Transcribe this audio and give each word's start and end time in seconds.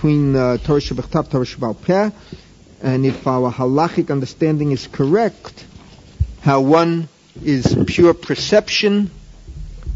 between 0.00 0.34
uh, 0.34 0.56
Torah 0.56 0.80
Shabbat 0.80 1.28
Torah 1.30 1.74
Peh, 1.74 2.10
and 2.80 3.04
if 3.04 3.26
our 3.26 3.52
halachic 3.52 4.10
understanding 4.10 4.70
is 4.72 4.86
correct, 4.86 5.66
how 6.40 6.62
one 6.62 7.06
is 7.44 7.76
pure 7.86 8.14
perception 8.14 9.10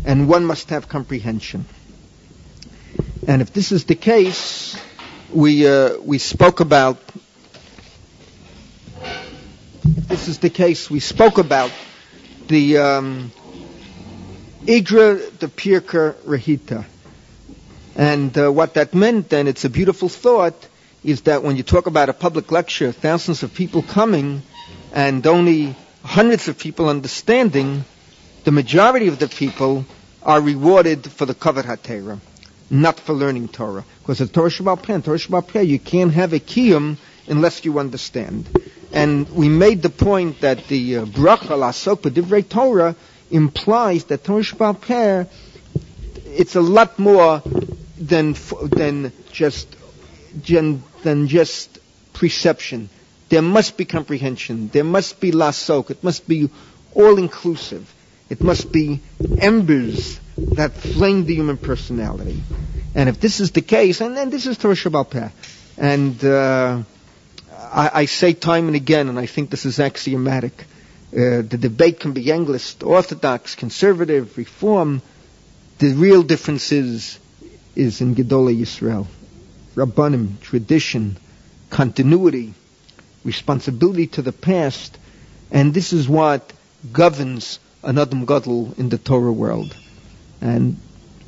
and 0.04 0.28
one 0.28 0.44
must 0.44 0.68
have 0.68 0.90
comprehension. 0.90 1.64
And 3.26 3.40
if 3.40 3.54
this 3.54 3.72
is 3.72 3.86
the 3.86 3.94
case, 3.94 4.76
we 5.32 5.66
uh, 5.66 5.96
we 6.00 6.18
spoke 6.18 6.60
about. 6.60 6.98
If 9.84 10.08
this 10.08 10.28
is 10.28 10.38
the 10.40 10.50
case, 10.50 10.90
we 10.90 11.00
spoke 11.00 11.38
about 11.38 11.70
the 12.48 12.76
um, 12.76 13.32
Igra 14.66 15.38
the 15.38 15.48
Pirka 15.48 16.12
Rahita. 16.26 16.84
And 17.96 18.36
uh, 18.36 18.50
what 18.50 18.74
that 18.74 18.94
meant, 18.94 19.32
and 19.32 19.48
it's 19.48 19.64
a 19.64 19.70
beautiful 19.70 20.08
thought, 20.08 20.68
is 21.04 21.22
that 21.22 21.42
when 21.42 21.56
you 21.56 21.62
talk 21.62 21.86
about 21.86 22.08
a 22.08 22.12
public 22.12 22.50
lecture, 22.50 22.90
thousands 22.90 23.42
of 23.42 23.54
people 23.54 23.82
coming, 23.82 24.42
and 24.92 25.26
only 25.26 25.76
hundreds 26.02 26.48
of 26.48 26.58
people 26.58 26.88
understanding, 26.88 27.84
the 28.44 28.52
majority 28.52 29.08
of 29.08 29.18
the 29.18 29.28
people 29.28 29.84
are 30.22 30.40
rewarded 30.40 31.10
for 31.10 31.26
the 31.26 31.34
kavod 31.34 31.64
haTorah, 31.64 32.18
not 32.70 32.98
for 32.98 33.12
learning 33.12 33.48
Torah. 33.48 33.84
Because 34.00 34.18
the 34.18 34.26
Torah 34.26 34.50
Shebaal 34.50 34.82
Peh, 34.82 35.00
Torah 35.00 35.18
Shebaal 35.18 35.46
Peh, 35.46 35.62
you 35.62 35.78
can't 35.78 36.12
have 36.12 36.32
a 36.32 36.40
kiyum 36.40 36.96
unless 37.28 37.64
you 37.64 37.78
understand. 37.78 38.48
And 38.92 39.28
we 39.30 39.48
made 39.48 39.82
the 39.82 39.90
point 39.90 40.40
that 40.40 40.66
the 40.68 40.98
uh, 40.98 41.04
bracha 41.04 41.56
lasok 41.58 42.02
b'divrei 42.02 42.48
Torah 42.48 42.96
implies 43.30 44.04
that 44.04 44.24
Torah 44.24 44.42
Shebaal 44.42 44.80
Peh, 44.80 45.24
it's 46.26 46.54
a 46.54 46.60
lot 46.60 46.98
more 46.98 47.42
than 47.98 48.34
than 48.70 49.12
just 49.32 49.68
than 50.46 51.28
just 51.28 51.78
perception. 52.12 52.88
There 53.28 53.42
must 53.42 53.76
be 53.76 53.84
comprehension. 53.84 54.68
There 54.68 54.84
must 54.84 55.20
be 55.20 55.32
lasok. 55.32 55.90
It 55.90 56.04
must 56.04 56.26
be 56.28 56.50
all 56.94 57.18
inclusive. 57.18 57.92
It 58.30 58.40
must 58.42 58.72
be 58.72 59.00
embers 59.38 60.18
that 60.36 60.72
flame 60.72 61.24
the 61.26 61.34
human 61.34 61.56
personality. 61.56 62.42
And 62.94 63.08
if 63.08 63.20
this 63.20 63.40
is 63.40 63.50
the 63.50 63.60
case, 63.60 64.00
and 64.00 64.16
then 64.16 64.30
this 64.30 64.46
is 64.46 64.56
Torah 64.56 64.74
Shebaal 64.74 65.10
Peh, 65.10 65.28
and 65.76 66.24
uh, 66.24 66.82
I, 67.72 67.90
I, 68.02 68.04
say 68.06 68.32
time 68.32 68.68
and 68.68 68.76
again, 68.76 69.08
and 69.08 69.18
I 69.18 69.26
think 69.26 69.50
this 69.50 69.66
is 69.66 69.80
axiomatic, 69.80 70.64
uh, 71.12 71.42
the 71.42 71.58
debate 71.60 72.00
can 72.00 72.12
be 72.12 72.30
English, 72.30 72.76
Orthodox, 72.82 73.54
Conservative, 73.56 74.36
Reform. 74.38 75.02
The 75.78 75.92
real 75.94 76.22
difference 76.22 76.70
is, 76.72 77.18
is 77.76 78.00
in 78.00 78.14
Gedola 78.14 78.54
Yisrael. 78.56 79.06
Rabbanim, 79.74 80.40
tradition, 80.40 81.16
continuity, 81.70 82.54
responsibility 83.24 84.06
to 84.08 84.22
the 84.22 84.32
past, 84.32 84.96
and 85.50 85.74
this 85.74 85.92
is 85.92 86.08
what 86.08 86.52
governs 86.92 87.58
an 87.82 87.98
Adam 87.98 88.24
Gadol 88.24 88.74
in 88.78 88.88
the 88.88 88.98
Torah 88.98 89.32
world. 89.32 89.76
And 90.40 90.76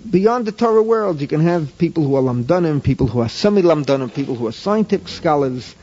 beyond 0.09 0.47
the 0.47 0.53
Torah 0.53 0.83
world, 0.83 1.21
you 1.21 1.27
can 1.27 1.41
have 1.41 1.77
people 1.79 2.05
who 2.05 2.17
are 2.17 2.23
lamdanim, 2.23 2.83
people 2.83 3.07
who 3.07 3.21
are 3.21 3.29
semi-lamdanim, 3.29 4.15
people 4.15 4.35
who 4.35 4.47
are 4.47 4.53
scientific 4.53 5.09
scholars, 5.09 5.75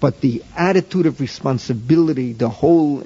but 0.00 0.20
the 0.20 0.42
attitude 0.56 1.06
of 1.06 1.20
responsibility, 1.20 2.32
the 2.32 2.48
whole, 2.48 3.04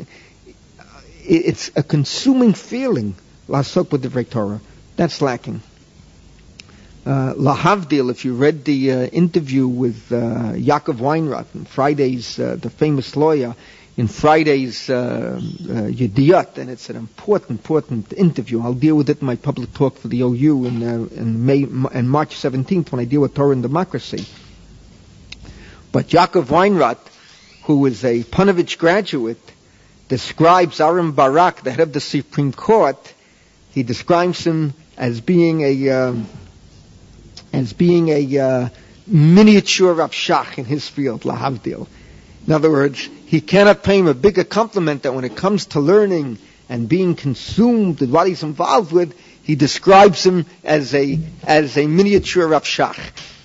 it's 1.23 1.71
a 1.77 1.83
consuming 1.83 2.55
feeling, 2.55 3.15
lasok 3.49 3.93
with 3.93 4.03
the 4.03 4.25
Torah. 4.25 4.61
That's 4.97 5.21
lacking. 5.21 5.61
Uh, 7.07 7.35
Lahavdil, 7.35 8.11
if 8.11 8.25
you 8.25 8.35
read 8.35 8.65
the 8.65 8.91
uh, 8.91 8.97
interview 9.07 9.69
with 9.69 10.11
uh, 10.11 10.17
Yaakov 10.55 11.55
in 11.55 11.65
Friday's, 11.65 12.37
uh, 12.41 12.57
the 12.61 12.69
famous 12.69 13.15
lawyer, 13.15 13.55
in 13.97 14.09
Friday's 14.09 14.91
uh, 14.91 15.41
uh, 15.71 15.73
and 15.75 16.69
it's 16.69 16.91
an 16.91 16.97
important, 16.97 17.61
important 17.61 18.13
interview. 18.13 18.61
I'll 18.61 18.75
deal 18.75 18.97
with 18.97 19.09
it 19.09 19.21
in 19.21 19.27
my 19.27 19.37
public 19.37 19.73
talk 19.73 19.97
for 19.99 20.09
the 20.09 20.21
OU 20.23 20.65
in, 20.65 20.83
uh, 20.83 20.95
in 21.15 21.47
May 21.47 21.63
and 21.63 22.11
March 22.11 22.35
17th 22.35 22.91
when 22.91 23.01
I 23.01 23.05
deal 23.05 23.21
with 23.21 23.35
Torah 23.35 23.53
and 23.53 23.63
democracy. 23.63 24.27
But 25.93 26.09
Yaakov 26.09 26.47
Weinroth, 26.47 26.99
who 27.67 27.87
is 27.87 28.05
a 28.05 28.25
Panovich 28.25 28.79
graduate, 28.79 29.41
describes 30.09 30.81
Aaron 30.81 31.13
Barak, 31.13 31.63
the 31.63 31.71
head 31.71 31.81
of 31.81 31.93
the 31.93 32.01
Supreme 32.01 32.53
Court. 32.53 33.15
He 33.71 33.85
describes 33.85 34.45
him 34.45 34.75
as 34.97 35.21
being 35.21 35.63
a 35.63 35.89
um, 35.91 36.27
as 37.57 37.73
being 37.73 38.09
a 38.11 38.39
uh, 38.39 38.69
miniature 39.07 39.95
Rav 39.95 40.11
Shach 40.11 40.59
in 40.59 40.65
his 40.65 40.89
field, 40.89 41.23
Lahavdil. 41.23 41.87
In 42.47 42.53
other 42.53 42.71
words, 42.71 43.09
he 43.27 43.41
cannot 43.41 43.83
pay 43.83 43.99
him 43.99 44.07
a 44.07 44.15
bigger 44.15 44.45
compliment 44.45 45.03
that 45.03 45.15
when 45.15 45.25
it 45.25 45.37
comes 45.37 45.67
to 45.67 45.81
learning 45.81 46.39
and 46.69 46.89
being 46.89 47.15
consumed 47.15 48.01
with 48.01 48.11
what 48.11 48.27
he's 48.27 48.43
involved 48.43 48.93
with, 48.93 49.15
he 49.43 49.55
describes 49.55 50.25
him 50.25 50.45
as 50.65 50.95
a, 50.95 51.19
as 51.45 51.77
a 51.77 51.87
miniature 51.87 52.47
Rav 52.47 52.65
Shach. 52.65 53.01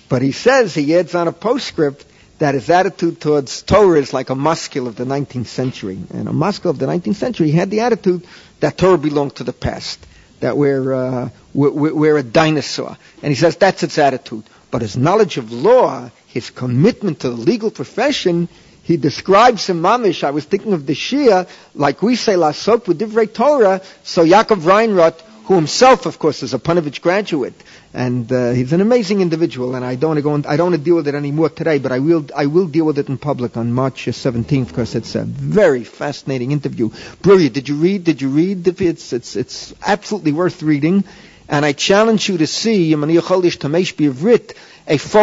But 0.08 0.22
he 0.22 0.32
says, 0.32 0.74
he 0.74 0.94
adds 0.96 1.14
on 1.14 1.26
a 1.28 1.32
postscript, 1.32 2.04
that 2.38 2.54
his 2.54 2.68
attitude 2.70 3.20
towards 3.20 3.62
Torah 3.62 4.00
is 4.00 4.12
like 4.12 4.28
a 4.28 4.34
maskil 4.34 4.88
of 4.88 4.96
the 4.96 5.04
19th 5.04 5.46
century. 5.46 5.98
And 6.12 6.28
a 6.28 6.32
maskil 6.32 6.72
of 6.72 6.78
the 6.78 6.86
19th 6.86 7.14
century 7.14 7.52
had 7.52 7.70
the 7.70 7.80
attitude 7.80 8.26
that 8.58 8.76
Torah 8.76 8.98
belonged 8.98 9.36
to 9.36 9.44
the 9.44 9.52
past, 9.52 10.04
that 10.42 10.56
we're, 10.56 10.92
uh, 10.92 11.28
we're, 11.54 11.94
we're 11.94 12.16
a 12.18 12.22
dinosaur. 12.22 12.98
And 13.22 13.32
he 13.32 13.36
says 13.36 13.56
that's 13.56 13.82
its 13.82 13.96
attitude. 13.96 14.44
But 14.70 14.82
his 14.82 14.96
knowledge 14.96 15.36
of 15.38 15.52
law, 15.52 16.10
his 16.26 16.50
commitment 16.50 17.20
to 17.20 17.30
the 17.30 17.36
legal 17.36 17.70
profession, 17.70 18.48
he 18.82 18.96
describes 18.96 19.68
him 19.68 19.80
mamish. 19.80 20.24
I 20.24 20.30
was 20.30 20.44
thinking 20.44 20.72
of 20.72 20.84
the 20.86 20.94
Shia, 20.94 21.48
like 21.74 22.02
we 22.02 22.16
say 22.16 22.34
La 22.36 22.50
lasok 22.50 22.88
with 22.88 22.98
divrei 22.98 23.32
Torah. 23.32 23.80
So 24.02 24.24
Yaakov 24.24 24.62
Weinroth, 24.62 25.20
who 25.44 25.54
himself, 25.54 26.06
of 26.06 26.18
course, 26.18 26.42
is 26.42 26.54
a 26.54 26.58
Panovich 26.58 27.00
graduate, 27.00 27.54
and 27.92 28.30
uh, 28.32 28.52
he's 28.52 28.72
an 28.72 28.80
amazing 28.80 29.20
individual. 29.20 29.74
And 29.74 29.84
I 29.84 29.96
don't 29.96 30.10
want 30.10 30.18
to 30.18 30.22
go. 30.42 30.48
I 30.50 30.56
don't 30.56 30.70
want 30.70 30.80
to 30.80 30.84
deal 30.84 30.96
with 30.96 31.08
it 31.08 31.14
anymore 31.14 31.50
today, 31.50 31.78
but 31.78 31.92
I 31.92 31.98
will. 31.98 32.26
I 32.34 32.46
will 32.46 32.66
deal 32.66 32.84
with 32.84 32.98
it 32.98 33.08
in 33.08 33.18
public 33.18 33.56
on 33.56 33.72
March 33.72 34.06
17th 34.06 34.68
because 34.68 34.94
it's 34.94 35.14
a 35.14 35.24
very 35.24 35.84
fascinating 35.84 36.52
interview. 36.52 36.90
Brilliant. 37.22 37.54
Did 37.54 37.68
you 37.68 37.76
read? 37.76 38.04
Did 38.04 38.22
you 38.22 38.28
read? 38.28 38.66
It's 38.66 39.12
it's 39.12 39.36
it's 39.36 39.74
absolutely 39.84 40.32
worth 40.32 40.62
reading. 40.62 41.04
And 41.48 41.66
I 41.66 41.72
challenge 41.72 42.28
you 42.28 42.38
to 42.38 42.46
see, 42.46 42.92
a 42.94 42.96
fo 42.96 43.06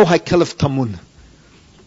hakelef 0.05 0.55
tamun. 0.55 0.99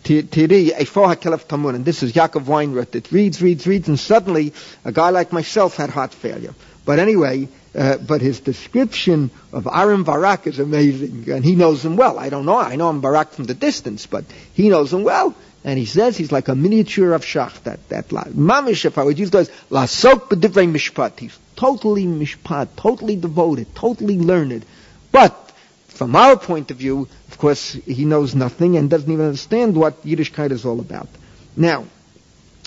Tiri, 0.03 0.73
a 0.77 0.85
four 0.85 1.07
hakelef 1.07 1.47
tamun. 1.47 1.77
And 1.77 1.85
this 1.85 2.03
is 2.03 2.13
Yaakov 2.13 2.45
Weinroth. 2.45 2.95
It 2.95 3.13
reads, 3.13 3.41
reads, 3.41 3.67
reads, 3.67 3.89
and 3.89 3.99
suddenly 3.99 4.53
a 4.85 4.93
guy 4.93 5.11
like 5.11 5.33
myself 5.33 5.77
had 5.77 5.91
heart 5.91 6.13
failure. 6.13 6.55
But 6.85 6.99
anyway, 6.99 7.49
uh, 7.75 7.97
but 7.99 8.21
his 8.21 8.41
description 8.41 9.31
of 9.53 9.67
Aaron 9.67 10.03
Barak 10.03 10.47
is 10.47 10.59
amazing, 10.59 11.31
and 11.31 11.45
he 11.45 11.55
knows 11.55 11.85
him 11.85 11.97
well. 11.97 12.19
I 12.19 12.29
don't 12.29 12.45
know. 12.45 12.59
I 12.59 12.77
know 12.77 12.91
him 12.91 13.01
Barak 13.01 13.33
from 13.33 13.45
the 13.45 13.55
distance, 13.55 14.07
but 14.07 14.25
he 14.53 14.69
knows 14.69 14.93
him 14.93 15.05
well. 15.05 15.35
And 15.65 15.79
he 15.79 15.87
says 15.87 16.17
he's 16.17 16.33
like 16.33 16.49
a 16.49 16.55
miniature 16.55 17.13
of 17.13 17.25
Shach. 17.25 17.63
That 17.63 17.89
that 17.89 18.09
mamish, 18.09 18.85
if 18.85 18.99
I 18.99 19.05
would 19.05 19.19
use 19.19 19.31
those, 19.31 19.49
lasok 19.71 20.29
b'divrei 20.29 20.71
mishpat. 20.71 21.19
He's 21.21 21.39
totally 21.57 22.05
mishpat, 22.05 22.71
totally 22.77 23.17
devoted, 23.17 23.75
totally 23.75 24.19
learned. 24.19 24.65
But 25.13 25.53
from 25.87 26.17
our 26.17 26.37
point 26.37 26.71
of 26.73 26.79
view, 26.79 27.07
of 27.29 27.39
course, 27.39 27.73
he 27.73 28.05
knows 28.05 28.35
nothing 28.35 28.77
and 28.77 28.91
doesn't 28.91 29.11
even 29.11 29.27
understand 29.27 29.77
what 29.77 30.05
Yiddishkeit 30.05 30.51
is 30.51 30.65
all 30.65 30.81
about. 30.81 31.09
Now, 31.57 31.85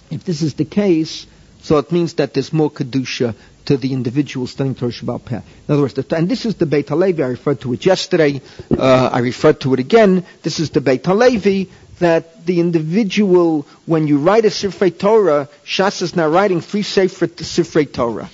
if 0.09 0.23
this 0.23 0.41
is 0.41 0.53
the 0.53 0.65
case, 0.65 1.27
so 1.61 1.77
it 1.79 1.91
means 1.91 2.13
that 2.15 2.33
there's 2.33 2.53
more 2.53 2.71
kedusha 2.71 3.35
to 3.65 3.77
the 3.77 3.93
individual 3.93 4.47
studying 4.47 4.75
Torah 4.75 4.91
Shebaal 4.91 5.23
Peh. 5.23 5.35
In 5.37 5.73
other 5.73 5.81
words, 5.81 5.97
and 5.97 6.29
this 6.29 6.45
is 6.45 6.55
the 6.55 6.65
Beit 6.65 6.89
Halevi. 6.89 7.23
I 7.23 7.27
referred 7.27 7.61
to 7.61 7.73
it 7.73 7.85
yesterday. 7.85 8.41
Uh, 8.71 9.09
I 9.11 9.19
referred 9.19 9.61
to 9.61 9.73
it 9.73 9.79
again. 9.79 10.25
This 10.43 10.59
is 10.59 10.69
the 10.69 10.81
Beit 10.81 11.05
Halevi 11.05 11.69
that 12.00 12.45
the 12.45 12.59
individual, 12.59 13.65
when 13.85 14.07
you 14.07 14.19
write 14.19 14.45
a 14.45 14.50
Sifrei 14.50 14.97
Torah, 14.97 15.50
Shas 15.65 16.01
is 16.01 16.15
now 16.15 16.27
writing 16.27 16.62
three 16.62 16.83
Sifrei 16.83 17.91
Torah. 17.91 18.29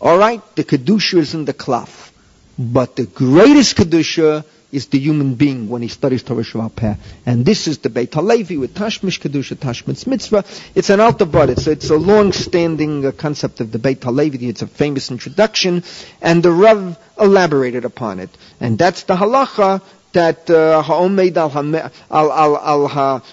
All 0.00 0.18
right, 0.18 0.42
the 0.56 0.64
kedusha 0.64 1.18
is 1.18 1.34
in 1.34 1.44
the 1.44 1.54
klaf. 1.54 2.10
But 2.58 2.96
the 2.96 3.06
greatest 3.06 3.76
Kedusha 3.76 4.44
is 4.74 4.86
the 4.88 4.98
human 4.98 5.34
being 5.36 5.68
when 5.68 5.82
he 5.82 5.88
studies 5.88 6.22
Torah 6.22 6.42
Shebaal 6.42 6.74
Peh. 6.74 6.96
And 7.24 7.46
this 7.46 7.68
is 7.68 7.78
the 7.78 7.90
Beit 7.90 8.10
HaLevi 8.10 8.58
with 8.58 8.74
Tashmish 8.74 9.20
Kedusha, 9.20 9.56
Tashmish 9.56 10.06
Mitzvah. 10.06 10.44
It's 10.74 10.90
an 10.90 11.00
altar 11.00 11.26
it's, 11.50 11.66
it's 11.66 11.90
a 11.90 11.96
long-standing 11.96 13.06
uh, 13.06 13.12
concept 13.12 13.60
of 13.60 13.70
the 13.70 13.78
Beit 13.78 14.00
HaLevi. 14.00 14.42
It's 14.42 14.62
a 14.62 14.66
famous 14.66 15.10
introduction, 15.10 15.84
and 16.20 16.42
the 16.42 16.50
Rav 16.50 16.98
elaborated 17.18 17.84
upon 17.84 18.18
it. 18.18 18.30
And 18.60 18.76
that's 18.76 19.04
the 19.04 19.14
halacha 19.14 19.80
that 20.12 20.48
uh, 20.50 20.82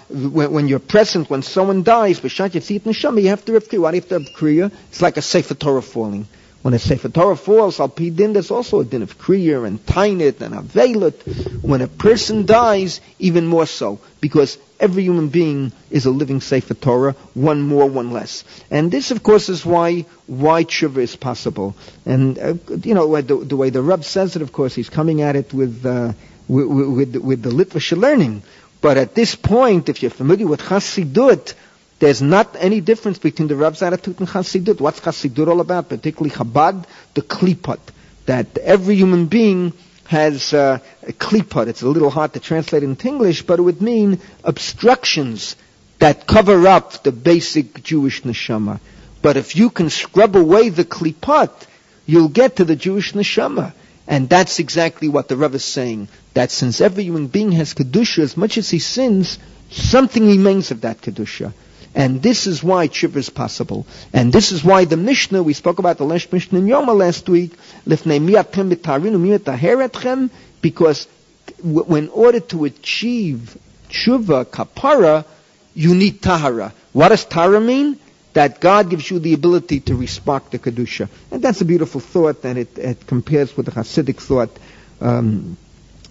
when 0.10 0.68
you're 0.68 0.80
present 0.80 1.30
when 1.30 1.42
someone 1.44 1.84
dies, 1.84 2.24
you 2.24 2.30
have 2.30 3.46
to 3.46 3.54
have 3.54 3.68
kriya. 3.68 3.80
What 3.80 3.92
do 3.92 3.98
you 3.98 4.02
have 4.02 4.10
to 4.10 4.20
have 4.20 4.30
kriya? 4.36 4.72
It's 4.90 5.02
like 5.02 5.18
a 5.18 5.22
sefer 5.22 5.54
Torah 5.54 5.82
falling 5.82 6.28
When 6.62 6.76
a 6.76 6.80
Sefer 6.80 7.10
Torah 7.10 7.36
falls, 7.36 7.80
al 7.80 7.90
pi 7.90 8.10
din, 8.10 8.34
there's 8.34 8.52
also 8.52 8.82
a 8.82 8.86
din 8.86 9.02
of 9.02 9.18
kriya 9.18 9.66
and 9.66 9.84
tainit 9.84 10.42
and 10.42 10.54
avelut. 10.54 11.64
When 11.64 11.82
a 11.82 11.88
person 11.88 12.46
dies, 12.46 13.02
even 13.18 13.48
more 13.48 13.66
so, 13.66 14.00
because 14.20 14.60
every 14.80 15.04
human 15.04 15.30
being 15.30 15.72
is 15.90 16.06
a 16.06 16.12
living 16.12 16.40
Sefer 16.40 16.76
Torah, 16.76 17.16
one 17.34 17.62
more, 17.62 17.88
one 17.88 18.12
less. 18.12 18.44
And 18.70 18.92
this, 18.92 19.10
of 19.10 19.24
course, 19.24 19.50
is 19.50 19.66
why 19.66 20.06
why 20.28 20.64
tshuva 20.64 20.98
is 20.98 21.16
possible. 21.16 21.76
And 22.06 22.38
uh, 22.38 22.54
you 22.84 22.94
know 22.94 23.20
the, 23.22 23.38
the, 23.38 23.58
way 23.58 23.72
the 23.72 23.82
Reb 23.82 24.04
says 24.04 24.36
it, 24.36 24.44
of 24.44 24.52
course, 24.52 24.76
he's 24.76 24.90
coming 24.90 25.22
at 25.24 25.36
it 25.36 25.54
with 25.54 25.84
uh, 25.84 26.14
with, 26.48 26.68
with, 26.68 27.16
with 27.16 27.42
the 27.42 27.50
Litvish 27.50 27.98
learning. 27.98 28.44
But 28.82 28.98
at 28.98 29.16
this 29.16 29.36
point, 29.36 29.90
if 29.90 30.02
you're 30.02 30.12
familiar 30.12 30.48
with 30.48 30.62
Chassidut, 30.62 31.54
there's 32.02 32.22
not 32.22 32.56
any 32.58 32.82
difference 32.82 33.20
between 33.20 33.48
the 33.48 33.56
Rav's 33.56 33.84
attitude 33.84 34.20
and 34.20 34.28
Chassidut. 34.28 34.82
What's 34.82 35.00
Chassidut 35.00 35.48
all 35.48 35.62
about? 35.62 35.88
Particularly 35.88 36.32
Chabad, 36.36 36.86
the 37.14 37.22
klipot. 37.22 37.80
That 38.26 38.58
every 38.58 38.96
human 38.96 39.28
being 39.28 39.74
has 40.06 40.52
uh, 40.52 40.80
a 41.04 41.14
klipot. 41.14 41.68
It's 41.68 41.84
a 41.84 41.88
little 41.88 42.10
hard 42.10 42.34
to 42.34 42.40
translate 42.40 42.82
into 42.82 43.08
English, 43.08 43.44
but 43.44 43.60
it 43.60 43.62
would 43.62 43.84
mean 43.84 44.20
obstructions 44.44 45.56
that 46.00 46.26
cover 46.26 46.66
up 46.66 47.04
the 47.04 47.12
basic 47.12 47.84
Jewish 47.84 48.24
neshama. 48.24 48.80
But 49.22 49.38
if 49.38 49.56
you 49.56 49.70
can 49.70 49.92
scrub 49.92 50.36
away 50.36 50.70
the 50.70 50.84
klipot, 50.84 51.52
you'll 52.08 52.30
get 52.30 52.56
to 52.56 52.66
the 52.66 52.76
Jewish 52.76 53.14
neshama. 53.14 53.74
And 54.08 54.28
that's 54.28 54.58
exactly 54.58 55.08
what 55.08 55.28
the 55.28 55.38
Rav 55.38 55.54
is 55.54 55.64
saying. 55.64 56.08
That 56.34 56.50
since 56.50 56.82
every 56.82 57.04
human 57.04 57.28
being 57.28 57.52
has 57.52 57.76
kedusha, 57.76 58.24
as 58.24 58.36
much 58.36 58.58
as 58.58 58.72
he 58.72 58.80
sins, 58.80 59.38
something 59.70 60.26
remains 60.26 60.72
of 60.72 60.82
that 60.82 61.00
kedusha. 61.00 61.54
And 61.94 62.22
this 62.22 62.48
is 62.48 62.64
why 62.64 62.88
tshuva 62.88 63.18
is 63.18 63.30
possible. 63.30 63.86
And 64.14 64.32
this 64.32 64.52
is 64.52 64.64
why 64.64 64.86
the 64.86 64.98
Mishnah, 64.98 65.44
we 65.44 65.54
spoke 65.54 65.80
about 65.80 65.98
the 65.98 66.06
last 66.06 66.32
Mishnah 66.32 66.60
in 66.60 66.66
Yoma 66.66 66.96
last 66.96 67.28
week, 67.28 67.52
because 70.62 71.08
in 71.64 72.10
order 72.10 72.40
to 72.40 72.66
achieve 72.66 73.58
tshuva, 73.90 74.46
kapara, 74.46 75.26
you 75.74 75.94
need 75.96 76.22
tahara. 76.22 76.74
What 76.94 77.10
does 77.10 77.26
tahara 77.26 77.60
mean? 77.60 78.00
That 78.34 78.62
God 78.62 78.90
gives 78.90 79.12
you 79.12 79.20
the 79.20 79.34
ability 79.34 79.82
to 79.82 79.96
respect 79.96 80.52
the 80.52 80.60
Kedusha. 80.60 81.10
And 81.32 81.42
that's 81.42 81.60
a 81.60 81.66
beautiful 81.66 82.00
thought, 82.00 82.46
and 82.46 82.58
it, 82.58 82.78
it 82.78 83.06
compares 83.06 83.58
with 83.58 83.66
the 83.66 83.74
Hasidic 83.74 84.22
thought. 84.22 84.58
Um, 85.02 85.58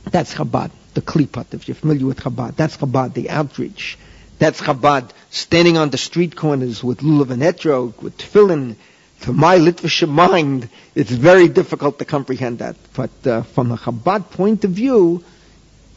that's 0.05 0.35
Chabad, 0.35 0.71
the 0.93 1.01
Klipot, 1.01 1.55
if 1.55 1.67
you're 1.67 1.75
familiar 1.75 2.05
with 2.05 2.21
Chabad. 2.21 2.57
That's 2.57 2.77
Chabad, 2.77 3.15
the 3.15 3.31
outreach. 3.31 3.97
That's 4.41 4.63
Chabad, 4.63 5.11
standing 5.29 5.77
on 5.77 5.91
the 5.91 5.99
street 5.99 6.35
corners 6.35 6.83
with 6.83 7.01
lulav 7.01 7.31
and 7.31 7.43
etrog, 7.43 8.01
with 8.03 8.17
tefillin. 8.17 8.77
To 9.25 9.35
my 9.35 9.59
Litvish 9.59 10.09
mind, 10.09 10.71
it's 10.95 11.11
very 11.11 11.47
difficult 11.47 11.99
to 11.99 12.07
comprehend 12.07 12.61
that. 12.61 12.75
But 12.95 13.11
uh, 13.27 13.43
from 13.43 13.71
a 13.71 13.77
Chabad 13.77 14.31
point 14.31 14.65
of 14.65 14.71
view, 14.71 15.23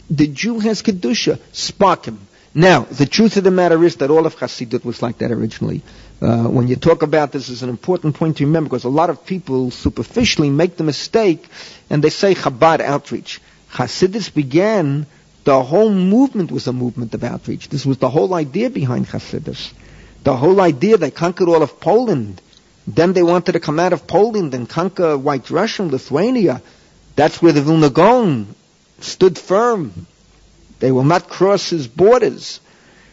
the 0.10 0.28
Jew 0.28 0.60
has 0.60 0.82
Kedusha, 0.82 1.40
spark 1.54 2.04
him. 2.04 2.20
Now, 2.54 2.82
the 2.82 3.06
truth 3.06 3.38
of 3.38 3.46
the 3.46 3.50
matter 3.50 3.82
is 3.82 3.96
that 3.96 4.12
all 4.12 4.26
of 4.26 4.36
Hasidut 4.36 4.84
was 4.84 5.02
like 5.02 5.20
that 5.20 5.32
originally. 5.32 5.82
Uh, 6.22 6.44
when 6.44 6.68
you 6.68 6.76
talk 6.76 7.02
about 7.02 7.32
this, 7.32 7.48
is 7.48 7.64
an 7.64 7.70
important 7.70 8.16
point 8.16 8.38
to 8.38 8.46
remember 8.46 8.68
because 8.70 8.84
a 8.84 8.90
lot 8.90 9.10
of 9.10 9.26
people 9.26 9.72
superficially 9.72 10.50
make 10.50 10.76
the 10.76 10.84
mistake 10.84 11.48
and 11.90 12.04
they 12.04 12.10
say 12.10 12.36
Chabad 12.36 12.82
outreach. 12.82 13.40
Hasidus 13.72 14.34
began 14.34 15.08
the 15.44 15.62
whole 15.62 15.92
movement 15.92 16.52
was 16.52 16.68
a 16.68 16.74
movement 16.74 17.14
of 17.14 17.24
outreach. 17.24 17.70
This 17.70 17.86
was 17.86 17.98
the 17.98 18.10
whole 18.10 18.34
idea 18.34 18.70
behind 18.70 19.08
Hasidus. 19.08 19.74
The 20.24 20.36
whole 20.36 20.62
idea, 20.62 20.98
they 20.98 21.12
conquered 21.12 21.50
all 21.50 21.62
of 21.62 21.80
Poland. 21.80 22.42
Then 22.88 23.14
they 23.14 23.24
wanted 23.24 23.54
to 23.54 23.60
come 23.60 23.80
out 23.80 23.94
of 23.94 24.08
Poland 24.08 24.54
and 24.54 24.70
conquer 24.70 25.18
White 25.18 25.50
Russia 25.50 25.84
and 25.84 25.92
Lithuania. 25.92 26.62
That's 27.16 27.42
where 27.42 27.52
the 27.52 27.62
Vilna 27.62 27.90
Gaon 27.90 28.56
stood 29.00 29.38
firm. 29.38 30.08
They 30.80 30.92
will 30.92 31.04
not 31.04 31.30
cross 31.30 31.70
his 31.70 31.88
borders. 31.88 32.60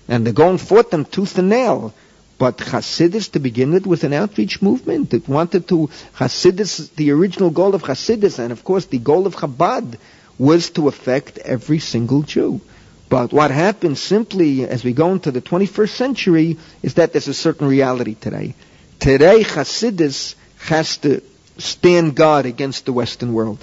And 0.09 0.27
the 0.27 0.33
Gaon 0.33 0.59
fought 0.59 0.91
them 0.91 1.05
tooth 1.05 1.37
and 1.39 1.49
nail. 1.49 1.95
But 2.39 2.57
Hasidus, 2.59 3.33
to 3.33 3.39
begin 3.39 3.73
with, 3.73 3.87
was 3.87 4.03
an 4.03 4.13
outreach 4.13 4.63
movement. 4.63 5.13
It 5.13 5.29
wanted 5.29 5.69
to, 5.69 5.91
Hasidus, 6.17 6.95
the 6.95 7.11
original 7.11 7.51
goal 7.51 7.75
of 7.75 7.83
Hasidus, 7.83 8.39
and 8.39 8.51
of 8.51 8.65
course 8.65 8.87
the 8.87 8.99
goal 8.99 9.27
of 9.27 9.37
Chabad, 9.37 9.99
was 10.41 10.71
to 10.71 10.89
affect 10.89 11.37
every 11.37 11.79
single 11.79 12.23
Jew. 12.23 12.63
But 13.11 13.31
what 13.31 13.51
happens 13.51 14.01
simply 14.01 14.65
as 14.65 14.83
we 14.83 14.95
go 14.95 15.13
into 15.13 15.31
the 15.31 15.43
21st 15.43 15.91
century 15.91 16.57
is 16.83 16.95
that 16.95 17.13
there's 17.13 17.29
a 17.29 17.35
certain 17.35 17.69
reality 17.69 18.15
today. 18.15 18.55
Today, 19.01 19.43
Hasidus 19.45 20.37
has 20.57 20.97
to 20.99 21.21
stand 21.59 22.17
guard 22.17 22.47
against 22.47 22.87
the 22.87 22.93
Western 22.95 23.35
world. 23.35 23.63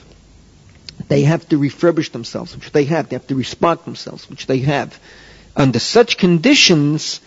They 1.08 1.22
have 1.24 1.50
to 1.50 1.58
refurbish 1.58 2.12
themselves, 2.12 2.56
which 2.56 2.72
they 2.72 2.84
have. 2.86 3.10
They 3.10 3.16
have 3.16 3.28
to 3.28 3.36
respond 3.36 3.80
themselves, 3.86 4.30
which 4.30 4.46
they 4.46 4.60
have. 4.60 5.00
Under 5.56 5.80
such 5.80 6.18
conditions, 6.18 7.22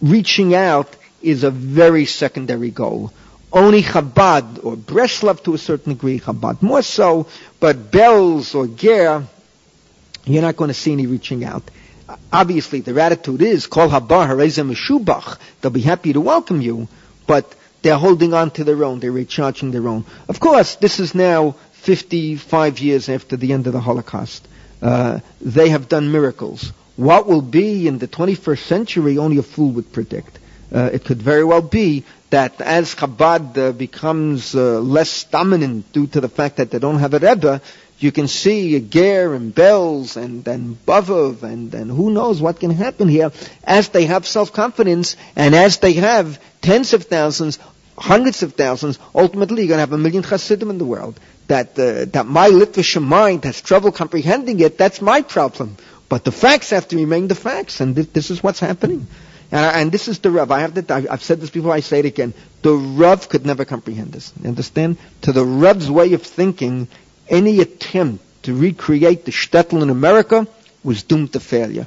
reaching 0.00 0.54
out 0.54 0.96
is 1.20 1.44
a 1.44 1.50
very 1.50 2.06
secondary 2.06 2.70
goal. 2.70 3.12
Only 3.52 3.82
Chabad 3.82 4.64
or 4.64 4.76
Breslov 4.76 5.42
to 5.44 5.54
a 5.54 5.58
certain 5.58 5.94
degree, 5.94 6.20
Chabad 6.20 6.60
more 6.62 6.82
so, 6.82 7.26
but 7.60 7.90
Belz 7.90 8.54
or 8.54 8.66
Ger, 8.66 9.26
you're 10.24 10.42
not 10.42 10.56
going 10.56 10.68
to 10.68 10.74
see 10.74 10.92
any 10.92 11.06
reaching 11.06 11.44
out. 11.44 11.62
Obviously, 12.32 12.80
their 12.80 12.98
attitude 12.98 13.42
is, 13.42 13.66
Kol 13.66 13.88
Habar 13.88 14.28
Shubach, 14.28 15.38
they'll 15.60 15.70
be 15.70 15.80
happy 15.80 16.12
to 16.12 16.20
welcome 16.20 16.60
you, 16.60 16.88
but 17.26 17.54
they're 17.82 17.96
holding 17.96 18.34
on 18.34 18.50
to 18.52 18.64
their 18.64 18.84
own, 18.84 19.00
they're 19.00 19.12
recharging 19.12 19.70
their 19.70 19.88
own. 19.88 20.04
Of 20.28 20.40
course, 20.40 20.76
this 20.76 21.00
is 21.00 21.14
now 21.14 21.56
55 21.72 22.78
years 22.80 23.08
after 23.08 23.36
the 23.36 23.52
end 23.52 23.66
of 23.66 23.72
the 23.72 23.80
Holocaust. 23.80 24.46
Uh, 24.82 25.20
they 25.40 25.70
have 25.70 25.88
done 25.88 26.12
miracles. 26.12 26.72
What 26.96 27.26
will 27.26 27.42
be 27.42 27.86
in 27.86 27.98
the 27.98 28.08
21st 28.08 28.58
century, 28.58 29.18
only 29.18 29.38
a 29.38 29.42
fool 29.42 29.70
would 29.72 29.92
predict. 29.92 30.38
Uh, 30.72 30.90
it 30.92 31.04
could 31.04 31.22
very 31.22 31.44
well 31.44 31.62
be 31.62 32.04
that 32.30 32.60
as 32.60 32.94
Chabad 32.94 33.56
uh, 33.56 33.72
becomes 33.72 34.54
uh, 34.54 34.80
less 34.80 35.24
dominant 35.24 35.92
due 35.92 36.06
to 36.08 36.20
the 36.20 36.28
fact 36.28 36.56
that 36.56 36.70
they 36.70 36.78
don't 36.78 36.98
have 36.98 37.14
a 37.14 37.18
Rebbe, 37.18 37.60
you 37.98 38.12
can 38.12 38.28
see 38.28 38.78
Ger 38.80 39.34
and 39.34 39.54
Belz 39.54 40.16
and, 40.16 40.46
and 40.46 40.76
Bobov 40.86 41.42
and, 41.42 41.74
and 41.74 41.90
who 41.90 42.10
knows 42.10 42.40
what 42.40 42.60
can 42.60 42.70
happen 42.70 43.08
here 43.08 43.32
as 43.64 43.88
they 43.88 44.04
have 44.06 44.26
self-confidence 44.26 45.16
and 45.34 45.54
as 45.54 45.78
they 45.78 45.94
have 45.94 46.40
tens 46.60 46.92
of 46.92 47.04
thousands, 47.04 47.58
hundreds 47.96 48.42
of 48.42 48.54
thousands, 48.54 48.98
ultimately 49.14 49.62
you're 49.62 49.68
going 49.68 49.78
to 49.78 49.80
have 49.82 49.92
a 49.92 49.98
million 49.98 50.22
Hasidim 50.22 50.70
in 50.70 50.78
the 50.78 50.84
world. 50.84 51.18
That, 51.48 51.78
uh, 51.78 52.04
that 52.12 52.26
my 52.26 52.50
Litvish 52.50 53.00
mind 53.02 53.44
has 53.44 53.60
trouble 53.62 53.90
comprehending 53.90 54.60
it, 54.60 54.76
that's 54.76 55.00
my 55.00 55.22
problem. 55.22 55.76
But 56.08 56.24
the 56.24 56.32
facts 56.32 56.70
have 56.70 56.88
to 56.88 56.96
remain 56.96 57.28
the 57.28 57.34
facts, 57.34 57.80
and 57.80 57.94
th- 57.96 58.12
this 58.12 58.30
is 58.30 58.42
what's 58.42 58.60
happening. 58.60 59.06
And, 59.50 59.60
I, 59.60 59.80
and 59.80 59.92
this 59.92 60.08
is 60.08 60.18
the 60.18 60.30
Rav. 60.30 60.50
I 60.50 60.60
have 60.60 60.74
to, 60.74 60.94
I've 61.10 61.22
said 61.22 61.40
this 61.40 61.50
before, 61.50 61.72
I 61.72 61.80
say 61.80 62.00
it 62.00 62.04
again. 62.04 62.34
The 62.62 62.74
Rav 62.74 63.28
could 63.28 63.46
never 63.46 63.64
comprehend 63.64 64.12
this. 64.12 64.32
You 64.42 64.48
understand? 64.48 64.98
To 65.22 65.32
the 65.32 65.44
Rav's 65.44 65.90
way 65.90 66.12
of 66.12 66.22
thinking, 66.22 66.88
any 67.28 67.60
attempt 67.60 68.24
to 68.44 68.54
recreate 68.54 69.24
the 69.24 69.32
shtetl 69.32 69.82
in 69.82 69.90
America 69.90 70.46
was 70.84 71.02
doomed 71.02 71.32
to 71.32 71.40
failure. 71.40 71.86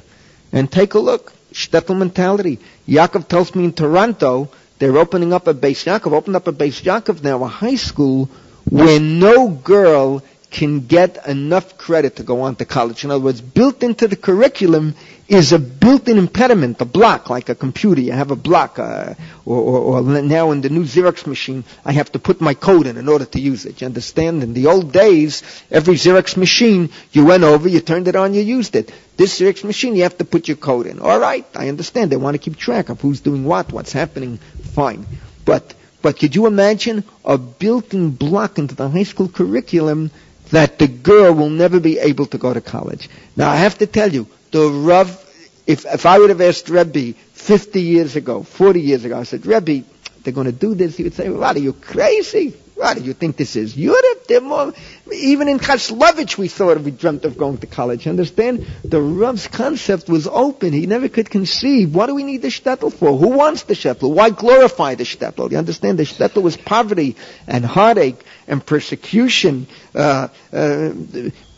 And 0.52 0.70
take 0.70 0.94
a 0.94 0.98
look. 0.98 1.32
Shtetl 1.52 1.96
mentality. 1.96 2.58
Yaakov 2.88 3.28
tells 3.28 3.54
me 3.54 3.64
in 3.64 3.72
Toronto, 3.72 4.50
they're 4.78 4.96
opening 4.96 5.32
up 5.32 5.46
a 5.46 5.54
Bais 5.54 5.84
Yaakov, 5.84 6.12
opened 6.12 6.36
up 6.36 6.48
a 6.48 6.52
Bais 6.52 6.82
Yaakov 6.82 7.22
now, 7.22 7.44
a 7.44 7.48
high 7.48 7.76
school, 7.76 8.28
where 8.68 8.98
no 8.98 9.48
girl 9.48 10.22
can 10.52 10.86
get 10.86 11.26
enough 11.26 11.76
credit 11.78 12.16
to 12.16 12.22
go 12.22 12.42
on 12.42 12.54
to 12.56 12.64
college. 12.64 13.04
In 13.04 13.10
other 13.10 13.24
words, 13.24 13.40
built 13.40 13.82
into 13.82 14.06
the 14.06 14.16
curriculum 14.16 14.94
is 15.28 15.52
a 15.52 15.58
built-in 15.58 16.18
impediment, 16.18 16.78
a 16.80 16.84
block, 16.84 17.30
like 17.30 17.48
a 17.48 17.54
computer. 17.54 18.02
You 18.02 18.12
have 18.12 18.30
a 18.30 18.36
block, 18.36 18.78
uh, 18.78 19.14
or, 19.46 19.56
or, 19.56 19.78
or, 20.02 20.22
now 20.22 20.50
in 20.50 20.60
the 20.60 20.68
new 20.68 20.84
Xerox 20.84 21.26
machine, 21.26 21.64
I 21.86 21.92
have 21.92 22.12
to 22.12 22.18
put 22.18 22.42
my 22.42 22.52
code 22.52 22.86
in 22.86 22.98
in 22.98 23.08
order 23.08 23.24
to 23.24 23.40
use 23.40 23.64
it. 23.64 23.80
You 23.80 23.86
understand? 23.86 24.42
In 24.42 24.52
the 24.52 24.66
old 24.66 24.92
days, 24.92 25.42
every 25.70 25.94
Xerox 25.94 26.36
machine, 26.36 26.90
you 27.12 27.24
went 27.24 27.44
over, 27.44 27.66
you 27.66 27.80
turned 27.80 28.08
it 28.08 28.16
on, 28.16 28.34
you 28.34 28.42
used 28.42 28.76
it. 28.76 28.92
This 29.16 29.40
Xerox 29.40 29.64
machine, 29.64 29.96
you 29.96 30.02
have 30.02 30.18
to 30.18 30.24
put 30.26 30.48
your 30.48 30.58
code 30.58 30.86
in. 30.86 31.00
All 31.00 31.18
right, 31.18 31.46
I 31.56 31.68
understand. 31.70 32.12
They 32.12 32.16
want 32.16 32.34
to 32.34 32.38
keep 32.38 32.58
track 32.58 32.90
of 32.90 33.00
who's 33.00 33.20
doing 33.20 33.44
what, 33.44 33.72
what's 33.72 33.92
happening. 33.92 34.36
Fine. 34.74 35.06
But, 35.46 35.72
but 36.02 36.18
could 36.18 36.34
you 36.34 36.46
imagine 36.46 37.04
a 37.24 37.38
built-in 37.38 38.10
block 38.10 38.58
into 38.58 38.74
the 38.74 38.90
high 38.90 39.04
school 39.04 39.28
curriculum 39.30 40.10
that 40.52 40.78
the 40.78 40.86
girl 40.86 41.34
will 41.34 41.50
never 41.50 41.80
be 41.80 41.98
able 41.98 42.26
to 42.26 42.38
go 42.38 42.54
to 42.54 42.60
college. 42.60 43.08
Now 43.36 43.50
I 43.50 43.56
have 43.56 43.78
to 43.78 43.86
tell 43.86 44.10
you, 44.12 44.26
the 44.52 44.68
Rav, 44.68 45.08
if, 45.66 45.84
if 45.86 46.06
I 46.06 46.18
would 46.18 46.30
have 46.30 46.40
asked 46.40 46.68
Rebbe 46.68 47.14
50 47.32 47.80
years 47.82 48.16
ago, 48.16 48.42
40 48.42 48.80
years 48.80 49.04
ago, 49.04 49.18
I 49.18 49.24
said, 49.24 49.44
Rebbe, 49.46 49.84
they're 50.22 50.32
going 50.32 50.46
to 50.46 50.52
do 50.52 50.74
this, 50.74 50.96
he 50.96 51.02
would 51.04 51.14
say, 51.14 51.28
what, 51.30 51.56
are 51.56 51.58
you 51.58 51.72
crazy? 51.72 52.54
What 52.82 52.96
do 52.98 53.04
you 53.04 53.12
think 53.12 53.36
this 53.36 53.54
is? 53.54 53.76
Europe? 53.76 54.26
They're 54.26 54.40
more, 54.40 54.72
even 55.14 55.46
in 55.46 55.60
Kaslovich 55.60 56.36
we 56.36 56.48
thought 56.48 56.80
we 56.80 56.90
dreamt 56.90 57.24
of 57.24 57.38
going 57.38 57.58
to 57.58 57.68
college. 57.68 58.08
Understand? 58.08 58.66
The 58.84 59.00
Rav's 59.00 59.46
concept 59.46 60.08
was 60.08 60.26
open. 60.26 60.72
He 60.72 60.86
never 60.86 61.08
could 61.08 61.30
conceive. 61.30 61.94
What 61.94 62.06
do 62.06 62.16
we 62.16 62.24
need 62.24 62.42
the 62.42 62.48
shtetl 62.48 62.92
for? 62.92 63.16
Who 63.16 63.28
wants 63.28 63.62
the 63.62 63.74
shtetl? 63.74 64.12
Why 64.12 64.30
glorify 64.30 64.96
the 64.96 65.04
shtetl? 65.04 65.52
You 65.52 65.58
understand? 65.58 66.00
The 66.00 66.02
shtetl 66.02 66.42
was 66.42 66.56
poverty 66.56 67.14
and 67.46 67.64
heartache 67.64 68.20
and 68.48 68.66
persecution. 68.66 69.68
Uh, 69.94 70.26
uh, 70.52 70.90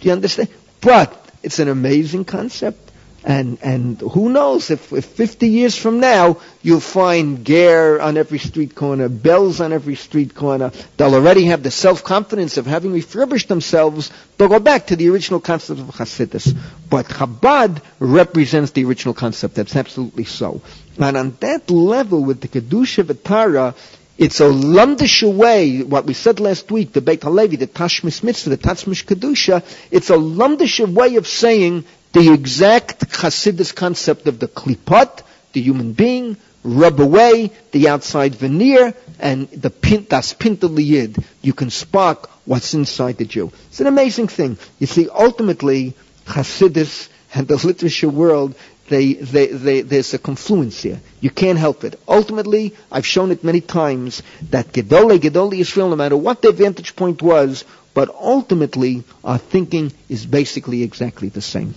you 0.02 0.12
understand? 0.12 0.50
But 0.82 1.08
it's 1.42 1.58
an 1.58 1.68
amazing 1.68 2.26
concept. 2.26 2.90
And, 3.26 3.58
and 3.62 4.00
who 4.00 4.28
knows 4.28 4.70
if, 4.70 4.92
if 4.92 5.06
50 5.06 5.48
years 5.48 5.76
from 5.76 5.98
now 5.98 6.40
you'll 6.60 6.80
find 6.80 7.44
ger 7.46 7.98
on 7.98 8.18
every 8.18 8.38
street 8.38 8.74
corner, 8.74 9.08
Belz 9.08 9.64
on 9.64 9.72
every 9.72 9.94
street 9.94 10.34
corner. 10.34 10.72
They'll 10.98 11.14
already 11.14 11.46
have 11.46 11.62
the 11.62 11.70
self-confidence 11.70 12.58
of 12.58 12.66
having 12.66 12.92
refurbished 12.92 13.48
themselves. 13.48 14.10
They'll 14.36 14.48
go 14.48 14.60
back 14.60 14.88
to 14.88 14.96
the 14.96 15.08
original 15.08 15.40
concept 15.40 15.80
of 15.80 15.86
Hasidus. 15.86 16.54
But 16.90 17.06
Chabad 17.06 17.80
represents 17.98 18.72
the 18.72 18.84
original 18.84 19.14
concept. 19.14 19.54
That's 19.54 19.74
absolutely 19.74 20.24
so. 20.24 20.60
And 20.98 21.16
on 21.16 21.36
that 21.40 21.70
level 21.70 22.22
with 22.22 22.42
the 22.42 22.48
Kedusha 22.48 23.04
Vitara, 23.04 23.74
it's 24.16 24.38
a 24.40 24.44
lumdish 24.44 25.24
way, 25.24 25.82
what 25.82 26.04
we 26.04 26.14
said 26.14 26.38
last 26.38 26.70
week, 26.70 26.92
the 26.92 27.00
Beit 27.00 27.22
HaLevi, 27.22 27.58
the 27.58 27.66
Tashmis 27.66 28.22
Mitzvah, 28.22 28.50
the 28.50 28.58
Tashmis 28.58 29.04
Kedusha, 29.04 29.64
it's 29.90 30.08
a 30.08 30.16
lumdish 30.16 30.78
way 30.86 31.16
of 31.16 31.26
saying 31.26 31.84
the 32.14 32.32
exact 32.32 33.00
Hasidus 33.10 33.74
concept 33.74 34.28
of 34.28 34.38
the 34.38 34.46
klipot, 34.46 35.22
the 35.52 35.60
human 35.60 35.92
being, 35.92 36.36
rub 36.62 37.00
away 37.00 37.50
the 37.72 37.88
outside 37.88 38.36
veneer, 38.36 38.94
and 39.18 39.48
the 39.50 39.68
pint, 39.68 40.08
das 40.08 40.32
pintel 40.32 40.78
yid. 40.78 41.16
You 41.42 41.52
can 41.52 41.70
spark 41.70 42.30
what's 42.46 42.72
inside 42.72 43.16
the 43.18 43.24
Jew. 43.24 43.50
It's 43.68 43.80
an 43.80 43.88
amazing 43.88 44.28
thing. 44.28 44.56
You 44.78 44.86
see, 44.86 45.08
ultimately, 45.08 45.94
Hasidus 46.26 47.08
and 47.34 47.48
the 47.48 47.56
literature 47.56 48.08
world, 48.08 48.54
they, 48.88 49.14
they, 49.14 49.48
they, 49.48 49.80
there's 49.80 50.14
a 50.14 50.18
confluence 50.18 50.82
here. 50.82 51.00
You 51.20 51.30
can't 51.30 51.58
help 51.58 51.82
it. 51.82 51.98
Ultimately, 52.06 52.76
I've 52.92 53.06
shown 53.06 53.32
it 53.32 53.42
many 53.42 53.60
times 53.60 54.22
that 54.50 54.68
Gedole, 54.72 55.18
Gedole 55.18 55.58
Israel, 55.58 55.88
no 55.90 55.96
matter 55.96 56.16
what 56.16 56.42
their 56.42 56.52
vantage 56.52 56.94
point 56.94 57.22
was, 57.22 57.64
but 57.92 58.08
ultimately, 58.14 59.02
our 59.24 59.38
thinking 59.38 59.92
is 60.08 60.24
basically 60.26 60.84
exactly 60.84 61.28
the 61.28 61.42
same. 61.42 61.74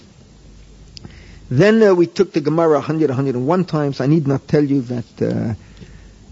Then 1.49 1.81
uh, 1.81 1.93
we 1.93 2.07
took 2.07 2.33
the 2.33 2.41
Gemara 2.41 2.73
100, 2.73 3.09
101 3.09 3.65
times. 3.65 4.01
I 4.01 4.07
need 4.07 4.27
not 4.27 4.47
tell 4.47 4.63
you 4.63 4.81
that 4.81 5.21
uh, 5.21 5.53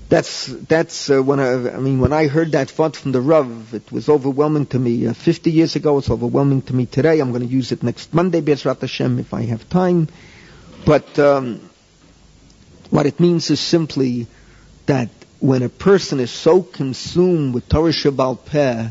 that's 0.09 0.47
that's 0.47 1.09
uh, 1.09 1.23
when 1.23 1.39
I, 1.39 1.75
I 1.75 1.77
mean 1.77 1.99
when 1.99 2.13
I 2.13 2.27
heard 2.27 2.51
that 2.51 2.69
thought 2.69 2.95
from 2.95 3.11
the 3.13 3.21
Rav, 3.21 3.73
it 3.73 3.91
was 3.91 4.09
overwhelming 4.09 4.65
to 4.67 4.79
me. 4.79 5.07
Uh, 5.07 5.13
50 5.13 5.51
years 5.51 5.75
ago, 5.75 5.97
it's 5.97 6.09
overwhelming 6.09 6.61
to 6.63 6.75
me 6.75 6.85
today. 6.85 7.19
I'm 7.19 7.31
going 7.31 7.47
to 7.47 7.53
use 7.53 7.71
it 7.71 7.81
next 7.81 8.13
Monday, 8.13 8.41
Bezrat 8.41 8.81
Hashem, 8.81 9.19
if 9.19 9.33
I 9.33 9.43
have 9.43 9.67
time. 9.69 10.09
But 10.85 11.17
um, 11.17 11.69
what 12.89 13.05
it 13.05 13.19
means 13.19 13.49
is 13.49 13.59
simply 13.59 14.27
that 14.85 15.09
when 15.39 15.63
a 15.63 15.69
person 15.69 16.19
is 16.19 16.31
so 16.31 16.61
consumed 16.61 17.53
with 17.53 17.67
Torah 17.69 17.91
Shebaal 17.91 18.45
Peh, 18.45 18.89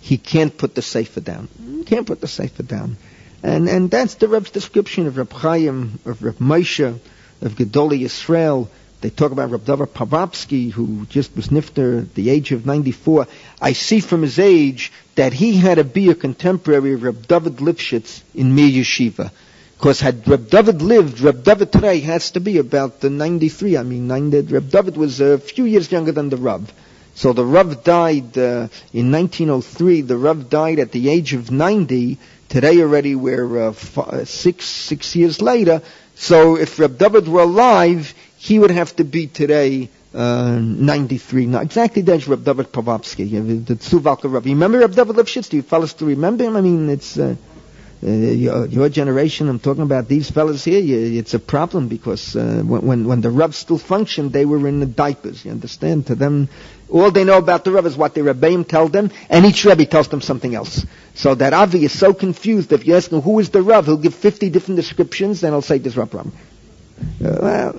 he 0.00 0.18
can't 0.18 0.56
put 0.56 0.74
the 0.74 0.82
sefer 0.82 1.20
down. 1.20 1.48
He 1.78 1.84
can't 1.84 2.06
put 2.06 2.20
the 2.20 2.28
sefer 2.28 2.62
down. 2.62 2.96
And, 3.42 3.68
and 3.68 3.90
that's 3.90 4.14
the 4.16 4.28
Reb's 4.28 4.50
description 4.50 5.06
of 5.06 5.16
Reb 5.16 5.32
Chaim, 5.32 5.98
of 6.04 6.22
Reb 6.22 6.38
Moshe, 6.38 6.98
of 7.40 7.52
Gedoli 7.54 8.00
Yisrael. 8.00 8.68
They 9.00 9.08
talk 9.08 9.32
about 9.32 9.50
Reb 9.50 9.64
David 9.64 9.94
Povarsky, 9.94 10.70
who 10.70 11.06
just 11.06 11.34
was 11.34 11.48
nifter 11.48 12.02
at 12.02 12.14
the 12.14 12.28
age 12.28 12.52
of 12.52 12.66
94. 12.66 13.26
I 13.60 13.72
see 13.72 14.00
from 14.00 14.20
his 14.22 14.38
age 14.38 14.92
that 15.14 15.32
he 15.32 15.56
had 15.56 15.76
to 15.76 15.84
be 15.84 16.10
a 16.10 16.14
contemporary 16.14 16.92
of 16.92 17.02
Reb 17.02 17.26
David 17.26 17.56
Lifshitz 17.56 18.20
in 18.34 18.54
Mir 18.54 18.68
Yeshiva. 18.68 19.30
Because 19.78 20.00
had 20.00 20.28
Reb 20.28 20.50
David 20.50 20.82
lived, 20.82 21.20
Reb 21.20 21.42
David 21.42 21.72
today 21.72 22.00
has 22.00 22.32
to 22.32 22.40
be 22.40 22.58
about 22.58 23.00
the 23.00 23.08
93. 23.08 23.78
I 23.78 23.82
mean, 23.82 24.06
90, 24.06 24.52
Reb 24.52 24.70
David 24.70 24.98
was 24.98 25.20
a 25.20 25.38
few 25.38 25.64
years 25.64 25.90
younger 25.90 26.12
than 26.12 26.28
the 26.28 26.36
Reb. 26.36 26.68
So 27.14 27.32
the 27.32 27.44
Rav 27.44 27.82
died 27.84 28.38
uh, 28.38 28.68
in 28.92 29.10
1903. 29.12 30.02
The 30.02 30.16
Rav 30.16 30.48
died 30.48 30.78
at 30.78 30.92
the 30.92 31.08
age 31.08 31.34
of 31.34 31.50
90. 31.50 32.18
Today 32.50 32.80
already 32.82 33.14
we're 33.14 33.68
uh, 33.68 33.72
five, 33.72 34.28
six 34.28 34.64
six 34.66 35.14
years 35.14 35.40
later. 35.40 35.82
So 36.16 36.56
if 36.56 36.80
Reb 36.80 36.98
David 36.98 37.28
were 37.28 37.42
alive, 37.42 38.12
he 38.38 38.58
would 38.58 38.72
have 38.72 38.94
to 38.96 39.04
be 39.04 39.28
today 39.28 39.88
uh, 40.12 40.58
93. 40.60 41.46
Now, 41.46 41.60
exactly 41.60 42.02
that's 42.02 42.26
Reb 42.26 42.44
David 42.44 42.72
Povarsky, 42.72 43.30
the 43.64 43.76
Tzuvalka. 43.76 44.24
You 44.24 44.52
remember 44.54 44.80
Reb 44.80 44.96
David 44.96 45.14
Lifshitz? 45.14 45.48
Do 45.48 45.58
you 45.58 45.62
fellas 45.62 45.92
still 45.92 46.08
remember 46.08 46.42
him? 46.42 46.56
I 46.56 46.60
mean, 46.60 46.90
it's... 46.90 47.16
Uh, 47.16 47.36
uh, 48.02 48.06
your, 48.08 48.64
your, 48.66 48.88
generation, 48.88 49.46
I'm 49.50 49.58
talking 49.58 49.82
about 49.82 50.08
these 50.08 50.30
fellas 50.30 50.64
here, 50.64 50.80
you, 50.80 51.18
it's 51.18 51.34
a 51.34 51.38
problem 51.38 51.88
because 51.88 52.34
uh, 52.34 52.62
when, 52.64 53.06
when 53.06 53.20
the 53.20 53.28
Rav 53.28 53.54
still 53.54 53.76
functioned, 53.76 54.32
they 54.32 54.46
were 54.46 54.66
in 54.66 54.80
the 54.80 54.86
diapers, 54.86 55.44
you 55.44 55.50
understand? 55.50 56.06
To 56.06 56.14
them, 56.14 56.48
all 56.90 57.10
they 57.10 57.24
know 57.24 57.38
about 57.38 57.64
the 57.64 57.72
Rav 57.72 57.86
is 57.86 57.96
what 57.96 58.14
the 58.14 58.22
Rebbeim 58.22 58.64
tell 58.64 58.88
them, 58.88 59.10
and 59.28 59.44
each 59.44 59.64
Rebbe 59.64 59.86
tells 59.86 60.08
them 60.08 60.20
something 60.20 60.54
else. 60.54 60.84
So 61.14 61.34
that 61.34 61.52
Avi 61.52 61.84
is 61.84 61.98
so 61.98 62.14
confused, 62.14 62.72
if 62.72 62.86
you 62.86 62.96
ask 62.96 63.10
him 63.10 63.20
who 63.20 63.38
is 63.38 63.50
the 63.50 63.62
Rav, 63.62 63.86
he'll 63.86 63.96
give 63.96 64.14
50 64.14 64.50
different 64.50 64.76
descriptions, 64.76 65.42
and 65.42 65.52
he'll 65.52 65.62
say 65.62 65.78
this 65.78 65.96
Rav 65.96 66.12
Ram. 66.14 66.32
Uh, 67.24 67.72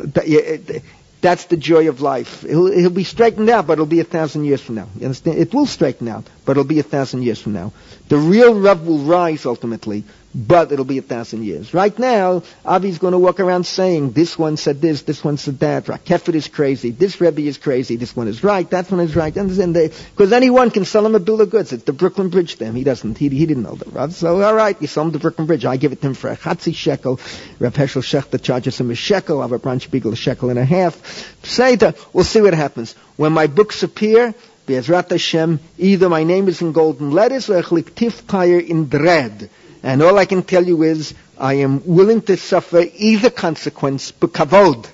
that's 1.21 1.45
the 1.45 1.57
joy 1.57 1.87
of 1.87 2.01
life. 2.01 2.41
He'll, 2.41 2.71
he'll 2.71 2.89
be 2.89 3.03
straightened 3.03 3.49
out, 3.49 3.67
but 3.67 3.73
it'll 3.73 3.85
be 3.85 3.99
a 3.99 4.03
thousand 4.03 4.45
years 4.45 4.61
from 4.61 4.75
now. 4.75 4.87
You 4.97 5.05
understand? 5.05 5.37
It 5.37 5.53
will 5.53 5.67
straighten 5.67 6.07
out, 6.07 6.25
but 6.45 6.53
it'll 6.53 6.63
be 6.63 6.79
a 6.79 6.83
thousand 6.83 7.23
years 7.23 7.39
from 7.39 7.53
now. 7.53 7.73
The 8.09 8.17
real 8.17 8.59
Rav 8.59 8.85
will 8.85 8.99
rise 8.99 9.45
ultimately, 9.45 10.03
but 10.33 10.71
it'll 10.71 10.85
be 10.85 10.97
a 10.97 11.01
thousand 11.01 11.43
years. 11.43 11.73
Right 11.73 11.97
now, 11.97 12.43
Avi's 12.65 12.97
going 12.97 13.11
to 13.13 13.19
walk 13.19 13.39
around 13.39 13.65
saying, 13.65 14.11
this 14.11 14.37
one 14.37 14.57
said 14.57 14.81
this, 14.81 15.01
this 15.03 15.23
one 15.23 15.37
said 15.37 15.59
that, 15.59 15.85
Rakefet 15.85 16.35
is 16.35 16.47
crazy, 16.47 16.91
this 16.91 17.19
Rebbe 17.19 17.41
is 17.41 17.57
crazy, 17.57 17.95
this 17.97 18.15
one 18.15 18.27
is 18.27 18.43
right, 18.43 18.69
that 18.69 18.89
one 18.91 19.01
is 19.01 19.15
right, 19.15 19.35
and 19.35 19.73
because 19.73 20.31
anyone 20.31 20.71
can 20.71 20.85
sell 20.85 21.05
him 21.05 21.15
a 21.15 21.19
bill 21.19 21.41
of 21.41 21.49
goods. 21.49 21.73
It's 21.73 21.83
the 21.83 21.93
Brooklyn 21.93 22.29
Bridge 22.29 22.55
to 22.55 22.65
him. 22.65 22.75
He 22.75 22.83
doesn't, 22.83 23.17
he, 23.17 23.29
he 23.29 23.45
didn't 23.45 23.63
know 23.63 23.75
the 23.75 23.89
Rav. 23.89 24.13
So, 24.13 24.43
alright, 24.43 24.81
you 24.81 24.87
sell 24.87 25.03
him 25.03 25.11
the 25.11 25.19
Brooklyn 25.19 25.47
Bridge. 25.47 25.65
I 25.65 25.77
give 25.77 25.91
it 25.91 26.01
to 26.01 26.07
him 26.07 26.13
for 26.13 26.29
a 26.29 26.37
chatzi 26.37 26.73
shekel. 26.73 27.19
Rav 27.59 27.73
Hershel 27.73 28.01
Schachter 28.01 28.41
charges 28.41 28.79
him 28.79 28.91
a 28.91 28.95
shekel. 28.95 29.39
Rav 29.39 29.61
Bronspigel 29.61 30.13
a 30.13 30.15
shekel 30.15 30.49
and 30.49 30.59
a 30.59 30.65
half. 30.65 31.45
Say 31.45 31.75
that, 31.77 31.97
we'll 32.13 32.23
see 32.23 32.41
what 32.41 32.53
happens. 32.53 32.93
When 33.17 33.33
my 33.33 33.47
books 33.47 33.83
appear, 33.83 34.33
Be'ezrat 34.65 35.09
Hashem, 35.09 35.59
either 35.77 36.07
my 36.07 36.23
name 36.23 36.47
is 36.47 36.61
in 36.61 36.71
golden 36.71 37.11
letters 37.11 37.49
or 37.49 37.61
tif 37.61 38.69
in 38.69 38.87
dread. 38.87 39.49
And 39.83 40.01
all 40.03 40.17
I 40.17 40.25
can 40.25 40.43
tell 40.43 40.63
you 40.63 40.83
is, 40.83 41.13
I 41.37 41.55
am 41.55 41.83
willing 41.85 42.21
to 42.23 42.37
suffer 42.37 42.83
either 42.95 43.31
consequence, 43.31 44.11
but 44.11 44.31
kavod. 44.31 44.87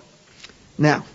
Now, 0.77 1.05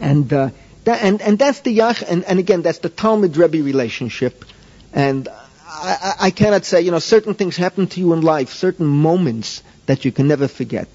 and, 0.00 0.32
uh, 0.32 0.50
that, 0.84 1.02
and, 1.02 1.20
and 1.20 1.38
that's 1.38 1.60
the 1.60 1.76
Yach, 1.78 2.02
and, 2.02 2.24
and 2.24 2.38
again, 2.38 2.62
that's 2.62 2.78
the 2.78 2.88
Talmud 2.88 3.36
Rebbe 3.36 3.62
relationship. 3.62 4.44
And 4.92 5.28
I, 5.68 6.14
I 6.18 6.30
cannot 6.30 6.64
say, 6.64 6.80
you 6.80 6.90
know, 6.90 6.98
certain 6.98 7.34
things 7.34 7.56
happen 7.56 7.88
to 7.88 8.00
you 8.00 8.14
in 8.14 8.22
life, 8.22 8.50
certain 8.50 8.86
moments 8.86 9.62
that 9.86 10.04
you 10.06 10.12
can 10.12 10.28
never 10.28 10.48
forget. 10.48 10.88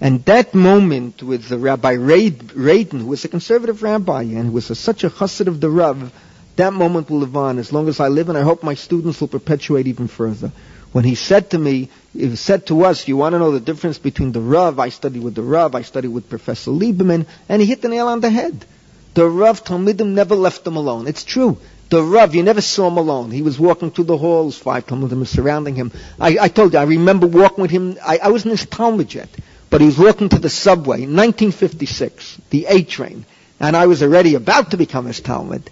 And 0.00 0.24
that 0.24 0.54
moment 0.54 1.22
with 1.22 1.48
the 1.48 1.58
Rabbi 1.58 1.96
Radin, 1.96 3.00
who 3.00 3.06
was 3.06 3.26
a 3.26 3.28
conservative 3.28 3.82
rabbi 3.82 4.22
and 4.22 4.46
who 4.46 4.52
was 4.52 4.70
a, 4.70 4.74
such 4.74 5.04
a 5.04 5.10
chassid 5.10 5.48
of 5.48 5.60
the 5.60 5.68
Rav, 5.68 6.10
that 6.56 6.72
moment 6.72 7.10
will 7.10 7.18
live 7.18 7.36
on 7.36 7.58
as 7.58 7.72
long 7.74 7.88
as 7.88 8.00
I 8.00 8.08
live, 8.08 8.30
and 8.30 8.38
I 8.38 8.42
hope 8.42 8.62
my 8.62 8.74
students 8.74 9.20
will 9.20 9.28
perpetuate 9.28 9.86
even 9.86 10.08
further 10.08 10.52
when 10.92 11.04
he 11.04 11.14
said 11.14 11.50
to 11.50 11.58
me, 11.58 11.88
he 12.12 12.34
said 12.36 12.66
to 12.66 12.84
us, 12.84 13.06
you 13.06 13.16
want 13.16 13.34
to 13.34 13.38
know 13.38 13.52
the 13.52 13.60
difference 13.60 13.98
between 13.98 14.32
the 14.32 14.40
Rav, 14.40 14.78
I 14.78 14.88
studied 14.88 15.22
with 15.22 15.34
the 15.34 15.42
Rav, 15.42 15.74
I 15.74 15.82
studied 15.82 16.08
with 16.08 16.28
Professor 16.28 16.70
Lieberman, 16.72 17.26
and 17.48 17.62
he 17.62 17.68
hit 17.68 17.82
the 17.82 17.88
nail 17.88 18.08
on 18.08 18.20
the 18.20 18.30
head. 18.30 18.64
The 19.14 19.28
Rav 19.28 19.64
Talmidim 19.64 20.08
never 20.08 20.34
left 20.34 20.66
him 20.66 20.76
alone. 20.76 21.06
It's 21.06 21.24
true. 21.24 21.58
The 21.90 22.02
Rav, 22.02 22.34
you 22.34 22.42
never 22.42 22.60
saw 22.60 22.88
him 22.88 22.96
alone. 22.96 23.30
He 23.30 23.42
was 23.42 23.58
walking 23.58 23.90
through 23.90 24.04
the 24.04 24.16
halls, 24.16 24.58
five 24.58 24.86
Talmidim 24.86 25.20
were 25.20 25.26
surrounding 25.26 25.76
him. 25.76 25.92
I, 26.18 26.38
I 26.40 26.48
told 26.48 26.72
you, 26.72 26.78
I 26.78 26.84
remember 26.84 27.26
walking 27.26 27.62
with 27.62 27.70
him, 27.70 27.96
I, 28.04 28.18
I 28.18 28.28
was 28.28 28.44
in 28.44 28.50
his 28.50 28.66
Talmud 28.66 29.14
yet, 29.14 29.28
but 29.70 29.80
he 29.80 29.86
was 29.86 29.98
walking 29.98 30.28
to 30.30 30.38
the 30.38 30.50
subway 30.50 31.02
in 31.02 31.14
1956, 31.14 32.38
the 32.50 32.66
A 32.66 32.82
train, 32.82 33.24
and 33.60 33.76
I 33.76 33.86
was 33.86 34.02
already 34.02 34.34
about 34.34 34.72
to 34.72 34.76
become 34.76 35.06
his 35.06 35.20
Talmud 35.20 35.70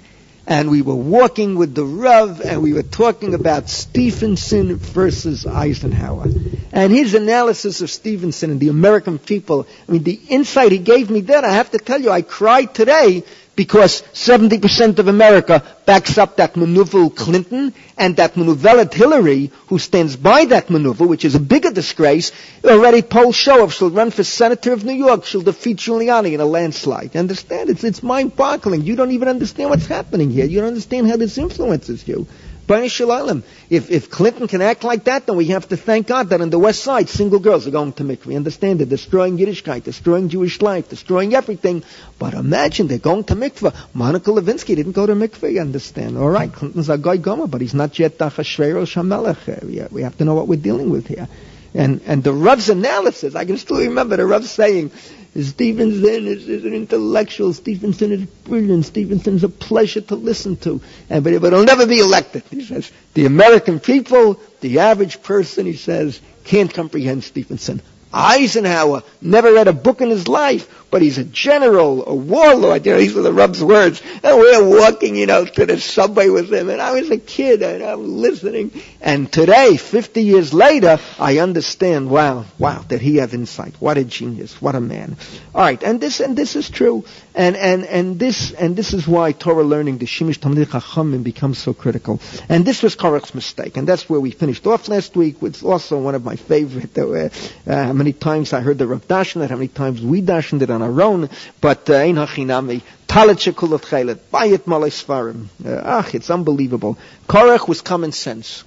and 0.49 0.71
we 0.71 0.81
were 0.81 0.95
walking 0.95 1.57
with 1.57 1.75
the 1.75 1.85
Rav, 1.85 2.41
and 2.41 2.63
we 2.63 2.73
were 2.73 2.83
talking 2.83 3.35
about 3.35 3.69
Stevenson 3.69 4.77
versus 4.77 5.47
Eisenhower. 5.47 6.27
And 6.73 6.91
his 6.91 7.13
analysis 7.13 7.83
of 7.83 7.91
Stevenson 7.91 8.53
and 8.53 8.59
the 8.59 8.71
American 8.71 9.19
people, 9.19 9.67
I 9.87 9.93
mean, 9.93 10.05
the 10.05 10.19
insight 10.31 10.73
he 10.73 10.79
gave 10.79 11.11
me 11.11 11.21
then, 11.21 11.45
I 11.45 11.51
have 11.51 11.71
to 11.73 11.79
tell 11.79 12.01
you, 12.01 12.11
I 12.11 12.23
cried 12.23 12.75
today 12.75 13.25
because 13.59 14.03
70% 14.15 15.01
of 15.01 15.09
America 15.09 15.65
backs 15.85 16.17
up 16.17 16.37
that 16.37 16.57
maneuver 16.57 17.11
Clinton 17.11 17.75
and 17.97 18.15
that 18.15 18.37
maneuvered 18.37 18.95
Hillary, 18.95 19.51
who 19.67 19.81
stands 19.81 20.15
by 20.15 20.45
that 20.45 20.71
maneuver, 20.71 21.05
which 21.05 21.25
is 21.25 21.35
a 21.35 21.41
bigger 21.41 21.73
disgrace. 21.73 22.31
Already 22.65 23.03
polls 23.03 23.35
show 23.35 23.65
if 23.65 23.73
she'll 23.73 23.91
run 23.91 24.13
for 24.13 24.23
senator 24.23 24.73
of 24.73 24.85
New 24.85 24.93
York, 24.93 25.25
she'll 25.25 25.43
defeat 25.43 25.79
Giuliani 25.79 26.35
in 26.35 26.41
a 26.41 26.45
landslide. 26.45 27.15
You 27.15 27.19
understand? 27.19 27.69
It's, 27.69 27.83
it's 27.83 28.01
mind-boggling. 28.01 28.83
You 28.83 28.95
don't 28.95 29.11
even 29.11 29.27
understand 29.27 29.71
what's 29.71 29.87
happening 29.87 30.31
here. 30.31 30.45
You 30.45 30.61
don't 30.61 30.69
understand 30.69 31.09
how 31.11 31.17
this 31.17 31.37
influences 31.37 32.07
you. 32.07 32.29
If, 32.69 33.91
if 33.91 34.11
Clinton 34.11 34.47
can 34.47 34.61
act 34.61 34.85
like 34.85 35.05
that, 35.05 35.27
then 35.27 35.37
we 35.37 35.47
have 35.47 35.69
to 35.69 35.77
thank 35.77 36.07
God 36.07 36.29
that 36.29 36.41
on 36.41 36.51
the 36.51 36.59
west 36.59 36.83
side, 36.83 37.09
single 37.09 37.39
girls 37.39 37.67
are 37.67 37.71
going 37.71 37.95
to 37.95 38.05
mikveh. 38.05 38.37
Understand 38.37 38.81
they're 38.81 38.87
destroying 38.87 39.39
Yiddishkeit, 39.39 39.85
destroying 39.85 40.29
Jewish 40.29 40.61
life, 40.61 40.89
destroying 40.89 41.35
everything. 41.35 41.83
But 42.19 42.35
imagine 42.35 42.87
they're 42.87 42.99
going 42.99 43.25
to 43.25 43.37
mikveh. 43.37 43.75
Monica 43.95 44.31
Lewinsky 44.31 44.77
didn't 44.77 44.93
go 44.93 45.07
to 45.07 45.15
mikveh, 45.15 45.53
you 45.55 45.61
understand. 45.61 46.19
All 46.19 46.31
right, 46.31 46.53
Clinton's 46.53 46.91
a 46.91 46.99
guy 46.99 47.17
gomer, 47.17 47.47
but 47.47 47.61
he's 47.61 47.75
not 47.75 47.99
yet 47.99 48.19
Achashverosh 48.19 48.95
HaMelech. 48.95 49.91
We 49.91 50.03
have 50.03 50.19
to 50.19 50.25
know 50.25 50.35
what 50.35 50.47
we're 50.47 50.61
dealing 50.61 50.91
with 50.91 51.07
here. 51.07 51.29
And, 51.75 52.01
and 52.07 52.25
the 52.25 52.33
Rav's 52.33 52.71
analysis, 52.71 53.35
I 53.35 53.45
can 53.45 53.59
still 53.59 53.79
remember 53.79 54.17
the 54.17 54.27
Rav 54.27 54.45
saying, 54.47 54.91
Stevenson 55.37 56.27
is, 56.27 56.49
is, 56.49 56.65
an 56.65 56.75
intellectual. 56.75 57.53
Stevenson 57.53 58.13
is 58.13 58.25
brilliant. 58.25 58.85
Stevenson 58.87 59.37
is 59.37 59.45
a 59.45 59.49
pleasure 59.49 60.01
to 60.01 60.15
listen 60.15 60.57
to. 60.59 60.81
And, 61.11 61.23
but, 61.23 61.41
but 61.41 61.53
he'll 61.53 61.65
never 61.65 61.87
be 61.87 62.01
elected. 62.01 62.43
He 62.51 62.65
says, 62.65 62.91
the 63.15 63.27
American 63.27 63.79
people, 63.79 64.41
the 64.61 64.81
average 64.81 65.23
person, 65.23 65.67
he 65.67 65.75
says, 65.75 66.21
can't 66.45 66.73
comprehend 66.73 67.25
Stevenson. 67.25 67.83
Eisenhower 68.13 69.03
never 69.21 69.53
read 69.53 69.69
a 69.69 69.73
book 69.73 70.01
in 70.01 70.11
his 70.11 70.29
life, 70.29 70.88
but 70.91 71.03
he's 71.03 71.19
a 71.19 71.25
general, 71.25 72.09
a 72.09 72.15
warlord. 72.15 72.87
You 72.87 72.93
know, 72.93 72.99
these 72.99 73.15
were 73.15 73.23
the 73.23 73.33
Rub's 73.33 73.63
words. 73.63 74.03
And 74.23 74.39
we're 74.39 74.81
walking, 74.81 75.17
you 75.17 75.27
know, 75.27 75.45
to 75.45 75.67
the 75.67 75.81
subway 75.81 76.29
with 76.29 76.53
him, 76.53 76.71
and 76.71 76.81
I 76.81 76.93
was 76.93 77.11
a 77.11 77.19
kid, 77.19 77.63
and 77.63 77.83
I'm 77.83 78.19
listening. 78.19 78.73
And 79.01 79.31
today, 79.31 79.77
50 79.77 80.23
years 80.23 80.55
later, 80.55 80.99
I 81.19 81.39
understand. 81.39 82.11
Wow, 82.11 82.47
wow, 82.59 82.85
did 82.87 83.01
he 83.01 83.17
have 83.17 83.35
insight? 83.35 83.75
What 83.79 83.99
a 83.99 84.05
genius! 84.05 84.61
What 84.61 84.75
a 84.75 84.81
man! 84.81 85.17
All 85.55 85.61
right, 85.61 85.83
and 85.83 86.01
this 86.01 86.21
and 86.21 86.37
this 86.37 86.57
is 86.57 86.71
true, 86.71 87.05
and 87.35 87.57
and 87.57 87.85
and 87.85 88.19
this 88.19 88.53
and 88.53 88.77
this 88.77 88.95
is 88.95 89.07
why 89.07 89.33
Torah 89.33 89.65
learning, 89.65 89.99
the 89.99 90.07
Shimish 90.07 90.39
Talmid 90.39 90.67
Chachamim, 90.67 91.23
becomes 91.23 91.59
so 91.59 91.75
critical. 91.75 92.21
And 92.49 92.65
this 92.65 92.83
was 92.83 92.97
Korach's 92.97 93.35
mistake, 93.35 93.77
and 93.77 93.87
that's 93.87 94.09
where 94.09 94.21
we 94.21 94.31
finished 94.31 94.67
off 94.67 94.89
last 94.89 95.17
week. 95.17 95.37
It's 95.43 95.63
also 95.63 95.99
one 96.01 96.15
of 96.15 96.25
my 96.25 96.37
favorite. 96.37 96.97
Uh, 96.97 97.29
uh, 97.71 97.85
how 97.85 97.93
many 97.93 98.13
times 98.13 98.53
I 98.53 98.61
heard 98.61 98.79
the 98.79 98.87
Rav 98.87 99.07
Dashan 99.07 99.45
it, 99.45 99.51
how 99.51 99.57
many 99.57 99.69
times 99.69 100.01
we 100.01 100.23
dashened 100.23 100.63
it 100.63 100.71
on 100.79 100.91
our 100.91 101.03
own, 101.03 101.29
but 101.61 101.89
uh, 101.91 101.95
ein 101.95 102.17
hachinami. 102.17 102.83
Talit 103.07 103.39
shekulat 103.39 103.83
chaylet, 103.83 104.17
bayit 104.33 104.67
malay 104.67 104.91
svarim. 104.91 105.49
Uh, 105.65 105.81
ach, 105.85 106.15
it's 106.15 106.31
unbelievable. 106.31 106.99
Korach 107.27 107.69
was 107.69 107.81
common 107.81 108.13
sense. 108.13 108.65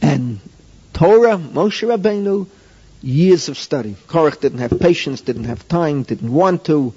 And 0.00 0.40
Torah, 0.92 1.36
Moshe 1.36 1.86
Rabbeinu, 1.86 2.46
years 3.02 3.48
of 3.48 3.58
study. 3.58 3.94
Korach 4.08 4.40
didn't 4.40 4.58
have 4.58 4.78
patience, 4.80 5.20
didn't 5.20 5.44
have 5.44 5.66
time, 5.68 6.02
didn't 6.02 6.32
want 6.32 6.64
to, 6.66 6.94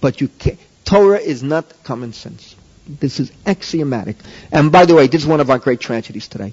but 0.00 0.20
you 0.20 0.28
can't. 0.28 0.58
Torah 0.84 1.20
is 1.20 1.42
not 1.42 1.84
common 1.84 2.12
sense. 2.12 2.56
This 2.88 3.20
is 3.20 3.30
axiomatic. 3.46 4.16
And 4.50 4.72
by 4.72 4.86
the 4.86 4.94
way, 4.94 5.06
this 5.06 5.22
is 5.22 5.28
one 5.28 5.40
of 5.40 5.50
our 5.50 5.58
great 5.58 5.78
tragedies 5.78 6.26
today. 6.26 6.52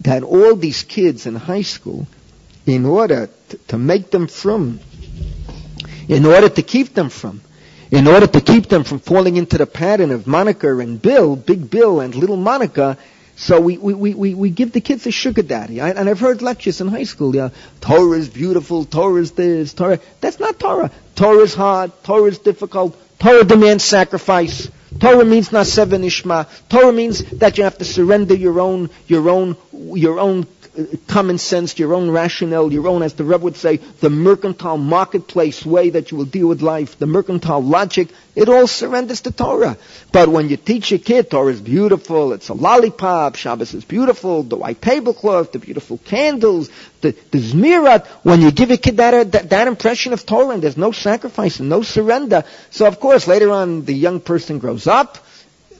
That 0.00 0.24
all 0.24 0.56
these 0.56 0.82
kids 0.82 1.26
in 1.26 1.36
high 1.36 1.62
school, 1.62 2.08
in 2.66 2.84
order 2.86 3.28
to, 3.50 3.56
to 3.68 3.78
make 3.78 4.10
them 4.10 4.26
from 4.26 4.80
in 6.10 6.26
order 6.26 6.48
to 6.48 6.62
keep 6.62 6.92
them 6.92 7.08
from, 7.08 7.40
in 7.92 8.08
order 8.08 8.26
to 8.26 8.40
keep 8.40 8.66
them 8.66 8.82
from 8.82 8.98
falling 8.98 9.36
into 9.36 9.56
the 9.58 9.66
pattern 9.66 10.10
of 10.10 10.26
Monica 10.26 10.76
and 10.78 11.00
Bill, 11.00 11.36
Big 11.36 11.70
Bill 11.70 12.00
and 12.00 12.16
Little 12.16 12.36
Monica, 12.36 12.98
so 13.36 13.60
we, 13.60 13.78
we, 13.78 13.94
we, 14.14 14.34
we 14.34 14.50
give 14.50 14.72
the 14.72 14.80
kids 14.80 15.06
a 15.06 15.12
sugar 15.12 15.42
daddy. 15.42 15.80
I, 15.80 15.90
and 15.90 16.08
I've 16.08 16.18
heard 16.18 16.42
lectures 16.42 16.80
in 16.80 16.88
high 16.88 17.04
school, 17.04 17.36
yeah, 17.36 17.50
Torah 17.80 18.18
is 18.18 18.28
beautiful, 18.28 18.84
Torah 18.84 19.20
is 19.22 19.30
this, 19.32 19.72
Torah. 19.72 20.00
That's 20.20 20.40
not 20.40 20.58
Torah. 20.58 20.90
Torah 21.14 21.44
is 21.44 21.54
hard, 21.54 21.92
Torah 22.02 22.28
is 22.28 22.38
difficult, 22.38 22.98
Torah 23.20 23.44
demands 23.44 23.84
sacrifice. 23.84 24.68
Torah 24.98 25.24
means 25.24 25.52
not 25.52 25.66
seven 25.66 26.02
ishma. 26.02 26.48
Torah 26.68 26.92
means 26.92 27.20
that 27.38 27.58
you 27.58 27.64
have 27.64 27.78
to 27.78 27.84
surrender 27.84 28.34
your 28.34 28.60
own, 28.60 28.90
your 29.06 29.28
own, 29.28 29.56
your 29.72 30.18
own 30.18 30.46
uh, 30.78 30.84
common 31.06 31.38
sense, 31.38 31.78
your 31.78 31.94
own 31.94 32.10
rationale, 32.10 32.72
your 32.72 32.88
own, 32.88 33.02
as 33.02 33.14
the 33.14 33.24
Rebbe 33.24 33.44
would 33.44 33.56
say, 33.56 33.76
the 33.76 34.10
mercantile 34.10 34.78
marketplace 34.78 35.64
way 35.64 35.90
that 35.90 36.10
you 36.10 36.16
will 36.16 36.24
deal 36.24 36.48
with 36.48 36.62
life, 36.62 36.98
the 36.98 37.06
mercantile 37.06 37.62
logic, 37.62 38.08
it 38.40 38.48
all 38.48 38.66
surrenders 38.66 39.20
to 39.20 39.30
Torah. 39.30 39.76
But 40.12 40.30
when 40.30 40.48
you 40.48 40.56
teach 40.56 40.92
a 40.92 40.98
kid, 40.98 41.30
Torah 41.30 41.52
is 41.52 41.60
beautiful, 41.60 42.32
it's 42.32 42.48
a 42.48 42.54
lollipop, 42.54 43.34
Shabbos 43.36 43.74
is 43.74 43.84
beautiful, 43.84 44.42
the 44.42 44.56
white 44.56 44.80
tablecloth, 44.80 45.52
the 45.52 45.58
beautiful 45.58 45.98
candles, 45.98 46.70
the, 47.02 47.10
the 47.32 47.38
zmirat, 47.38 48.06
when 48.22 48.40
you 48.40 48.50
give 48.50 48.70
a 48.70 48.78
kid 48.78 48.96
that, 48.96 49.32
that, 49.32 49.50
that 49.50 49.68
impression 49.68 50.14
of 50.14 50.24
Torah 50.24 50.54
and 50.54 50.62
there's 50.62 50.78
no 50.78 50.90
sacrifice 50.90 51.60
and 51.60 51.68
no 51.68 51.82
surrender, 51.82 52.44
so 52.70 52.86
of 52.86 52.98
course 52.98 53.28
later 53.28 53.50
on 53.50 53.84
the 53.84 53.92
young 53.92 54.20
person 54.20 54.58
grows 54.58 54.86
up, 54.86 55.18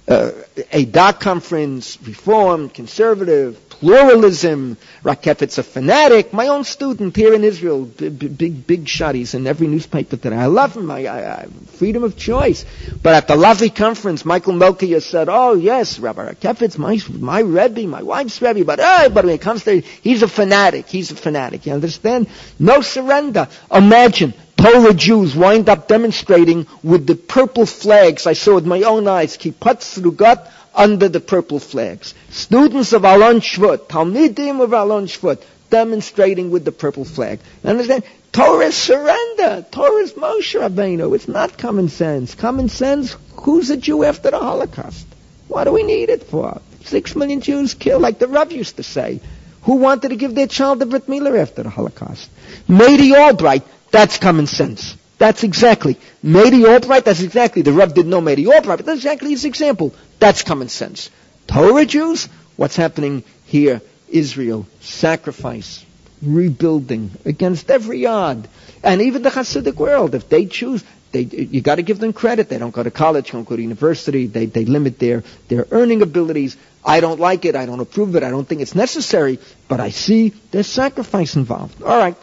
uh, 0.07 0.33
a 0.71 0.85
dot 0.85 1.19
conference, 1.19 1.97
reform, 2.03 2.69
conservative, 2.69 3.59
pluralism. 3.81 4.77
Rakefet's 5.03 5.59
a 5.59 5.63
fanatic. 5.63 6.33
My 6.33 6.49
own 6.49 6.65
student 6.65 7.17
here 7.17 7.35
in 7.35 7.43
Israel, 7.43 7.85
big, 7.85 8.39
big, 8.39 8.67
big 8.67 8.87
shot. 8.87 9.15
He's 9.15 9.35
in 9.35 9.47
every 9.47 9.67
newspaper 9.67 10.17
today. 10.17 10.37
I 10.37 10.47
love 10.47 10.77
him. 10.77 10.91
I, 10.91 11.07
I, 11.07 11.33
I, 11.33 11.47
freedom 11.79 12.05
of 12.05 12.17
choice. 12.17 12.65
But 13.03 13.15
at 13.15 13.27
the 13.27 13.35
Lavi 13.35 13.75
conference, 13.75 14.25
Michael 14.25 14.53
Melchior 14.53 15.01
said, 15.01 15.29
"Oh 15.29 15.55
yes, 15.55 15.99
Rabbi 15.99 16.33
Rakefet's 16.35 16.79
my 16.79 17.01
my 17.09 17.41
Rebbe, 17.41 17.87
my 17.87 18.03
wife's 18.03 18.41
Rebbe, 18.41 18.65
but 18.65 18.79
uh, 18.79 19.09
but 19.09 19.25
when 19.25 19.35
it 19.35 19.41
comes 19.41 19.65
to, 19.65 19.81
he's 19.81 20.23
a 20.23 20.29
fanatic. 20.29 20.87
He's 20.87 21.11
a 21.11 21.17
fanatic. 21.17 21.67
You 21.67 21.73
understand? 21.73 22.29
No 22.59 22.83
surrender. 22.83 23.49
Imagine." 23.73 24.35
Torah 24.61 24.93
Jews 24.93 25.35
wind 25.35 25.71
up 25.71 25.89
demonstrating 25.89 26.67
with 26.83 27.07
the 27.07 27.15
purple 27.15 27.65
flags 27.65 28.27
I 28.27 28.35
saw 28.35 28.57
with 28.57 28.67
my 28.67 28.83
own 28.83 29.09
eyes, 29.09 29.39
kippot 29.39 29.81
srugot, 29.81 30.47
under 30.75 31.09
the 31.09 31.21
purple 31.21 31.59
flags. 31.59 32.15
Students 32.31 32.93
of 32.93 33.05
Alon 33.05 33.41
Shvut, 33.41 33.89
Talmidim 33.89 34.61
of 34.61 34.73
Alon 34.73 35.07
Shvut, 35.07 35.43
demonstrating 35.71 36.51
with 36.51 36.65
the 36.65 36.73
purple 36.73 37.05
flag. 37.05 37.41
Understand? 37.65 38.05
Torah 38.33 38.71
surrender. 38.71 39.67
Torah 39.71 40.03
is 40.03 40.13
Moshe 40.13 40.61
Rabbeinu. 40.61 41.15
It's 41.15 41.29
not 41.29 41.59
common 41.59 41.89
sense. 41.89 42.35
Common 42.35 42.69
sense, 42.69 43.17
who's 43.37 43.71
a 43.71 43.77
Jew 43.77 44.05
after 44.05 44.31
the 44.31 44.39
Holocaust? 44.39 45.07
What 45.49 45.65
do 45.65 45.73
we 45.73 45.83
need 45.83 46.11
it 46.11 46.25
for? 46.25 46.61
Six 46.85 47.17
million 47.17 47.41
Jews 47.41 47.75
killed, 47.75 48.03
like 48.03 48.19
the 48.19 48.29
Rav 48.29 48.53
used 48.53 48.77
to 48.77 48.83
say. 48.83 49.21
Who 49.63 49.77
wanted 49.77 50.11
to 50.11 50.17
give 50.17 50.35
their 50.35 50.47
child 50.47 50.81
a 50.83 50.87
Brit 50.87 51.09
after 51.09 51.63
the 51.63 51.71
Holocaust? 51.71 52.31
Mady 52.69 53.13
Albright, 53.13 53.65
that's 53.91 54.19
common 54.19 54.47
sense. 54.47 54.97
That's 55.21 55.45
exactly. 55.45 55.99
Mady 56.25 56.67
Albright, 56.67 57.05
that's 57.05 57.21
exactly. 57.21 57.61
The 57.61 57.73
Rav 57.73 57.93
didn't 57.93 58.11
know 58.11 58.23
Mady 58.23 58.47
Albright, 58.47 58.79
but 58.79 58.87
that's 58.87 59.01
exactly 59.01 59.29
his 59.29 59.45
example. 59.45 59.95
That's 60.19 60.43
common 60.43 60.71
sense. 60.71 61.11
Torah 61.47 61.85
Jews, 61.85 62.27
what's 62.57 62.75
happening 62.75 63.23
here? 63.45 63.83
Israel, 64.09 64.67
sacrifice, 64.81 65.85
rebuilding 66.23 67.11
against 67.27 67.71
every 67.71 68.07
odd. 68.07 68.49
And 68.83 69.03
even 69.03 69.21
the 69.21 69.29
Hasidic 69.29 69.75
world, 69.75 70.15
if 70.15 70.31
they 70.31 70.47
choose, 70.47 70.83
they, 71.13 71.21
you 71.21 71.61
got 71.61 71.75
to 71.75 71.83
give 71.83 71.99
them 71.99 72.15
credit. 72.15 72.49
They 72.49 72.57
don't 72.57 72.75
go 72.75 72.83
to 72.83 72.91
college, 72.91 73.33
don't 73.33 73.47
go 73.47 73.57
to 73.57 73.63
university. 73.63 74.27
They, 74.27 74.47
they 74.47 74.65
limit 74.65 74.99
their, 74.99 75.23
their 75.49 75.67
earning 75.71 76.01
abilities. 76.01 76.57
I 76.83 77.01
don't 77.01 77.21
like 77.21 77.45
it. 77.45 77.55
I 77.57 77.67
don't 77.67 77.81
approve 77.81 78.09
of 78.09 78.17
it. 78.17 78.23
I 78.23 78.31
don't 78.31 78.49
think 78.49 78.63
it's 78.63 78.75
necessary. 78.75 79.39
But 79.69 79.81
I 79.81 79.91
see 79.91 80.33
there's 80.51 80.67
sacrifice 80.67 81.37
involved. 81.37 81.83
All 81.83 81.99
right. 81.99 82.17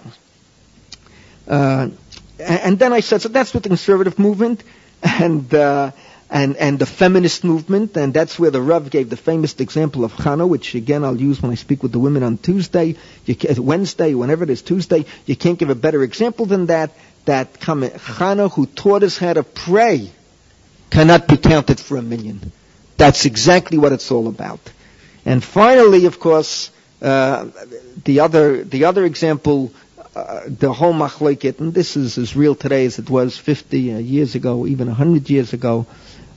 Uh, 1.47 1.89
and 2.39 2.77
then 2.79 2.93
I 2.93 2.99
said, 3.01 3.21
so 3.21 3.29
that's 3.29 3.51
the 3.51 3.61
conservative 3.61 4.19
movement. 4.19 4.63
And, 5.03 5.53
uh, 5.53 5.91
and, 6.29 6.57
and 6.57 6.77
the 6.79 6.85
feminist 6.85 7.43
movement, 7.43 7.95
and 7.95 8.13
that's 8.13 8.37
where 8.37 8.51
the 8.51 8.61
Rav 8.61 8.89
gave 8.89 9.09
the 9.09 9.17
famous 9.17 9.55
example 9.59 10.03
of 10.03 10.11
Chana, 10.13 10.47
which 10.47 10.75
again 10.75 11.05
I'll 11.05 11.19
use 11.19 11.41
when 11.41 11.51
I 11.51 11.55
speak 11.55 11.83
with 11.83 11.91
the 11.91 11.99
women 11.99 12.23
on 12.23 12.37
Tuesday, 12.37 12.95
you, 13.25 13.35
Wednesday, 13.61 14.13
whenever 14.13 14.43
it 14.43 14.49
is 14.49 14.61
Tuesday. 14.61 15.05
You 15.25 15.35
can't 15.35 15.57
give 15.57 15.69
a 15.69 15.75
better 15.75 16.03
example 16.03 16.45
than 16.45 16.65
that. 16.67 16.91
That 17.25 17.53
Chana, 17.59 18.51
who 18.51 18.65
taught 18.65 19.03
us 19.03 19.17
how 19.17 19.33
to 19.33 19.43
pray, 19.43 20.09
cannot 20.89 21.27
be 21.27 21.37
counted 21.37 21.79
for 21.79 21.97
a 21.97 22.01
minyan. 22.01 22.51
That's 22.97 23.25
exactly 23.25 23.77
what 23.77 23.91
it's 23.91 24.11
all 24.11 24.27
about. 24.27 24.59
And 25.25 25.43
finally, 25.43 26.05
of 26.05 26.19
course, 26.19 26.71
uh, 27.01 27.47
the 28.05 28.21
other 28.21 28.63
the 28.63 28.85
other 28.85 29.03
example, 29.05 29.71
uh, 30.17 30.43
the 30.47 30.73
whole 30.73 30.93
machloket, 30.93 31.59
and 31.59 31.73
this 31.73 31.95
is 31.95 32.17
as 32.17 32.35
real 32.35 32.55
today 32.55 32.85
as 32.85 32.97
it 32.97 33.09
was 33.09 33.37
50 33.37 33.93
uh, 33.93 33.97
years 33.97 34.35
ago, 34.35 34.65
even 34.65 34.87
100 34.87 35.29
years 35.29 35.53
ago. 35.53 35.85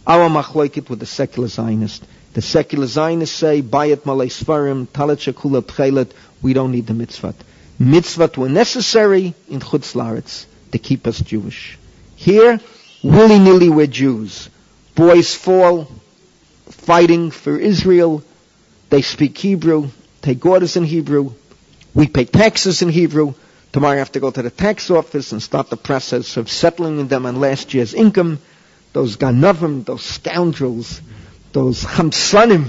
Our 0.07 0.29
machloket 0.29 0.91
with 0.91 1.01
the 1.01 1.07
secular 1.07 1.49
Zionist. 1.49 2.05
The 2.35 2.43
secular 2.43 2.87
Zionists 2.87 3.35
say, 3.35 3.63
Bayat 3.63 4.05
malay 4.05 4.29
svarim, 4.29 4.87
talat 4.87 5.19
shakula 5.19 5.63
pchelet, 5.63 6.13
we 6.43 6.53
don't 6.53 6.73
need 6.73 6.87
the 6.87 6.95
mitzvah. 6.95 7.35
Mitzvot 7.81 8.37
were 8.37 8.51
necessary 8.51 9.35
in 9.49 9.61
Chutz 9.61 9.95
Laretz 9.95 10.45
to 10.73 10.79
keep 10.79 11.07
us 11.07 11.19
Jewish. 11.21 11.79
Here, 12.17 12.61
willy-nilly 13.03 13.71
we're 13.71 13.87
Jews. 13.87 14.51
Boys 14.95 15.35
fall 15.35 15.89
fighting 16.69 17.31
for 17.31 17.57
Israel. 17.57 18.23
They 18.91 19.01
speak 19.01 19.39
Hebrew, 19.39 19.89
take 20.21 20.45
orders 20.45 20.77
in 20.77 20.85
Hebrew. 20.85 21.33
We 21.95 22.09
pay 22.09 22.27
taxes 22.27 22.83
in 22.83 22.91
Hebrew. 22.91 23.35
Tomorrow 23.73 23.95
I 23.95 23.99
have 23.99 24.13
to 24.13 24.21
go 24.21 24.31
to 24.31 24.43
the 24.43 24.51
tax 24.51 24.91
office 24.91 25.31
and 25.33 25.41
start 25.41 25.71
the 25.71 25.77
process 25.77 26.37
of 26.37 26.51
settling 26.51 27.07
them 27.07 27.25
on 27.25 27.41
last 27.41 27.73
year's 27.73 27.95
income. 27.95 28.41
Those 28.93 29.17
ganavim, 29.17 29.85
those 29.85 30.03
scoundrels, 30.03 31.01
those 31.53 31.85
hamsanim. 31.85 32.69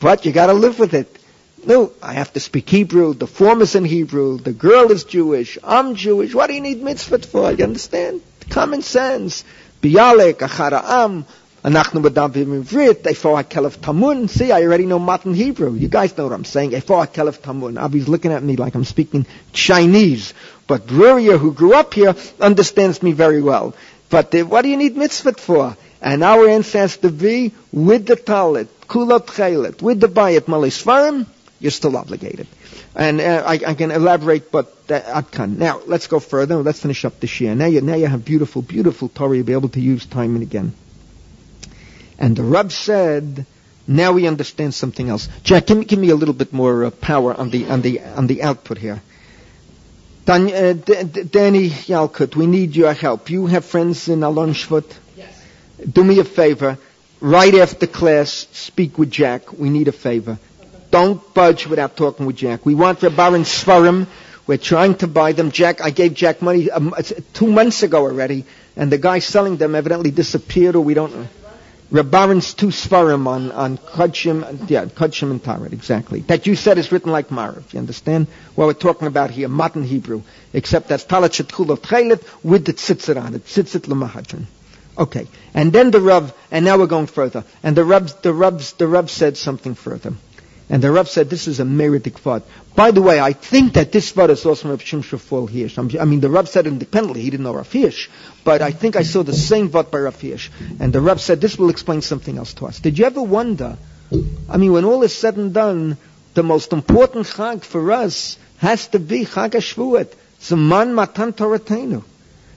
But 0.00 0.26
you 0.26 0.32
gotta 0.32 0.52
live 0.52 0.78
with 0.78 0.92
it. 0.92 1.18
No, 1.64 1.92
I 2.02 2.12
have 2.12 2.32
to 2.34 2.40
speak 2.40 2.68
Hebrew. 2.68 3.14
The 3.14 3.26
form 3.26 3.62
is 3.62 3.74
in 3.74 3.84
Hebrew. 3.84 4.38
The 4.38 4.52
girl 4.52 4.92
is 4.92 5.04
Jewish. 5.04 5.58
I'm 5.64 5.94
Jewish. 5.94 6.34
What 6.34 6.48
do 6.48 6.54
you 6.54 6.60
need 6.60 6.82
mitzvah 6.82 7.20
for? 7.20 7.50
You 7.50 7.64
understand? 7.64 8.20
Common 8.50 8.82
sense. 8.82 9.44
Bialik, 9.82 10.38
Achara'am, 10.38 11.24
Anachnu 11.64 12.02
Badavim 12.02 12.62
Ivrit, 12.62 13.02
Efo 13.02 13.42
HaKelef 13.42 13.78
Tamun. 13.78 14.30
See, 14.30 14.52
I 14.52 14.62
already 14.62 14.86
know 14.86 15.00
Matan 15.00 15.34
Hebrew. 15.34 15.74
You 15.74 15.88
guys 15.88 16.16
know 16.16 16.24
what 16.24 16.32
I'm 16.32 16.44
saying. 16.44 16.70
Efo 16.70 17.04
HaKelef 17.04 17.40
Tamun. 17.40 17.82
Avi's 17.82 18.08
looking 18.08 18.30
at 18.32 18.42
me 18.44 18.54
like 18.54 18.76
I'm 18.76 18.84
speaking 18.84 19.26
Chinese. 19.52 20.34
But 20.68 20.86
Bruria, 20.86 21.36
who 21.36 21.52
grew 21.52 21.74
up 21.74 21.94
here, 21.94 22.14
understands 22.40 23.02
me 23.02 23.10
very 23.10 23.42
well. 23.42 23.74
But 24.08 24.32
uh, 24.34 24.44
what 24.44 24.62
do 24.62 24.68
you 24.68 24.76
need 24.76 24.96
mitzvah 24.96 25.32
for? 25.32 25.76
And 26.00 26.22
our 26.22 26.46
to 26.46 27.10
be 27.10 27.52
with 27.72 28.06
the 28.06 28.14
talit, 28.14 28.68
kulat 28.86 29.26
chelet, 29.26 29.82
with 29.82 29.98
the 29.98 30.06
bayit 30.06 30.46
malis 30.46 30.80
farim, 30.80 31.26
you're 31.58 31.72
still 31.72 31.96
obligated. 31.96 32.46
And 32.94 33.20
uh, 33.20 33.42
I, 33.44 33.54
I, 33.66 33.74
can 33.74 33.90
elaborate, 33.90 34.52
but 34.52 34.72
uh. 34.90 35.46
Now, 35.46 35.80
let's 35.86 36.06
go 36.06 36.20
further. 36.20 36.56
Let's 36.56 36.80
finish 36.80 37.04
up 37.04 37.18
the 37.20 37.26
shia. 37.26 37.56
Now 37.56 37.66
you, 37.66 37.80
now 37.80 37.94
you 37.94 38.06
have 38.06 38.24
beautiful, 38.24 38.62
beautiful 38.62 39.08
Torah 39.08 39.36
you'll 39.36 39.44
be 39.44 39.52
able 39.52 39.68
to 39.70 39.80
use 39.80 40.06
time 40.06 40.34
and 40.34 40.42
again. 40.42 40.72
And 42.18 42.36
the 42.36 42.42
Rab 42.42 42.72
said, 42.72 43.46
now 43.86 44.12
we 44.12 44.26
understand 44.26 44.74
something 44.74 45.08
else. 45.08 45.28
Jack, 45.44 45.66
give 45.66 45.78
me, 45.78 45.84
give 45.84 45.98
me 45.98 46.10
a 46.10 46.14
little 46.16 46.34
bit 46.34 46.52
more 46.52 46.84
uh, 46.84 46.90
power 46.90 47.32
on 47.34 47.50
the, 47.50 47.66
on, 47.66 47.80
the, 47.82 48.00
on 48.00 48.26
the 48.26 48.42
output 48.42 48.78
here. 48.78 49.00
Dan, 50.26 50.52
uh, 50.52 50.72
D- 50.74 51.04
D- 51.04 51.22
Danny 51.22 51.70
Yalkut, 51.70 52.36
we 52.36 52.46
need 52.46 52.76
your 52.76 52.92
help. 52.92 53.30
You 53.30 53.46
have 53.46 53.64
friends 53.64 54.08
in 54.08 54.22
Alon 54.22 54.52
Shvut? 54.52 54.84
Yes. 55.16 55.42
Do 55.90 56.04
me 56.04 56.18
a 56.18 56.24
favor. 56.24 56.76
Right 57.20 57.54
after 57.54 57.86
class, 57.86 58.46
speak 58.52 58.98
with 58.98 59.10
Jack. 59.10 59.52
We 59.52 59.70
need 59.70 59.88
a 59.88 59.92
favor. 59.92 60.38
Don't 60.90 61.22
budge 61.34 61.66
without 61.66 61.96
talking 61.96 62.26
with 62.26 62.36
Jack. 62.36 62.66
We 62.66 62.74
want 62.74 63.00
the 63.00 63.08
Rabbaran 63.08 63.44
Svarim. 63.44 64.06
We're 64.46 64.58
trying 64.58 64.96
to 64.96 65.06
buy 65.06 65.32
them. 65.32 65.50
Jack, 65.50 65.80
I 65.80 65.90
gave 65.90 66.14
Jack 66.14 66.42
money 66.42 66.70
um, 66.70 66.94
two 67.34 67.46
months 67.46 67.82
ago 67.82 67.98
already, 68.04 68.44
and 68.76 68.90
the 68.92 68.98
guy 68.98 69.18
selling 69.18 69.56
them 69.56 69.74
evidently 69.74 70.10
disappeared, 70.10 70.76
or 70.76 70.80
we 70.84 70.94
don't 70.94 71.14
know. 71.14 71.26
Rabbaran's 71.90 72.52
two 72.52 72.66
Svarim 72.66 73.26
on, 73.26 73.50
on 73.50 73.78
Kudshim, 73.78 74.68
yeah, 74.68 74.84
Kudshim 74.84 75.30
and 75.30 75.42
Tarat, 75.42 75.72
exactly. 75.72 76.20
That 76.20 76.46
you 76.46 76.54
said 76.54 76.76
is 76.76 76.92
written 76.92 77.10
like 77.10 77.28
Marav. 77.28 77.72
You 77.72 77.78
understand? 77.78 78.26
What 78.54 78.66
we're 78.66 78.74
talking 78.74 79.08
about 79.08 79.30
here, 79.30 79.48
modern 79.48 79.84
Hebrew. 79.84 80.22
Except 80.52 80.88
that's 80.88 81.04
Talat 81.04 81.30
Shetkul 81.30 81.70
of 81.70 81.80
Tchelet 81.80 82.22
with 82.44 82.66
the 82.66 82.74
tzitzit 82.74 83.22
on 83.22 83.34
it. 83.34 83.46
Tzitzit 83.46 83.86
Lamahadran. 83.86 84.44
Okay. 84.98 85.26
And 85.54 85.72
then 85.72 85.90
the 85.90 86.00
Rav, 86.00 86.34
and 86.50 86.64
now 86.64 86.76
we're 86.76 86.88
going 86.88 87.06
further. 87.06 87.44
And 87.62 87.74
the 87.74 87.84
Rav, 87.84 88.20
the 88.20 88.34
Rav, 88.34 88.76
the 88.76 88.86
Rav 88.86 89.10
said 89.10 89.38
something 89.38 89.74
further. 89.74 90.12
And 90.70 90.82
the 90.82 90.90
Rav 90.90 91.08
said 91.08 91.30
this 91.30 91.48
is 91.48 91.60
a 91.60 91.64
meritic 91.64 92.20
vod. 92.20 92.42
By 92.74 92.90
the 92.90 93.00
way, 93.00 93.18
I 93.18 93.32
think 93.32 93.72
that 93.74 93.90
this 93.90 94.12
vod 94.12 94.28
is 94.28 94.44
also 94.44 94.68
Rav 94.68 94.80
Shimshon 94.80 95.12
Raphael 95.12 95.46
Hirsch. 95.46 95.78
I 95.98 96.04
mean, 96.04 96.20
the 96.20 96.28
Rav 96.28 96.48
said 96.48 96.66
independently, 96.66 97.22
he 97.22 97.30
didn't 97.30 97.44
know 97.44 97.54
Rav 97.54 97.72
Hirsch, 97.72 98.08
but 98.44 98.60
I 98.60 98.72
think 98.72 98.94
I 98.94 99.02
saw 99.02 99.22
the 99.22 99.32
same 99.32 99.70
vod 99.70 99.90
by 99.90 100.00
Rav 100.00 100.20
Hirsch. 100.20 100.50
And 100.78 100.92
the 100.92 101.00
Rav 101.00 101.20
said 101.20 101.40
this 101.40 101.58
will 101.58 101.70
explain 101.70 102.02
something 102.02 102.36
else 102.36 102.52
to 102.54 102.66
us. 102.66 102.80
Did 102.80 102.98
you 102.98 103.06
ever 103.06 103.22
wonder, 103.22 103.78
I 104.48 104.58
mean, 104.58 104.72
when 104.72 104.84
all 104.84 105.02
is 105.02 105.14
said 105.14 105.36
and 105.36 105.54
done, 105.54 105.96
the 106.34 106.42
most 106.42 106.74
important 106.74 107.26
chag 107.26 107.64
for 107.64 107.90
us 107.90 108.38
has 108.58 108.88
to 108.88 108.98
be 108.98 109.24
Chag 109.24 109.52
HaShvuot, 109.52 110.12
Zaman 110.42 110.94
Matan 110.94 111.32
Toratenu. 111.32 112.04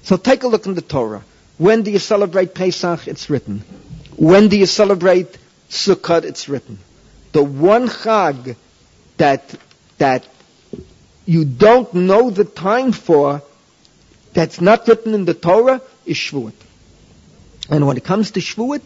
So 0.03 0.17
take 0.17 0.43
a 0.43 0.47
look 0.47 0.65
in 0.65 0.73
the 0.73 0.81
Torah. 0.81 1.23
When 1.57 1.83
do 1.83 1.91
you 1.91 1.99
celebrate 1.99 2.53
Pesach? 2.53 3.07
It's 3.07 3.29
written. 3.29 3.59
When 4.17 4.49
do 4.49 4.57
you 4.57 4.65
celebrate 4.65 5.37
Sukkot? 5.69 6.23
It's 6.25 6.49
written 6.49 6.79
the 7.31 7.43
one 7.43 7.87
chag 7.87 8.55
that 9.17 9.55
that 9.97 10.25
you 11.25 11.45
don't 11.45 11.93
know 11.93 12.29
the 12.29 12.43
time 12.43 12.91
for, 12.91 13.41
that's 14.33 14.59
not 14.59 14.87
written 14.87 15.13
in 15.13 15.25
the 15.25 15.33
Torah, 15.33 15.81
is 16.05 16.17
Shavuot. 16.17 16.53
And 17.69 17.85
when 17.87 17.97
it 17.97 18.03
comes 18.03 18.31
to 18.31 18.39
Shavuot, 18.39 18.81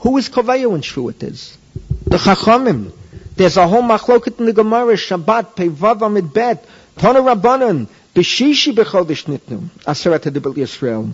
who 0.00 0.16
is 0.16 0.28
Koveya 0.28 0.70
when 0.70 0.82
Shavuot 0.82 1.22
is? 1.22 1.56
The 2.04 2.16
Chachamim. 2.18 2.92
There's 3.36 3.56
a 3.56 3.68
whole 3.68 3.82
machloket 3.82 4.40
in 4.40 4.46
the 4.46 4.52
Gemara, 4.52 4.94
Shabbat, 4.94 5.54
Pevav 5.54 6.02
Amid 6.02 6.32
Bet, 6.34 6.64
Tana 6.96 7.20
Rabbanan, 7.20 7.86
Beshishi 8.14 8.74
Bechodesh 8.74 9.26
Nitnu, 9.26 9.68
Aseret 9.84 10.30
Adibel 10.30 10.54
Yisrael. 10.54 11.12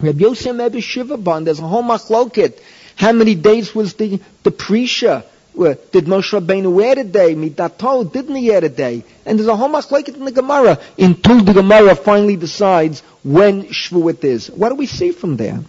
Rabbi 0.00 0.18
Yosef 0.18 0.58
Rebbe 0.58 0.80
Shiva 0.80 1.40
there's 1.42 1.58
a 1.58 1.66
whole 1.66 1.82
machloket. 1.82 2.60
How 2.96 3.12
many 3.12 3.34
days 3.34 3.74
was 3.74 3.94
the, 3.94 4.20
the 4.42 4.50
Prisha? 4.50 5.24
Uh, 5.60 5.74
did 5.92 6.06
Moshe 6.06 6.32
Rabbeinu 6.32 6.82
add 6.90 6.96
a 6.96 7.04
day? 7.04 7.34
Midato, 7.34 8.10
didn't 8.10 8.36
he 8.36 8.50
a 8.64 8.68
day? 8.70 9.04
And 9.26 9.38
there's 9.38 9.46
a 9.48 9.54
whole 9.54 9.68
like 9.90 10.08
it 10.08 10.16
in 10.16 10.24
the 10.24 10.32
Gemara 10.32 10.78
until 10.98 11.44
the 11.44 11.52
Gemara 11.52 11.94
finally 11.94 12.36
decides 12.36 13.02
when 13.22 13.64
Shavuot 13.64 14.24
is. 14.24 14.50
What 14.50 14.70
do 14.70 14.76
we 14.76 14.86
see 14.86 15.12
from 15.12 15.36
there? 15.36 15.60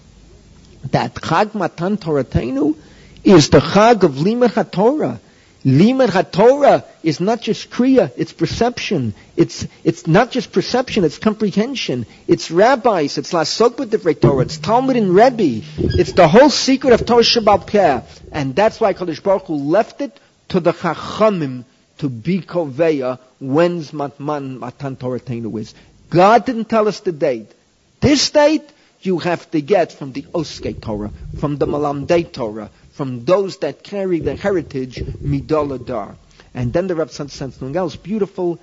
That 0.91 1.15
Chag 1.15 1.53
Matan 1.55 1.97
Toratenu 1.97 2.77
is 3.25 3.49
the 3.49 3.59
Chag 3.59 4.03
of 4.03 4.13
Limud 4.13 4.51
HaTorah. 4.51 5.19
Limud 5.65 6.07
HaTorah 6.07 6.85
is 7.03 7.19
not 7.19 7.41
just 7.41 7.69
Kriya, 7.69 8.11
it's 8.17 8.33
perception. 8.33 9.13
It's, 9.37 9.67
it's 9.83 10.07
not 10.07 10.31
just 10.31 10.51
perception, 10.51 11.03
it's 11.03 11.19
comprehension. 11.19 12.07
It's 12.27 12.49
rabbis, 12.49 13.19
it's 13.19 13.31
Lasok 13.31 13.75
B'Divrei 13.75 14.19
Torah, 14.19 14.41
it's 14.41 14.57
Talmud 14.57 14.95
and 14.95 15.13
Rebbe. 15.13 15.63
It's 15.77 16.13
the 16.13 16.27
whole 16.27 16.49
secret 16.49 16.93
of 16.93 17.05
Torah 17.05 17.21
Shebaal 17.21 17.67
Peh. 17.67 18.01
And 18.31 18.55
that's 18.55 18.79
why 18.79 18.93
Kadosh 18.93 19.21
Baruch 19.21 19.45
Hu 19.45 19.55
left 19.55 20.01
it 20.01 20.19
to 20.49 20.59
the 20.59 20.73
Chachamim 20.73 21.65
to 21.99 22.09
be 22.09 22.41
Koveya 22.41 23.19
when's 23.39 23.91
Matman 23.91 24.57
Matan 24.57 24.95
Torah 24.95 25.19
is. 25.57 25.75
God 26.09 26.45
didn't 26.45 26.65
tell 26.65 26.87
us 26.87 27.01
the 27.01 27.11
date. 27.11 27.51
This 27.99 28.31
date, 28.31 28.67
you 29.01 29.19
have 29.19 29.49
to 29.51 29.61
get 29.61 29.91
from 29.91 30.11
the 30.11 30.25
Oske 30.33 30.81
Torah, 30.81 31.11
from 31.39 31.57
the 31.57 31.67
Malamdei 31.67 32.31
Torah, 32.31 32.71
from 33.01 33.25
those 33.25 33.57
that 33.57 33.81
carry 33.81 34.19
the 34.19 34.35
heritage 34.35 34.97
midoladar. 35.23 36.15
And 36.53 36.71
then 36.71 36.85
the 36.85 36.93
Rebbe 36.93 37.11
said 37.11 37.31
something 37.31 37.75
else 37.75 37.95
beautiful, 37.95 38.59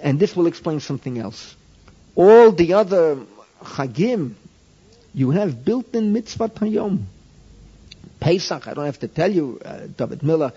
and 0.00 0.20
this 0.20 0.36
will 0.36 0.46
explain 0.46 0.78
something 0.78 1.18
else. 1.18 1.56
All 2.14 2.52
the 2.52 2.74
other 2.74 3.18
chagim, 3.60 4.34
you 5.12 5.32
have 5.32 5.64
built-in 5.64 6.12
mitzvah 6.12 6.50
tayom. 6.50 7.06
Pesach, 8.20 8.68
I 8.68 8.74
don't 8.74 8.84
have 8.84 9.00
to 9.00 9.08
tell 9.08 9.32
you, 9.32 9.60
uh, 9.64 9.88
David 9.96 10.22
Miller, 10.22 10.52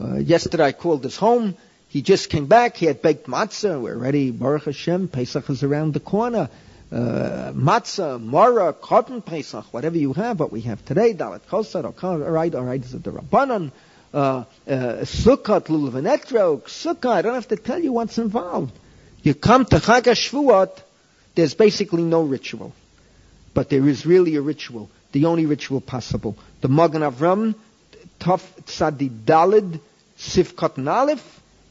uh, 0.00 0.18
yesterday 0.18 0.66
I 0.66 0.70
called 0.70 1.02
his 1.02 1.16
home. 1.16 1.56
He 1.88 2.02
just 2.02 2.30
came 2.30 2.46
back. 2.46 2.76
He 2.76 2.86
had 2.86 3.02
baked 3.02 3.26
matzah. 3.26 3.82
We're 3.82 3.96
ready. 3.96 4.30
Baruch 4.30 4.66
Hashem. 4.66 5.08
Pesach 5.08 5.50
is 5.50 5.64
around 5.64 5.92
the 5.94 5.98
corner 5.98 6.48
uh, 6.92 7.52
matzah, 7.54 8.20
mora, 8.20 8.72
cotton 8.72 9.22
pesach, 9.22 9.72
whatever 9.72 9.96
you 9.96 10.12
have, 10.12 10.40
what 10.40 10.50
we 10.50 10.62
have 10.62 10.84
today, 10.84 11.14
dalet 11.14 11.40
chosar, 11.42 11.84
all 12.02 12.18
right, 12.18 12.54
all 12.54 12.64
right, 12.64 12.82
is 12.82 12.94
it 12.94 13.04
the 13.04 13.12
rabbanon, 13.12 13.70
uh, 14.12 14.16
uh 14.18 14.44
lulav, 14.66 15.92
etrog, 16.02 16.62
sukkah, 16.62 17.10
I 17.12 17.22
don't 17.22 17.34
have 17.34 17.48
to 17.48 17.56
tell 17.56 17.78
you 17.78 17.92
what's 17.92 18.18
involved. 18.18 18.76
You 19.22 19.34
come 19.34 19.66
to 19.66 19.76
Chag 19.76 20.02
HaShavuot, 20.02 20.82
there's 21.34 21.54
basically 21.54 22.02
no 22.02 22.22
ritual. 22.22 22.72
But 23.52 23.68
there 23.68 23.86
is 23.86 24.06
really 24.06 24.36
a 24.36 24.40
ritual, 24.40 24.90
the 25.12 25.26
only 25.26 25.46
ritual 25.46 25.80
possible. 25.80 26.36
The 26.60 26.68
Magen 26.68 27.02
Avram, 27.02 27.54
Tov 28.18 28.42
Tzadi 28.64 29.10
Dalid, 29.10 29.80
Sivkot 30.18 30.76
Nalef, 30.76 31.22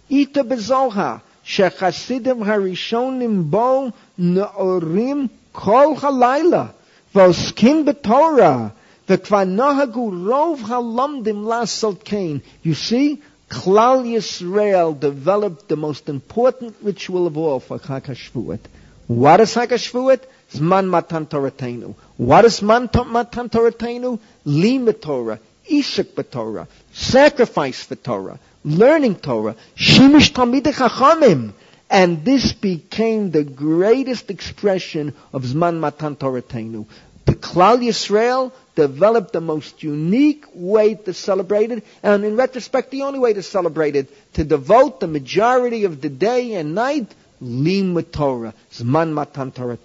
Ita 0.10 0.44
Bezoha, 0.44 1.22
Shechassidim 1.46 2.44
Harishonim 2.46 3.50
Bo, 3.50 3.94
Naorim 4.20 5.30
Kol 5.54 5.96
Halayla, 5.96 6.74
Voskin 7.14 7.86
B'Torah, 7.86 8.72
V'kva 9.08 9.48
Nahagu 9.48 10.12
Rov 10.12 10.60
Halamdim 10.60 11.44
Lasal 11.44 12.04
Kain. 12.04 12.42
You 12.62 12.74
see, 12.74 13.22
Klal 13.50 14.06
Yisrael 14.06 15.00
developed 15.00 15.68
the 15.68 15.76
most 15.76 16.08
important 16.08 16.76
ritual 16.84 17.26
of 17.26 17.38
all 17.38 17.60
for 17.60 17.80
Chag 17.80 18.60
What 19.08 19.40
is 19.40 19.56
Chag 19.56 19.70
HaShvuot? 19.70 20.22
Zman 20.52 20.88
Matan 20.88 21.26
Toratenu. 21.26 21.96
What 22.18 22.46
is 22.46 22.62
Man 22.62 22.90
Matan 23.08 23.50
Toratenu? 23.50 24.20
Lima 24.46 24.94
Torah, 24.94 25.40
Ishak 25.70 26.30
Torah, 26.32 26.68
sacrifice 26.92 27.84
for 27.84 27.96
Torah, 27.96 28.40
learning 28.64 29.16
Torah, 29.16 29.56
Shimish 29.76 30.32
Tamid 30.32 30.64
Chachamim. 30.64 31.54
And 31.90 32.24
this 32.24 32.54
became 32.54 33.32
the 33.32 33.44
greatest 33.44 34.30
expression 34.30 35.16
of 35.34 35.44
Zman 35.44 35.80
Matan 35.80 36.16
Torah 36.16 36.44
Teinu. 36.44 36.86
the 37.26 37.34
Klal 37.34 37.80
Yisrael 37.80 38.52
developed 38.76 39.34
the 39.34 39.42
most 39.42 39.84
unique 39.84 40.46
way 40.54 40.96
to 40.96 41.14
celebrate 41.14 41.72
it, 41.72 41.84
and 42.02 42.24
in 42.24 42.36
retrospect, 42.36 42.92
the 42.92 43.04
only 43.04 43.20
way 43.20 43.34
to 43.34 43.44
celebrate 43.44 43.96
it, 43.96 44.08
to 44.34 44.44
devote 44.44 45.00
the 45.00 45.08
majority 45.08 45.84
of 45.86 46.02
the 46.02 46.10
day 46.10 46.54
and 46.54 46.76
night 46.76 47.14
limud 47.42 48.12
Torah, 48.12 48.54
zman 48.72 49.14
matan 49.14 49.52
Torah 49.52 49.78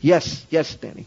Yes, 0.00 0.44
yes, 0.50 0.74
Danny. 0.74 1.06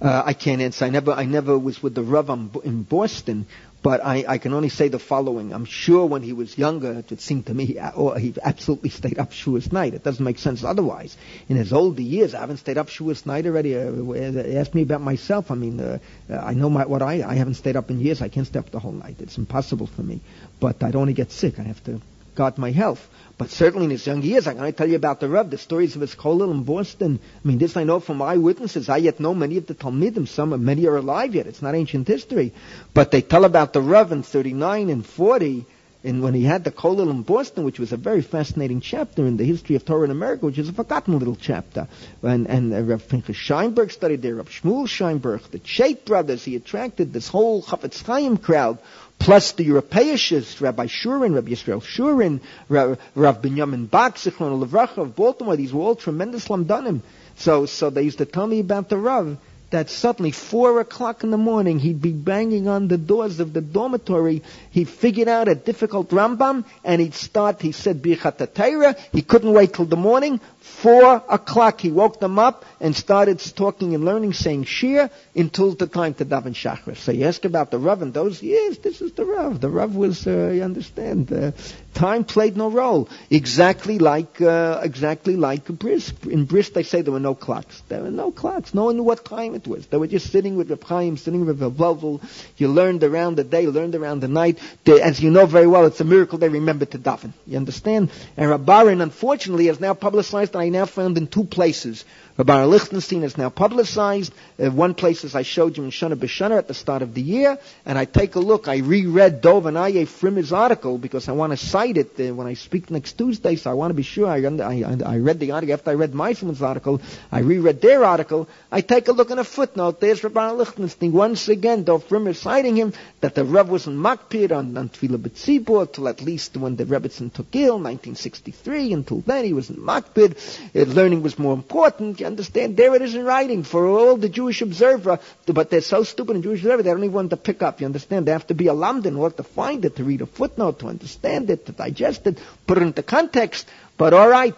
Uh, 0.00 0.22
I 0.24 0.32
can't 0.32 0.62
answer. 0.62 0.86
I 0.86 0.88
never, 0.88 1.12
I 1.12 1.26
never 1.26 1.58
was 1.58 1.82
with 1.82 1.94
the 1.94 2.02
Rav 2.02 2.30
in 2.64 2.84
Boston, 2.84 3.46
but 3.82 4.04
I, 4.04 4.24
I 4.28 4.38
can 4.38 4.52
only 4.52 4.68
say 4.68 4.88
the 4.88 4.98
following. 4.98 5.52
I'm 5.52 5.64
sure 5.64 6.04
when 6.06 6.22
he 6.22 6.32
was 6.32 6.58
younger, 6.58 7.02
it 7.08 7.20
seemed 7.20 7.46
to 7.46 7.54
me, 7.54 7.78
or 7.96 8.18
he 8.18 8.34
absolutely 8.42 8.90
stayed 8.90 9.18
up 9.18 9.30
Shavuos 9.30 9.72
night. 9.72 9.94
It 9.94 10.04
doesn't 10.04 10.24
make 10.24 10.38
sense 10.38 10.64
otherwise. 10.64 11.16
In 11.48 11.56
his 11.56 11.72
older 11.72 12.02
years, 12.02 12.34
I 12.34 12.40
haven't 12.40 12.58
stayed 12.58 12.78
up 12.78 12.88
Shavuos 12.88 13.24
night 13.26 13.46
already. 13.46 13.76
Uh, 13.76 14.60
ask 14.60 14.74
me 14.74 14.82
about 14.82 15.00
myself. 15.00 15.50
I 15.50 15.54
mean, 15.54 15.80
uh, 15.80 15.98
uh, 16.28 16.36
I 16.36 16.54
know 16.54 16.68
my, 16.68 16.84
what 16.84 17.02
I, 17.02 17.22
I 17.22 17.34
haven't 17.34 17.54
stayed 17.54 17.76
up 17.76 17.90
in 17.90 18.00
years. 18.00 18.20
I 18.20 18.28
can't 18.28 18.46
stay 18.46 18.58
up 18.58 18.70
the 18.70 18.80
whole 18.80 18.92
night. 18.92 19.16
It's 19.20 19.38
impossible 19.38 19.86
for 19.86 20.02
me. 20.02 20.20
But 20.58 20.82
I'd 20.82 20.96
only 20.96 21.14
get 21.14 21.32
sick. 21.32 21.58
I 21.58 21.62
have 21.62 21.82
to 21.84 22.00
guard 22.40 22.56
my 22.56 22.70
health. 22.70 23.06
But 23.36 23.50
certainly 23.50 23.84
in 23.84 23.90
his 23.90 24.06
young 24.06 24.22
years, 24.22 24.46
I 24.46 24.54
can 24.54 24.72
tell 24.72 24.88
you 24.88 24.96
about 24.96 25.20
the 25.20 25.28
Rav, 25.28 25.50
the 25.50 25.58
stories 25.58 25.94
of 25.94 26.00
his 26.00 26.14
kollel 26.14 26.50
in 26.50 26.62
Boston. 26.62 27.20
I 27.22 27.48
mean, 27.48 27.58
this 27.58 27.76
I 27.76 27.84
know 27.84 28.00
from 28.00 28.22
eyewitnesses. 28.22 28.88
I 28.88 28.96
yet 28.96 29.20
know 29.20 29.34
many 29.34 29.58
of 29.58 29.66
the 29.66 29.74
Talmidim. 29.74 30.26
Some, 30.26 30.64
many 30.64 30.86
are 30.86 30.96
alive 30.96 31.34
yet. 31.34 31.46
It's 31.46 31.60
not 31.60 31.74
ancient 31.74 32.08
history. 32.08 32.54
But 32.94 33.10
they 33.10 33.20
tell 33.20 33.44
about 33.44 33.74
the 33.74 33.82
Rav 33.82 34.10
in 34.12 34.22
39 34.22 34.88
and 34.88 35.04
40, 35.04 35.66
and 36.02 36.22
when 36.22 36.32
he 36.32 36.44
had 36.44 36.64
the 36.64 36.70
kollel 36.70 37.10
in 37.10 37.20
Boston, 37.20 37.64
which 37.64 37.78
was 37.78 37.92
a 37.92 37.98
very 37.98 38.22
fascinating 38.22 38.80
chapter 38.80 39.26
in 39.26 39.36
the 39.36 39.44
history 39.44 39.76
of 39.76 39.84
Torah 39.84 40.04
in 40.04 40.10
America, 40.10 40.46
which 40.46 40.58
is 40.58 40.70
a 40.70 40.72
forgotten 40.72 41.18
little 41.18 41.36
chapter. 41.36 41.88
And, 42.22 42.46
and 42.46 42.72
uh, 42.72 42.80
Rav 42.80 43.06
Pinchas 43.06 43.36
Scheinberg 43.36 43.92
studied 43.92 44.22
there, 44.22 44.36
Rav 44.36 44.48
Shmuel 44.48 44.88
Scheinberg, 44.88 45.42
the 45.50 45.58
Chait 45.58 46.06
brothers. 46.06 46.42
He 46.42 46.56
attracted 46.56 47.12
this 47.12 47.28
whole 47.28 47.62
Chafetz 47.62 48.02
Chaim 48.02 48.38
crowd 48.38 48.78
plus 49.20 49.52
the 49.52 49.64
Europeishists, 49.64 50.60
Rabbi 50.60 50.86
Shurin, 50.86 51.34
Rabbi 51.34 51.50
Yisrael 51.52 51.82
Shurin, 51.82 52.40
Rav, 52.68 52.98
Rav 53.14 53.40
Binyamin 53.40 53.88
Bach, 53.88 54.16
Zichron 54.16 54.64
Levracha 54.64 54.98
of 54.98 55.14
Baltimore, 55.14 55.54
these 55.56 55.72
were 55.72 55.82
all 55.82 55.94
tremendous 55.94 56.48
lamdanim. 56.48 57.02
So, 57.36 57.66
so 57.66 57.90
they 57.90 58.02
used 58.02 58.18
to 58.18 58.24
tell 58.26 58.46
me 58.46 58.58
about 58.58 58.88
the 58.88 58.96
Rav, 58.96 59.36
that 59.70 59.88
suddenly, 59.88 60.32
four 60.32 60.80
o'clock 60.80 61.22
in 61.22 61.30
the 61.30 61.36
morning, 61.38 61.78
he'd 61.78 62.02
be 62.02 62.12
banging 62.12 62.66
on 62.66 62.88
the 62.88 62.98
doors 62.98 63.38
of 63.38 63.52
the 63.52 63.60
dormitory. 63.60 64.42
He 64.72 64.84
figured 64.84 65.28
out 65.28 65.46
a 65.48 65.54
difficult 65.54 66.10
Rambam, 66.10 66.64
and 66.82 67.00
he'd 67.00 67.14
start, 67.14 67.62
he 67.62 67.70
said, 67.70 68.02
Birchat 68.02 68.96
He 69.12 69.22
couldn't 69.22 69.52
wait 69.52 69.74
till 69.74 69.84
the 69.84 69.96
morning. 69.96 70.40
Four 70.82 71.22
o'clock, 71.28 71.80
he 71.80 71.90
woke 71.90 72.20
them 72.20 72.38
up 72.38 72.64
and 72.80 72.96
started 72.96 73.38
talking 73.54 73.94
and 73.94 74.04
learning, 74.04 74.32
saying 74.32 74.64
Shir, 74.64 75.10
until 75.36 75.74
the 75.74 75.86
time 75.86 76.14
to 76.14 76.24
daven 76.24 76.54
Shachris. 76.54 76.96
So 76.96 77.12
you 77.12 77.26
ask 77.26 77.44
about 77.44 77.70
the 77.70 77.78
Rav 77.78 78.00
in 78.00 78.12
those 78.12 78.42
years, 78.42 78.78
this 78.78 79.02
is 79.02 79.12
the 79.12 79.26
Rav. 79.26 79.60
The 79.60 79.68
Rav 79.68 79.94
was, 79.94 80.26
uh, 80.26 80.52
you 80.54 80.62
understand, 80.62 81.30
uh, 81.30 81.52
time 81.92 82.24
played 82.24 82.56
no 82.56 82.70
role. 82.70 83.10
Exactly 83.28 83.98
like, 83.98 84.40
uh, 84.40 84.80
exactly 84.82 85.36
like 85.36 85.66
Brisk. 85.66 86.24
In 86.24 86.46
Brisk, 86.46 86.72
they 86.72 86.82
say 86.82 87.02
there 87.02 87.12
were 87.12 87.20
no 87.20 87.34
clocks. 87.34 87.82
There 87.88 88.00
were 88.00 88.10
no 88.10 88.30
clocks. 88.30 88.72
No 88.72 88.84
one 88.84 88.96
knew 88.96 89.02
what 89.02 89.22
time 89.22 89.54
it 89.54 89.66
was. 89.66 89.86
They 89.86 89.98
were 89.98 90.06
just 90.06 90.32
sitting 90.32 90.56
with 90.56 90.70
Reb 90.70 90.82
Chaim, 90.84 91.18
sitting 91.18 91.44
with 91.44 91.60
Reb 91.60 91.76
Vovel. 91.76 92.22
You 92.56 92.68
learned 92.68 93.04
around 93.04 93.36
the 93.36 93.44
day, 93.44 93.66
learned 93.66 93.94
around 93.94 94.20
the 94.20 94.28
night. 94.28 94.58
They, 94.84 95.02
as 95.02 95.20
you 95.20 95.30
know 95.30 95.44
very 95.44 95.66
well, 95.66 95.84
it's 95.84 96.00
a 96.00 96.04
miracle 96.04 96.38
they 96.38 96.48
remember 96.48 96.86
to 96.86 96.98
daven. 96.98 97.34
You 97.46 97.58
understand? 97.58 98.10
And 98.38 98.50
Rabbarin, 98.50 99.02
unfortunately, 99.02 99.66
has 99.66 99.78
now 99.78 99.92
publicized, 99.92 100.54
and 100.54 100.62
I 100.62 100.69
now 100.70 100.86
found 100.86 101.18
in 101.18 101.26
two 101.26 101.44
places. 101.44 102.04
Rabbi 102.40 102.64
Lichtenstein 102.64 103.22
is 103.22 103.36
now 103.36 103.50
publicized. 103.50 104.32
Uh, 104.58 104.70
one 104.70 104.94
place, 104.94 105.24
as 105.24 105.34
I 105.34 105.42
showed 105.42 105.76
you 105.76 105.84
in 105.84 105.90
Shana 105.90 106.14
B'Shana 106.14 106.56
at 106.56 106.68
the 106.68 106.72
start 106.72 107.02
of 107.02 107.12
the 107.12 107.20
year, 107.20 107.58
and 107.84 107.98
I 107.98 108.06
take 108.06 108.34
a 108.34 108.40
look. 108.40 108.66
I 108.66 108.78
reread 108.78 109.42
Dov 109.42 109.66
and 109.66 109.76
Aye 109.76 110.06
from 110.06 110.36
his 110.36 110.50
article 110.50 110.96
because 110.96 111.28
I 111.28 111.32
want 111.32 111.50
to 111.52 111.58
cite 111.58 111.98
it 111.98 112.18
uh, 112.18 112.34
when 112.34 112.46
I 112.46 112.54
speak 112.54 112.90
next 112.90 113.18
Tuesday, 113.18 113.56
so 113.56 113.70
I 113.70 113.74
want 113.74 113.90
to 113.90 113.94
be 113.94 114.02
sure. 114.02 114.26
I, 114.26 114.38
I, 114.38 114.96
I 115.04 115.18
read 115.18 115.38
the 115.38 115.50
article 115.50 115.74
after 115.74 115.90
I 115.90 115.94
read 115.94 116.12
Meisman's 116.12 116.62
article. 116.62 117.02
I 117.30 117.40
reread 117.40 117.82
their 117.82 118.06
article. 118.06 118.48
I 118.72 118.80
take 118.80 119.08
a 119.08 119.12
look 119.12 119.30
in 119.30 119.38
a 119.38 119.44
footnote. 119.44 120.00
There's 120.00 120.24
Rabbi 120.24 120.52
Lichtenstein 120.52 121.12
once 121.12 121.46
again. 121.50 121.84
Dov 121.84 122.08
Frimer 122.08 122.34
citing 122.34 122.74
him 122.74 122.94
that 123.20 123.34
the 123.34 123.44
Rebbe 123.44 123.70
was 123.70 123.86
in 123.86 123.98
Makpid 123.98 124.50
on, 124.50 124.74
on 124.78 124.88
Tefillah 124.88 125.18
B'Tzibur 125.18 125.92
till 125.92 126.08
at 126.08 126.22
least 126.22 126.56
when 126.56 126.76
the 126.76 126.86
Rebbetzin 126.86 127.34
took 127.34 127.54
ill, 127.54 127.74
1963. 127.74 128.94
Until 128.94 129.20
then, 129.20 129.44
he 129.44 129.52
was 129.52 129.68
in 129.68 129.76
Makpid. 129.76 130.38
Uh, 130.74 130.90
learning 130.90 131.22
was 131.22 131.38
more 131.38 131.52
important 131.52 132.29
understand? 132.30 132.76
There 132.76 132.94
it 132.94 133.02
is 133.02 133.14
in 133.14 133.24
writing 133.24 133.62
for 133.62 133.86
all 133.86 134.16
the 134.16 134.28
Jewish 134.28 134.62
observer, 134.62 135.18
but 135.46 135.70
they're 135.70 135.80
so 135.80 136.02
stupid 136.02 136.36
in 136.36 136.42
Jewish 136.42 136.60
observer, 136.60 136.82
they 136.82 136.90
don't 136.90 137.04
even 137.04 137.12
want 137.12 137.30
to 137.30 137.36
pick 137.36 137.62
up. 137.62 137.80
You 137.80 137.86
understand? 137.86 138.26
They 138.26 138.32
have 138.32 138.46
to 138.48 138.54
be 138.54 138.68
a 138.68 138.74
lamd 138.74 139.06
in 139.06 139.16
order 139.16 139.36
to 139.36 139.42
find 139.42 139.84
it, 139.84 139.96
to 139.96 140.04
read 140.04 140.20
a 140.20 140.26
footnote, 140.26 140.78
to 140.80 140.88
understand 140.88 141.50
it, 141.50 141.66
to 141.66 141.72
digest 141.72 142.26
it, 142.26 142.38
put 142.66 142.78
it 142.78 142.82
into 142.82 143.02
context. 143.02 143.68
But 143.96 144.14
all 144.14 144.28
right, 144.28 144.54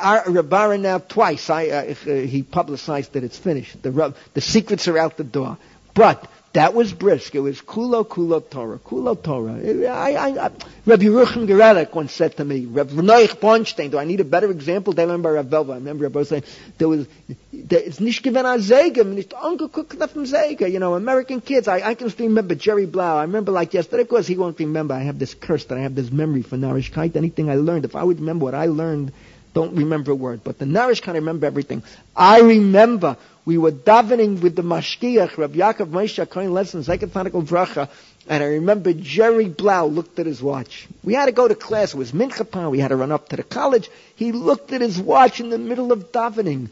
Rabara 0.00 0.80
now 0.80 0.98
twice, 0.98 1.50
I, 1.50 1.68
uh, 1.68 1.94
uh, 2.06 2.14
he 2.14 2.42
publicized 2.42 3.12
that 3.12 3.24
it's 3.24 3.38
finished. 3.38 3.82
The, 3.82 4.14
the 4.34 4.40
secrets 4.40 4.88
are 4.88 4.98
out 4.98 5.16
the 5.16 5.24
door. 5.24 5.58
But 5.94 6.26
that 6.52 6.74
was 6.74 6.92
brisk. 6.92 7.34
It 7.34 7.40
was 7.40 7.60
kulo 7.62 8.06
kulo 8.06 8.40
Torah, 8.48 8.78
kulo 8.78 9.20
Torah. 9.20 9.54
I, 9.88 10.12
I, 10.14 10.46
I, 10.46 10.50
Rabbi 10.84 11.04
Yeruchim 11.04 11.46
Gorelik 11.46 11.94
once 11.94 12.12
said 12.12 12.36
to 12.36 12.44
me, 12.44 12.66
Rabbi 12.66 12.92
Noach 12.92 13.38
Bornstein, 13.38 13.90
do 13.90 13.98
I 13.98 14.04
need 14.04 14.20
a 14.20 14.24
better 14.24 14.50
example? 14.50 14.92
They 14.92 15.06
learned 15.06 15.22
by 15.22 15.30
Rabbi 15.30 15.48
Velva. 15.48 15.72
I 15.72 15.74
remember 15.76 16.08
both 16.10 16.28
saying, 16.28 16.44
there 16.76 16.88
was, 16.88 17.06
there, 17.52 17.80
it's 17.80 18.00
nicht 18.00 18.22
given 18.22 18.44
a 18.44 18.58
nicht 18.58 19.34
Uncle 19.34 19.68
Cook 19.68 19.92
from 20.10 20.24
Zega, 20.24 20.70
you 20.70 20.78
know, 20.78 20.94
American 20.94 21.40
kids. 21.40 21.68
I, 21.68 21.80
I 21.80 21.94
can 21.94 22.10
still 22.10 22.26
remember 22.26 22.54
Jerry 22.54 22.86
Blau. 22.86 23.16
I 23.16 23.22
remember 23.22 23.52
like 23.52 23.72
yesterday, 23.72 24.02
of 24.02 24.08
course 24.08 24.26
he 24.26 24.36
won't 24.36 24.58
remember. 24.58 24.94
I 24.94 25.00
have 25.00 25.18
this 25.18 25.34
curse 25.34 25.64
that 25.66 25.78
I 25.78 25.82
have 25.82 25.94
this 25.94 26.10
memory 26.10 26.42
for 26.42 26.56
Narishkeit. 26.56 27.16
Anything 27.16 27.48
I 27.48 27.54
learned, 27.54 27.86
if 27.86 27.96
I 27.96 28.04
would 28.04 28.20
remember 28.20 28.44
what 28.44 28.54
I 28.54 28.66
learned, 28.66 29.12
don't 29.54 29.76
remember 29.76 30.12
a 30.12 30.14
word. 30.14 30.42
But 30.44 30.58
the 30.58 30.64
Narish 30.64 31.02
can 31.02 31.14
remember 31.14 31.46
everything. 31.46 31.82
I 32.16 32.40
remember 32.40 33.16
we 33.44 33.58
were 33.58 33.72
davening 33.72 34.40
with 34.40 34.54
the 34.54 34.62
Mashkiach, 34.62 35.36
Rabbi 35.36 35.56
Yaakov 35.56 35.88
Moshe 35.88 36.28
Cohen 36.30 36.50
Lessin, 36.50 36.84
Second 36.84 37.12
Tanakal 37.12 37.42
Vracha, 37.44 37.88
and 38.28 38.42
I 38.42 38.46
remember 38.46 38.92
Jerry 38.92 39.48
Blau 39.48 39.86
looked 39.86 40.18
at 40.20 40.26
his 40.26 40.40
watch. 40.40 40.86
We 41.02 41.14
had 41.14 41.26
to 41.26 41.32
go 41.32 41.48
to 41.48 41.54
class. 41.56 41.92
It 41.92 41.96
was 41.96 42.12
Mincha 42.12 42.70
We 42.70 42.78
had 42.78 42.88
to 42.88 42.96
run 42.96 43.10
up 43.10 43.28
to 43.30 43.36
the 43.36 43.42
college. 43.42 43.90
He 44.14 44.30
looked 44.30 44.72
at 44.72 44.80
his 44.80 45.00
watch 45.00 45.40
in 45.40 45.50
the 45.50 45.58
middle 45.58 45.90
of 45.90 46.12
davening. 46.12 46.70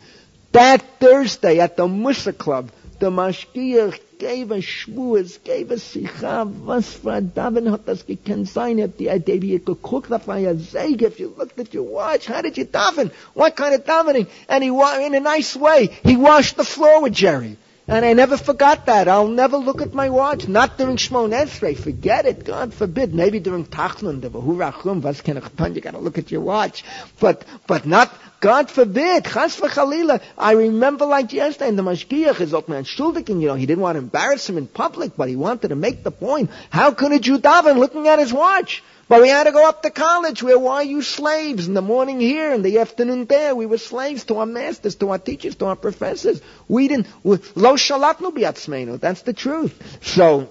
That 0.52 0.84
Thursday 1.00 1.58
at 1.58 1.76
the 1.76 1.88
Musa 1.88 2.32
Club, 2.32 2.70
the 3.00 3.10
Mashkiach 3.10 3.98
gave 4.20 4.50
a 4.50 4.58
shmuas, 4.58 5.42
gave 5.42 5.70
a 5.70 5.76
sicha, 5.76 6.46
was 6.46 6.92
for 6.92 7.16
a 7.16 7.20
Daven 7.22 7.70
hat 7.70 7.86
das 7.86 8.02
hat 8.02 8.98
die 8.98 9.08
Idee, 9.08 9.40
wie 9.40 9.52
ihr 9.52 9.60
geguckt 9.60 10.12
auf 10.12 10.28
euer 10.28 10.54
Säge, 10.54 11.06
if 11.06 11.18
you 11.18 11.34
looked 11.36 11.58
at 11.58 11.74
your 11.74 11.84
watch, 11.84 12.28
how 12.28 12.42
did 12.42 12.56
you 12.58 12.66
daven? 12.66 13.10
What 13.34 13.56
kind 13.56 13.74
of 13.74 13.84
davening? 13.84 14.26
And 14.48 14.62
he, 14.62 14.68
in 15.06 15.14
a 15.14 15.20
nice 15.20 15.56
way, 15.56 15.90
he 16.04 16.16
washed 16.16 16.56
the 16.56 16.64
floor 16.64 17.02
with 17.02 17.14
Jerry. 17.14 17.56
And 17.88 18.04
I 18.04 18.12
never 18.12 18.36
forgot 18.36 18.86
that. 18.86 19.08
I'll 19.08 19.26
never 19.26 19.56
look 19.56 19.82
at 19.82 19.92
my 19.92 20.10
watch. 20.10 20.46
Not 20.46 20.78
during 20.78 20.96
Shmon 20.96 21.32
Esrei. 21.32 21.76
Forget 21.76 22.24
it. 22.24 22.44
God 22.44 22.72
forbid. 22.72 23.12
Maybe 23.12 23.40
during 23.40 23.64
Tachnun, 23.64 24.20
the 24.20 24.30
Vahurachum, 24.30 25.02
was 25.02 25.20
can 25.20 25.42
you 25.74 25.80
gotta 25.80 25.98
look 25.98 26.16
at 26.16 26.30
your 26.30 26.42
watch. 26.42 26.84
But, 27.18 27.44
but 27.66 27.86
not, 27.86 28.14
God 28.40 28.70
forbid. 28.70 29.24
Chas 29.26 29.60
v'chalila. 29.60 30.22
I 30.36 30.52
remember 30.52 31.04
like 31.04 31.32
yesterday, 31.32 31.68
in 31.68 31.76
the 31.76 31.82
Mashgiach 31.82 32.40
is 32.40 32.52
man 32.52 32.84
Shuldikin, 32.84 33.40
you 33.40 33.48
know, 33.48 33.54
he 33.54 33.66
didn't 33.66 33.82
want 33.82 33.96
to 33.96 34.00
embarrass 34.00 34.48
him 34.48 34.56
in 34.56 34.66
public, 34.66 35.16
but 35.16 35.28
he 35.28 35.36
wanted 35.36 35.68
to 35.68 35.76
make 35.76 36.02
the 36.02 36.10
point. 36.10 36.50
How 36.70 36.92
could 36.92 37.12
a 37.12 37.18
Jew 37.18 37.38
daven 37.38 37.76
looking 37.76 38.08
at 38.08 38.18
his 38.18 38.32
watch? 38.32 38.82
But 39.08 39.22
we 39.22 39.28
had 39.28 39.44
to 39.44 39.52
go 39.52 39.68
up 39.68 39.82
to 39.82 39.90
college 39.90 40.42
where 40.42 40.58
why 40.58 40.76
are 40.76 40.84
you 40.84 41.02
slaves? 41.02 41.66
In 41.66 41.74
the 41.74 41.82
morning 41.82 42.20
here, 42.20 42.52
in 42.54 42.62
the 42.62 42.78
afternoon 42.78 43.26
there, 43.26 43.56
we 43.56 43.66
were 43.66 43.76
slaves 43.76 44.24
to 44.26 44.36
our 44.36 44.46
masters, 44.46 44.94
to 44.96 45.10
our 45.10 45.18
teachers, 45.18 45.56
to 45.56 45.66
our 45.66 45.76
professors. 45.76 46.40
We 46.68 46.86
didn't, 46.86 47.08
lo 47.24 47.74
shalatnu 47.74 48.32
biatzmeinu. 48.32 49.00
That's 49.00 49.22
the 49.22 49.32
truth. 49.32 49.98
So, 50.00 50.48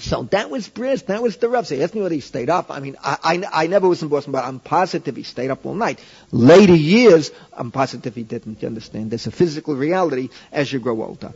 so 0.00 0.24
that 0.24 0.50
was 0.50 0.68
Brisk. 0.68 1.06
That 1.06 1.22
was 1.22 1.36
the 1.36 1.48
Rav. 1.48 1.66
So 1.66 1.76
he 1.76 1.82
asked 1.82 1.94
me 1.94 2.02
whether 2.02 2.14
he 2.14 2.20
stayed 2.20 2.50
up. 2.50 2.70
I 2.70 2.80
mean, 2.80 2.96
I, 3.02 3.18
I, 3.22 3.64
I, 3.64 3.66
never 3.66 3.88
was 3.88 4.02
in 4.02 4.08
Boston, 4.08 4.32
but 4.32 4.44
I'm 4.44 4.58
positive 4.58 5.16
he 5.16 5.22
stayed 5.22 5.50
up 5.50 5.64
all 5.66 5.74
night. 5.74 6.00
Later 6.30 6.74
years, 6.74 7.30
I'm 7.52 7.70
positive 7.70 8.14
he 8.14 8.22
didn't. 8.22 8.62
You 8.62 8.68
understand? 8.68 9.10
There's 9.10 9.26
a 9.26 9.30
physical 9.30 9.76
reality 9.76 10.30
as 10.52 10.72
you 10.72 10.80
grow 10.80 11.02
older. 11.02 11.32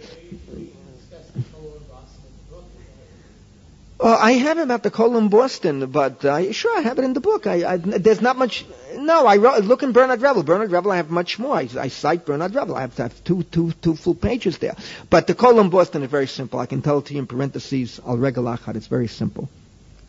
Uh, 4.00 4.18
I 4.20 4.33
have 4.33 4.59
it 4.59 4.62
about 4.62 4.83
the 4.83 4.90
colon 4.90 5.28
Boston, 5.28 5.87
but 5.87 6.24
uh, 6.24 6.52
sure 6.52 6.76
I 6.76 6.80
have 6.80 6.98
it 6.98 7.04
in 7.04 7.12
the 7.12 7.20
book. 7.20 7.46
I, 7.46 7.74
I, 7.74 7.76
there's 7.76 8.20
not 8.20 8.37
much. 8.37 8.66
No, 8.96 9.24
I 9.26 9.37
wrote, 9.37 9.64
look 9.64 9.85
in 9.85 9.92
Bernard 9.92 10.20
Revel. 10.20 10.42
Bernard 10.42 10.72
Revel, 10.72 10.90
I 10.90 10.96
have 10.96 11.11
much 11.11 11.38
more. 11.38 11.54
I, 11.54 11.68
I 11.78 11.88
cite 11.88 12.26
Bernard 12.26 12.54
Revel. 12.54 12.74
I 12.74 12.80
have, 12.80 12.98
I 12.98 13.04
have 13.04 13.24
two, 13.24 13.44
two, 13.44 13.70
two 13.72 13.94
full 13.94 14.16
pages 14.16 14.59
there. 14.59 14.74
But 15.11 15.28
the 15.28 15.35
colon 15.35 15.70
Boston 15.70 16.02
is 16.02 16.11
very 16.11 16.26
simple. 16.26 16.59
I 16.59 16.66
can 16.66 16.83
tell 16.83 16.98
it 16.98 17.07
to 17.07 17.14
you 17.14 17.20
in 17.20 17.28
parentheses. 17.28 18.00
Al 18.04 18.16
regalachat. 18.16 18.74
It's 18.74 18.88
very 18.88 19.07
simple, 19.07 19.48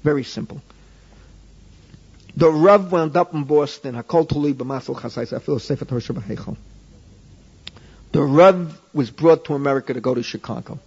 very 0.04 0.24
simple. 0.24 0.62
The 2.36 2.52
Rav 2.52 2.92
wound 2.92 3.16
up 3.16 3.36
in 3.36 3.44
Boston. 3.44 3.94
Hakol 3.94 4.28
tuli 4.28 4.54
b'masal 4.54 4.96
chasais. 4.96 5.32
I 5.32 5.40
feel 5.40 5.60
sefer 5.60 5.86
The 8.12 8.22
Rav 8.22 8.82
was 8.94 9.12
brought 9.12 9.46
to 9.46 9.54
America 9.54 9.94
to 9.94 10.02
go 10.02 10.16
to 10.16 10.24
Chicago. 10.24 10.80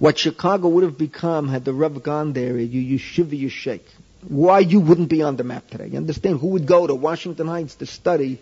What 0.00 0.18
Chicago 0.18 0.68
would 0.68 0.82
have 0.82 0.96
become 0.96 1.46
had 1.46 1.66
the 1.66 1.74
Rav 1.74 2.02
gone 2.02 2.32
there, 2.32 2.56
you, 2.58 2.80
you 2.80 2.96
shiver, 2.96 3.34
you 3.34 3.50
shake. 3.50 3.86
Why 4.26 4.60
you 4.60 4.80
wouldn't 4.80 5.10
be 5.10 5.20
on 5.22 5.36
the 5.36 5.44
map 5.44 5.68
today. 5.68 5.88
You 5.88 5.98
understand? 5.98 6.40
Who 6.40 6.48
would 6.48 6.66
go 6.66 6.86
to 6.86 6.94
Washington 6.94 7.46
Heights 7.46 7.74
to 7.76 7.86
study? 7.86 8.40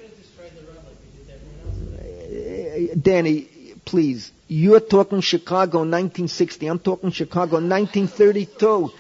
Uh, 1.99 2.95
Danny, 3.03 3.49
please. 3.85 4.31
You're 4.47 4.79
talking 4.79 5.21
Chicago 5.21 5.79
1960. 5.79 6.67
I'm 6.69 6.79
talking 6.79 7.11
Chicago 7.11 7.57
1932. 7.57 8.93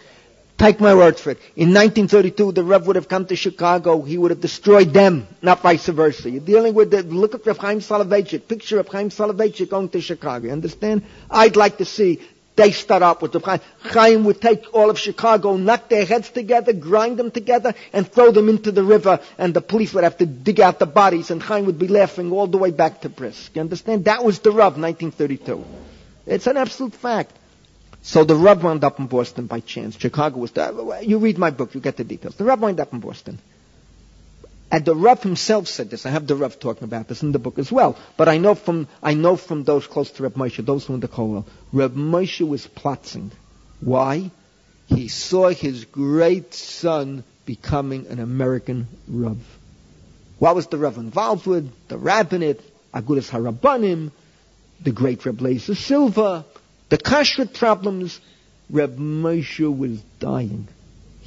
Take 0.58 0.80
my 0.80 0.96
word 0.96 1.16
for 1.16 1.30
it. 1.30 1.38
In 1.54 1.68
1932, 1.68 2.50
the 2.50 2.64
Rev 2.64 2.88
would 2.88 2.96
have 2.96 3.08
come 3.08 3.24
to 3.26 3.36
Chicago. 3.36 4.02
He 4.02 4.18
would 4.18 4.32
have 4.32 4.40
destroyed 4.40 4.92
them, 4.92 5.28
not 5.42 5.62
vice 5.62 5.86
versa. 5.86 6.28
You're 6.28 6.40
dealing 6.40 6.74
with 6.74 6.90
the, 6.90 7.04
look 7.04 7.36
at 7.36 7.46
Rav 7.46 7.58
Chaim 7.58 7.78
Soloveitchik. 7.78 8.48
Picture 8.48 8.78
Rav 8.78 8.88
Chaim 8.88 9.10
Soloveitchik 9.10 9.70
going 9.70 9.90
to 9.90 10.00
Chicago. 10.00 10.46
You 10.46 10.52
understand? 10.52 11.04
I'd 11.30 11.54
like 11.54 11.78
to 11.78 11.84
see 11.84 12.20
they 12.58 12.72
start 12.72 13.02
up 13.02 13.22
with 13.22 13.32
the 13.32 13.40
Chaim. 13.40 13.60
Chaim 13.80 14.24
would 14.24 14.40
take 14.40 14.74
all 14.74 14.90
of 14.90 14.98
Chicago, 14.98 15.56
knock 15.56 15.88
their 15.88 16.04
heads 16.04 16.28
together, 16.28 16.72
grind 16.72 17.16
them 17.18 17.30
together, 17.30 17.74
and 17.92 18.06
throw 18.06 18.30
them 18.32 18.48
into 18.48 18.72
the 18.72 18.82
river, 18.82 19.20
and 19.38 19.54
the 19.54 19.62
police 19.62 19.94
would 19.94 20.04
have 20.04 20.18
to 20.18 20.26
dig 20.26 20.60
out 20.60 20.78
the 20.78 20.86
bodies, 20.86 21.30
and 21.30 21.42
Chaim 21.42 21.66
would 21.66 21.78
be 21.78 21.88
laughing 21.88 22.32
all 22.32 22.48
the 22.48 22.58
way 22.58 22.72
back 22.72 23.00
to 23.02 23.08
Brisk. 23.08 23.54
You 23.54 23.62
understand? 23.62 24.04
That 24.04 24.24
was 24.24 24.40
the 24.40 24.50
Rav, 24.50 24.76
1932. 24.76 25.64
It's 26.26 26.46
an 26.46 26.56
absolute 26.56 26.94
fact. 26.94 27.32
So 28.02 28.24
the 28.24 28.34
Rav 28.34 28.62
wound 28.62 28.84
up 28.84 28.98
in 28.98 29.06
Boston 29.06 29.46
by 29.46 29.60
chance. 29.60 29.96
Chicago 29.96 30.38
was 30.38 30.52
there. 30.52 30.72
You 31.02 31.18
read 31.18 31.38
my 31.38 31.50
book, 31.50 31.74
you 31.74 31.80
get 31.80 31.96
the 31.96 32.04
details. 32.04 32.34
The 32.36 32.44
Rav 32.44 32.60
wound 32.60 32.80
up 32.80 32.92
in 32.92 33.00
Boston. 33.00 33.38
And 34.70 34.84
the 34.84 34.94
Rav 34.94 35.22
himself 35.22 35.66
said 35.66 35.88
this. 35.88 36.04
I 36.04 36.10
have 36.10 36.26
the 36.26 36.36
Rav 36.36 36.60
talking 36.60 36.84
about 36.84 37.08
this 37.08 37.22
in 37.22 37.32
the 37.32 37.38
book 37.38 37.58
as 37.58 37.72
well. 37.72 37.96
But 38.16 38.28
I 38.28 38.36
know 38.36 38.54
from 38.54 38.86
I 39.02 39.14
know 39.14 39.36
from 39.36 39.64
those 39.64 39.86
close 39.86 40.10
to 40.12 40.22
Reb 40.22 40.34
Moshe, 40.34 40.64
those 40.64 40.84
who 40.84 40.94
in 40.94 41.00
the 41.00 41.08
Kollel, 41.08 41.46
Reb 41.72 41.94
Moshe 41.94 42.46
was 42.46 42.66
plotting. 42.66 43.32
Why? 43.80 44.30
He 44.86 45.08
saw 45.08 45.48
his 45.48 45.84
great 45.86 46.52
son 46.54 47.24
becoming 47.46 48.06
an 48.08 48.18
American 48.20 48.88
Rav. 49.08 49.38
What 50.38 50.54
was 50.54 50.66
the 50.66 50.76
Rav 50.76 50.98
involved 50.98 51.46
with? 51.46 51.70
The 51.88 51.96
rabbinate, 51.96 52.60
Agudas 52.92 53.30
Harabanim, 53.30 54.12
the 54.82 54.92
great 54.92 55.24
Reb 55.24 55.38
Lezer 55.38 55.76
Silver, 55.76 56.44
the 56.90 56.98
kashrut 56.98 57.54
problems. 57.54 58.20
Reb 58.70 58.98
Moshe 58.98 59.76
was 59.76 59.98
dying. 60.20 60.68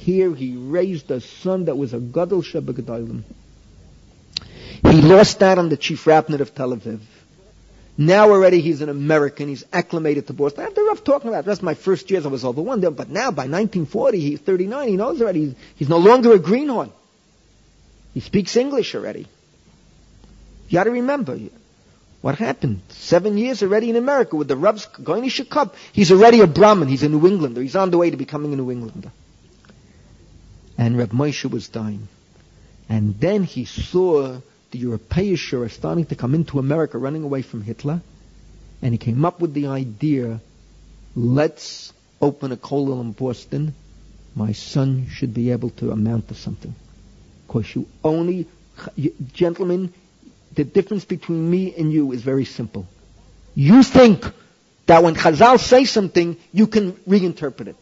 Here 0.02 0.34
he 0.34 0.56
raised 0.56 1.08
a 1.12 1.20
son 1.20 1.66
that 1.66 1.76
was 1.78 1.94
a 1.94 2.00
gadol 2.00 2.42
shebegedolim. 2.42 3.22
He 4.90 5.00
lost 5.00 5.38
that 5.38 5.58
on 5.58 5.68
the 5.68 5.76
chief 5.76 6.08
rabbinate 6.08 6.40
of 6.40 6.52
Tel 6.56 6.74
Aviv. 6.74 6.98
Now 7.96 8.30
already 8.30 8.60
he's 8.60 8.80
an 8.80 8.88
American. 8.88 9.46
He's 9.46 9.64
acclimated 9.72 10.26
to 10.26 10.32
Boston. 10.32 10.66
The 10.74 10.82
rough 10.82 11.04
talking 11.04 11.28
about. 11.28 11.44
That's 11.44 11.62
my 11.62 11.74
first 11.74 12.10
years. 12.10 12.26
I 12.26 12.30
was 12.30 12.44
over 12.44 12.60
one 12.60 12.80
there, 12.80 12.90
but 12.90 13.10
now 13.10 13.30
by 13.30 13.46
1940, 13.46 14.18
he's 14.18 14.40
39. 14.40 14.88
He 14.88 14.96
knows 14.96 15.22
already. 15.22 15.44
He's, 15.44 15.54
he's 15.76 15.88
no 15.88 15.98
longer 15.98 16.32
a 16.32 16.38
greenhorn. 16.40 16.90
He 18.12 18.18
speaks 18.18 18.56
English 18.56 18.96
already. 18.96 19.28
You 20.68 20.78
got 20.78 20.84
to 20.84 20.90
remember 20.90 21.38
what 22.22 22.38
happened. 22.38 22.82
Seven 22.88 23.38
years 23.38 23.62
already 23.62 23.88
in 23.88 23.94
America 23.94 24.34
with 24.34 24.48
the 24.48 24.56
Ravs 24.56 24.88
going 25.04 25.22
to 25.22 25.28
Shikab. 25.28 25.72
He's 25.92 26.10
already 26.10 26.40
a 26.40 26.48
Brahmin. 26.48 26.88
He's 26.88 27.04
a 27.04 27.08
New 27.08 27.24
Englander. 27.24 27.62
He's 27.62 27.76
on 27.76 27.92
the 27.92 27.98
way 27.98 28.10
to 28.10 28.16
becoming 28.16 28.52
a 28.52 28.56
New 28.56 28.72
Englander 28.72 29.12
and 30.82 30.98
Reb 30.98 31.10
Moshe 31.12 31.48
was 31.48 31.68
dying. 31.68 32.08
And 32.88 33.18
then 33.20 33.44
he 33.44 33.66
saw 33.66 34.40
the 34.72 34.78
Europeans 34.78 35.52
are 35.52 35.68
starting 35.68 36.06
to 36.06 36.16
come 36.16 36.34
into 36.34 36.58
America, 36.58 36.98
running 36.98 37.22
away 37.22 37.42
from 37.42 37.62
Hitler, 37.62 38.00
and 38.82 38.92
he 38.92 38.98
came 38.98 39.24
up 39.24 39.38
with 39.40 39.54
the 39.54 39.68
idea, 39.68 40.40
let's 41.14 41.92
open 42.20 42.50
a 42.50 42.56
kollel 42.56 43.00
in 43.00 43.12
Boston. 43.12 43.74
My 44.34 44.52
son 44.52 45.06
should 45.08 45.32
be 45.32 45.52
able 45.52 45.70
to 45.70 45.92
amount 45.92 46.28
to 46.28 46.34
something. 46.34 46.74
Because 47.46 47.72
you 47.76 47.86
only, 48.02 48.48
you, 48.96 49.14
gentlemen, 49.32 49.92
the 50.54 50.64
difference 50.64 51.04
between 51.04 51.48
me 51.48 51.72
and 51.76 51.92
you 51.92 52.10
is 52.10 52.22
very 52.22 52.44
simple. 52.44 52.88
You 53.54 53.84
think 53.84 54.24
that 54.86 55.04
when 55.04 55.14
Chazal 55.14 55.60
say 55.60 55.84
something, 55.84 56.36
you 56.52 56.66
can 56.66 56.92
reinterpret 57.06 57.68
it. 57.68 57.76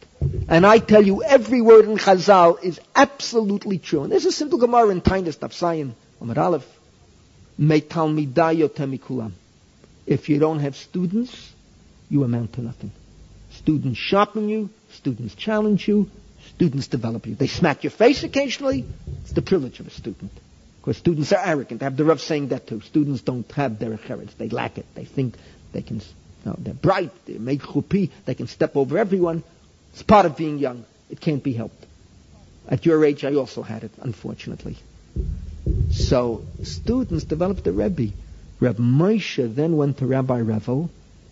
And 0.49 0.67
I 0.67 0.79
tell 0.79 1.03
you, 1.03 1.23
every 1.23 1.61
word 1.61 1.85
in 1.87 1.97
Chazal 1.97 2.63
is 2.63 2.81
absolutely 2.95 3.79
true. 3.79 4.03
And 4.03 4.13
there's 4.13 4.27
a 4.27 4.33
simple 4.33 4.59
Gemara 4.59 4.91
in 4.91 5.01
Tainus 5.01 5.39
Tafsayin, 5.39 5.93
Amar 6.21 6.39
Aleph. 6.39 6.67
If 10.07 10.29
you 10.29 10.39
don't 10.39 10.59
have 10.61 10.77
students, 10.77 11.53
you 12.09 12.25
amount 12.25 12.55
to 12.55 12.63
nothing. 12.63 12.91
Students 13.53 13.99
sharpen 13.99 14.49
you, 14.49 14.71
students 14.93 15.35
challenge 15.35 15.87
you, 15.87 16.11
students 16.55 16.89
develop 16.89 17.27
you. 17.27 17.35
They 17.35 17.47
smack 17.47 17.85
your 17.85 17.91
face 17.91 18.23
occasionally. 18.25 18.85
It's 19.23 19.33
the 19.33 19.43
privilege 19.43 19.81
of 19.81 19.87
a 19.87 19.91
student. 19.91 20.33
Because 20.81 20.97
students 20.97 21.33
are 21.33 21.45
arrogant. 21.45 21.83
I 21.83 21.85
have 21.85 21.97
the 21.97 22.05
Rav 22.05 22.21
saying 22.21 22.49
that 22.49 22.67
too. 22.67 22.81
Students 22.81 23.21
don't 23.21 23.51
have 23.53 23.79
their 23.79 23.97
courage. 23.99 24.31
They 24.39 24.49
lack 24.49 24.79
it. 24.79 24.87
They 24.95 25.05
think 25.05 25.37
they 25.73 25.83
can, 25.83 26.01
no, 26.45 26.57
they're 26.59 26.73
bright. 26.73 27.13
They 27.27 27.39
make 27.39 27.61
chupi. 27.61 28.11
They 28.25 28.35
can 28.35 28.47
step 28.47 28.77
over 28.77 28.97
everyone. 28.97 29.43
It's 29.93 30.03
part 30.03 30.27
of 30.27 30.37
being 30.37 30.59
young. 30.59 30.85
It 31.11 31.21
can't 31.21 31.43
be 31.43 31.53
helped. 31.53 31.87
At 32.69 32.87
your 32.87 33.05
age, 33.05 33.25
I 33.25 33.35
also 33.35 33.63
had 33.63 33.85
it, 33.85 33.91
unfortunately. 34.01 34.77
So 35.91 36.45
students 36.63 37.25
developed 37.25 37.67
a 37.67 37.73
Rebbe. 37.73 38.13
Reb 38.61 38.79
Moshe 38.79 39.55
then 39.55 39.77
went 39.77 39.99
to 39.99 40.07
Rabbi 40.07 40.41
Revel, 40.41 40.91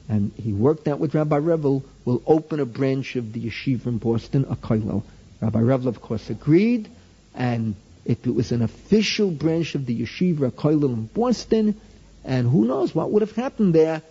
and 0.09 0.33
he 0.37 0.53
worked 0.53 0.88
out 0.88 0.99
with 0.99 1.14
Rabbi 1.14 1.37
Revel, 1.37 1.85
will 2.05 2.23
open 2.27 2.59
a 2.59 2.64
branch 2.64 3.16
of 3.16 3.33
the 3.33 3.40
yeshiva 3.40 3.87
in 3.87 3.99
Boston, 3.99 4.47
a 4.49 4.57
kollel. 4.57 5.03
Rabbi 5.40 5.61
Revel, 5.61 5.88
of 5.88 6.01
course, 6.01 6.31
agreed, 6.31 6.88
and 7.35 7.75
it 8.05 8.27
was 8.27 8.51
an 8.53 8.62
official 8.62 9.31
branch 9.31 9.75
of 9.75 9.87
the 9.87 10.01
yeshiva, 10.01 10.49
a 10.49 10.51
kollel 10.51 10.92
in 10.94 11.07
Boston, 11.07 11.81
and 12.25 12.49
who 12.49 12.64
knows 12.64 12.94
what 12.94 13.11
would 13.12 13.23
have 13.23 13.37
happened 13.37 13.75
there 13.75 14.03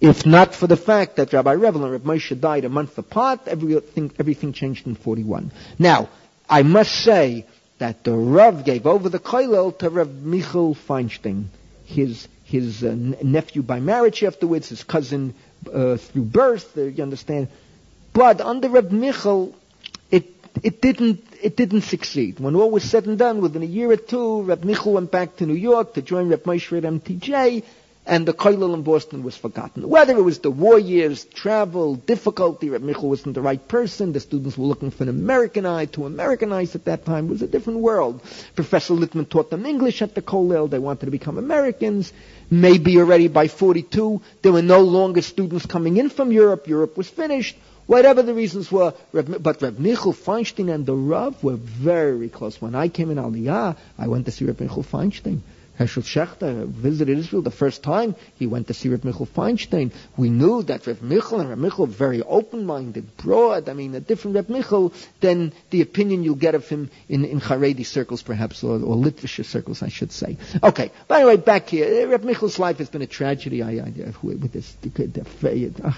if 0.00 0.24
not 0.24 0.54
for 0.54 0.66
the 0.66 0.76
fact 0.76 1.16
that 1.16 1.32
Rabbi 1.32 1.54
Revel 1.54 1.84
and 1.84 1.92
Rabbi 1.92 2.14
Moshe 2.14 2.40
died 2.40 2.64
a 2.64 2.68
month 2.68 2.96
apart, 2.96 3.40
everything, 3.46 4.10
everything 4.18 4.52
changed 4.52 4.86
in 4.86 4.94
41. 4.94 5.52
Now, 5.78 6.08
I 6.48 6.62
must 6.62 6.92
say 6.92 7.46
that 7.78 8.02
the 8.04 8.12
Rav 8.12 8.64
gave 8.64 8.86
over 8.86 9.08
the 9.08 9.18
kollel 9.18 9.76
to 9.78 9.90
Rav 9.90 10.08
Michal 10.08 10.74
Feinstein, 10.74 11.46
his, 11.84 12.28
his 12.44 12.82
uh, 12.82 12.94
nephew 13.22 13.62
by 13.62 13.80
marriage 13.80 14.24
afterwards, 14.24 14.70
his 14.70 14.84
cousin 14.84 15.34
uh, 15.72 15.96
through 15.96 16.22
birth, 16.22 16.76
uh, 16.78 16.82
you 16.82 17.02
understand. 17.02 17.48
But 18.12 18.40
under 18.40 18.70
Rav 18.70 18.90
Michal, 18.90 19.54
it, 20.10 20.26
it 20.62 20.80
didn't, 20.80 21.24
it 21.42 21.56
didn't 21.56 21.82
succeed. 21.82 22.40
When 22.40 22.56
all 22.56 22.70
was 22.70 22.84
said 22.84 23.06
and 23.06 23.18
done, 23.18 23.42
within 23.42 23.62
a 23.62 23.66
year 23.66 23.90
or 23.90 23.96
two, 23.96 24.42
Rav 24.42 24.64
Michal 24.64 24.94
went 24.94 25.10
back 25.10 25.36
to 25.36 25.46
New 25.46 25.54
York 25.54 25.94
to 25.94 26.02
join 26.02 26.28
Rav 26.30 26.42
Moshe 26.44 26.76
at 26.76 26.84
MTJ, 26.84 27.64
and 28.06 28.26
the 28.26 28.32
kollel 28.32 28.74
in 28.74 28.82
Boston 28.82 29.22
was 29.22 29.36
forgotten. 29.36 29.88
Whether 29.88 30.16
it 30.16 30.22
was 30.22 30.38
the 30.38 30.50
war 30.50 30.78
years, 30.78 31.24
travel, 31.26 31.94
difficulty, 31.96 32.70
Reb 32.70 32.82
Michal 32.82 33.08
wasn't 33.08 33.34
the 33.34 33.42
right 33.42 33.66
person, 33.68 34.12
the 34.12 34.20
students 34.20 34.56
were 34.56 34.66
looking 34.66 34.90
for 34.90 35.02
an 35.04 35.10
American 35.10 35.66
eye 35.66 35.84
to 35.86 36.06
Americanize 36.06 36.74
at 36.74 36.86
that 36.86 37.04
time. 37.04 37.26
It 37.26 37.30
was 37.30 37.42
a 37.42 37.46
different 37.46 37.80
world. 37.80 38.20
Professor 38.56 38.94
Littman 38.94 39.28
taught 39.28 39.50
them 39.50 39.66
English 39.66 40.00
at 40.02 40.14
the 40.14 40.22
kollel. 40.22 40.68
They 40.68 40.78
wanted 40.78 41.06
to 41.06 41.10
become 41.12 41.36
Americans. 41.38 42.12
Maybe 42.50 42.98
already 42.98 43.28
by 43.28 43.48
42, 43.48 44.20
there 44.42 44.52
were 44.52 44.62
no 44.62 44.80
longer 44.80 45.22
students 45.22 45.66
coming 45.66 45.98
in 45.98 46.08
from 46.08 46.32
Europe. 46.32 46.66
Europe 46.66 46.96
was 46.96 47.08
finished. 47.08 47.56
Whatever 47.86 48.22
the 48.22 48.34
reasons 48.34 48.70
were, 48.70 48.94
but 49.12 49.60
Reb 49.62 49.78
Michal 49.78 50.12
Feinstein 50.12 50.72
and 50.72 50.86
the 50.86 50.94
Rav 50.94 51.42
were 51.42 51.56
very 51.56 52.28
close. 52.28 52.60
When 52.62 52.74
I 52.76 52.88
came 52.88 53.10
in 53.10 53.18
Aliyah, 53.18 53.76
I 53.98 54.06
went 54.08 54.26
to 54.26 54.32
see 54.32 54.44
Reb 54.44 54.60
Michal 54.60 54.84
Feinstein. 54.84 55.40
Hershel 55.80 56.02
Schachter 56.02 56.66
visited 56.66 57.18
Israel 57.18 57.40
the 57.40 57.50
first 57.50 57.82
time. 57.82 58.14
He 58.34 58.46
went 58.46 58.66
to 58.66 58.74
see 58.74 58.90
Rav 58.90 59.02
Michal 59.02 59.24
Feinstein. 59.24 59.92
We 60.14 60.28
knew 60.28 60.62
that 60.64 60.86
Rav 60.86 61.00
Michal 61.00 61.40
and 61.40 61.48
Rav 61.48 61.58
Michal 61.58 61.86
very 61.86 62.20
open-minded, 62.20 63.16
broad. 63.16 63.70
I 63.70 63.72
mean, 63.72 63.94
a 63.94 64.00
different 64.00 64.36
Rav 64.36 64.50
Michal 64.50 64.92
than 65.20 65.54
the 65.70 65.80
opinion 65.80 66.22
you'll 66.22 66.34
get 66.34 66.54
of 66.54 66.68
him 66.68 66.90
in, 67.08 67.24
in 67.24 67.40
Haredi 67.40 67.86
circles, 67.86 68.20
perhaps, 68.20 68.62
or, 68.62 68.74
or 68.74 68.94
Litvish 68.94 69.42
circles, 69.46 69.82
I 69.82 69.88
should 69.88 70.12
say. 70.12 70.36
Okay. 70.62 70.90
By 71.08 71.20
the 71.20 71.26
way, 71.26 71.36
back 71.36 71.70
here. 71.70 72.06
Rav 72.08 72.24
Michal's 72.24 72.58
life 72.58 72.76
has 72.76 72.90
been 72.90 73.00
a 73.00 73.06
tragedy. 73.06 73.62
I, 73.62 73.70
I, 73.70 74.12
with 74.22 74.52
this, 74.52 74.70
the, 74.82 74.90
the, 74.90 75.24
the, 75.24 75.96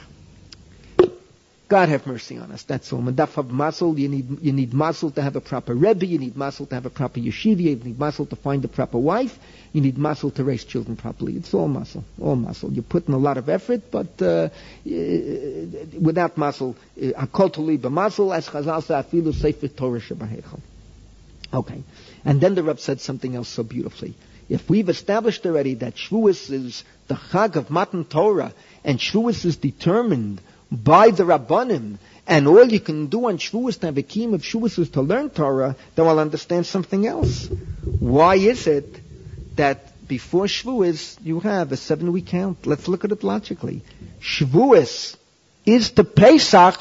God 1.73 1.89
have 1.89 2.07
mercy 2.07 2.37
on 2.37 2.53
us. 2.53 2.65
That's 2.65 2.93
all. 2.93 3.01
Madaf 3.01 3.33
have 3.37 3.49
muscle. 3.49 3.99
You 3.99 4.07
need 4.07 4.43
you 4.43 4.53
need 4.53 4.75
muscle 4.75 5.11
to 5.13 5.23
have 5.23 5.37
a 5.37 5.41
proper 5.41 5.75
rebbe. 5.75 6.05
You 6.05 6.19
need 6.19 6.37
muscle 6.37 6.67
to 6.67 6.75
have 6.75 6.85
a 6.85 6.91
proper 6.91 7.19
yeshiva. 7.19 7.63
You 7.63 7.77
need 7.77 7.99
muscle 7.99 8.27
to 8.27 8.37
find 8.37 8.63
a 8.67 8.69
proper 8.69 8.99
wife. 8.99 9.39
You 9.73 9.81
need 9.81 9.97
muscle 9.97 10.31
to 10.33 10.45
raise 10.45 10.67
children 10.67 10.97
properly. 10.99 11.33
It's 11.33 11.55
all 11.55 11.69
muscle, 11.69 12.05
all 12.21 12.37
muscle. 12.37 12.71
You 12.71 12.83
put 12.83 13.09
in 13.09 13.15
a 13.15 13.19
lot 13.29 13.39
of 13.39 13.49
effort, 13.49 13.91
but 13.91 14.21
uh, 14.21 14.51
without 14.85 16.37
muscle, 16.37 16.77
I 17.17 17.25
call 17.25 17.49
to 17.49 17.63
hakol 17.63 17.79
tuli 17.79 17.79
muscle 17.79 18.35
as 18.35 18.51
Chazal 18.51 18.83
say, 18.83 18.93
afilu 18.93 19.35
sefer 19.35 19.69
Torah 19.69 19.99
shebahechel. 19.99 20.61
Okay, 21.55 21.83
and 22.27 22.39
then 22.39 22.55
the 22.55 22.63
Reb 22.63 22.81
said 22.81 23.01
something 23.01 23.35
else 23.35 23.49
so 23.49 23.63
beautifully. 23.63 24.15
If 24.51 24.69
we've 24.69 24.91
established 24.91 25.47
already 25.47 25.73
that 25.77 25.95
Shavuos 25.95 26.51
is 26.51 26.85
the 27.09 27.15
Chag 27.15 27.57
of 27.57 27.71
Matan 27.71 28.05
Torah, 28.05 28.53
and 28.85 28.99
Shavuos 28.99 29.47
is 29.47 29.57
determined 29.57 30.43
by 30.73 31.11
the 31.11 31.25
Rabbanim, 31.25 31.99
and 32.27 32.49
all 32.49 32.65
you 32.67 32.81
can 32.81 33.09
do 33.09 33.29
on 33.29 33.37
Shavuos, 33.37 33.83
a 33.83 33.89
of 33.89 34.43
Shavuos 34.43 34.79
is 34.79 34.91
to 34.91 35.03
learn 35.03 35.29
Torah, 35.29 35.77
then 35.95 36.07
we'll 36.07 36.19
understand 36.19 36.67
something 36.67 37.07
else. 37.07 37.47
Why 38.01 38.37
is 38.37 38.67
it 38.67 39.01
that 39.57 40.09
before 40.09 40.47
Shavuos 40.47 41.19
you 41.23 41.41
have 41.41 41.73
a 41.73 41.77
seven-week 41.77 42.27
count? 42.27 42.67
Let's 42.67 42.89
look 42.89 43.05
at 43.05 43.13
it 43.13 43.23
logically. 43.23 43.83
Shavuos 44.21 45.17
is 45.67 45.91
to 45.93 46.05
Pesach 46.05 46.81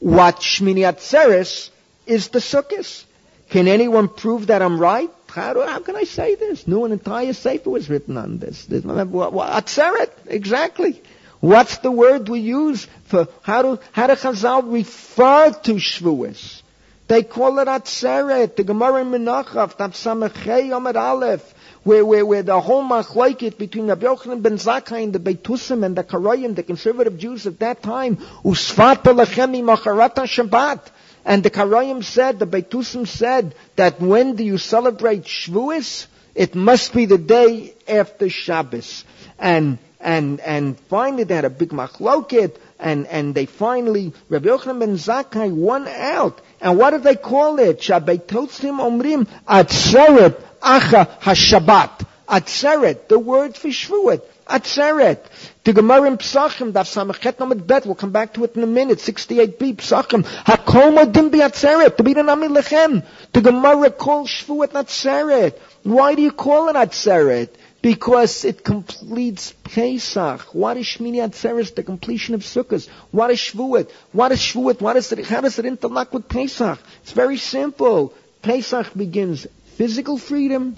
what 0.00 0.40
Shmini 0.40 0.80
Atzeres 0.80 1.70
is 2.06 2.28
the 2.28 2.40
Sukkot. 2.40 3.04
Can 3.50 3.68
anyone 3.68 4.08
prove 4.08 4.48
that 4.48 4.60
I'm 4.60 4.80
right? 4.80 5.10
How, 5.28 5.52
do, 5.52 5.62
how 5.62 5.80
can 5.80 5.96
I 5.96 6.04
say 6.04 6.36
this? 6.36 6.66
No, 6.66 6.84
an 6.84 6.92
entire 6.92 7.32
sefer 7.32 7.70
was 7.70 7.90
written 7.90 8.16
on 8.16 8.38
this. 8.38 8.66
Atzeret, 8.66 10.10
exactly. 10.26 11.02
What's 11.44 11.76
the 11.76 11.90
word 11.90 12.30
we 12.30 12.40
use 12.40 12.86
for 13.04 13.28
how 13.42 13.60
do 13.60 13.78
how 13.92 14.06
do 14.06 14.14
Chazal 14.14 14.72
refer 14.72 15.50
to 15.50 15.74
Shavuos? 15.74 16.62
They 17.06 17.22
call 17.22 17.58
it 17.58 17.68
Atzeret. 17.68 18.56
The 18.56 18.64
Gemara 18.64 19.02
in 19.02 19.08
Menachov, 19.08 19.76
Samachei 19.76 20.70
Yomad 20.70 20.96
Aleph, 20.96 21.54
where, 21.82 22.02
where, 22.02 22.24
where 22.24 22.42
the 22.42 22.58
whole 22.58 22.82
machlokes 22.82 23.58
between 23.58 23.88
Rabbi 23.88 24.06
Yochanan 24.06 24.40
ben 24.40 24.56
Zakkai 24.56 25.02
and 25.02 25.12
the 25.12 25.18
Beitusim 25.18 25.84
and 25.84 25.94
the 25.94 26.02
Karayim, 26.02 26.56
the 26.56 26.62
conservative 26.62 27.18
Jews 27.18 27.46
at 27.46 27.58
that 27.58 27.82
time, 27.82 28.16
Usfat 28.42 29.02
Lechemi 29.02 29.62
Macharata 29.62 30.24
Shabbat. 30.24 30.80
And 31.26 31.42
the 31.42 31.50
Karayim 31.50 32.02
said, 32.02 32.38
the 32.38 32.46
Beitusim 32.46 33.06
said, 33.06 33.54
that 33.76 34.00
when 34.00 34.36
do 34.36 34.44
you 34.44 34.56
celebrate 34.56 35.24
Shavuos? 35.24 36.06
It 36.34 36.54
must 36.54 36.94
be 36.94 37.04
the 37.04 37.18
day 37.18 37.74
after 37.86 38.30
Shabbos. 38.30 39.04
And 39.38 39.78
and 40.04 40.38
and 40.40 40.78
finally 40.78 41.24
they 41.24 41.34
had 41.34 41.46
a 41.46 41.50
big 41.50 41.70
machloket, 41.70 42.56
and 42.78 43.06
and 43.06 43.34
they 43.34 43.46
finally 43.46 44.12
Rabbi 44.28 44.48
Yochanan 44.48 44.78
ben 44.78 44.94
Zakkai 44.96 45.50
won 45.50 45.88
out. 45.88 46.40
And 46.60 46.78
what 46.78 46.90
did 46.90 47.02
they 47.02 47.16
call 47.16 47.58
it? 47.58 47.80
Shabbatosim 47.80 48.78
omrim 48.78 49.26
atzeret 49.48 50.40
acha 50.62 51.18
hashabbat. 51.20 52.06
Atzeret, 52.28 53.08
the 53.08 53.18
word 53.18 53.56
for 53.56 53.68
Shavuot. 53.68 54.22
Atzeret. 54.46 55.20
The 55.64 55.72
Gemara 55.72 56.08
in 56.08 56.18
Psachim, 56.18 56.72
Daf 56.72 56.86
Samachet 56.86 57.38
Nomad 57.38 57.66
Bet, 57.66 57.86
we'll 57.86 57.94
come 57.94 58.12
back 58.12 58.34
to 58.34 58.44
it 58.44 58.56
in 58.56 58.62
a 58.62 58.66
minute, 58.66 58.98
68b, 58.98 59.76
Psachim. 59.76 60.22
Hakol 60.22 60.96
modim 60.96 61.30
bi 61.30 61.38
Atzeret, 61.38 61.96
to 61.96 62.02
be 62.02 62.14
the 62.14 62.22
Nami 62.22 62.48
Lechem. 62.48 63.04
The 63.32 63.40
Gemara 63.40 63.90
calls 63.90 64.28
Shavuot 64.28 64.72
Atzeret. 64.72 65.58
Why 65.82 66.14
do 66.14 66.22
you 66.22 66.32
call 66.32 66.68
it 66.68 66.76
Atzeret? 66.76 67.50
Because 67.84 68.46
it 68.46 68.64
completes 68.64 69.52
Pesach. 69.62 70.54
What 70.54 70.78
is 70.78 70.86
Shmini 70.86 71.16
Atzeres? 71.16 71.74
The 71.74 71.82
completion 71.82 72.34
of 72.34 72.40
Sukkot. 72.40 72.88
What 73.10 73.30
is 73.30 73.38
Shavuot? 73.38 73.90
What 74.10 74.32
is 74.32 74.38
Shavuot? 74.38 74.80
What 74.80 74.96
is 74.96 75.12
it? 75.12 75.26
How 75.26 75.42
does 75.42 75.58
it 75.58 75.66
interlock 75.66 76.14
with 76.14 76.26
Pesach? 76.26 76.78
It's 77.02 77.12
very 77.12 77.36
simple. 77.36 78.14
Pesach 78.40 78.94
begins 78.94 79.46
physical 79.76 80.16
freedom, 80.16 80.76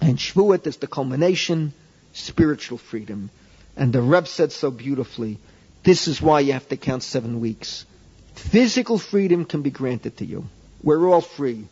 and 0.00 0.16
Shavuot 0.16 0.64
is 0.68 0.76
the 0.76 0.86
culmination, 0.86 1.72
spiritual 2.12 2.78
freedom. 2.78 3.30
And 3.76 3.92
the 3.92 4.00
Reb 4.00 4.28
said 4.28 4.52
so 4.52 4.70
beautifully, 4.70 5.38
this 5.82 6.06
is 6.06 6.22
why 6.22 6.38
you 6.38 6.52
have 6.52 6.68
to 6.68 6.76
count 6.76 7.02
seven 7.02 7.40
weeks. 7.40 7.84
Physical 8.36 8.96
freedom 8.96 9.44
can 9.44 9.62
be 9.62 9.70
granted 9.70 10.18
to 10.18 10.24
you. 10.24 10.44
We're 10.84 11.08
all 11.08 11.20
free. 11.20 11.66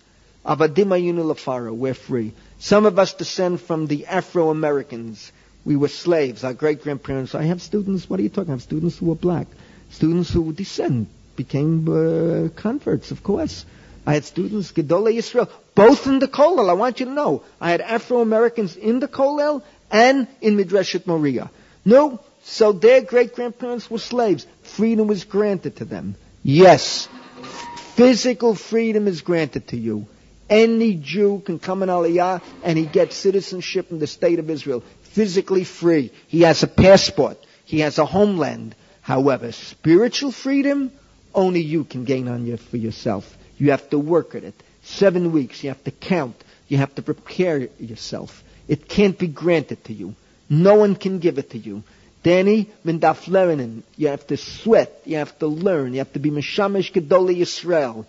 Avadim 0.44 0.88
lafara, 0.88 1.72
we're 1.72 1.94
free. 1.94 2.32
Some 2.58 2.86
of 2.86 2.98
us 2.98 3.14
descend 3.14 3.60
from 3.60 3.86
the 3.86 4.06
Afro-Americans. 4.06 5.32
We 5.64 5.76
were 5.76 5.88
slaves. 5.88 6.44
Our 6.44 6.54
great-grandparents. 6.54 7.34
I 7.34 7.44
have 7.44 7.62
students, 7.62 8.08
what 8.10 8.18
are 8.20 8.22
you 8.22 8.28
talking? 8.28 8.50
I 8.50 8.54
have 8.54 8.62
students 8.62 8.98
who 8.98 9.06
were 9.06 9.14
black. 9.14 9.46
Students 9.90 10.30
who 10.30 10.52
descend, 10.52 11.06
became 11.36 11.88
uh, 11.88 12.48
converts, 12.60 13.10
of 13.10 13.22
course. 13.22 13.64
I 14.06 14.14
had 14.14 14.24
students, 14.24 14.72
Gedolei 14.72 15.14
Israel, 15.14 15.50
both 15.74 16.06
in 16.06 16.18
the 16.18 16.28
Kollel. 16.28 16.68
I 16.68 16.72
want 16.72 16.98
you 17.00 17.06
to 17.06 17.12
know. 17.12 17.44
I 17.60 17.70
had 17.70 17.80
Afro-Americans 17.80 18.76
in 18.76 19.00
the 19.00 19.08
Kollel 19.08 19.62
and 19.90 20.26
in 20.40 20.56
Midreshet 20.56 21.06
Moria. 21.06 21.50
No, 21.84 22.20
so 22.42 22.72
their 22.72 23.02
great-grandparents 23.02 23.90
were 23.90 23.98
slaves. 23.98 24.46
Freedom 24.62 25.06
was 25.06 25.24
granted 25.24 25.76
to 25.76 25.84
them. 25.84 26.16
Yes, 26.42 27.08
physical 27.94 28.54
freedom 28.54 29.06
is 29.06 29.20
granted 29.20 29.68
to 29.68 29.76
you. 29.76 30.06
Any 30.50 30.94
Jew 30.94 31.42
can 31.44 31.58
come 31.58 31.82
in 31.82 31.88
Aliyah 31.88 32.42
and 32.62 32.78
he 32.78 32.86
gets 32.86 33.16
citizenship 33.16 33.90
in 33.90 33.98
the 33.98 34.06
state 34.06 34.38
of 34.38 34.48
Israel. 34.48 34.82
Physically 35.02 35.64
free. 35.64 36.12
He 36.26 36.42
has 36.42 36.62
a 36.62 36.66
passport. 36.66 37.38
He 37.64 37.80
has 37.80 37.98
a 37.98 38.06
homeland. 38.06 38.74
However, 39.02 39.52
spiritual 39.52 40.32
freedom, 40.32 40.92
only 41.34 41.60
you 41.60 41.84
can 41.84 42.04
gain 42.04 42.28
on 42.28 42.46
you 42.46 42.56
for 42.56 42.76
yourself. 42.76 43.36
You 43.58 43.70
have 43.72 43.90
to 43.90 43.98
work 43.98 44.34
at 44.34 44.44
it. 44.44 44.54
Seven 44.82 45.32
weeks. 45.32 45.62
You 45.62 45.70
have 45.70 45.84
to 45.84 45.90
count. 45.90 46.36
You 46.68 46.78
have 46.78 46.94
to 46.94 47.02
prepare 47.02 47.68
yourself. 47.78 48.42
It 48.68 48.88
can't 48.88 49.18
be 49.18 49.26
granted 49.26 49.84
to 49.84 49.92
you. 49.92 50.14
No 50.48 50.76
one 50.76 50.94
can 50.94 51.18
give 51.18 51.38
it 51.38 51.50
to 51.50 51.58
you. 51.58 51.82
Danny 52.22 52.68
Mindaf 52.84 53.82
You 53.96 54.08
have 54.08 54.26
to 54.26 54.36
sweat. 54.36 55.02
You 55.04 55.16
have 55.16 55.38
to 55.38 55.46
learn. 55.46 55.92
You 55.92 55.98
have 55.98 56.12
to 56.14 56.18
be 56.18 56.30
Meshamish 56.30 56.92
Gedoli 56.92 57.38
Yisrael. 57.38 58.06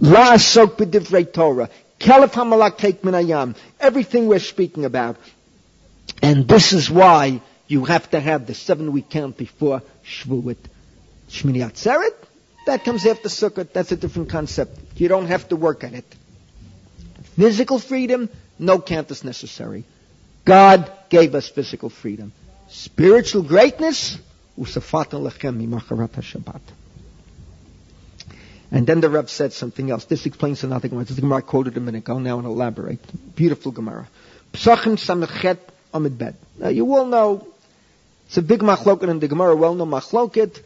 La 0.00 0.36
Sok 0.36 0.78
B'divrei 0.78 1.30
Torah. 1.30 1.68
Kelef 1.98 2.32
HaMalak 2.32 3.00
Minayam. 3.02 3.54
Everything 3.78 4.26
we're 4.26 4.38
speaking 4.38 4.84
about. 4.84 5.16
And 6.22 6.48
this 6.48 6.72
is 6.72 6.90
why 6.90 7.40
you 7.68 7.84
have 7.84 8.10
to 8.10 8.20
have 8.20 8.46
the 8.46 8.54
seven 8.54 8.92
week 8.92 9.10
count 9.10 9.36
before 9.36 9.82
Shavuot. 10.04 10.56
Shmini 11.28 11.58
Atzeret, 11.58 12.14
that 12.66 12.84
comes 12.84 13.06
after 13.06 13.28
Sukkot. 13.28 13.72
That's 13.72 13.92
a 13.92 13.96
different 13.96 14.30
concept. 14.30 14.76
You 14.96 15.08
don't 15.08 15.26
have 15.26 15.48
to 15.50 15.56
work 15.56 15.84
at 15.84 15.94
it. 15.94 16.04
Physical 17.36 17.78
freedom, 17.78 18.28
no 18.58 18.80
count 18.80 19.10
is 19.10 19.22
necessary. 19.22 19.84
God 20.44 20.90
gave 21.08 21.34
us 21.34 21.48
physical 21.48 21.88
freedom. 21.88 22.32
Spiritual 22.68 23.42
greatness, 23.42 24.18
usafat 24.58 25.10
lechem 25.10 25.60
Shabbat. 25.70 26.60
And 28.70 28.86
then 28.86 29.00
the 29.00 29.10
Reb 29.10 29.28
said 29.28 29.52
something 29.52 29.90
else. 29.90 30.04
This 30.04 30.26
explains 30.26 30.62
another 30.62 30.88
Gemara. 30.88 31.04
This 31.04 31.18
Gemara 31.18 31.38
I 31.38 31.40
quoted 31.42 31.76
a 31.76 31.80
minute 31.80 31.98
ago. 31.98 32.18
Now 32.18 32.38
and 32.38 32.46
elaborate. 32.46 33.00
Beautiful 33.34 33.72
Gemara. 33.72 34.08
Psachim 34.52 34.96
samechet 34.96 35.58
amid 35.92 36.18
bed. 36.18 36.36
Now 36.58 36.68
you 36.68 36.94
all 36.94 37.06
know 37.06 37.46
it's 38.30 38.38
a 38.38 38.42
big 38.42 38.60
machloket 38.60 39.08
in 39.08 39.18
the 39.18 39.26
Gemara, 39.26 39.56
well 39.56 39.74
known 39.74 39.90
machloket. 39.90 40.62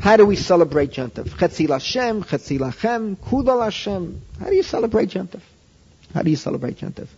How 0.00 0.16
do 0.16 0.24
we 0.24 0.34
celebrate 0.34 0.92
Jantav? 0.92 1.28
Chetzil 1.28 1.68
Hashem, 1.68 2.24
Chetzil 2.24 2.60
Lachem, 2.60 3.16
Kudal 3.16 3.62
Hashem. 3.62 4.22
How 4.40 4.46
do 4.46 4.54
you 4.54 4.62
celebrate 4.62 5.10
Jantav? 5.10 5.42
How 6.14 6.22
do 6.22 6.30
you 6.30 6.36
celebrate 6.36 6.78
Jantav? 6.78 7.08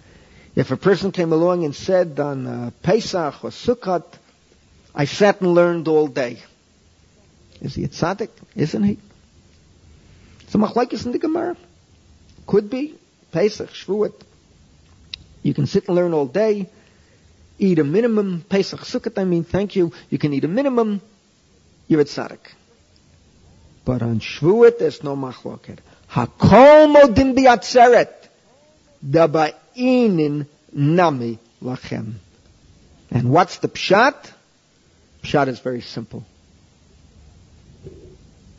If 0.57 0.73
a 0.73 0.77
person 0.77 1.13
came 1.13 1.33
along 1.33 1.65
and 1.65 1.77
said 1.77 2.19
on 2.19 2.45
uh, 2.45 2.71
Pesach 2.83 3.45
or 3.45 3.51
Sukkot, 3.51 4.05
I 4.93 5.05
sat 5.05 5.41
and 5.41 5.55
learned 5.55 5.87
all 5.87 6.09
day. 6.09 6.43
Is 7.61 7.77
he 7.77 7.85
a 7.85 7.89
tzaddik? 7.89 8.31
Isn't 8.57 8.83
he? 8.83 8.99
So 10.55 10.61
machlekes 10.61 11.05
in 11.05 11.11
the 11.11 11.19
Gemara. 11.19 11.57
Could 12.47 12.71
be. 12.71 12.95
Pesach, 13.33 13.71
Shavuot. 13.71 14.15
You 15.43 15.53
can 15.53 15.67
sit 15.67 15.89
and 15.89 15.97
learn 15.97 16.13
all 16.15 16.27
day. 16.27 16.71
Eat 17.59 17.81
a 17.81 17.83
minimum. 17.83 18.45
Pesach, 18.49 18.79
Sukkot, 18.83 19.21
I 19.21 19.25
mean, 19.25 19.43
thank 19.43 19.75
you. 19.75 19.93
You 20.11 20.19
can 20.19 20.33
eat 20.33 20.45
a 20.45 20.49
minimum. 20.49 21.01
You're 21.89 22.03
a 22.03 22.05
tzaddik. 22.05 22.53
But 23.85 24.03
on 24.03 24.21
Shavuot, 24.21 24.79
there's 24.79 25.03
no 25.03 25.17
machloket. 25.17 25.79
Hakol 26.09 26.93
modin 26.93 27.35
biatzeret. 27.35 28.13
Daba'inin 29.05 30.47
nami 30.73 31.41
lachem. 31.61 32.13
And 33.11 33.33
what's 33.33 33.59
the 33.59 33.67
pshat? 33.67 34.31
Pshat 35.25 35.49
is 35.49 35.59
very 35.59 35.81
simple. 35.81 36.25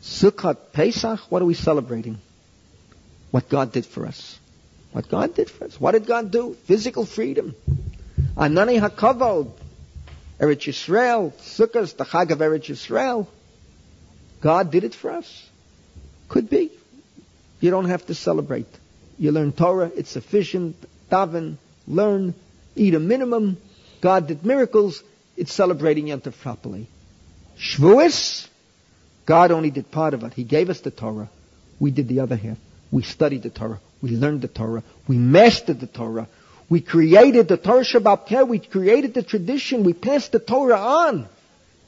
Sukkot, 0.06 0.72
Pesach, 0.72 1.20
what 1.30 1.42
are 1.42 1.44
we 1.44 1.54
celebrating? 1.54 2.18
What 3.32 3.48
God 3.48 3.72
did 3.72 3.84
for 3.84 4.06
us. 4.06 4.38
What 4.92 5.08
God 5.08 5.34
did 5.34 5.50
for 5.50 5.64
us. 5.64 5.80
What 5.80 5.92
did 5.92 6.06
God 6.06 6.30
do? 6.30 6.54
Physical 6.64 7.04
freedom. 7.04 7.56
Anani 8.36 8.80
HaKavod, 8.80 9.50
Eretz 10.38 10.68
Yisrael, 10.68 11.32
Sukkot, 11.32 11.96
the 11.96 12.04
Chag 12.04 12.30
of 12.30 12.38
Eretz 12.38 12.66
Yisrael. 12.66 13.26
God 14.40 14.70
did 14.70 14.84
it 14.84 14.94
for 14.94 15.10
us. 15.10 15.50
Could 16.28 16.48
be. 16.48 16.70
You 17.60 17.72
don't 17.72 17.86
have 17.86 18.06
to 18.06 18.14
celebrate. 18.14 18.68
You 19.18 19.32
learn 19.32 19.50
Torah, 19.50 19.90
it's 19.96 20.10
sufficient. 20.10 20.76
Daven, 21.10 21.56
learn, 21.88 22.34
eat 22.76 22.94
a 22.94 23.00
minimum. 23.00 23.56
God 24.00 24.28
did 24.28 24.46
miracles. 24.46 25.02
It's 25.36 25.52
celebrating 25.52 26.06
Yom 26.06 26.20
properly. 26.20 26.86
Shavuos, 27.58 28.46
God 29.26 29.50
only 29.50 29.70
did 29.70 29.90
part 29.90 30.14
of 30.14 30.22
it. 30.22 30.32
He 30.32 30.44
gave 30.44 30.70
us 30.70 30.80
the 30.80 30.90
Torah. 30.90 31.28
We 31.78 31.90
did 31.90 32.08
the 32.08 32.20
other 32.20 32.36
half. 32.36 32.56
We 32.90 33.02
studied 33.02 33.42
the 33.42 33.50
Torah. 33.50 33.80
We 34.00 34.10
learned 34.10 34.42
the 34.42 34.48
Torah. 34.48 34.82
We 35.08 35.16
mastered 35.18 35.80
the 35.80 35.86
Torah. 35.86 36.28
We 36.68 36.80
created 36.80 37.48
the 37.48 37.56
Torah 37.56 37.84
Shebaal 37.84 38.26
Peh, 38.26 38.42
we 38.42 38.58
created 38.58 39.14
the 39.14 39.22
tradition, 39.22 39.84
we 39.84 39.92
passed 39.92 40.32
the 40.32 40.40
Torah 40.40 40.78
on. 40.78 41.28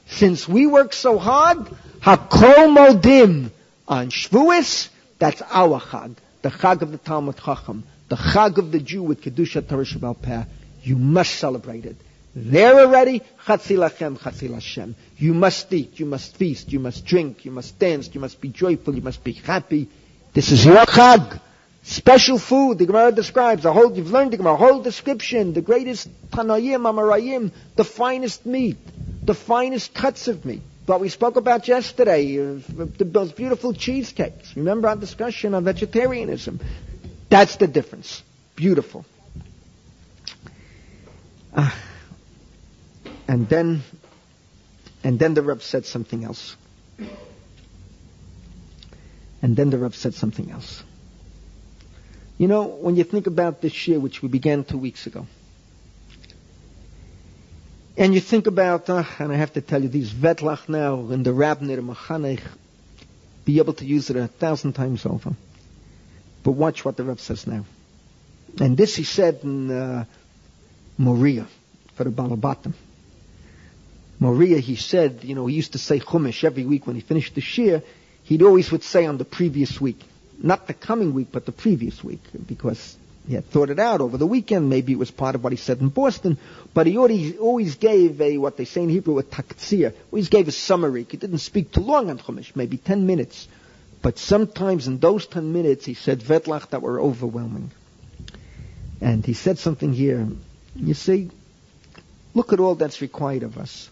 Since 0.07 0.47
we 0.47 0.67
work 0.67 0.93
so 0.93 1.17
hard, 1.17 1.57
Hakol 1.99 2.75
Modim 2.75 3.51
on 3.87 4.09
Shavuos, 4.09 4.89
that's 5.17 5.41
our 5.49 5.81
Chag, 5.81 6.15
the 6.41 6.49
Chag 6.49 6.81
of 6.81 6.91
the 6.91 6.97
Talmud 6.97 7.35
Chacham, 7.37 7.83
the 8.07 8.15
Chag 8.15 8.57
of 8.57 8.71
the 8.71 8.79
Jew 8.79 9.03
with 9.03 9.21
Kedusha 9.21 9.67
Torah 9.67 9.83
Shebaal 9.83 10.21
Peh. 10.21 10.43
You 10.83 10.95
must 10.95 11.35
celebrate 11.35 11.85
it. 11.85 11.97
There 12.35 12.79
already, 12.79 13.21
Chatzilachem, 13.45 14.19
Chatzil 14.19 14.93
You 15.17 15.33
must 15.33 15.73
eat, 15.73 15.99
you 15.99 16.05
must 16.05 16.37
feast, 16.37 16.71
you 16.71 16.79
must 16.79 17.05
drink, 17.05 17.43
you 17.45 17.51
must 17.51 17.79
dance, 17.79 18.09
you 18.13 18.21
must 18.21 18.39
be 18.39 18.49
joyful, 18.49 18.95
you 18.95 19.01
must 19.01 19.23
be 19.23 19.33
happy. 19.33 19.87
This 20.33 20.51
is 20.51 20.63
your 20.63 20.77
Chag. 20.85 21.39
Special 21.81 22.37
food, 22.37 22.77
the 22.77 22.85
Gemara 22.85 23.11
describes, 23.11 23.65
a 23.65 23.73
whole, 23.73 23.95
you've 23.95 24.11
learned 24.11 24.31
the 24.31 24.37
Gemara, 24.37 24.53
a 24.53 24.57
whole 24.57 24.81
description, 24.81 25.53
the 25.53 25.61
greatest 25.61 26.07
Tanayim, 26.29 26.81
Amarayim, 26.81 27.51
the 27.75 27.83
finest 27.83 28.45
meat, 28.45 28.77
the 29.23 29.33
finest 29.33 29.93
cuts 29.93 30.27
of 30.27 30.45
meat. 30.45 30.61
What 30.85 31.01
we 31.01 31.09
spoke 31.09 31.35
about 31.35 31.67
yesterday, 31.67 32.35
the 32.35 33.09
most 33.11 33.35
beautiful 33.35 33.73
cheesecakes. 33.73 34.55
Remember 34.55 34.87
our 34.87 34.95
discussion 34.95 35.53
on 35.53 35.63
vegetarianism? 35.63 36.59
That's 37.29 37.55
the 37.55 37.67
difference. 37.67 38.23
Beautiful. 38.55 39.05
Uh, 41.55 41.69
and 43.29 43.47
then, 43.47 43.83
and 45.03 45.19
then 45.19 45.35
the 45.35 45.43
Reb 45.43 45.61
said 45.61 45.85
something 45.85 46.23
else. 46.23 46.55
And 49.43 49.55
then 49.55 49.69
the 49.69 49.77
Reb 49.77 49.93
said 49.93 50.15
something 50.15 50.49
else. 50.49 50.83
You 52.39 52.47
know, 52.47 52.63
when 52.63 52.95
you 52.95 53.03
think 53.03 53.27
about 53.27 53.61
this 53.61 53.87
year, 53.87 53.99
which 53.99 54.23
we 54.23 54.29
began 54.29 54.63
two 54.63 54.79
weeks 54.79 55.05
ago, 55.05 55.27
and 57.95 58.15
you 58.15 58.19
think 58.19 58.47
about, 58.47 58.89
uh, 58.89 59.03
and 59.19 59.31
I 59.31 59.35
have 59.35 59.53
to 59.53 59.61
tell 59.61 59.83
you, 59.83 59.89
these 59.89 60.11
Vetlach 60.11 60.67
now 60.67 60.95
and 61.11 61.23
the 61.23 61.31
Rabnir 61.31 61.81
Machanech, 61.81 62.41
be 63.45 63.59
able 63.59 63.73
to 63.73 63.85
use 63.85 64.09
it 64.09 64.15
a 64.15 64.25
thousand 64.27 64.73
times 64.73 65.05
over. 65.05 65.35
But 66.41 66.53
watch 66.53 66.83
what 66.83 66.97
the 66.97 67.03
Reb 67.03 67.19
says 67.19 67.45
now. 67.45 67.63
And 68.59 68.75
this 68.75 68.95
he 68.95 69.03
said 69.03 69.41
in 69.43 69.69
uh, 69.69 70.05
Moria 70.97 71.45
for 71.93 72.05
the 72.05 72.09
Balabatim. 72.09 72.73
Moria, 74.19 74.59
he 74.59 74.75
said, 74.75 75.23
you 75.23 75.33
know, 75.33 75.45
he 75.45 75.55
used 75.55 75.71
to 75.71 75.77
say 75.77 75.99
Chumash 75.99 76.43
every 76.43 76.65
week 76.65 76.85
when 76.85 76.95
he 76.95 77.01
finished 77.01 77.35
the 77.35 77.41
Shir. 77.41 77.81
He'd 78.23 78.41
always 78.41 78.69
would 78.71 78.83
say 78.83 79.05
on 79.05 79.17
the 79.17 79.25
previous 79.25 79.79
week, 79.79 80.01
not 80.37 80.67
the 80.67 80.73
coming 80.73 81.13
week, 81.13 81.29
but 81.31 81.45
the 81.45 81.53
previous 81.53 82.03
week, 82.03 82.21
because 82.45 82.97
he 83.27 83.35
had 83.35 83.45
thought 83.49 83.69
it 83.69 83.79
out 83.79 84.01
over 84.01 84.17
the 84.17 84.27
weekend. 84.27 84.69
Maybe 84.69 84.91
it 84.91 84.99
was 84.99 85.09
part 85.09 85.35
of 85.35 85.43
what 85.43 85.53
he 85.53 85.57
said 85.57 85.79
in 85.79 85.87
Boston, 85.87 86.37
but 86.73 86.85
he 86.85 86.97
always, 86.97 87.37
always 87.37 87.75
gave 87.75 88.19
a, 88.19 88.37
what 88.37 88.57
they 88.57 88.65
say 88.65 88.83
in 88.83 88.89
Hebrew, 88.89 89.19
a 89.19 89.23
taktsir. 89.23 89.93
Always 90.11 90.27
gave 90.27 90.49
a 90.49 90.51
summary. 90.51 91.07
He 91.09 91.15
didn't 91.15 91.39
speak 91.39 91.71
too 91.71 91.81
long 91.81 92.09
on 92.09 92.19
Chumash, 92.19 92.55
maybe 92.57 92.75
10 92.75 93.05
minutes. 93.05 93.47
But 94.01 94.17
sometimes 94.17 94.87
in 94.87 94.99
those 94.99 95.27
10 95.27 95.53
minutes, 95.53 95.85
he 95.85 95.93
said 95.93 96.19
vetlach 96.19 96.69
that 96.71 96.81
were 96.81 96.99
overwhelming. 96.99 97.71
And 98.99 99.25
he 99.25 99.33
said 99.33 99.59
something 99.59 99.93
here. 99.93 100.27
You 100.75 100.93
see, 100.93 101.31
look 102.33 102.51
at 102.51 102.59
all 102.59 102.75
that's 102.75 103.01
required 103.01 103.43
of 103.43 103.57
us 103.57 103.89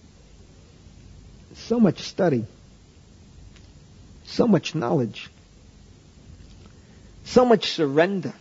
so 1.57 1.79
much 1.79 1.99
study, 1.99 2.45
so 4.25 4.47
much 4.47 4.75
knowledge, 4.75 5.29
so 7.25 7.45
much 7.45 7.71
surrender, 7.71 8.33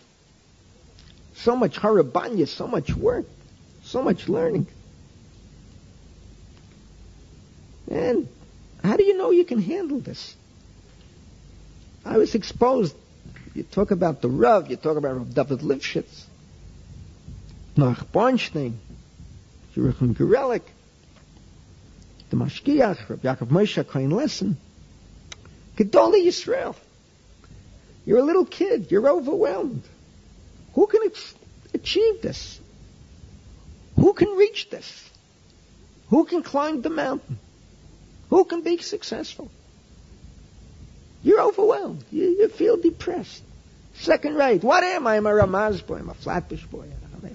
so 1.35 1.55
much 1.55 1.77
harabanya, 1.77 2.47
so 2.47 2.67
much 2.67 2.95
work, 2.95 3.25
so 3.83 4.01
much 4.01 4.29
learning. 4.29 4.67
And 7.89 8.27
how 8.83 8.97
do 8.97 9.03
you 9.03 9.17
know 9.17 9.31
you 9.31 9.45
can 9.45 9.61
handle 9.61 9.99
this? 9.99 10.35
I 12.05 12.17
was 12.17 12.35
exposed. 12.35 12.95
You 13.53 13.63
talk 13.63 13.91
about 13.91 14.21
the 14.21 14.29
Rav, 14.29 14.69
you 14.69 14.75
talk 14.77 14.97
about 14.97 15.17
Rav 15.17 15.33
David 15.33 15.59
Lifshitz, 15.59 16.25
Noach 17.75 18.05
Bornstein, 18.05 18.73
Yeruchim 19.75 20.13
Gorelik, 20.13 20.61
the 22.29 22.37
Mashgiach, 22.37 23.09
Rabbi 23.09 23.27
Yaakov 23.27 23.47
Moshe 23.47 23.87
Cohen 23.87 24.11
Lessin. 24.11 24.55
Gedolei 25.77 26.25
Yisrael. 26.25 26.75
You're 28.05 28.19
a 28.19 28.23
little 28.23 28.45
kid. 28.45 28.91
You're 28.91 29.09
overwhelmed. 29.09 29.83
Who 30.73 30.87
can 30.87 31.01
achieve 31.73 32.21
this? 32.21 32.59
Who 33.95 34.13
can 34.13 34.29
reach 34.29 34.69
this? 34.69 35.09
Who 36.09 36.25
can 36.25 36.43
climb 36.43 36.81
the 36.81 36.89
mountain? 36.89 37.37
Who 38.29 38.45
can 38.45 38.61
be 38.61 38.77
successful? 38.77 39.51
You're 41.23 41.41
overwhelmed. 41.41 42.03
You, 42.11 42.23
you 42.23 42.47
feel 42.49 42.77
depressed. 42.77 43.43
Second 43.95 44.35
rate. 44.35 44.63
What 44.63 44.83
am 44.83 45.07
I? 45.07 45.17
I'm 45.17 45.25
a 45.25 45.31
Ramaz 45.31 45.85
boy. 45.85 45.97
I'm 45.97 46.09
a 46.09 46.13
Flatbush 46.13 46.63
boy. 46.65 46.85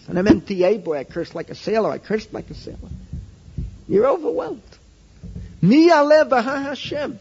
I'm 0.09 0.17
an 0.17 0.41
MTA 0.41 0.83
boy. 0.83 0.99
I 0.99 1.05
curse 1.05 1.35
like 1.35 1.51
a 1.51 1.55
sailor. 1.55 1.91
I 1.91 1.99
cursed 1.99 2.33
like 2.33 2.49
a 2.51 2.55
sailor. 2.55 2.79
You're 3.89 4.07
overwhelmed. 4.07 4.63
Hashem. 5.63 7.19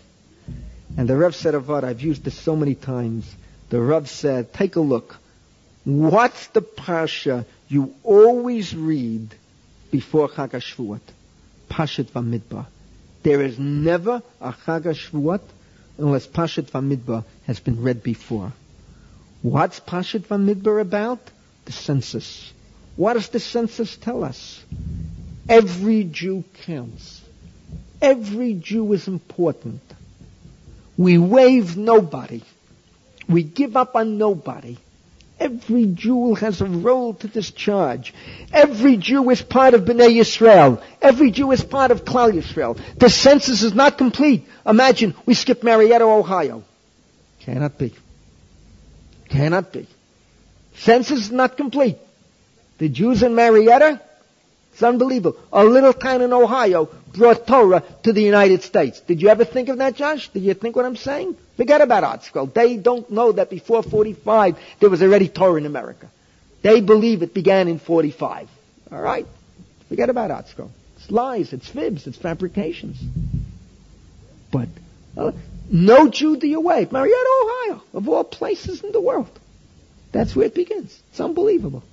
And 0.97 1.07
the 1.07 1.15
Rev 1.15 1.35
said 1.35 1.53
Avad, 1.53 1.83
I've 1.83 2.01
used 2.01 2.23
this 2.23 2.37
so 2.37 2.55
many 2.55 2.75
times. 2.75 3.31
The 3.69 3.79
Rev 3.79 4.09
said, 4.09 4.51
take 4.51 4.75
a 4.75 4.81
look. 4.81 5.17
What's 5.83 6.47
the 6.47 6.61
Parsha 6.61 7.45
you 7.67 7.93
always 8.03 8.75
read 8.75 9.33
before 9.91 10.27
Chag 10.27 10.49
HaShvuot? 10.51 11.01
Pashat 11.69 12.05
Vamidbar. 12.05 12.65
There 13.23 13.41
is 13.41 13.57
never 13.59 14.21
a 14.41 14.53
Chag 14.53 14.83
HaShvuot 14.83 15.41
unless 15.97 16.27
Pashat 16.27 16.71
Vamidbar 16.71 17.23
has 17.45 17.59
been 17.59 17.81
read 17.81 18.03
before. 18.03 18.53
What's 19.41 19.79
Pashat 19.79 20.21
Vamidbar 20.21 20.81
about? 20.81 21.19
The 21.65 21.71
census. 21.71 22.51
What 22.95 23.13
does 23.13 23.29
the 23.29 23.39
census 23.39 23.95
tell 23.95 24.23
us? 24.23 24.63
Every 25.47 26.03
Jew 26.03 26.43
counts. 26.65 27.20
Every 28.01 28.53
Jew 28.55 28.93
is 28.93 29.07
important. 29.07 29.81
We 30.97 31.17
waive 31.17 31.77
nobody. 31.77 32.41
We 33.29 33.43
give 33.43 33.77
up 33.77 33.95
on 33.95 34.17
nobody. 34.17 34.77
Every 35.39 35.87
Jew 35.87 36.35
has 36.35 36.61
a 36.61 36.65
role 36.65 37.15
to 37.15 37.27
discharge. 37.27 38.13
Every 38.53 38.97
Jew 38.97 39.29
is 39.31 39.41
part 39.41 39.73
of 39.73 39.81
Bnei 39.81 40.19
Yisrael. 40.19 40.81
Every 41.01 41.31
Jew 41.31 41.51
is 41.51 41.63
part 41.63 41.89
of 41.89 42.05
Klal 42.05 42.31
Yisrael. 42.31 42.79
The 42.97 43.09
census 43.09 43.63
is 43.63 43.73
not 43.73 43.97
complete. 43.97 44.47
Imagine 44.65 45.15
we 45.25 45.33
skip 45.33 45.63
Marietta, 45.63 46.05
Ohio. 46.05 46.63
Cannot 47.39 47.77
be. 47.77 47.93
Cannot 49.29 49.71
be. 49.71 49.87
Census 50.75 51.21
is 51.21 51.31
not 51.31 51.57
complete. 51.57 51.97
The 52.77 52.89
Jews 52.89 53.23
in 53.23 53.33
Marietta, 53.33 53.99
it's 54.73 54.83
unbelievable. 54.83 55.39
A 55.51 55.63
little 55.63 55.93
town 55.93 56.21
in 56.21 56.33
Ohio 56.33 56.89
brought 57.13 57.47
Torah 57.47 57.83
to 58.03 58.13
the 58.13 58.21
United 58.21 58.63
States. 58.63 58.99
Did 59.01 59.21
you 59.21 59.29
ever 59.29 59.45
think 59.45 59.69
of 59.69 59.77
that, 59.79 59.95
Josh? 59.95 60.29
Did 60.29 60.43
you 60.43 60.53
think 60.53 60.75
what 60.75 60.85
I'm 60.85 60.95
saying? 60.95 61.35
Forget 61.57 61.81
about 61.81 62.03
ArtScroll. 62.03 62.53
They 62.53 62.77
don't 62.77 63.09
know 63.09 63.31
that 63.33 63.49
before 63.49 63.83
45 63.83 64.57
there 64.79 64.89
was 64.89 65.01
already 65.01 65.27
Torah 65.27 65.59
in 65.59 65.65
America. 65.65 66.09
They 66.61 66.81
believe 66.81 67.23
it 67.23 67.33
began 67.33 67.67
in 67.67 67.79
45. 67.79 68.49
All 68.91 69.01
right? 69.01 69.25
Forget 69.89 70.09
about 70.09 70.31
ArtScroll. 70.31 70.69
It's 70.97 71.11
lies, 71.11 71.53
it's 71.53 71.67
fibs, 71.67 72.07
it's 72.07 72.17
fabrications. 72.17 72.97
But 74.51 74.69
uh, 75.17 75.31
no 75.69 76.09
Jew 76.09 76.37
do 76.37 76.47
you 76.47 76.61
wait. 76.61 76.91
Marietta, 76.91 77.29
Ohio, 77.43 77.83
of 77.93 78.07
all 78.09 78.23
places 78.23 78.83
in 78.83 78.91
the 78.91 79.01
world. 79.01 79.39
That's 80.11 80.35
where 80.35 80.45
it 80.45 80.53
begins. 80.53 80.97
It's 81.09 81.19
unbelievable. 81.19 81.83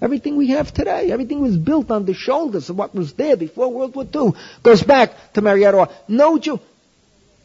Everything 0.00 0.36
we 0.36 0.48
have 0.48 0.72
today, 0.72 1.10
everything 1.10 1.40
was 1.40 1.56
built 1.56 1.90
on 1.90 2.04
the 2.04 2.14
shoulders 2.14 2.70
of 2.70 2.76
what 2.76 2.94
was 2.94 3.14
there 3.14 3.36
before 3.36 3.72
World 3.72 3.96
War 3.96 4.06
II. 4.14 4.32
Goes 4.62 4.82
back 4.82 5.32
to 5.32 5.40
Marietta. 5.40 5.90
No 6.06 6.38
Jew. 6.38 6.60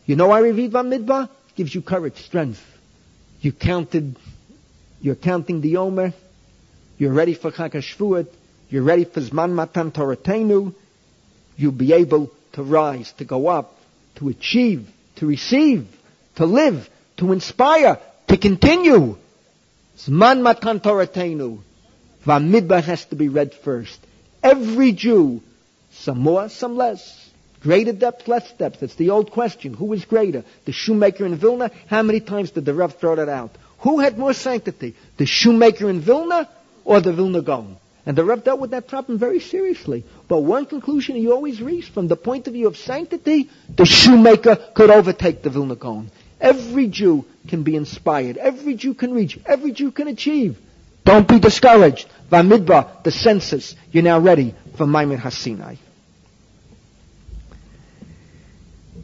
You 0.06 0.16
know 0.16 0.28
why 0.28 0.42
Reviv 0.42 0.72
Midbar? 0.72 1.30
Gives 1.56 1.74
you 1.74 1.82
courage, 1.82 2.18
strength. 2.18 2.62
You 3.42 3.54
counted, 3.54 4.16
you're 5.02 5.16
counting 5.16 5.62
the 5.62 5.78
Omer. 5.78 6.14
You're 6.98 7.14
ready 7.14 7.34
for 7.34 7.52
Chag 7.52 8.28
You're 8.70 8.84
ready 8.84 9.06
for 9.06 9.22
Zman 9.22 9.52
Matan 9.54 9.92
Toratenu. 9.92 10.74
You'll 11.58 11.72
be 11.72 11.94
able 11.94 12.32
to 12.54 12.64
rise, 12.64 13.12
to 13.14 13.26
go 13.26 13.48
up, 13.48 13.78
to 14.16 14.30
achieve, 14.30 14.88
to 15.16 15.26
receive, 15.26 15.88
to 16.36 16.46
live, 16.46 16.88
to 17.18 17.32
inspire, 17.32 18.00
to 18.28 18.38
continue. 18.38 19.18
Zman 19.98 20.42
Matan 20.42 20.80
Toratenu. 20.80 21.60
Vamidbar 22.26 22.84
has 22.84 23.06
to 23.06 23.16
be 23.16 23.28
read 23.28 23.54
first. 23.54 24.00
Every 24.42 24.92
Jew, 24.92 25.42
some 25.92 26.20
more, 26.20 26.50
some 26.50 26.76
less. 26.78 27.20
Greater 27.62 27.94
depth, 27.94 28.28
less 28.28 28.52
depth. 28.54 28.84
It's 28.84 28.96
the 28.96 29.10
old 29.12 29.32
question. 29.32 29.74
Who 29.74 29.94
is 29.94 30.04
greater? 30.06 30.44
The 30.66 30.74
shoemaker 30.74 31.26
in 31.26 31.36
Vilna? 31.36 31.72
How 31.88 32.04
many 32.04 32.20
times 32.20 32.52
did 32.52 32.66
the 32.66 32.74
Rav 32.74 32.96
throw 32.96 33.16
that 33.16 33.30
out? 33.30 33.52
Who 33.80 34.00
had 34.00 34.18
more 34.18 34.34
sanctity? 34.34 34.96
The 35.18 35.26
shoemaker 35.26 35.90
in 35.90 36.02
Vilna 36.02 36.50
or 36.84 37.00
the 37.00 37.14
Vilna 37.14 37.42
Gaon. 37.42 37.78
And 38.06 38.18
the 38.18 38.26
Rav 38.26 38.44
dealt 38.44 38.60
with 38.60 38.72
that 38.72 38.90
problem 38.90 39.18
very 39.18 39.40
seriously. 39.40 40.04
But 40.28 40.40
one 40.40 40.66
conclusion 40.66 41.16
he 41.16 41.30
always 41.30 41.62
reached, 41.62 41.94
from 41.94 42.10
the 42.10 42.18
point 42.18 42.48
of 42.48 42.54
view 42.54 42.68
of 42.68 42.76
sanctity, 42.76 43.50
the 43.74 43.86
shoemaker 43.86 44.58
could 44.74 44.90
overtake 44.90 45.42
the 45.42 45.50
Vilna 45.50 45.76
Gaon. 45.76 46.12
Every 46.42 46.88
Jew 46.88 47.24
can 47.48 47.64
be 47.64 47.78
inspired. 47.78 48.36
Every 48.36 48.76
Jew 48.76 48.94
can 48.94 49.14
reach. 49.14 49.40
Every 49.46 49.72
Jew 49.72 49.92
can 49.92 50.10
achieve. 50.10 50.58
Don't 51.04 51.28
be 51.28 51.40
discouraged. 51.40 52.08
Vamidba, 52.32 53.04
the 53.04 53.12
census. 53.12 53.76
You're 53.92 54.04
now 54.04 54.20
ready 54.20 54.56
for 54.78 54.88
Maimon 54.88 55.20
Hasinai. 55.20 55.78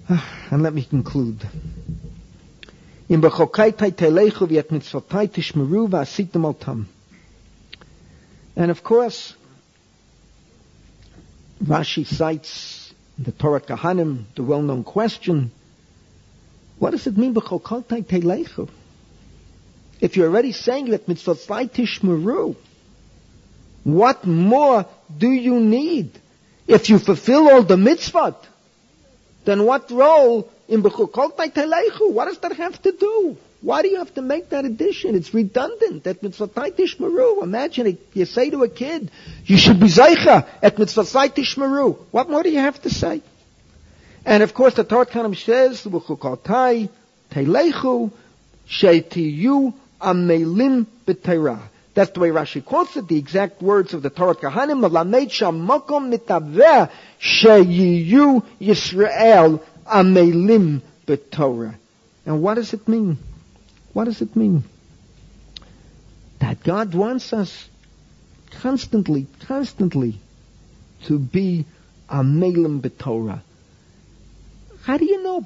And 0.51 0.63
let 0.63 0.73
me 0.73 0.83
conclude. 0.83 1.47
In 3.07 3.21
And 8.55 8.71
of 8.71 8.83
course, 8.83 9.35
Rashi 11.63 12.05
cites 12.05 12.93
the 13.17 13.31
Torah 13.31 13.61
Kahanim 13.61 14.25
the 14.35 14.43
well-known 14.43 14.83
question, 14.83 15.51
what 16.77 16.91
does 16.91 17.05
it 17.05 17.17
mean 17.17 17.33
If 20.01 20.15
you're 20.15 20.27
already 20.27 20.51
saying 20.51 20.91
that 20.91 21.07
mitzvot 21.07 21.71
tishmeru, 21.71 22.55
what 23.83 24.25
more 24.25 24.85
do 25.17 25.29
you 25.29 25.59
need? 25.59 26.11
If 26.67 26.89
you 26.89 26.99
fulfill 26.99 27.49
all 27.49 27.63
the 27.63 27.75
mitzvot, 27.75 28.35
then 29.45 29.65
what 29.65 29.89
role 29.91 30.49
in? 30.67 30.81
What 30.83 32.25
does 32.25 32.37
that 32.39 32.53
have 32.57 32.81
to 32.83 32.91
do? 32.91 33.37
Why 33.61 33.81
do 33.81 33.89
you 33.89 33.97
have 33.97 34.13
to 34.13 34.21
make 34.21 34.49
that 34.51 34.63
addition? 34.63 35.15
It's 35.15 35.33
redundant. 35.33 36.07
At 36.07 36.23
mitzvah 36.23 36.47
tishmeru. 36.47 37.43
Imagine 37.43 37.87
it, 37.87 38.07
you 38.13 38.25
say 38.25 38.49
to 38.51 38.63
a 38.63 38.69
kid, 38.69 39.11
you 39.45 39.57
should 39.57 39.79
be 39.79 39.87
zeicha 39.87 40.47
at 40.61 40.77
mitzvah 40.77 41.01
tishmeru. 41.01 41.97
What 42.11 42.29
more 42.29 42.43
do 42.43 42.49
you 42.49 42.59
have 42.59 42.81
to 42.83 42.89
say? 42.89 43.21
And 44.25 44.43
of 44.43 44.53
course, 44.53 44.75
the 44.75 44.83
Torah 44.83 45.05
Kanim 45.05 45.35
says, 45.35 45.81
"V'chukotai 45.83 46.89
telechu 47.31 48.11
sheitiyu 48.69 49.73
amelim 50.01 50.85
b'teirah." 51.05 51.61
That's 51.93 52.11
the 52.11 52.19
way 52.19 52.29
Rashi 52.29 52.63
quotes 52.63 52.95
it. 52.97 53.07
The 53.07 53.17
exact 53.17 53.61
words 53.61 53.93
of 53.93 54.01
the 54.01 54.09
Torah 54.09 54.35
Kahanim, 54.35 54.79
"Malamed 54.87 55.29
shamakom 55.29 56.09
mitaveh 56.13 56.89
sheyiyu 57.19 58.43
Yisrael 58.61 59.59
amelim 59.85 60.81
b'torah." 61.05 61.75
And 62.25 62.41
what 62.41 62.55
does 62.55 62.73
it 62.73 62.87
mean? 62.87 63.17
What 63.93 64.05
does 64.05 64.21
it 64.21 64.35
mean? 64.35 64.63
That 66.39 66.63
God 66.63 66.93
wants 66.93 67.33
us 67.33 67.67
constantly, 68.61 69.27
constantly 69.47 70.19
to 71.05 71.17
be 71.19 71.65
a 72.07 72.23
melim 72.23 72.81
b'torah. 72.81 73.41
How 74.83 74.97
do 74.97 75.05
you 75.05 75.21
know? 75.21 75.37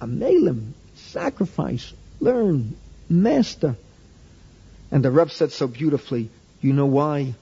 A 0.00 0.06
melim, 0.06 0.72
sacrifice, 0.96 1.92
learn, 2.20 2.76
master. 3.08 3.76
And 4.90 5.04
the 5.04 5.10
Reb 5.10 5.30
said 5.30 5.52
so 5.52 5.66
beautifully, 5.66 6.30
you 6.60 6.72
know 6.72 6.86
why? 6.86 7.34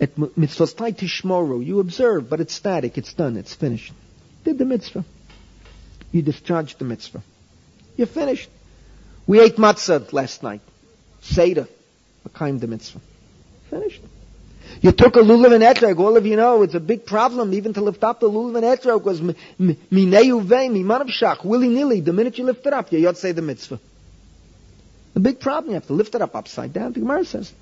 At 0.00 0.16
mitzvahs 0.16 0.74
tishmoru, 0.74 1.64
you 1.64 1.80
observe, 1.80 2.28
but 2.28 2.40
it's 2.40 2.54
static, 2.54 2.98
it's 2.98 3.12
done, 3.12 3.36
it's 3.36 3.54
finished. 3.54 3.92
Did 4.44 4.58
the 4.58 4.64
mitzvah. 4.64 5.04
You 6.12 6.22
discharged 6.22 6.78
the 6.78 6.84
mitzvah. 6.84 7.22
You're 7.96 8.06
finished. 8.06 8.48
We 9.26 9.40
ate 9.40 9.56
matzah 9.56 10.12
last 10.12 10.42
night. 10.42 10.62
Seder. 11.20 11.68
Mekayim 12.26 12.60
the 12.60 12.66
mitzvah. 12.66 13.00
Finished. 13.68 14.00
You 14.80 14.92
took 14.92 15.16
a 15.16 15.20
lulav 15.20 15.52
and 15.52 15.62
etrog. 15.62 15.98
All 15.98 16.16
of 16.16 16.24
you 16.26 16.36
know 16.36 16.62
it's 16.62 16.74
a 16.74 16.80
big 16.80 17.04
problem 17.04 17.52
even 17.54 17.74
to 17.74 17.80
lift 17.80 18.02
up 18.02 18.20
the 18.20 18.30
lulav 18.30 18.56
and 18.56 18.64
etrog 18.64 19.02
because 19.04 19.20
mineu 19.20 20.42
vei 20.42 20.68
mimanav 20.68 21.10
shach 21.10 21.44
willy 21.44 21.68
nilly. 21.68 22.00
The 22.00 22.12
minute 22.12 22.38
you 22.38 22.44
lift 22.44 22.66
it 22.66 22.72
up, 22.72 22.90
you 22.92 22.98
yot 22.98 23.18
say 23.18 23.32
the 23.32 23.42
mitzvah. 23.42 23.80
A 25.14 25.20
big 25.20 25.40
problem. 25.40 25.70
You 25.70 25.74
have 25.74 25.86
to 25.88 25.92
lift 25.92 26.14
it 26.14 26.22
up 26.22 26.34
upside 26.36 26.72
down. 26.72 26.92
The 26.92 27.00
Gemara 27.00 27.24
says. 27.24 27.52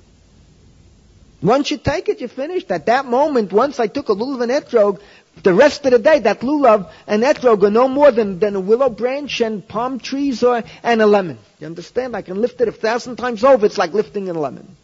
Once 1.40 1.70
you 1.70 1.78
take 1.78 2.09
it, 2.09 2.20
you're 2.20 2.28
finished. 2.28 2.70
At 2.70 2.86
that 2.86 3.07
moment, 3.07 3.53
once 3.53 3.78
I 3.78 3.86
took 3.86 4.09
a 4.09 4.14
lulav 4.14 4.42
and 4.42 4.51
etrog, 4.51 5.01
the 5.44 5.55
rest 5.55 5.84
of 5.84 5.92
the 5.92 5.99
day, 6.01 6.18
that 6.20 6.40
lulav 6.40 6.90
and 7.07 7.22
etrog 7.22 7.62
are 7.62 7.70
no 7.70 7.86
more 7.86 8.11
than, 8.11 8.40
than 8.40 8.57
a 8.57 8.61
willow 8.61 8.88
branch 8.88 9.40
and 9.40 9.66
palm 9.66 10.01
trees 10.01 10.42
or, 10.42 10.64
and 10.82 11.01
a 11.01 11.07
lemon. 11.07 11.38
You 11.61 11.68
understand? 11.68 12.16
I 12.16 12.22
can 12.22 12.40
lift 12.40 12.61
it 12.61 12.66
a 12.66 12.72
thousand 12.72 13.16
times 13.16 13.44
over. 13.44 13.66
It's 13.66 13.78
like 13.78 13.92
lifting 13.92 14.28
a 14.28 14.32
lemon. 14.32 14.76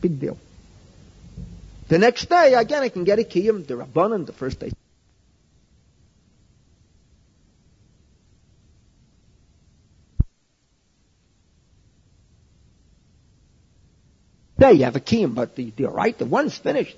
Big 0.00 0.20
deal. 0.20 0.38
The 1.88 1.98
next 1.98 2.28
day, 2.28 2.54
again, 2.54 2.82
I 2.82 2.88
can 2.88 3.02
get 3.02 3.18
a 3.18 3.22
kiyum, 3.24 3.66
the 3.66 3.74
rabbanon, 3.74 4.26
the 4.26 4.32
first 4.32 4.60
day. 4.60 4.70
There 14.60 14.72
you 14.72 14.84
have 14.84 14.94
a 14.94 15.00
kiyum, 15.00 15.34
but 15.34 15.56
the, 15.56 15.72
the 15.74 15.88
right, 15.88 16.16
the 16.16 16.26
one's 16.26 16.56
finished. 16.58 16.94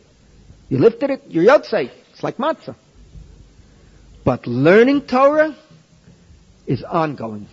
You 0.69 0.79
lifted 0.79 1.11
it, 1.11 1.23
you're 1.29 1.45
yotzei. 1.45 1.93
It's 2.11 2.21
like 2.21 2.37
matzah. 2.37 2.75
But 4.25 4.49
learning 4.49 5.03
Torah 5.03 5.57
is 6.67 6.83
ongoing. 6.83 7.47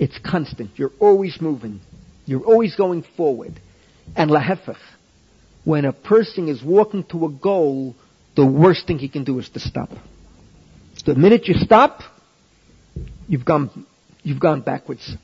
It's 0.00 0.18
constant. 0.18 0.72
You're 0.74 0.92
always 0.98 1.40
moving. 1.40 1.80
You're 2.24 2.44
always 2.44 2.74
going 2.74 3.04
forward. 3.16 3.60
And 4.16 4.28
lahefech, 4.28 4.80
when 5.62 5.84
a 5.84 5.92
person 5.92 6.48
is 6.48 6.64
walking 6.64 7.04
to 7.04 7.26
a 7.26 7.30
goal, 7.30 7.94
the 8.34 8.44
worst 8.44 8.88
thing 8.88 8.98
he 8.98 9.08
can 9.08 9.22
do 9.22 9.38
is 9.38 9.48
to 9.50 9.60
stop. 9.60 9.90
The 11.04 11.14
minute 11.14 11.46
you 11.46 11.54
stop, 11.54 12.02
you've 13.28 13.44
gone, 13.44 13.86
you've 14.24 14.40
gone 14.40 14.62
backwards. 14.62 15.16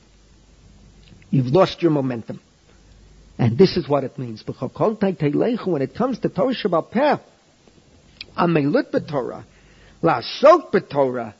You've 1.32 1.46
lost 1.46 1.80
your 1.80 1.90
momentum. 1.90 2.40
And 3.38 3.56
this 3.56 3.78
is 3.78 3.88
what 3.88 4.04
it 4.04 4.18
means. 4.18 4.44
When 4.46 5.82
it 5.82 5.94
comes 5.96 6.18
to 6.20 6.28
Torah 6.28 6.54
Shebaal 6.54 6.90
Peh, 6.90 7.16
Amelut 8.38 8.90
b'Torah, 8.92 9.44
Lasok 10.02 10.70
b'Torah, 10.70 11.32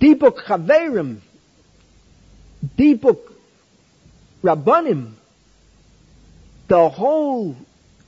Dibuk 0.00 0.46
Chaverim, 0.46 1.20
Dibuk 2.76 3.20
Rabbanim, 4.42 5.12
the 6.66 6.88
whole 6.88 7.54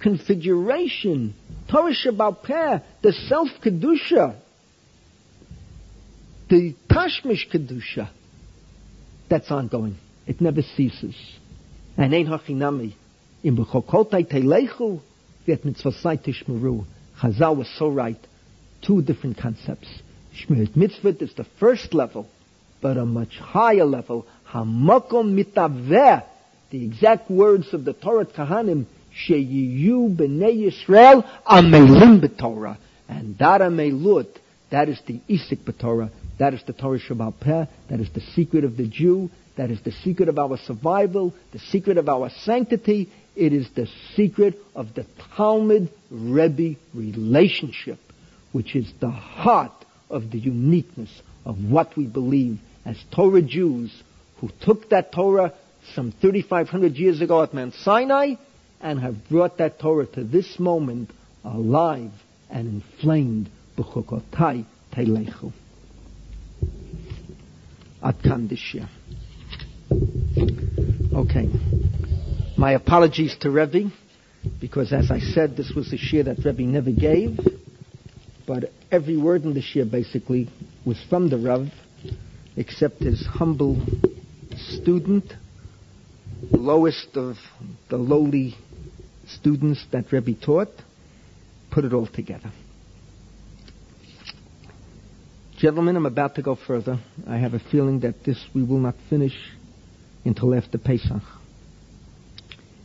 configuration, 0.00 1.34
Torah 1.70 1.92
Shebaal 1.92 2.42
Peh, 2.42 2.78
the 3.02 3.12
self-Kedusha, 3.12 4.36
the 6.48 6.74
Tashmish 6.88 7.46
Kedusha, 7.52 8.08
that's 9.28 9.50
ongoing. 9.50 9.98
It 10.26 10.40
never 10.40 10.62
ceases. 10.62 11.14
And 11.96 12.14
ein 12.14 12.26
hachinami. 12.26 12.94
Im 13.42 13.56
b'chokotai 13.56 14.26
teilechu, 14.30 15.00
yet 15.46 15.62
mitzvasai 15.62 16.18
tishmeru. 16.24 16.84
Chazal 17.20 17.56
was 17.56 17.68
so 17.78 17.88
right. 17.88 18.18
Two 18.82 19.02
different 19.02 19.38
concepts. 19.38 19.88
Shmirat 20.34 20.76
mitzvah 20.76 21.16
is 21.20 21.32
the 21.34 21.46
first 21.58 21.94
level, 21.94 22.28
but 22.82 22.96
a 22.96 23.06
much 23.06 23.38
higher 23.38 23.84
level. 23.84 24.26
Hamakom 24.50 25.34
mitaveh. 25.34 26.24
The 26.70 26.84
exact 26.84 27.30
words 27.30 27.72
of 27.72 27.84
the 27.84 27.92
Torah 27.92 28.26
Kahanim, 28.26 28.86
sheyiyu 29.28 30.14
b'nei 30.16 30.70
Yisrael 30.70 31.24
amelim 31.46 32.20
b'Torah. 32.20 32.76
And 33.08 33.38
that 33.38 33.60
amelut, 33.60 34.28
that 34.70 34.88
is 34.88 35.00
the 35.06 35.20
Isik 35.30 35.64
b'Torah. 35.64 36.10
That 36.38 36.52
is 36.52 36.62
the 36.66 36.72
Torah 36.72 36.98
Shebaal 36.98 37.34
Peh. 37.40 37.66
That 37.88 38.00
is 38.00 38.08
the 38.12 38.20
secret 38.34 38.64
of 38.64 38.76
the 38.76 38.88
Jew. 38.88 39.30
That 39.56 39.70
is 39.70 39.80
the 39.82 39.92
secret 39.92 40.28
of 40.28 40.38
our 40.38 40.58
survival, 40.58 41.34
the 41.52 41.58
secret 41.58 41.98
of 41.98 42.08
our 42.08 42.30
sanctity. 42.30 43.10
It 43.34 43.52
is 43.52 43.68
the 43.74 43.88
secret 44.14 44.58
of 44.74 44.94
the 44.94 45.06
Talmud 45.36 45.90
Rebbe 46.10 46.78
relationship, 46.94 47.98
which 48.52 48.76
is 48.76 48.92
the 49.00 49.10
heart 49.10 49.72
of 50.10 50.30
the 50.30 50.38
uniqueness 50.38 51.10
of 51.44 51.58
what 51.64 51.96
we 51.96 52.06
believe 52.06 52.58
as 52.84 53.02
Torah 53.14 53.42
Jews 53.42 54.02
who 54.40 54.50
took 54.60 54.90
that 54.90 55.12
Torah 55.12 55.52
some 55.94 56.12
3,500 56.12 56.96
years 56.96 57.20
ago 57.20 57.42
at 57.42 57.54
Mount 57.54 57.74
Sinai 57.74 58.34
and 58.80 59.00
have 59.00 59.28
brought 59.28 59.58
that 59.58 59.78
Torah 59.78 60.06
to 60.06 60.24
this 60.24 60.58
moment 60.58 61.10
alive 61.44 62.12
and 62.50 62.82
inflamed. 62.82 63.48
B'chukotai 63.76 64.64
teilechu. 64.92 65.52
Ad 68.02 68.16
Okay. 71.14 71.48
My 72.56 72.72
apologies 72.72 73.36
to 73.40 73.50
Rebbe, 73.50 73.90
because 74.60 74.92
as 74.92 75.10
I 75.10 75.20
said, 75.20 75.56
this 75.56 75.72
was 75.74 75.92
a 75.92 75.96
shir 75.96 76.22
that 76.24 76.44
Rebbe 76.44 76.62
never 76.62 76.90
gave, 76.90 77.38
but 78.46 78.70
every 78.90 79.16
word 79.16 79.44
in 79.44 79.54
the 79.54 79.62
shir 79.62 79.84
basically 79.84 80.48
was 80.84 81.02
from 81.08 81.28
the 81.28 81.38
Rav, 81.38 81.68
except 82.56 83.00
his 83.00 83.26
humble 83.26 83.84
student, 84.56 85.32
lowest 86.50 87.16
of 87.16 87.36
the 87.90 87.96
lowly 87.96 88.54
students 89.26 89.84
that 89.92 90.12
Rebbe 90.12 90.34
taught, 90.34 90.68
put 91.70 91.84
it 91.84 91.92
all 91.92 92.06
together. 92.06 92.52
Gentlemen, 95.58 95.96
I'm 95.96 96.06
about 96.06 96.34
to 96.34 96.42
go 96.42 96.54
further. 96.54 96.98
I 97.26 97.38
have 97.38 97.54
a 97.54 97.58
feeling 97.58 98.00
that 98.00 98.24
this 98.24 98.42
we 98.54 98.62
will 98.62 98.78
not 98.78 98.94
finish 99.08 99.34
until 100.26 100.54
after 100.54 100.76
Pesach. 100.78 101.22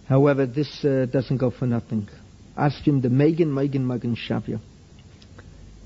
However, 0.07 0.45
this 0.45 0.83
uh, 0.85 1.07
doesn't 1.11 1.37
go 1.37 1.51
for 1.51 1.65
nothing. 1.65 2.07
Ask 2.55 2.85
him 2.85 3.01
the 3.01 3.09
Megan, 3.09 3.53
Megan, 3.53 3.87
Megan 3.87 4.15
Shavia. 4.15 4.59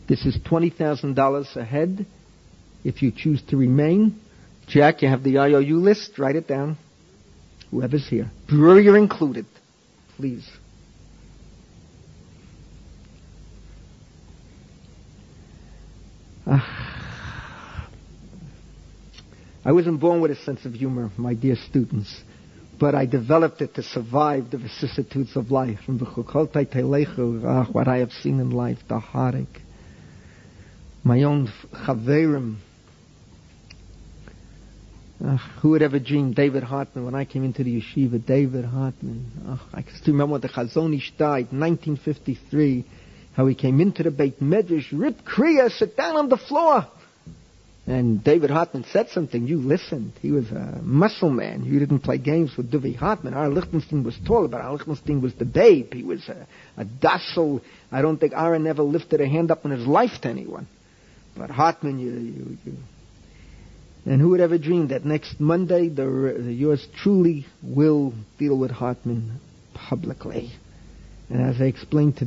This 0.07 0.25
is 0.25 0.37
$20,000 0.37 1.55
ahead 1.55 2.05
if 2.83 3.01
you 3.01 3.11
choose 3.15 3.41
to 3.49 3.57
remain. 3.57 4.19
Jack, 4.67 5.01
you 5.01 5.07
have 5.07 5.23
the 5.23 5.37
IOU 5.37 5.77
list. 5.77 6.17
Write 6.17 6.35
it 6.35 6.47
down. 6.47 6.77
Whoever's 7.71 8.07
here. 8.07 8.31
Brewer, 8.47 8.97
included. 8.97 9.45
Please. 10.17 10.47
Uh, 16.45 16.59
I 19.65 19.71
wasn't 19.71 19.99
born 19.99 20.21
with 20.21 20.29
a 20.29 20.35
sense 20.35 20.63
of 20.65 20.73
humor, 20.73 21.09
my 21.17 21.33
dear 21.33 21.55
students, 21.55 22.21
but 22.79 22.93
I 22.93 23.07
developed 23.07 23.61
it 23.61 23.73
to 23.75 23.83
survive 23.83 24.51
the 24.51 24.59
vicissitudes 24.59 25.35
of 25.35 25.49
life. 25.49 25.79
And 25.87 25.99
what 25.99 27.87
I 27.87 27.97
have 27.97 28.11
seen 28.11 28.39
in 28.39 28.51
life, 28.51 28.77
the 28.87 28.99
heartache. 28.99 29.61
My 31.03 31.23
own 31.23 31.51
chaverim. 31.73 32.57
Uh, 35.23 35.37
who 35.61 35.69
would 35.69 35.81
ever 35.81 35.97
dream 35.97 36.33
David 36.33 36.61
Hartman 36.61 37.05
when 37.05 37.15
I 37.15 37.25
came 37.25 37.43
into 37.43 37.63
the 37.63 37.81
yeshiva? 37.81 38.23
David 38.23 38.65
Hartman. 38.65 39.59
I 39.73 39.83
still 39.95 40.13
remember 40.13 40.33
when 40.33 40.41
the 40.41 40.49
Chazon 40.49 40.95
Ish 40.95 41.13
died, 41.17 41.51
1953 41.51 42.85
how 43.35 43.47
he 43.47 43.55
came 43.55 43.81
into 43.81 44.03
the 44.03 44.11
Beit 44.11 44.39
Medrash, 44.39 44.87
ripped 44.93 45.25
Kriya, 45.25 45.69
sit 45.69 45.97
down 45.97 46.15
on 46.15 46.29
the 46.29 46.37
floor. 46.37 46.87
And 47.87 48.23
David 48.23 48.49
Hartman 48.49 48.83
said 48.91 49.09
something. 49.09 49.45
You 49.45 49.59
listened. 49.59 50.13
He 50.19 50.31
was 50.31 50.49
a 50.49 50.79
muscle 50.81 51.29
man. 51.29 51.65
You 51.65 51.77
didn't 51.77 51.99
play 51.99 52.17
games 52.17 52.57
with 52.57 52.71
Duvi 52.71 52.95
Hartman. 52.95 53.35
Aaron 53.35 53.53
Lichtenstein 53.53 54.03
was 54.03 54.17
tall, 54.25 54.47
but 54.47 54.61
our 54.61 54.73
Lichtenstein 54.73 55.21
was 55.21 55.35
the 55.35 55.45
babe. 55.45 55.93
He 55.93 56.01
was 56.01 56.27
a, 56.27 56.47
a 56.77 56.85
docile. 56.85 57.61
I 57.91 58.01
don't 58.01 58.17
think 58.17 58.33
Aaron 58.35 58.65
ever 58.65 58.81
lifted 58.81 59.21
a 59.21 59.27
hand 59.27 59.51
up 59.51 59.65
in 59.65 59.71
his 59.71 59.85
life 59.85 60.19
to 60.21 60.29
anyone. 60.29 60.67
But 61.37 61.51
Hartman, 61.51 61.99
you, 61.99 62.11
you, 62.11 62.57
you. 62.65 62.77
And 64.05 64.19
who 64.19 64.29
would 64.29 64.41
ever 64.41 64.57
dream 64.57 64.87
that 64.87 65.05
next 65.05 65.39
Monday, 65.39 65.89
the, 65.89 66.37
the 66.39 66.53
yours 66.53 66.87
truly 67.03 67.45
will 67.61 68.13
deal 68.39 68.57
with 68.57 68.71
Hartman 68.71 69.39
publicly? 69.75 70.51
And 71.29 71.41
as 71.41 71.61
I 71.61 71.65
explained 71.65 72.17
to 72.17 72.25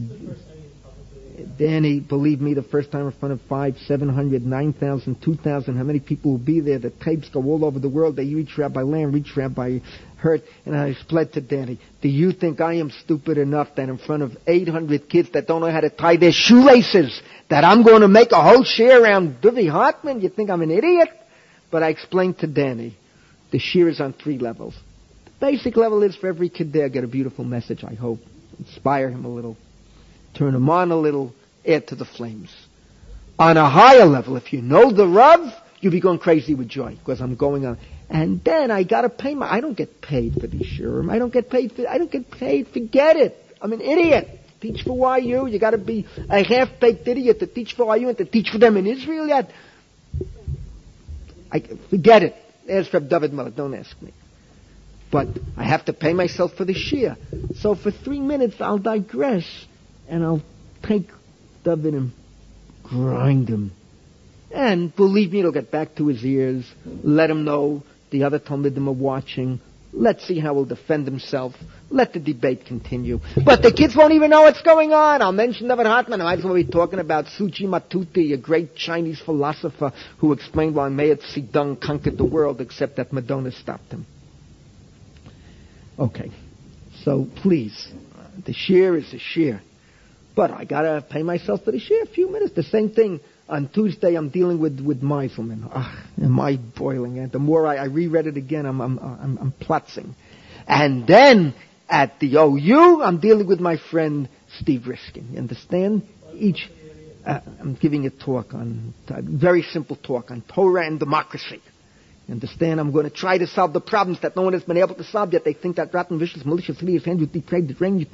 Danny, 1.58 2.00
believe 2.00 2.40
me, 2.40 2.54
the 2.54 2.62
first 2.62 2.90
time 2.90 3.06
in 3.06 3.12
front 3.12 3.32
of 3.32 3.40
five, 3.48 3.76
seven 3.86 4.08
hundred, 4.08 4.44
nine 4.44 4.72
thousand, 4.72 5.22
two 5.22 5.34
thousand, 5.34 5.76
how 5.76 5.82
many 5.84 6.00
people 6.00 6.32
will 6.32 6.38
be 6.38 6.60
there? 6.60 6.78
The 6.78 6.90
tapes 6.90 7.28
go 7.28 7.42
all 7.44 7.64
over 7.64 7.78
the 7.78 7.88
world. 7.88 8.16
They 8.16 8.34
reach 8.34 8.56
Rabbi 8.58 8.82
Lamm, 8.82 9.12
reach 9.12 9.36
Rabbi 9.36 9.78
Hurt, 10.18 10.42
and 10.66 10.76
I 10.76 10.88
explained 10.88 11.32
to 11.34 11.40
Danny, 11.40 11.78
do 12.02 12.08
you 12.08 12.32
think 12.32 12.60
I 12.60 12.74
am 12.74 12.90
stupid 12.90 13.38
enough 13.38 13.68
that 13.76 13.88
in 13.88 13.98
front 13.98 14.24
of 14.24 14.36
800 14.46 15.08
kids 15.08 15.30
that 15.32 15.46
don't 15.46 15.60
know 15.60 15.70
how 15.70 15.80
to 15.80 15.90
tie 15.90 16.16
their 16.16 16.32
shoelaces, 16.32 17.22
that 17.50 17.64
I'm 17.64 17.84
going 17.84 18.02
to 18.02 18.08
make 18.08 18.32
a 18.32 18.42
whole 18.42 18.64
share 18.64 19.02
around 19.02 19.40
Duvi 19.40 19.70
Hartman? 19.70 20.20
You 20.20 20.28
think 20.28 20.50
I'm 20.50 20.62
an 20.62 20.72
idiot? 20.72 21.08
But 21.70 21.82
I 21.82 21.90
explained 21.90 22.38
to 22.38 22.46
Danny, 22.48 22.96
the 23.52 23.58
shear 23.58 23.88
is 23.88 24.00
on 24.00 24.12
three 24.12 24.38
levels. 24.38 24.74
The 25.24 25.30
basic 25.40 25.76
level 25.76 26.02
is 26.02 26.16
for 26.16 26.26
every 26.26 26.48
kid 26.48 26.72
there 26.72 26.88
get 26.88 27.04
a 27.04 27.08
beautiful 27.08 27.44
message, 27.44 27.84
I 27.84 27.94
hope. 27.94 28.18
Inspire 28.58 29.10
him 29.10 29.24
a 29.24 29.28
little 29.28 29.56
turn 30.34 30.52
them 30.52 30.68
on 30.70 30.90
a 30.90 30.96
little, 30.96 31.34
add 31.66 31.88
to 31.88 31.94
the 31.94 32.04
flames. 32.04 32.54
On 33.38 33.56
a 33.56 33.68
higher 33.68 34.04
level, 34.04 34.36
if 34.36 34.52
you 34.52 34.60
know 34.60 34.90
the 34.90 35.06
Rav, 35.06 35.52
you'll 35.80 35.92
be 35.92 36.00
going 36.00 36.18
crazy 36.18 36.54
with 36.54 36.68
joy 36.68 36.96
because 36.96 37.20
I'm 37.20 37.36
going 37.36 37.66
on. 37.66 37.78
And 38.10 38.42
then 38.42 38.70
I 38.70 38.84
got 38.84 39.02
to 39.02 39.10
pay 39.10 39.34
my. 39.34 39.52
I 39.52 39.60
don't 39.60 39.76
get 39.76 40.00
paid 40.00 40.34
for 40.34 40.46
the 40.46 40.58
shurim. 40.58 41.10
I 41.10 41.18
don't 41.18 41.32
get 41.32 41.50
paid 41.50 41.72
for. 41.72 41.86
I 41.88 41.98
don't 41.98 42.10
get 42.10 42.30
paid. 42.30 42.68
Forget 42.68 43.16
it. 43.16 43.36
I'm 43.60 43.72
an 43.72 43.80
idiot. 43.80 44.40
Teach 44.60 44.82
for 44.82 45.18
YU. 45.18 45.46
You 45.46 45.58
got 45.58 45.70
to 45.70 45.78
be 45.78 46.06
a 46.28 46.42
half-baked 46.42 47.06
idiot 47.06 47.38
to 47.40 47.46
teach 47.46 47.74
for 47.74 47.96
YU 47.96 48.08
and 48.08 48.18
to 48.18 48.24
teach 48.24 48.50
for 48.50 48.58
them 48.58 48.76
in 48.76 48.86
Israel 48.86 49.28
yet. 49.28 49.50
I 51.52 51.60
forget 51.90 52.22
it. 52.22 52.34
Ask 52.68 52.92
Reb 52.92 53.08
David 53.08 53.32
Miller. 53.32 53.50
Don't 53.50 53.74
ask 53.74 54.00
me. 54.02 54.12
But 55.10 55.28
I 55.56 55.64
have 55.64 55.84
to 55.86 55.92
pay 55.92 56.12
myself 56.12 56.54
for 56.54 56.64
the 56.64 56.74
shir. 56.74 57.16
So 57.56 57.74
for 57.74 57.90
three 57.90 58.20
minutes, 58.20 58.56
I'll 58.60 58.78
digress 58.78 59.44
and 60.08 60.24
I'll 60.24 60.42
take 60.82 61.08
David 61.64 61.94
and 61.94 62.12
grind 62.82 63.48
him. 63.48 63.72
And 64.50 64.94
believe 64.94 65.32
me, 65.32 65.40
it'll 65.40 65.52
get 65.52 65.70
back 65.70 65.96
to 65.96 66.06
his 66.06 66.24
ears. 66.24 66.64
Let 66.84 67.30
him 67.30 67.44
know 67.44 67.82
the 68.10 68.24
other 68.24 68.38
Talmudim 68.38 68.88
are 68.88 68.92
watching. 68.92 69.60
Let's 69.92 70.26
see 70.26 70.38
how 70.38 70.54
he'll 70.54 70.64
defend 70.64 71.06
himself. 71.06 71.54
Let 71.90 72.12
the 72.12 72.20
debate 72.20 72.66
continue. 72.66 73.20
But 73.42 73.62
the 73.62 73.72
kids 73.72 73.96
won't 73.96 74.12
even 74.12 74.30
know 74.30 74.42
what's 74.42 74.62
going 74.62 74.92
on. 74.92 75.22
I'll 75.22 75.32
mention 75.32 75.68
David 75.68 75.86
Hartman. 75.86 76.20
I 76.20 76.24
might 76.24 76.38
as 76.38 76.44
well 76.44 76.54
be 76.54 76.64
talking 76.64 76.98
about 76.98 77.26
Suji 77.26 77.62
Matuti, 77.62 78.32
a 78.32 78.36
great 78.36 78.74
Chinese 78.74 79.20
philosopher 79.20 79.92
who 80.18 80.32
explained 80.32 80.74
why 80.74 80.88
Mao 80.88 81.14
Zedong 81.14 81.80
conquered 81.80 82.18
the 82.18 82.24
world, 82.24 82.60
except 82.60 82.96
that 82.96 83.12
Madonna 83.12 83.50
stopped 83.50 83.90
him. 83.90 84.06
Okay. 85.98 86.30
So 87.02 87.26
please, 87.36 87.90
the 88.44 88.52
shear 88.52 88.96
is 88.96 89.10
the 89.10 89.18
shear. 89.18 89.62
But 90.38 90.52
I 90.52 90.62
gotta 90.62 91.02
pay 91.02 91.24
myself 91.24 91.64
for 91.64 91.72
the 91.72 91.80
share. 91.80 92.04
A 92.04 92.06
few 92.06 92.30
minutes. 92.30 92.54
The 92.54 92.62
same 92.62 92.90
thing 92.90 93.18
on 93.48 93.68
Tuesday. 93.70 94.14
I'm 94.14 94.28
dealing 94.28 94.60
with 94.60 94.78
with 94.78 95.02
Meiselman. 95.02 95.68
Ah, 95.74 96.00
am 96.22 96.38
I 96.38 96.58
boiling? 96.58 97.18
And 97.18 97.32
the 97.32 97.40
more 97.40 97.66
I, 97.66 97.74
I 97.74 97.86
reread 97.86 98.28
it 98.28 98.36
again, 98.36 98.64
I'm 98.64 98.80
I'm 98.80 99.00
I'm, 99.00 99.38
I'm 99.38 99.52
plutzing. 99.60 100.14
And 100.68 101.08
then 101.08 101.54
at 101.88 102.20
the 102.20 102.36
OU, 102.36 103.02
I'm 103.02 103.18
dealing 103.18 103.48
with 103.48 103.58
my 103.58 103.78
friend 103.90 104.28
Steve 104.60 104.86
Riskin. 104.86 105.32
You 105.32 105.38
understand? 105.40 106.06
Each. 106.34 106.70
Uh, 107.26 107.40
I'm 107.58 107.74
giving 107.74 108.06
a 108.06 108.10
talk 108.10 108.54
on, 108.54 108.94
a 109.08 109.20
very 109.20 109.62
simple 109.62 109.96
talk 109.96 110.30
on 110.30 110.44
Torah 110.54 110.86
and 110.86 111.00
democracy. 111.00 111.60
Understand? 112.30 112.78
I'm 112.78 112.92
going 112.92 113.04
to 113.08 113.10
try 113.14 113.38
to 113.38 113.46
solve 113.46 113.72
the 113.72 113.80
problems 113.80 114.20
that 114.20 114.36
no 114.36 114.42
one 114.42 114.52
has 114.52 114.62
been 114.62 114.76
able 114.76 114.94
to 114.96 115.04
solve 115.04 115.32
yet. 115.32 115.44
They 115.44 115.54
think 115.54 115.76
that 115.76 115.94
rotten, 115.94 116.18
vicious, 116.18 116.44
malicious, 116.44 116.78
hideous, 116.78 117.04
hand 117.04 117.20
depraved, 117.32 117.74
deranged, 117.78 118.08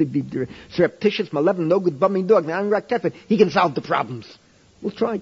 surreptitious, 0.70 1.32
malevolent, 1.32 1.68
no 1.68 1.80
good, 1.80 1.98
bumming 1.98 2.28
dog, 2.28 2.46
now 2.46 2.60
I'm 2.60 2.70
Kefir. 2.70 3.12
He 3.26 3.36
can 3.36 3.50
solve 3.50 3.74
the 3.74 3.82
problems. 3.82 4.26
We'll 4.80 4.92
try. 4.92 5.20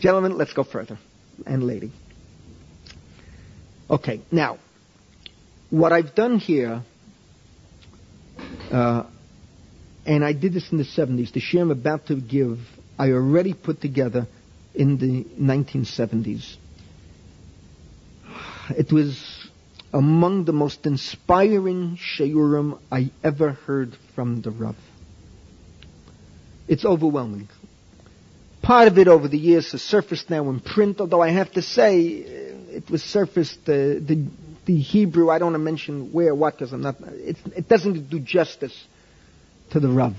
Gentlemen, 0.00 0.36
let's 0.36 0.52
go 0.52 0.64
further. 0.64 0.98
And 1.46 1.62
lady. 1.62 1.92
Okay, 3.88 4.20
now, 4.32 4.58
what 5.70 5.92
I've 5.92 6.14
done 6.14 6.38
here, 6.38 6.82
uh, 8.72 9.04
and 10.04 10.24
I 10.24 10.32
did 10.32 10.52
this 10.54 10.72
in 10.72 10.78
the 10.78 10.84
70s, 10.84 11.32
the 11.32 11.38
share 11.40 11.62
I'm 11.62 11.70
about 11.70 12.06
to 12.08 12.16
give, 12.16 12.58
I 12.98 13.10
already 13.12 13.54
put 13.54 13.80
together 13.80 14.26
in 14.74 14.98
the 14.98 15.24
1970s. 15.40 16.56
It 18.70 18.92
was 18.92 19.48
among 19.92 20.44
the 20.44 20.52
most 20.52 20.86
inspiring 20.86 21.96
shiurim 21.96 22.78
I 22.90 23.10
ever 23.22 23.52
heard 23.52 23.96
from 24.14 24.42
the 24.42 24.50
Rav. 24.50 24.76
It's 26.68 26.84
overwhelming. 26.84 27.48
Part 28.62 28.88
of 28.88 28.98
it 28.98 29.06
over 29.06 29.28
the 29.28 29.38
years 29.38 29.70
has 29.72 29.82
surfaced 29.82 30.28
now 30.28 30.48
in 30.50 30.60
print, 30.60 31.00
although 31.00 31.22
I 31.22 31.30
have 31.30 31.52
to 31.52 31.62
say 31.62 31.98
it 32.76 32.90
was 32.90 33.02
surfaced, 33.02 33.60
uh, 33.68 33.72
the, 33.72 34.26
the 34.66 34.76
Hebrew, 34.76 35.30
I 35.30 35.38
don't 35.38 35.52
want 35.52 35.54
to 35.54 35.64
mention 35.64 36.12
where, 36.12 36.34
what, 36.34 36.54
because 36.54 36.72
I'm 36.72 36.82
not, 36.82 36.96
it, 37.00 37.36
it 37.56 37.68
doesn't 37.68 38.10
do 38.10 38.18
justice 38.18 38.76
to 39.70 39.80
the 39.80 39.88
Rav. 39.88 40.16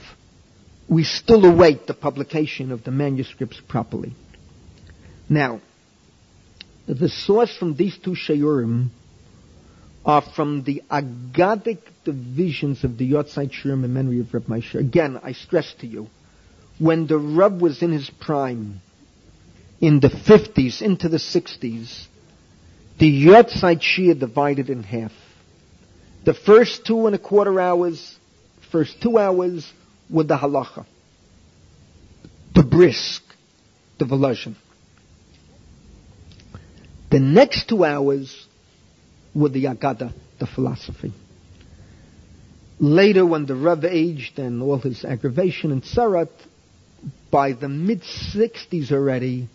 We 0.88 1.04
still 1.04 1.46
await 1.46 1.86
the 1.86 1.94
publication 1.94 2.72
of 2.72 2.86
the 2.86 2.92
manuscripts 2.92 3.60
properly. 3.68 4.14
Now, 5.28 5.60
the 6.88 7.10
source 7.10 7.56
from 7.56 7.76
these 7.76 7.98
two 7.98 8.12
Shayurim 8.12 8.90
are 10.06 10.22
from 10.22 10.64
the 10.64 10.82
Agadic 10.90 11.80
divisions 12.06 12.86
of 12.86 12.98
the 12.98 13.12
Yotzai 13.12 13.52
Shurim 13.52 13.84
in 13.84 13.94
memory 13.94 14.22
of 14.22 14.34
Reb 14.34 14.46
Moshe. 14.46 14.76
Again, 14.76 15.20
I 15.22 15.34
stress 15.34 15.74
to 15.82 15.88
you, 15.88 16.08
when 16.80 17.08
the 17.08 17.18
Reb 17.18 17.62
was 17.62 17.82
in 17.82 17.92
his 17.92 18.10
prime, 18.10 18.82
in 19.82 20.00
the 20.00 20.08
50s 20.08 20.82
into 20.82 21.10
the 21.10 21.18
60s, 21.18 22.06
the 23.00 23.26
Yotzai 23.26 23.82
Shia 23.82 24.18
divided 24.18 24.70
in 24.70 24.82
half. 24.84 25.12
The 26.24 26.34
first 26.34 26.86
two 26.86 27.06
and 27.06 27.16
a 27.16 27.20
quarter 27.20 27.60
hours, 27.60 28.18
first 28.72 29.02
two 29.02 29.18
hours 29.18 29.72
were 30.10 30.24
the 30.24 30.38
halacha, 30.38 30.86
the 32.56 32.64
brisk, 32.64 33.24
the 34.00 34.06
voluzhin. 34.06 34.56
The 37.10 37.20
next 37.20 37.70
two 37.70 37.86
hours 37.86 38.48
were 39.34 39.50
the 39.50 39.66
Agada, 39.66 40.14
the 40.40 40.48
philosophy. 40.48 41.14
Later, 42.80 43.26
when 43.26 43.46
the 43.46 43.56
Rav 43.56 43.86
aged 43.86 44.38
and 44.38 44.62
all 44.62 44.78
his 44.78 45.04
aggravation 45.04 45.72
and 45.72 45.84
Sarat, 45.84 46.30
by 47.32 47.54
the 47.54 47.70
mid 47.70 48.02
60s 48.02 48.92
already, 48.92 49.48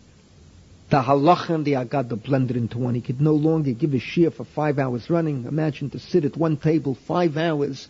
the 0.91 1.01
halacha 1.01 1.51
and 1.51 1.65
the 1.65 1.73
agada 1.73 2.23
blended 2.23 2.57
into 2.57 2.79
one. 2.79 2.95
He 2.95 3.01
could 3.01 3.21
no 3.21 3.33
longer 3.33 3.73
give 3.73 3.95
a 3.95 3.99
shir 3.99 4.31
for 4.31 4.45
five 4.45 4.79
hours 4.79 5.09
running. 5.09 5.47
Imagine 5.47 5.89
to 5.91 5.99
sit 5.99 6.25
at 6.25 6.37
one 6.37 6.57
table 6.57 6.97
five 7.07 7.37
hours, 7.37 7.89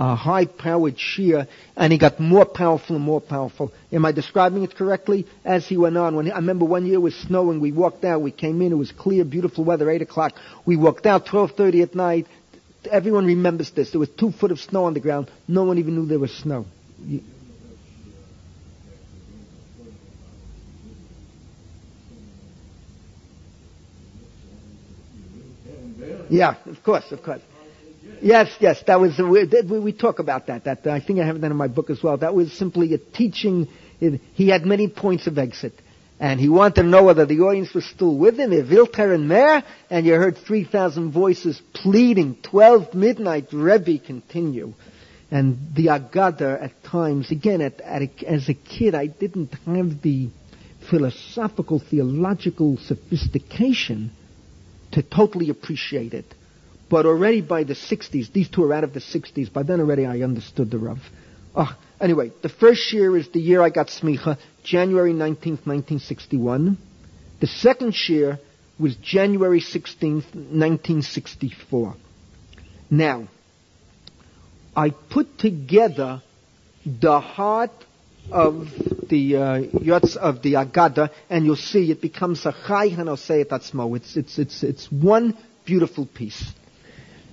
a 0.00 0.16
high-powered 0.16 0.98
shir, 0.98 1.46
and 1.76 1.92
he 1.92 1.98
got 1.98 2.18
more 2.18 2.46
powerful 2.46 2.96
and 2.96 3.04
more 3.04 3.20
powerful. 3.20 3.70
Am 3.92 4.06
I 4.06 4.12
describing 4.12 4.62
it 4.62 4.74
correctly? 4.74 5.26
As 5.44 5.66
he 5.66 5.76
went 5.76 5.98
on, 5.98 6.16
when 6.16 6.24
he, 6.24 6.32
I 6.32 6.36
remember 6.36 6.64
one 6.64 6.86
year 6.86 6.94
it 6.94 7.02
was 7.02 7.14
snowing, 7.14 7.60
we 7.60 7.70
walked 7.70 8.02
out, 8.02 8.22
we 8.22 8.30
came 8.30 8.62
in, 8.62 8.72
it 8.72 8.76
was 8.76 8.92
clear, 8.92 9.24
beautiful 9.26 9.62
weather, 9.62 9.90
eight 9.90 10.00
o'clock. 10.00 10.32
We 10.64 10.76
walked 10.76 11.04
out 11.04 11.26
12:30 11.26 11.82
at 11.82 11.94
night. 11.94 12.26
Everyone 12.90 13.26
remembers 13.26 13.72
this. 13.72 13.90
There 13.90 14.00
was 14.00 14.08
two 14.08 14.32
foot 14.32 14.50
of 14.50 14.58
snow 14.58 14.84
on 14.84 14.94
the 14.94 15.00
ground. 15.00 15.30
No 15.46 15.64
one 15.64 15.76
even 15.76 15.94
knew 15.96 16.06
there 16.06 16.18
was 16.18 16.32
snow. 16.34 16.64
Yeah, 26.30 26.54
of 26.64 26.82
course, 26.82 27.12
of 27.12 27.22
course. 27.22 27.42
Yes, 28.22 28.54
yes, 28.60 28.82
that 28.86 29.00
was, 29.00 29.18
we, 29.18 29.92
talk 29.92 30.18
about 30.18 30.46
that. 30.48 30.64
That 30.64 30.86
I 30.86 31.00
think 31.00 31.20
I 31.20 31.26
have 31.26 31.40
that 31.40 31.50
in 31.50 31.56
my 31.56 31.68
book 31.68 31.90
as 31.90 32.02
well. 32.02 32.16
That 32.18 32.34
was 32.34 32.52
simply 32.52 32.92
a 32.94 32.98
teaching. 32.98 33.68
He 34.34 34.48
had 34.48 34.66
many 34.66 34.88
points 34.88 35.26
of 35.26 35.38
exit. 35.38 35.72
And 36.18 36.38
he 36.38 36.50
wanted 36.50 36.82
to 36.82 36.82
know 36.82 37.04
whether 37.04 37.24
the 37.24 37.40
audience 37.40 37.72
was 37.72 37.86
still 37.86 38.14
with 38.14 38.38
him, 38.38 38.50
Vilter 38.50 39.14
and 39.14 39.26
Mer, 39.26 39.64
and 39.88 40.04
you 40.04 40.12
heard 40.14 40.36
3,000 40.36 41.12
voices 41.12 41.62
pleading, 41.72 42.36
12 42.42 42.92
midnight, 42.92 43.46
Rebbe, 43.52 43.98
continue. 43.98 44.74
And 45.30 45.56
the 45.74 45.86
Agada 45.86 46.62
at 46.62 46.84
times, 46.84 47.30
again, 47.30 47.62
at, 47.62 47.80
at 47.80 48.02
a, 48.02 48.10
as 48.28 48.50
a 48.50 48.54
kid, 48.54 48.94
I 48.94 49.06
didn't 49.06 49.54
have 49.64 50.02
the 50.02 50.28
philosophical, 50.90 51.78
theological 51.78 52.76
sophistication 52.76 54.10
to 54.92 55.02
totally 55.02 55.48
appreciate 55.48 56.12
it. 56.12 56.26
But 56.90 57.06
already 57.06 57.40
by 57.40 57.62
the 57.62 57.74
60s, 57.74 58.32
these 58.32 58.48
two 58.48 58.64
are 58.64 58.74
out 58.74 58.82
of 58.82 58.92
the 58.92 59.00
60s, 59.00 59.50
by 59.52 59.62
then 59.62 59.78
already 59.80 60.04
I 60.04 60.22
understood 60.22 60.72
the 60.72 60.78
Rav. 60.78 60.98
Oh, 61.54 61.72
anyway, 62.00 62.32
the 62.42 62.48
first 62.48 62.92
year 62.92 63.16
is 63.16 63.28
the 63.28 63.40
year 63.40 63.62
I 63.62 63.70
got 63.70 63.86
smicha, 63.86 64.38
January 64.64 65.12
19th, 65.12 65.64
1961. 65.66 66.76
The 67.38 67.46
second 67.46 67.94
year 68.08 68.40
was 68.78 68.96
January 68.96 69.60
16th, 69.60 70.34
1964. 70.34 71.94
Now, 72.90 73.28
I 74.74 74.90
put 74.90 75.38
together 75.38 76.22
the 76.84 77.20
heart 77.20 77.70
of 78.32 78.68
the 79.08 79.36
uh, 79.36 79.60
Yotz 79.60 80.16
of 80.16 80.42
the 80.42 80.54
Agada, 80.54 81.10
and 81.28 81.44
you'll 81.44 81.56
see 81.56 81.90
it 81.92 82.00
becomes 82.00 82.44
a 82.46 82.52
Chai 82.52 82.90
Hanosei 82.90 83.44
Atzmo. 83.44 83.96
It's 83.96 84.16
it's 84.16 84.38
it's 84.38 84.62
it's 84.62 84.90
one 84.90 85.36
beautiful 85.64 86.06
piece. 86.06 86.52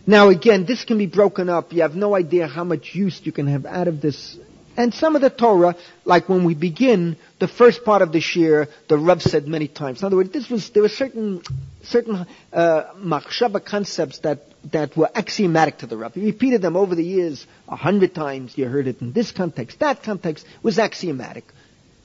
Now 0.09 0.29
again, 0.29 0.65
this 0.65 0.85
can 0.85 0.97
be 0.97 1.05
broken 1.05 1.49
up. 1.49 1.73
You 1.73 1.81
have 1.81 1.95
no 1.95 2.15
idea 2.15 2.47
how 2.47 2.63
much 2.63 2.95
use 2.95 3.19
you 3.25 3.33
can 3.33 3.47
have 3.47 3.65
out 3.65 3.89
of 3.89 3.99
this. 3.99 4.37
And 4.77 4.93
some 4.93 5.17
of 5.17 5.21
the 5.21 5.29
Torah, 5.29 5.75
like 6.05 6.29
when 6.29 6.45
we 6.45 6.55
begin 6.55 7.17
the 7.39 7.47
first 7.47 7.83
part 7.83 8.01
of 8.01 8.13
the 8.13 8.23
year, 8.33 8.69
the 8.87 8.97
Rav 8.97 9.21
said 9.21 9.47
many 9.49 9.67
times. 9.67 10.01
In 10.01 10.05
other 10.05 10.15
words, 10.15 10.31
this 10.31 10.49
was 10.49 10.69
there 10.69 10.83
were 10.83 10.89
certain 10.89 11.41
certain 11.83 12.25
uh, 12.53 12.83
machshava 12.95 13.63
concepts 13.63 14.19
that 14.19 14.45
that 14.71 14.95
were 14.95 15.09
axiomatic 15.13 15.79
to 15.79 15.87
the 15.87 15.97
Rav. 15.97 16.13
He 16.13 16.23
repeated 16.25 16.61
them 16.61 16.77
over 16.77 16.95
the 16.95 17.03
years 17.03 17.45
a 17.67 17.75
hundred 17.75 18.15
times. 18.15 18.57
You 18.57 18.69
heard 18.69 18.87
it 18.87 19.01
in 19.01 19.11
this 19.11 19.31
context, 19.31 19.79
that 19.79 20.03
context 20.03 20.45
was 20.63 20.79
axiomatic. 20.79 21.43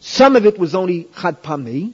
Some 0.00 0.34
of 0.34 0.44
it 0.44 0.58
was 0.58 0.74
only 0.74 1.08
chad 1.20 1.40
pami, 1.42 1.92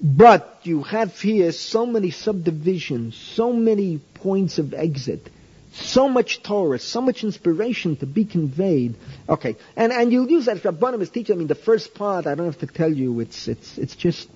but 0.00 0.60
you 0.62 0.82
have 0.82 1.18
here 1.20 1.52
so 1.52 1.86
many 1.86 2.10
subdivisions, 2.10 3.16
so 3.16 3.52
many 3.52 3.98
points 4.14 4.58
of 4.58 4.74
exit, 4.74 5.30
so 5.72 6.08
much 6.08 6.42
Torah, 6.42 6.78
so 6.78 7.00
much 7.00 7.24
inspiration 7.24 7.96
to 7.96 8.06
be 8.06 8.24
conveyed. 8.24 8.94
Okay, 9.28 9.56
and 9.76 9.92
and 9.92 10.12
you'll 10.12 10.30
use 10.30 10.46
that. 10.46 10.58
Rabbanim 10.58 11.00
is 11.00 11.10
teaching. 11.10 11.36
I 11.36 11.38
mean, 11.38 11.48
the 11.48 11.54
first 11.54 11.94
part, 11.94 12.26
I 12.26 12.34
don't 12.34 12.46
have 12.46 12.58
to 12.58 12.66
tell 12.66 12.92
you. 12.92 13.20
It's 13.20 13.48
it's 13.48 13.78
it's 13.78 13.96
just 13.96 14.28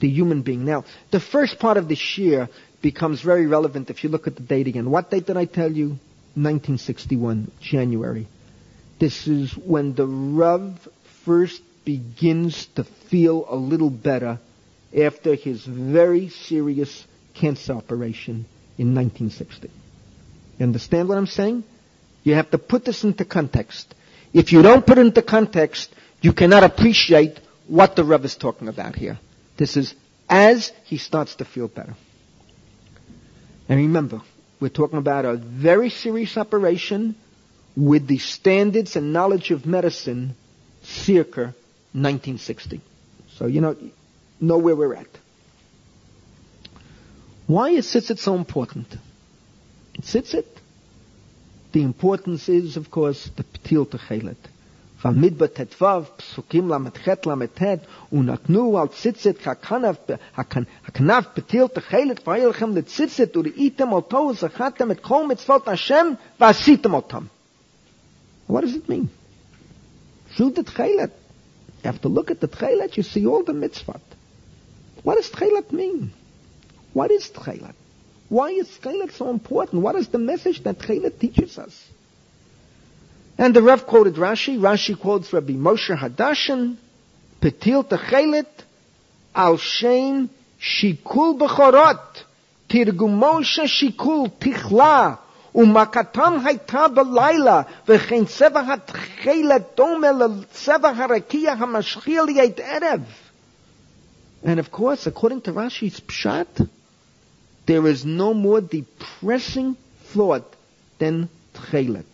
the 0.00 0.08
human 0.08 0.42
being. 0.42 0.64
Now, 0.64 0.84
the 1.10 1.20
first 1.20 1.58
part 1.58 1.76
of 1.76 1.88
the 1.88 1.96
shir 1.96 2.48
becomes 2.82 3.20
very 3.20 3.46
relevant 3.46 3.90
if 3.90 4.04
you 4.04 4.10
look 4.10 4.26
at 4.26 4.36
the 4.36 4.42
date 4.42 4.66
again. 4.66 4.90
What 4.90 5.10
date 5.10 5.26
did 5.26 5.36
I 5.36 5.46
tell 5.46 5.72
you? 5.72 5.98
1961, 6.34 7.50
January. 7.60 8.26
This 8.98 9.26
is 9.26 9.56
when 9.56 9.94
the 9.94 10.06
Rav 10.06 10.86
first 11.24 11.62
begins 11.86 12.66
to 12.74 12.84
feel 12.84 13.46
a 13.48 13.56
little 13.56 13.90
better 13.90 14.38
after 14.94 15.34
his 15.34 15.64
very 15.64 16.28
serious 16.28 17.06
cancer 17.34 17.72
operation 17.74 18.46
in 18.78 18.94
1960. 18.94 19.70
You 20.58 20.64
understand 20.64 21.08
what 21.08 21.18
I'm 21.18 21.26
saying? 21.26 21.64
You 22.22 22.34
have 22.34 22.50
to 22.50 22.58
put 22.58 22.84
this 22.84 23.04
into 23.04 23.24
context. 23.24 23.94
If 24.32 24.52
you 24.52 24.62
don't 24.62 24.86
put 24.86 24.98
it 24.98 25.06
into 25.06 25.22
context, 25.22 25.94
you 26.20 26.32
cannot 26.32 26.64
appreciate 26.64 27.40
what 27.68 27.96
the 27.96 28.04
Rav 28.04 28.24
is 28.24 28.36
talking 28.36 28.68
about 28.68 28.96
here. 28.96 29.18
This 29.56 29.76
is 29.76 29.94
as 30.28 30.72
he 30.84 30.98
starts 30.98 31.36
to 31.36 31.44
feel 31.44 31.68
better. 31.68 31.94
And 33.68 33.78
remember, 33.78 34.22
we're 34.60 34.68
talking 34.68 34.98
about 34.98 35.24
a 35.24 35.36
very 35.36 35.90
serious 35.90 36.36
operation 36.36 37.16
with 37.76 38.06
the 38.06 38.18
standards 38.18 38.96
and 38.96 39.12
knowledge 39.12 39.50
of 39.50 39.66
medicine 39.66 40.34
circa 40.82 41.54
1960. 41.92 42.80
So, 43.36 43.46
you 43.46 43.60
know, 43.60 43.76
know 44.40 44.58
where 44.58 44.76
we're 44.76 44.94
at. 44.94 45.08
Why 47.46 47.70
is 47.70 47.86
tzitzit 47.86 48.18
so 48.18 48.34
important? 48.34 48.96
Tzitzit, 50.00 50.46
the 51.72 51.82
importance 51.82 52.48
is, 52.48 52.76
of 52.76 52.90
course, 52.90 53.30
the 53.36 53.44
ptil 53.44 53.86
techelet. 53.86 54.36
Vamidbar 55.00 55.48
tetvav, 55.48 56.08
psukim 56.18 56.66
lametchet 56.66 57.22
lamethet, 57.22 57.84
unatnu 58.12 58.78
al 58.78 58.88
tzitzit 58.88 59.38
hakanav, 59.38 60.18
hakanav 60.36 61.34
ptil 61.34 61.68
techelet, 61.68 62.20
vayelchem 62.24 62.74
le 62.74 62.82
tzitzit, 62.82 63.32
uriitem 63.32 63.92
oto, 63.92 64.32
zachatem 64.32 64.90
et 64.90 65.02
kol 65.02 65.28
mitzvot 65.28 65.66
Hashem, 65.66 66.18
vasitem 66.40 67.00
otam. 67.00 67.28
What 68.48 68.62
does 68.62 68.74
it 68.74 68.88
mean? 68.88 69.08
Through 70.36 70.50
the 70.50 70.64
techelet. 70.64 71.12
You 71.84 71.92
have 71.92 72.00
to 72.00 72.08
look 72.08 72.32
at 72.32 72.40
the 72.40 72.48
techelet, 72.48 72.96
you 72.96 73.04
see 73.04 73.24
all 73.26 73.44
the 73.44 73.52
mitzvot. 73.52 74.00
What 75.06 75.18
does 75.18 75.30
Tchelet 75.30 75.70
mean? 75.70 76.10
What 76.92 77.12
is 77.12 77.28
Tchelet? 77.28 77.74
Why 78.28 78.48
is 78.50 78.66
Tchelet 78.66 79.12
so 79.12 79.30
important? 79.30 79.80
What 79.80 79.94
is 79.94 80.08
the 80.08 80.18
message 80.18 80.64
that 80.64 80.80
Tchelet 80.80 81.20
teaches 81.20 81.58
us? 81.58 81.80
And 83.38 83.54
the 83.54 83.62
Rav 83.62 83.86
quoted 83.86 84.14
Rashi. 84.14 84.58
Rashi 84.58 84.98
quotes 85.00 85.32
Rabbi 85.32 85.52
Moshe 85.52 85.96
HaDarshan, 85.96 86.74
Petil 87.40 87.84
Tchelet, 87.84 88.48
Al 89.32 89.58
Shem 89.58 90.28
Shikul 90.60 91.38
Bechorot, 91.38 92.24
Moshe 92.68 93.68
Shikul 93.68 94.32
Tichla, 94.40 95.18
ומכתם 95.54 96.38
הייתה 96.44 96.88
בלילה, 96.88 97.62
וכן 97.88 98.24
hat 98.24 98.90
התכלת 98.90 99.76
דומה 99.76 100.08
seva 100.52 100.92
harakia 100.98 101.52
המשחיל 101.58 102.24
yait 102.28 102.60
erev. 102.60 103.25
And 104.42 104.60
of 104.60 104.70
course, 104.70 105.06
according 105.06 105.42
to 105.42 105.52
Rashi's 105.52 106.00
pshat, 106.00 106.68
there 107.66 107.86
is 107.86 108.04
no 108.04 108.32
more 108.32 108.60
depressing 108.60 109.76
thought 110.04 110.54
than 110.98 111.28
tchelet. 111.54 112.04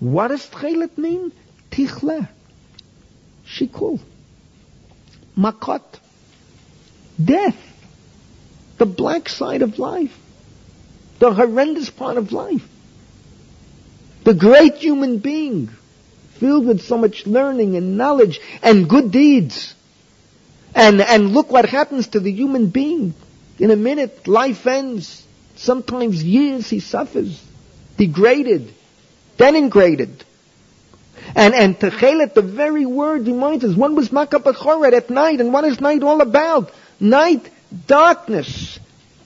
What 0.00 0.28
does 0.28 0.46
tchelet 0.46 0.98
mean? 0.98 1.32
Tichle. 1.70 2.28
Shikul. 3.46 4.00
Makot. 5.36 5.82
Death. 7.22 7.56
The 8.78 8.86
black 8.86 9.28
side 9.28 9.62
of 9.62 9.78
life. 9.78 10.18
The 11.20 11.32
horrendous 11.32 11.90
part 11.90 12.16
of 12.16 12.32
life. 12.32 12.66
The 14.24 14.34
great 14.34 14.76
human 14.76 15.18
being 15.18 15.68
filled 16.34 16.66
with 16.66 16.82
so 16.82 16.98
much 16.98 17.26
learning 17.26 17.76
and 17.76 17.96
knowledge 17.96 18.40
and 18.62 18.88
good 18.88 19.12
deeds. 19.12 19.74
And, 20.74 21.00
and 21.00 21.32
look 21.32 21.50
what 21.50 21.68
happens 21.68 22.08
to 22.08 22.20
the 22.20 22.32
human 22.32 22.68
being. 22.68 23.14
In 23.58 23.70
a 23.70 23.76
minute, 23.76 24.26
life 24.26 24.66
ends. 24.66 25.24
Sometimes 25.56 26.22
years 26.22 26.68
he 26.68 26.80
suffers. 26.80 27.42
Degraded 27.96 28.72
denigrated. 29.42 30.22
And, 31.34 31.54
and 31.54 31.78
Techelet, 31.78 32.34
the 32.34 32.42
very 32.42 32.86
word 32.86 33.26
reminds 33.26 33.64
us, 33.64 33.76
one 33.76 33.94
was 33.94 34.10
Makah 34.10 34.92
at 34.92 35.10
night, 35.10 35.40
and 35.40 35.52
what 35.52 35.64
is 35.64 35.80
night 35.80 36.02
all 36.02 36.20
about? 36.20 36.72
Night, 37.00 37.48
darkness. 37.86 38.78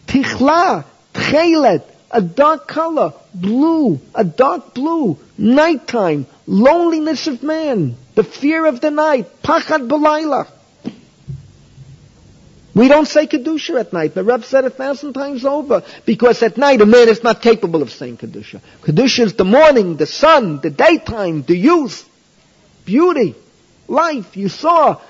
Tichla, 0.06 0.84
Tchelet, 1.14 1.84
a 2.10 2.22
dark 2.22 2.68
color, 2.68 3.12
blue, 3.34 4.00
a 4.14 4.24
dark 4.24 4.74
blue, 4.74 5.18
nighttime, 5.36 6.26
loneliness 6.46 7.26
of 7.26 7.42
man, 7.42 7.96
the 8.14 8.24
fear 8.24 8.66
of 8.66 8.80
the 8.80 8.90
night, 8.90 9.42
pachad 9.42 9.88
balayla. 9.88 10.46
We 12.76 12.88
don't 12.88 13.08
say 13.08 13.26
Kedusha 13.26 13.80
at 13.80 13.94
night. 13.94 14.14
The 14.14 14.22
Reb 14.22 14.44
said 14.44 14.66
a 14.66 14.70
thousand 14.70 15.14
times 15.14 15.46
over. 15.46 15.82
Because 16.04 16.42
at 16.42 16.58
night 16.58 16.82
a 16.82 16.86
man 16.86 17.08
is 17.08 17.22
not 17.22 17.40
capable 17.40 17.80
of 17.80 17.90
saying 17.90 18.18
Kedusha. 18.18 18.60
Kedusha 18.82 19.20
is 19.20 19.32
the 19.32 19.46
morning, 19.46 19.96
the 19.96 20.04
sun, 20.04 20.60
the 20.60 20.68
daytime, 20.68 21.40
the 21.40 21.56
youth, 21.56 22.06
beauty, 22.84 23.34
life. 23.88 24.36
You 24.36 24.50
saw 24.50 25.00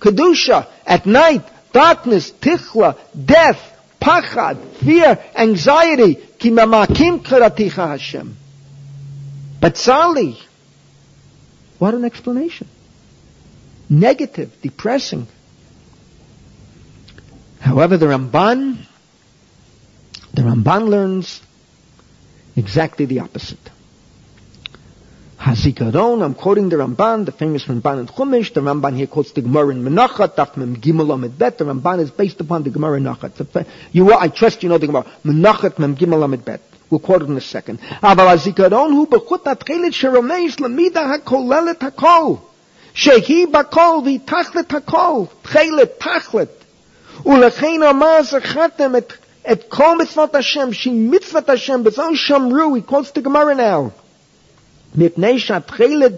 Kedusha 0.00 0.66
at 0.84 1.06
night, 1.06 1.44
darkness, 1.72 2.32
tichla, 2.32 2.98
death, 3.14 3.60
pachad, 4.00 4.58
fear, 4.78 5.16
anxiety. 5.36 6.16
Hashem. 7.68 8.36
But 9.60 9.76
Sali, 9.76 10.36
what 11.78 11.94
an 11.94 12.04
explanation. 12.04 12.66
Negative, 13.88 14.50
depressing. 14.60 15.28
However, 17.61 17.97
the 17.97 18.05
Ramban, 18.05 18.77
the 20.33 20.41
Ramban 20.41 20.89
learns 20.89 21.41
exactly 22.55 23.05
the 23.05 23.19
opposite. 23.19 23.59
Hazikaron, 25.39 26.23
I'm 26.23 26.33
quoting 26.33 26.69
the 26.69 26.77
Ramban, 26.77 27.25
the 27.25 27.31
famous 27.31 27.65
Ramban 27.65 27.99
in 27.99 28.07
Chumash. 28.07 28.53
The 28.53 28.61
Ramban 28.61 28.97
here 28.97 29.07
quotes 29.07 29.31
the 29.33 29.41
Gemara 29.41 29.69
in 29.69 29.83
Menachat, 29.83 30.35
Daf 30.35 30.57
Mem 30.57 30.77
Gimel 30.77 31.13
Amid 31.13 31.37
Bet. 31.37 31.57
The 31.57 31.65
Ramban 31.65 31.99
is 31.99 32.11
based 32.11 32.41
upon 32.41 32.63
the 32.63 32.71
Gemara 32.71 32.97
in 32.97 33.03
Nachat. 33.03 33.67
You, 33.91 34.13
I 34.13 34.29
trust 34.29 34.63
you 34.63 34.69
know 34.69 34.77
the 34.77 34.87
Gemara. 34.87 35.05
Menachat 35.23 35.77
Mem 35.77 35.95
Gimel 35.95 36.23
Amid 36.23 36.43
Bet. 36.43 36.61
We'll 36.89 36.99
quote 36.99 37.21
it 37.21 37.29
in 37.29 37.37
a 37.37 37.41
second. 37.41 37.79
אבל 38.01 38.27
הזיכרון 38.27 38.91
הוא 38.91 39.07
בחוט 39.11 39.47
התכלת 39.47 39.93
שרומז 39.93 40.59
למידה 40.59 41.13
הכוללת 41.13 41.83
הכל. 41.83 42.35
שהיא 42.93 43.47
בכל 43.47 43.99
והיא 44.03 44.19
תכלת 44.25 44.73
הכל. 44.73 45.23
תכלת, 45.41 45.89
תכלת. 45.99 46.60
ולכן 47.25 47.83
אמר 47.89 48.23
זכרתם 48.23 48.95
את, 48.95 49.13
את 49.51 49.63
כל 49.69 49.97
מצוות 50.01 50.35
השם, 50.35 50.73
שהיא 50.73 51.09
מצוות 51.11 51.49
השם, 51.49 51.83
בזו 51.83 52.03
שמרו, 52.15 52.75
he 52.75 52.91
quotes 52.91 53.19
the 53.19 53.21
Gemara 53.21 53.57
now. 53.57 53.89
מפני 54.95 55.39
שהתכלת 55.39 56.11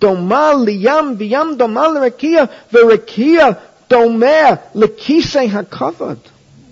דומה 0.00 0.52
לים, 0.64 1.14
וים 1.18 1.56
דומה 1.56 1.88
לרקיע, 1.88 2.44
ורקיע 2.72 3.48
דומה 3.90 4.50
לכיסא 4.74 5.38
הכבוד. 5.38 6.18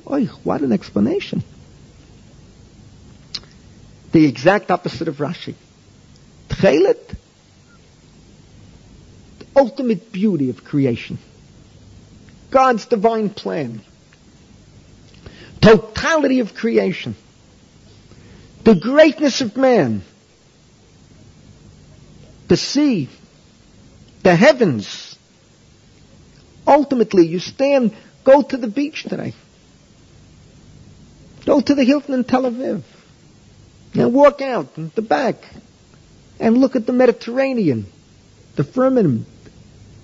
Oy, 0.07 0.27
what 0.45 0.61
an 0.61 0.73
explanation. 0.73 1.43
The 4.13 4.27
exact 4.27 4.71
opposite 4.71 5.09
of 5.09 5.17
Rashi. 5.17 5.55
Tchelet, 6.51 7.15
the 9.39 9.47
ultimate 9.57 10.13
beauty 10.13 10.51
of 10.51 10.65
creation. 10.65 11.19
God's 12.50 12.86
divine 12.86 13.30
plan. 13.30 13.82
Totality 15.62 16.40
of 16.40 16.54
creation. 16.54 17.16
The 18.64 18.76
greatness 18.76 19.42
of 19.42 19.58
man. 19.58 20.04
The 22.48 22.58
sea. 22.58 23.10
The 24.24 24.36
heavens. 24.36 25.18
Ultimately, 26.66 27.28
you 27.28 27.40
stand, 27.40 27.96
go 28.24 28.42
to 28.42 28.58
the 28.58 28.68
beach 28.68 29.04
today. 29.04 29.34
Go 31.46 31.62
to 31.62 31.76
the 31.76 31.84
Hilton 31.84 32.14
in 32.14 32.24
Tel 32.24 32.44
Aviv. 32.44 32.84
And 33.94 34.14
walk 34.14 34.42
out 34.42 34.76
the 34.96 35.02
back 35.02 35.36
and 36.40 36.58
look 36.58 36.76
at 36.76 36.86
the 36.86 36.94
Mediterranean, 36.94 37.88
the 38.56 38.64
firmament, 38.64 39.26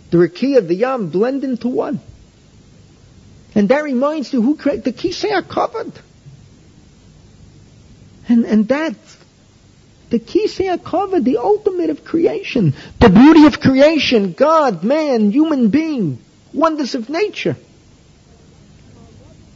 the 0.10 0.18
Rakia, 0.18 0.66
the 0.66 0.74
Yam 0.74 1.10
blend 1.10 1.44
into 1.44 1.68
one. 1.68 2.00
And 3.56 3.70
that 3.70 3.84
reminds 3.84 4.34
you 4.34 4.42
who 4.42 4.56
created 4.56 4.84
the 4.84 4.94
Kisei 4.94 5.42
HaKavod. 5.42 5.94
And, 8.28 8.46
and 8.46 8.68
that, 8.70 8.96
the 10.10 10.20
Kisei 10.20 10.76
HaKavod, 10.78 11.24
the 11.24 11.38
ultimate 11.38 11.90
of 11.90 12.04
creation, 12.04 12.74
the 13.00 13.10
beauty 13.10 13.46
of 13.46 13.60
creation, 13.60 14.34
God, 14.34 14.84
man, 14.84 15.32
human 15.32 15.70
being, 15.70 16.20
wonders 16.54 16.96
of 16.96 17.10
nature. 17.10 17.58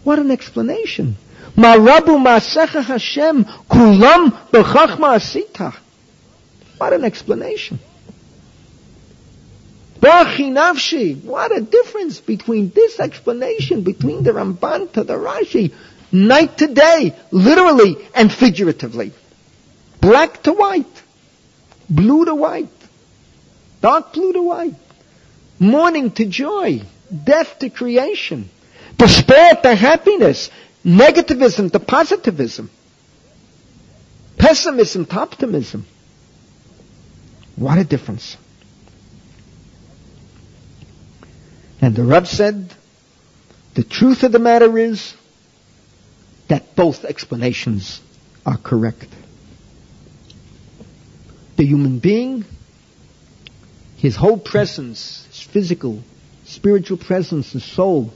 What 0.03 0.19
an 0.19 0.31
explanation. 0.31 1.17
Marabu 1.55 2.23
Masecha 2.23 2.83
Hashem 2.83 3.43
Kulam 3.43 4.31
B'chachma 4.51 5.17
Asita. 5.17 5.75
What 6.77 6.93
an 6.93 7.03
explanation. 7.03 7.79
What 10.07 11.51
a 11.57 11.61
difference 11.61 12.19
between 12.21 12.69
this 12.69 12.99
explanation, 12.99 13.81
between 13.83 14.23
the 14.23 14.31
Ramban 14.31 14.91
to 14.93 15.03
the 15.03 15.15
Rashi. 15.15 15.73
Night 16.11 16.57
to 16.59 16.67
day, 16.67 17.13
literally 17.31 17.97
and 18.15 18.31
figuratively. 18.31 19.11
Black 19.99 20.41
to 20.43 20.53
white. 20.53 21.03
Blue 21.89 22.23
to 22.25 22.35
white. 22.35 22.69
Dark 23.81 24.13
blue 24.13 24.33
to 24.33 24.41
white. 24.41 24.75
Mourning 25.59 26.11
to 26.11 26.25
joy. 26.25 26.81
Death 27.23 27.59
to 27.59 27.69
creation. 27.69 28.49
Despair 28.97 29.55
to 29.63 29.75
happiness. 29.75 30.49
Negativism 30.85 31.71
to 31.71 31.79
positivism. 31.79 32.69
Pessimism 34.37 35.05
to 35.05 35.15
optimism. 35.19 35.85
What 37.57 37.77
a 37.77 37.83
difference. 37.83 38.37
And 41.81 41.95
the 41.95 42.03
Rav 42.03 42.27
said, 42.27 42.73
the 43.75 43.83
truth 43.83 44.23
of 44.23 44.31
the 44.31 44.39
matter 44.39 44.77
is 44.77 45.13
that 46.47 46.75
both 46.75 47.05
explanations 47.05 48.01
are 48.45 48.57
correct. 48.57 49.07
The 51.57 51.65
human 51.65 51.99
being, 51.99 52.45
his 53.97 54.15
whole 54.15 54.37
presence, 54.37 55.25
his 55.27 55.41
physical, 55.41 56.03
spiritual 56.45 56.97
presence, 56.97 57.51
his 57.51 57.63
soul, 57.63 58.13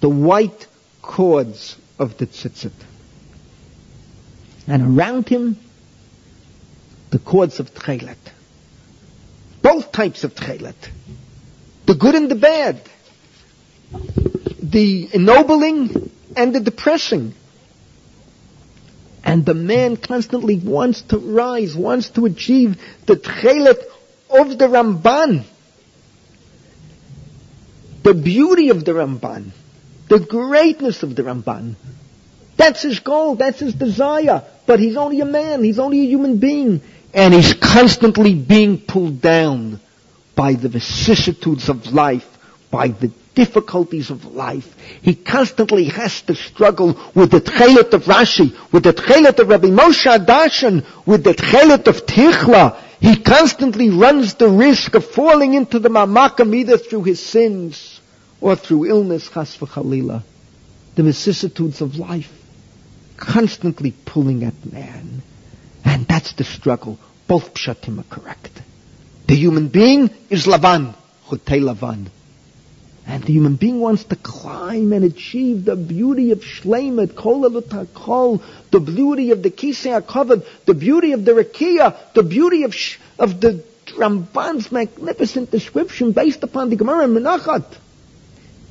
the 0.00 0.08
white 0.08 0.66
cords 1.02 1.76
of 1.98 2.18
the 2.18 2.26
tzitzit. 2.26 2.72
And 4.66 4.98
around 4.98 5.28
him, 5.28 5.58
the 7.10 7.18
cords 7.18 7.60
of 7.60 7.72
tchelet. 7.74 8.16
Both 9.62 9.92
types 9.92 10.24
of 10.24 10.34
tchelet 10.34 10.90
the 11.88 11.94
good 11.94 12.14
and 12.14 12.30
the 12.30 12.34
bad, 12.34 12.82
the 14.62 15.08
ennobling 15.14 16.10
and 16.36 16.54
the 16.54 16.60
depressing. 16.60 17.32
And 19.24 19.46
the 19.46 19.54
man 19.54 19.96
constantly 19.96 20.56
wants 20.58 21.00
to 21.02 21.16
rise, 21.16 21.74
wants 21.74 22.10
to 22.10 22.26
achieve 22.26 22.78
the 23.06 23.16
tchelet 23.16 23.82
of 24.28 24.58
the 24.58 24.66
Ramban. 24.66 25.44
The 28.02 28.12
beauty 28.12 28.68
of 28.68 28.84
the 28.84 28.92
Ramban. 28.92 29.52
The 30.08 30.20
greatness 30.20 31.02
of 31.02 31.16
the 31.16 31.22
Ramban. 31.22 31.76
That's 32.58 32.82
his 32.82 33.00
goal, 33.00 33.36
that's 33.36 33.60
his 33.60 33.72
desire. 33.72 34.44
But 34.66 34.78
he's 34.78 34.98
only 34.98 35.22
a 35.22 35.24
man, 35.24 35.64
he's 35.64 35.78
only 35.78 36.00
a 36.00 36.06
human 36.06 36.36
being. 36.36 36.82
And 37.14 37.32
he's 37.32 37.54
constantly 37.54 38.34
being 38.34 38.78
pulled 38.78 39.22
down 39.22 39.80
by 40.38 40.54
the 40.54 40.68
vicissitudes 40.68 41.68
of 41.68 41.92
life, 41.92 42.38
by 42.70 42.86
the 42.86 43.10
difficulties 43.34 44.10
of 44.10 44.24
life. 44.24 44.72
He 45.02 45.16
constantly 45.16 45.86
has 45.86 46.22
to 46.22 46.36
struggle 46.36 46.96
with 47.12 47.32
the 47.32 47.40
tchelet 47.40 47.92
of 47.92 48.04
Rashi, 48.04 48.56
with 48.70 48.84
the 48.84 48.92
tchelet 48.92 49.40
of 49.40 49.48
Rabbi 49.48 49.66
Moshe 49.66 50.06
HaDarshan, 50.06 50.86
with 51.04 51.24
the 51.24 51.34
tchelet 51.34 51.88
of 51.88 52.06
Tichla. 52.06 52.80
He 53.00 53.20
constantly 53.20 53.90
runs 53.90 54.34
the 54.34 54.48
risk 54.48 54.94
of 54.94 55.04
falling 55.04 55.54
into 55.54 55.80
the 55.80 55.88
mamakam 55.88 56.54
either 56.54 56.78
through 56.78 57.02
his 57.02 57.18
sins 57.18 58.00
or 58.40 58.54
through 58.54 58.84
illness, 58.84 59.28
chas 59.28 59.56
v'chalila. 59.56 60.22
The 60.94 61.02
vicissitudes 61.02 61.80
of 61.80 61.96
life 61.96 62.30
constantly 63.16 63.92
pulling 64.04 64.44
at 64.44 64.54
man. 64.64 65.20
And 65.84 66.06
that's 66.06 66.34
the 66.34 66.44
struggle. 66.44 66.96
Both 67.26 67.54
pshatim 67.54 67.98
are 67.98 68.20
correct. 68.20 68.62
The 69.28 69.36
human 69.36 69.68
being 69.68 70.08
is 70.30 70.46
Lavan, 70.46 70.94
Chutei 71.26 71.60
Lavan. 71.60 72.06
And 73.06 73.22
the 73.22 73.32
human 73.34 73.56
being 73.56 73.78
wants 73.78 74.04
to 74.04 74.16
climb 74.16 74.94
and 74.94 75.04
achieve 75.04 75.66
the 75.66 75.76
beauty 75.76 76.30
of 76.30 76.40
Shleimut, 76.40 77.14
Kol 77.14 77.42
the 78.70 78.80
beauty 78.80 79.30
of 79.32 79.42
the 79.42 79.50
Kisei 79.50 80.00
HaKavod, 80.00 80.46
the 80.64 80.72
beauty 80.72 81.12
of 81.12 81.26
the 81.26 81.32
Rakia, 81.32 81.94
the 82.14 82.22
beauty 82.22 82.62
of, 82.62 82.74
of 83.18 83.38
the 83.38 83.62
Ramban's 83.88 84.72
magnificent 84.72 85.50
description 85.50 86.12
based 86.12 86.42
upon 86.42 86.70
the 86.70 86.76
Gemara 86.76 87.04
and 87.04 87.14
Menachot. 87.14 87.66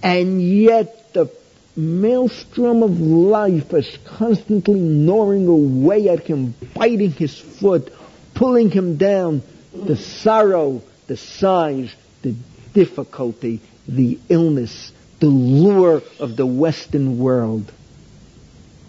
And 0.01 0.41
yet 0.41 1.13
the 1.13 1.31
maelstrom 1.75 2.81
of 2.81 2.99
life 2.99 3.71
is 3.75 3.95
constantly 4.05 4.79
gnawing 4.79 5.47
away 5.47 6.09
at 6.09 6.21
him, 6.21 6.55
biting 6.73 7.11
his 7.11 7.37
foot, 7.37 7.93
pulling 8.33 8.71
him 8.71 8.97
down. 8.97 9.43
The 9.85 9.95
sorrow, 9.95 10.81
the 11.07 11.17
sighs, 11.17 11.93
the 12.21 12.35
difficulty, 12.73 13.61
the 13.87 14.19
illness, 14.29 14.91
the 15.19 15.27
lure 15.27 16.01
of 16.19 16.35
the 16.35 16.45
Western 16.45 17.17
world. 17.17 17.71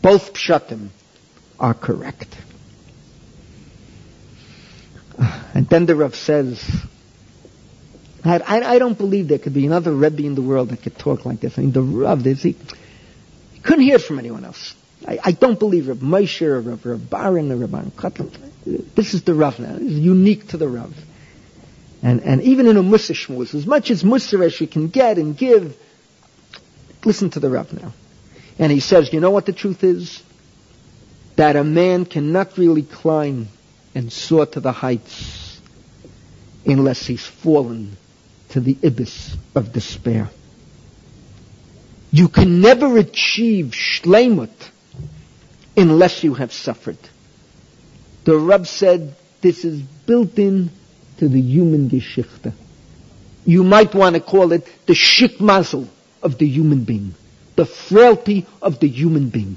Both 0.02 0.34
pshatim 0.34 0.88
are 1.58 1.74
correct. 1.74 2.36
Ah, 5.18 5.50
and 5.54 5.68
then 5.68 5.86
the 5.86 5.96
Rav 5.96 6.14
says, 6.14 6.62
I, 8.24 8.40
I, 8.74 8.78
don't 8.78 8.96
believe 8.96 9.28
there 9.28 9.38
could 9.38 9.54
be 9.54 9.66
another 9.66 9.92
Rebbe 9.92 10.22
in 10.22 10.34
the 10.34 10.42
world 10.42 10.68
that 10.70 10.82
could 10.82 10.98
talk 10.98 11.24
like 11.24 11.40
this. 11.40 11.58
I 11.58 11.62
mean, 11.62 11.72
the 11.72 11.82
Rav, 11.82 12.24
he, 12.24 12.34
he 12.34 13.60
couldn't 13.62 13.84
hear 13.84 13.98
from 13.98 14.18
anyone 14.18 14.44
else. 14.44 14.74
I, 15.06 15.18
I 15.24 15.32
don't 15.32 15.58
believe 15.58 15.88
Rav 15.88 15.98
Moshe 15.98 16.42
or 16.42 16.60
Rav, 16.60 16.84
Rav 16.84 17.10
Baron 17.10 17.50
or 17.50 17.56
Rav 17.56 17.70
Baron 17.70 17.92
This 18.94 19.14
is 19.14 19.22
the 19.22 19.34
Rav 19.34 19.58
now. 19.58 19.76
Is 19.76 19.98
unique 19.98 20.48
to 20.48 20.56
the 20.56 20.68
Rav. 20.68 20.94
And, 22.02 22.20
and 22.22 22.42
even 22.42 22.66
in 22.66 22.76
a 22.76 22.82
Musa 22.82 23.12
Shmuz, 23.12 23.54
as 23.54 23.66
much 23.66 23.90
as 23.90 24.04
Musa 24.04 24.38
as 24.38 24.60
you 24.60 24.66
can 24.66 24.88
get 24.88 25.18
and 25.18 25.36
give, 25.36 25.76
listen 27.04 27.30
to 27.30 27.40
the 27.40 27.50
Rav 27.50 27.72
now. 27.72 27.92
And 28.58 28.70
he 28.70 28.80
says, 28.80 29.12
you 29.12 29.20
know 29.20 29.30
what 29.30 29.46
the 29.46 29.52
truth 29.52 29.82
is? 29.82 30.22
That 31.36 31.56
a 31.56 31.64
man 31.64 32.04
cannot 32.04 32.58
really 32.58 32.82
climb 32.82 33.48
and 33.94 34.12
soar 34.12 34.46
to 34.46 34.60
the 34.60 34.72
heights 34.72 35.60
unless 36.66 37.06
he's 37.06 37.24
fallen 37.24 37.96
to 38.50 38.60
the 38.60 38.76
abyss 38.82 39.36
of 39.54 39.72
despair. 39.72 40.30
You 42.10 42.28
can 42.28 42.60
never 42.60 42.96
achieve 42.98 43.66
shleimut 43.72 44.70
unless 45.76 46.24
you 46.24 46.34
have 46.34 46.52
suffered. 46.52 46.98
The 48.28 48.36
Rab 48.36 48.66
said 48.66 49.14
this 49.40 49.64
is 49.64 49.80
built 49.80 50.38
in 50.38 50.68
to 51.16 51.30
the 51.30 51.40
human 51.40 51.88
geschichte. 51.88 52.52
You 53.46 53.64
might 53.64 53.94
want 53.94 54.16
to 54.16 54.20
call 54.20 54.52
it 54.52 54.68
the 54.84 54.92
shikmazel 54.92 55.88
of 56.22 56.36
the 56.36 56.46
human 56.46 56.84
being, 56.84 57.14
the 57.56 57.64
frailty 57.64 58.44
of 58.60 58.80
the 58.80 58.86
human 58.86 59.30
being. 59.30 59.56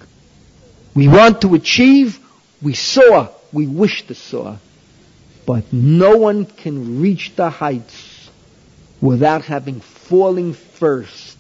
We 0.96 1.10
want 1.10 1.42
to 1.42 1.54
achieve, 1.54 2.18
we 2.62 2.74
saw, 2.74 3.28
we 3.52 3.68
wish 3.68 4.08
to 4.08 4.16
soar, 4.16 4.58
but 5.46 5.74
no 5.74 6.16
one 6.16 6.46
can 6.46 7.02
reach 7.02 7.36
the 7.36 7.50
heights 7.50 8.30
without 9.02 9.44
having 9.44 9.82
fallen 9.82 10.54
first 10.54 11.38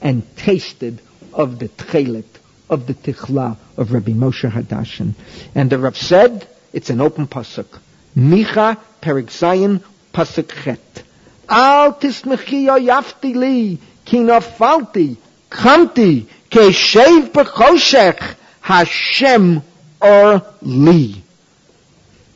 and 0.00 0.22
tasted 0.36 1.02
of 1.32 1.58
the 1.58 1.68
tchelet, 1.68 2.30
of 2.68 2.86
the 2.86 2.94
tichla 2.94 3.56
of 3.76 3.92
Rabbi 3.92 4.12
Moshe 4.12 4.48
HaDarshan. 4.48 5.14
And 5.56 5.68
the 5.68 5.80
Rav 5.80 5.96
said, 5.96 6.46
it's 6.72 6.90
an 6.90 7.00
open 7.00 7.26
pasuk. 7.26 7.78
Micha 8.16 8.78
Perik 9.00 9.26
Zayin 9.26 9.82
pasuk 10.12 10.50
chet. 10.62 11.04
Al 11.48 11.94
tismechi 11.94 12.66
yafti 12.66 13.34
li, 13.34 13.78
ki 14.04 14.18
nafalti, 14.18 15.16
kamti, 15.50 16.26
keshev 16.50 17.30
b'choshech, 17.32 18.36
Hashem 18.60 19.62
or 20.00 20.42
li. 20.62 21.22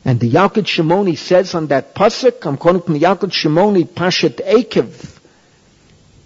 And 0.07 0.19
the 0.19 0.29
Yalkut 0.29 0.65
Shimoni 0.65 1.17
says 1.17 1.55
on 1.55 1.67
that 1.67 1.95
pasuk, 1.95 2.45
I'm 2.45 2.57
quoting 2.57 2.81
from 2.81 2.93
the 2.93 2.99
Yalkut 2.99 3.31
Shimoni, 3.31 3.87
Pashat 3.87 4.35
Akev, 4.45 5.19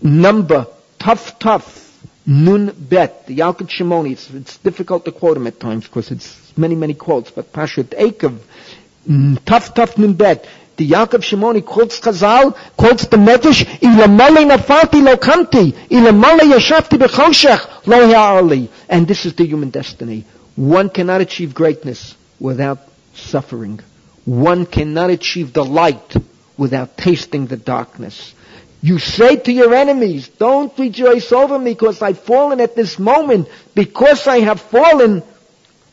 number 0.01 0.67
tough, 0.99 1.39
tough, 1.39 2.05
nun 2.25 2.75
bet, 2.77 3.25
the 3.25 3.37
Yalkut 3.37 3.69
Shimoni, 3.69 4.11
it's, 4.11 4.29
it's, 4.31 4.57
difficult 4.57 5.05
to 5.05 5.13
quote 5.13 5.37
him 5.37 5.47
at 5.47 5.61
times 5.61 5.85
because 5.85 6.11
it's 6.11 6.48
many, 6.59 6.75
many 6.75 6.93
quotes, 6.93 7.31
but 7.31 7.51
Pashat 7.51 7.85
Akev, 7.85 8.37
tough, 9.45 9.69
mm, 9.69 9.75
tough, 9.75 9.97
nun 9.97 10.13
bet, 10.13 10.45
the 10.79 10.89
Yalkut 10.89 11.21
Shimoni 11.21 11.65
quotes 11.65 11.99
Chazal, 11.99 12.55
quotes 12.77 13.05
the 13.07 13.17
Medrash, 13.17 13.65
Ilamale 13.81 14.49
nafati 14.49 15.03
lo 15.03 15.17
kamti, 15.17 15.73
Ilamale 15.89 16.49
yashafti 16.53 16.97
b'choshech 16.97 17.85
lo 17.85 18.07
ha'arli. 18.07 18.69
And 18.87 19.05
this 19.05 19.25
is 19.25 19.33
the 19.35 19.45
human 19.45 19.71
destiny. 19.71 20.25
One 20.55 20.89
cannot 20.89 21.19
achieve 21.19 21.53
greatness 21.53 22.15
without 22.39 22.79
suffering. 23.13 23.81
One 24.23 24.65
cannot 24.65 25.09
achieve 25.09 25.51
the 25.51 25.65
light 25.65 26.15
without 26.57 26.95
tasting 26.95 27.47
the 27.47 27.57
darkness. 27.57 28.33
You 28.81 28.99
say 28.99 29.35
to 29.35 29.51
your 29.51 29.73
enemies, 29.73 30.29
don't 30.29 30.71
rejoice 30.79 31.33
over 31.33 31.59
me 31.59 31.73
because 31.73 32.01
I've 32.01 32.19
fallen 32.19 32.61
at 32.61 32.77
this 32.77 32.97
moment. 32.97 33.49
Because 33.75 34.27
I 34.27 34.39
have 34.39 34.61
fallen, 34.61 35.23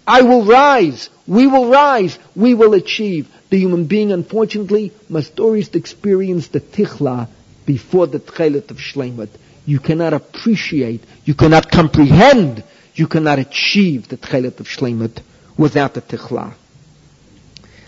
I 0.07 0.23
will 0.23 0.45
rise. 0.45 1.11
We 1.27 1.47
will 1.47 1.69
rise. 1.69 2.19
We 2.35 2.55
will 2.55 2.75
achieve. 2.75 3.29
The 3.51 3.59
human 3.59 3.87
being, 3.87 4.13
unfortunately, 4.13 4.93
must 5.09 5.39
always 5.41 5.69
experience 5.75 6.49
the 6.49 6.61
tichla 6.61 7.29
before 7.65 8.07
the 8.07 8.21
tchelet 8.21 8.71
of 8.71 8.79
shleimut. 8.79 9.31
You 9.65 9.81
cannot 9.81 10.13
appreciate, 10.13 11.03
you 11.25 11.35
cannot 11.35 11.71
comprehend, 11.71 12.63
you 12.95 13.09
cannot 13.09 13.41
achieve 13.41 14.09
the 14.09 14.17
tchelet 14.17 14.61
of 14.61 14.69
shleimut 14.69 15.21
without 15.57 15.95
the 15.95 16.03
tichla. 16.03 16.55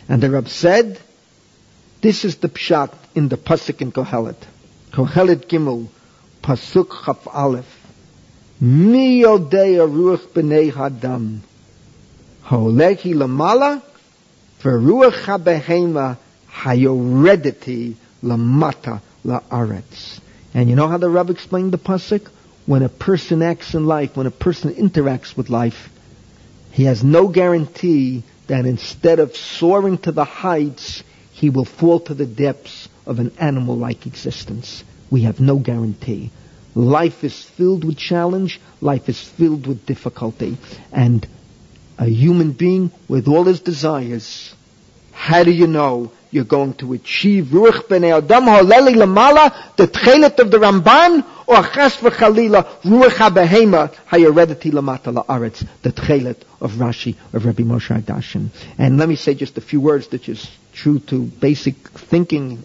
And 0.09 0.23
the 0.23 0.31
Rab 0.31 0.49
said, 0.49 1.01
this 2.01 2.25
is 2.25 2.37
the 2.37 2.49
pshat 2.49 2.93
in 3.15 3.29
the 3.29 3.37
pasuk 3.37 3.81
in 3.81 3.93
Kohelet. 3.93 4.41
Kohelet 4.93 5.47
Gimel, 5.47 5.89
pasuk 6.43 7.05
chaf 7.05 7.27
aleph. 7.27 7.67
Mi 8.61 9.23
yodei 9.23 9.79
ruach 9.79 10.27
b'nei 10.29 10.73
hadam. 10.73 11.41
Ha'olehi 12.49 13.13
lamala, 13.13 13.83
v'ruach 14.63 15.25
ha'behema 15.27 16.17
hayorediti 16.51 17.95
lamata 18.23 19.03
la'aretz. 19.23 20.19
And 20.55 20.71
you 20.71 20.75
know 20.75 20.89
how 20.89 20.97
the 20.97 21.11
Rab 21.11 21.29
explained 21.29 21.73
the 21.73 21.79
pasuk? 21.79 22.27
When 22.65 22.83
a 22.83 22.89
person 22.89 23.43
acts 23.43 23.75
in 23.75 23.85
life, 23.85 24.17
when 24.17 24.27
a 24.27 24.31
person 24.31 24.73
interacts 24.75 25.37
with 25.37 25.51
life, 25.51 25.91
he 26.71 26.85
has 26.85 27.05
no 27.05 27.29
guarantee 27.29 28.25
that 28.47 28.65
instead 28.65 29.19
of 29.19 29.37
soaring 29.37 29.99
to 29.99 30.13
the 30.13 30.25
heights, 30.25 31.03
he 31.33 31.51
will 31.51 31.67
fall 31.67 32.01
to 32.01 32.15
the 32.15 32.25
depths 32.25 32.89
of 33.05 33.19
an 33.19 33.33
animal-like 33.39 34.07
existence. 34.07 34.85
We 35.11 35.25
have 35.25 35.39
no 35.39 35.59
guarantee. 35.59 36.31
Life 36.75 37.25
is 37.25 37.43
filled 37.43 37.85
with 37.85 37.99
challenge. 37.99 38.59
Life 38.81 39.11
is 39.11 39.21
filled 39.21 39.67
with 39.67 39.85
difficulty. 39.85 40.57
And 40.93 41.27
a 41.99 42.07
human 42.07 42.53
being 42.53 42.91
with 43.09 43.29
all 43.29 43.45
his 43.45 43.61
desires, 43.61 44.55
how 45.13 45.43
do 45.43 45.51
you 45.51 45.67
know 45.67 46.13
you're 46.31 46.45
going 46.45 46.75
to 46.75 46.93
achieve 46.93 47.47
Ruach 47.47 47.89
B'nei 47.89 48.17
Adam 48.17 48.45
Holeli 48.45 48.95
Lamala, 48.95 49.77
the 49.77 49.89
Tchelet 49.89 50.39
of 50.39 50.51
the 50.51 50.59
Ramban, 50.59 51.25
or 51.47 51.63
Chas 51.63 51.97
V'Chalila, 51.97 52.83
Ruach 52.83 53.11
HaBehema, 53.11 53.95
Hayerediti 54.07 54.71
Lamata 54.71 55.13
La'aretz, 55.13 55.67
the 55.83 55.91
Tchelet 55.91 56.43
of 56.61 56.73
Rashi, 56.73 57.17
of 57.33 57.45
Rabbi 57.45 57.63
Moshe 57.63 58.01
HaDarshan. 58.01 58.51
And 58.79 58.99
let 58.99 59.09
me 59.09 59.17
say 59.17 59.35
just 59.35 59.57
a 59.57 59.63
few 59.63 59.81
words 59.81 60.09
that 60.09 60.29
is 60.29 60.49
true 60.73 60.99
to 61.01 61.23
basic 61.23 61.89
thinking 61.89 62.63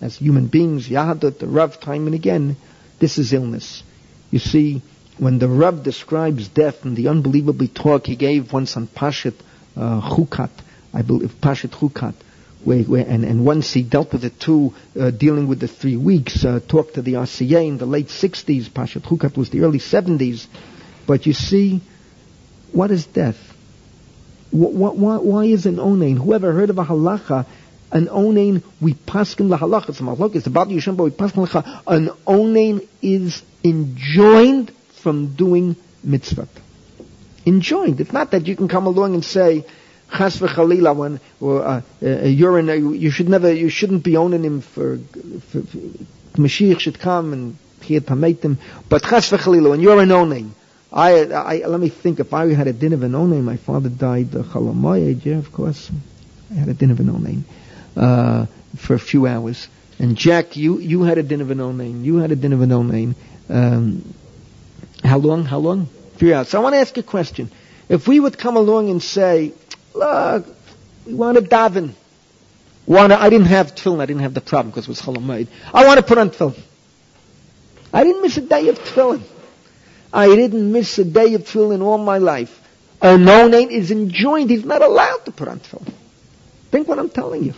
as 0.00 0.16
human 0.16 0.46
beings, 0.46 0.88
Yahadut, 0.88 1.38
the 1.38 1.46
Rav, 1.46 1.78
time 1.78 2.06
and 2.06 2.14
again, 2.14 2.56
this 2.98 3.18
is 3.18 3.32
illness. 3.32 3.82
You 4.30 4.38
see, 4.38 4.82
when 5.18 5.38
the 5.38 5.48
Rav 5.48 5.82
describes 5.82 6.48
death 6.48 6.84
and 6.84 6.96
the 6.96 7.08
unbelievably 7.08 7.68
talk 7.68 8.06
he 8.06 8.16
gave 8.16 8.52
once 8.52 8.76
on 8.76 8.86
Pashat 8.86 9.34
uh, 9.76 10.00
Chukat, 10.00 10.50
I 10.92 11.02
believe, 11.02 11.30
Pashat 11.40 11.70
Chukat, 11.70 12.14
where, 12.64 12.82
where, 12.84 13.04
and, 13.06 13.24
and 13.24 13.44
once 13.44 13.72
he 13.72 13.82
dealt 13.82 14.12
with 14.12 14.24
it 14.24 14.38
too, 14.40 14.74
uh, 14.98 15.10
dealing 15.10 15.48
with 15.48 15.60
the 15.60 15.68
three 15.68 15.96
weeks, 15.96 16.44
uh, 16.44 16.60
talked 16.66 16.94
to 16.94 17.02
the 17.02 17.14
RCA 17.14 17.66
in 17.66 17.78
the 17.78 17.86
late 17.86 18.06
60s, 18.06 18.70
Pashat 18.70 19.02
Chukat 19.02 19.36
was 19.36 19.50
the 19.50 19.60
early 19.62 19.78
70s. 19.78 20.46
But 21.06 21.26
you 21.26 21.32
see, 21.32 21.80
what 22.72 22.90
is 22.90 23.06
death? 23.06 23.38
What, 24.50 24.96
why, 24.96 25.16
why 25.16 25.44
is 25.44 25.66
an 25.66 25.76
onain? 25.76 26.18
Whoever 26.18 26.52
heard 26.52 26.70
of 26.70 26.78
a 26.78 26.84
halacha, 26.84 27.46
an 27.90 28.06
onain, 28.06 28.62
we 28.80 28.94
paskin 28.94 29.48
la 29.48 29.58
halacha, 29.58 29.90
it's 29.90 30.00
a 30.00 30.02
malach, 30.02 30.34
it's 30.34 30.46
about 30.46 30.68
Yishem, 30.68 30.96
but 30.96 31.04
we 31.04 31.10
paskin 31.10 31.52
la 31.52 31.82
An 31.86 32.08
onain 32.26 32.86
is 33.00 33.42
enjoined 33.64 34.72
from 35.02 35.34
doing 35.34 35.76
mitzvah. 36.02 36.48
Enjoined. 37.44 38.00
It's 38.00 38.12
not 38.12 38.30
that 38.30 38.46
you 38.46 38.56
can 38.56 38.68
come 38.68 38.86
along 38.86 39.14
and 39.14 39.24
say, 39.24 39.64
chas 40.16 40.38
v'chalila 40.38 40.94
when 40.94 41.20
or 41.40 41.64
uh, 41.64 41.80
a 42.02 42.28
urine 42.28 43.00
you 43.00 43.10
should 43.10 43.28
never 43.28 43.52
you 43.52 43.68
shouldn't 43.68 44.04
be 44.04 44.16
owning 44.16 44.44
him 44.44 44.60
for, 44.60 44.98
for, 45.50 45.62
for 45.62 45.78
Mashiach 46.36 46.80
should 46.80 46.98
come 46.98 47.32
and 47.32 47.56
he 47.82 47.94
had 47.94 48.06
him 48.08 48.58
but 48.88 49.02
chas 49.02 49.30
v'chalila 49.30 49.70
when 49.70 49.80
you're 49.80 50.00
an 50.00 50.12
owning 50.12 50.54
I, 50.92 51.24
I 51.24 51.56
let 51.66 51.80
me 51.80 51.88
think 51.88 52.20
if 52.20 52.34
I 52.34 52.52
had 52.52 52.66
a 52.66 52.72
din 52.74 52.92
of 52.92 53.02
an 53.02 53.14
owning 53.14 53.44
my 53.44 53.56
father 53.56 53.88
died 53.88 54.32
the 54.32 54.42
chalamoy 54.42 55.24
yeah 55.24 55.38
of 55.38 55.50
course 55.52 55.90
I 56.50 56.54
had 56.54 56.68
a 56.68 56.74
din 56.74 56.90
of 56.90 57.00
an 57.00 57.08
owning 57.08 57.44
uh, 57.96 58.46
for 58.76 58.94
a 58.94 58.98
few 58.98 59.26
hours 59.26 59.68
and 59.98 60.16
Jack 60.16 60.56
you 60.56 60.78
you 60.78 61.02
had 61.02 61.16
a 61.16 61.22
din 61.22 61.40
of 61.40 61.50
an 61.50 61.60
owning 61.60 62.04
you 62.04 62.16
had 62.16 62.30
a 62.32 62.36
din 62.36 62.52
of 62.52 62.60
an 62.60 62.72
owning 62.72 63.14
um, 63.48 64.14
How 65.04 65.18
long? 65.18 65.44
How 65.44 65.58
long? 65.58 65.88
Three 66.16 66.32
hours. 66.32 66.48
So 66.48 66.58
I 66.58 66.62
want 66.62 66.74
to 66.74 66.78
ask 66.78 66.96
a 66.96 67.02
question. 67.02 67.50
If 67.88 68.06
we 68.06 68.20
would 68.20 68.38
come 68.38 68.56
along 68.56 68.90
and 68.90 69.02
say, 69.02 69.52
look, 69.94 70.46
we 71.06 71.14
want 71.14 71.36
to 71.38 71.44
daven. 71.44 71.94
Want 72.86 73.12
to, 73.12 73.20
I 73.20 73.30
didn't 73.30 73.46
have 73.46 73.74
tefillin. 73.74 74.00
I 74.00 74.06
didn't 74.06 74.22
have 74.22 74.34
the 74.34 74.40
problem 74.40 74.70
because 74.70 74.84
it 74.84 74.88
was 74.88 75.00
Chol 75.00 75.16
HaMoed. 75.16 75.48
I 75.72 75.86
want 75.86 75.98
to 75.98 76.02
put 76.06 76.18
on 76.18 76.30
tefillin. 76.30 76.60
I 77.92 78.04
didn't 78.04 78.22
miss 78.22 78.36
a 78.36 78.40
day 78.40 78.68
of 78.68 78.78
tefillin. 78.78 79.22
I 80.12 80.26
didn't 80.26 80.72
miss 80.72 80.98
a 80.98 81.04
day 81.04 81.34
of 81.34 81.42
tefillin 81.42 81.82
all 81.82 81.98
my 81.98 82.18
life. 82.18 82.60
A 83.00 83.18
no-name 83.18 83.70
is 83.70 83.90
enjoined. 83.90 84.50
He's 84.50 84.64
not 84.64 84.82
allowed 84.82 85.24
to 85.24 85.32
put 85.32 85.48
on 85.48 85.60
tefillin. 85.60 85.92
Think 86.70 86.88
what 86.88 86.98
I'm 86.98 87.10
telling 87.10 87.44
you. 87.44 87.54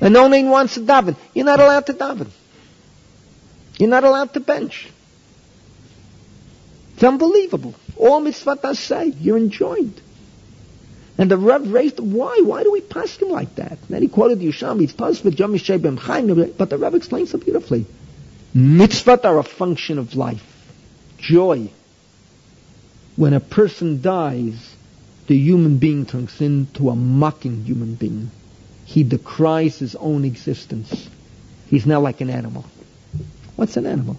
A 0.00 0.10
no-name 0.10 0.48
wants 0.50 0.74
to 0.74 0.80
daven. 0.80 1.16
You're 1.34 1.44
not 1.44 1.60
allowed 1.60 1.86
to 1.86 1.94
daven. 1.94 2.28
You're 3.78 3.90
not 3.90 4.04
allowed 4.04 4.32
to 4.34 4.40
bench. 4.40 4.88
It's 6.94 7.04
unbelievable. 7.04 7.74
All 7.96 8.22
mitzvot 8.22 8.76
say, 8.76 9.06
you're 9.06 9.36
enjoined. 9.36 10.00
And 11.16 11.30
the 11.30 11.36
Rav 11.36 11.70
raised, 11.70 12.00
why? 12.00 12.40
Why 12.44 12.62
do 12.64 12.72
we 12.72 12.80
pass 12.80 13.16
him 13.16 13.30
like 13.30 13.54
that? 13.56 13.72
And 13.72 13.88
then 13.88 14.02
he 14.02 14.08
quoted 14.08 14.40
Yusham, 14.40 14.82
it's 14.82 14.92
passed 14.92 15.24
with 15.24 15.36
Jamishay 15.36 15.98
Chaim, 15.98 16.52
but 16.56 16.70
the 16.70 16.78
Rav 16.78 16.94
explains 16.94 17.30
so 17.30 17.38
beautifully. 17.38 17.86
Mitzvot 18.54 19.24
are 19.24 19.38
a 19.38 19.44
function 19.44 19.98
of 19.98 20.14
life. 20.14 20.44
Joy. 21.18 21.70
When 23.16 23.32
a 23.32 23.40
person 23.40 24.02
dies, 24.02 24.74
the 25.26 25.36
human 25.36 25.78
being 25.78 26.06
turns 26.06 26.40
into 26.40 26.90
a 26.90 26.96
mocking 26.96 27.64
human 27.64 27.94
being. 27.94 28.30
He 28.84 29.04
decries 29.04 29.78
his 29.78 29.94
own 29.94 30.24
existence. 30.24 31.08
He's 31.68 31.86
now 31.86 32.00
like 32.00 32.20
an 32.20 32.30
animal. 32.30 32.64
What's 33.56 33.76
an 33.76 33.86
animal? 33.86 34.18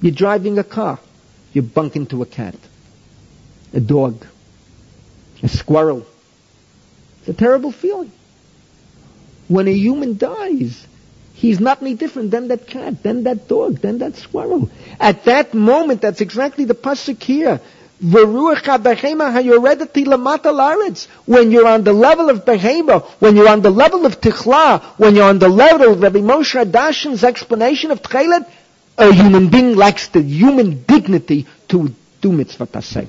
You're 0.00 0.12
driving 0.12 0.58
a 0.58 0.64
car. 0.64 0.98
You 1.52 1.62
bump 1.62 1.96
into 1.96 2.22
a 2.22 2.26
cat, 2.26 2.54
a 3.72 3.80
dog, 3.80 4.24
a 5.42 5.48
squirrel. 5.48 6.06
It's 7.20 7.28
a 7.28 7.34
terrible 7.34 7.72
feeling. 7.72 8.12
When 9.48 9.66
a 9.66 9.72
human 9.72 10.16
dies, 10.16 10.86
he's 11.34 11.58
not 11.58 11.82
any 11.82 11.94
different 11.94 12.30
than 12.30 12.48
that 12.48 12.68
cat, 12.68 13.02
than 13.02 13.24
that 13.24 13.48
dog, 13.48 13.80
than 13.80 13.98
that 13.98 14.16
squirrel. 14.16 14.70
At 15.00 15.24
that 15.24 15.54
moment, 15.54 16.02
that's 16.02 16.20
exactly 16.20 16.66
the 16.66 16.74
pasuk 16.74 17.22
here. 17.22 17.60
When 18.02 18.32
you're 21.50 21.66
on 21.66 21.84
the 21.84 21.92
level 21.92 22.30
of 22.30 22.44
Behema, 22.46 23.02
when 23.18 23.36
you're 23.36 23.48
on 23.48 23.60
the 23.60 23.70
level 23.70 24.06
of 24.06 24.20
Tichla, 24.22 24.82
when 24.96 25.16
you're 25.16 25.28
on 25.28 25.38
the 25.38 25.48
level 25.50 25.92
of 25.92 26.00
Rabbi 26.00 26.20
Moshe 26.20 26.64
HaDarshan's 26.64 27.22
explanation 27.24 27.90
of 27.90 28.00
Tchelet, 28.00 28.46
a 29.00 29.12
human 29.12 29.48
being 29.48 29.76
lacks 29.76 30.08
the 30.08 30.22
human 30.22 30.82
dignity 30.84 31.46
to 31.68 31.94
do 32.20 32.32
mitzvah 32.32 32.66
taseh. 32.66 33.08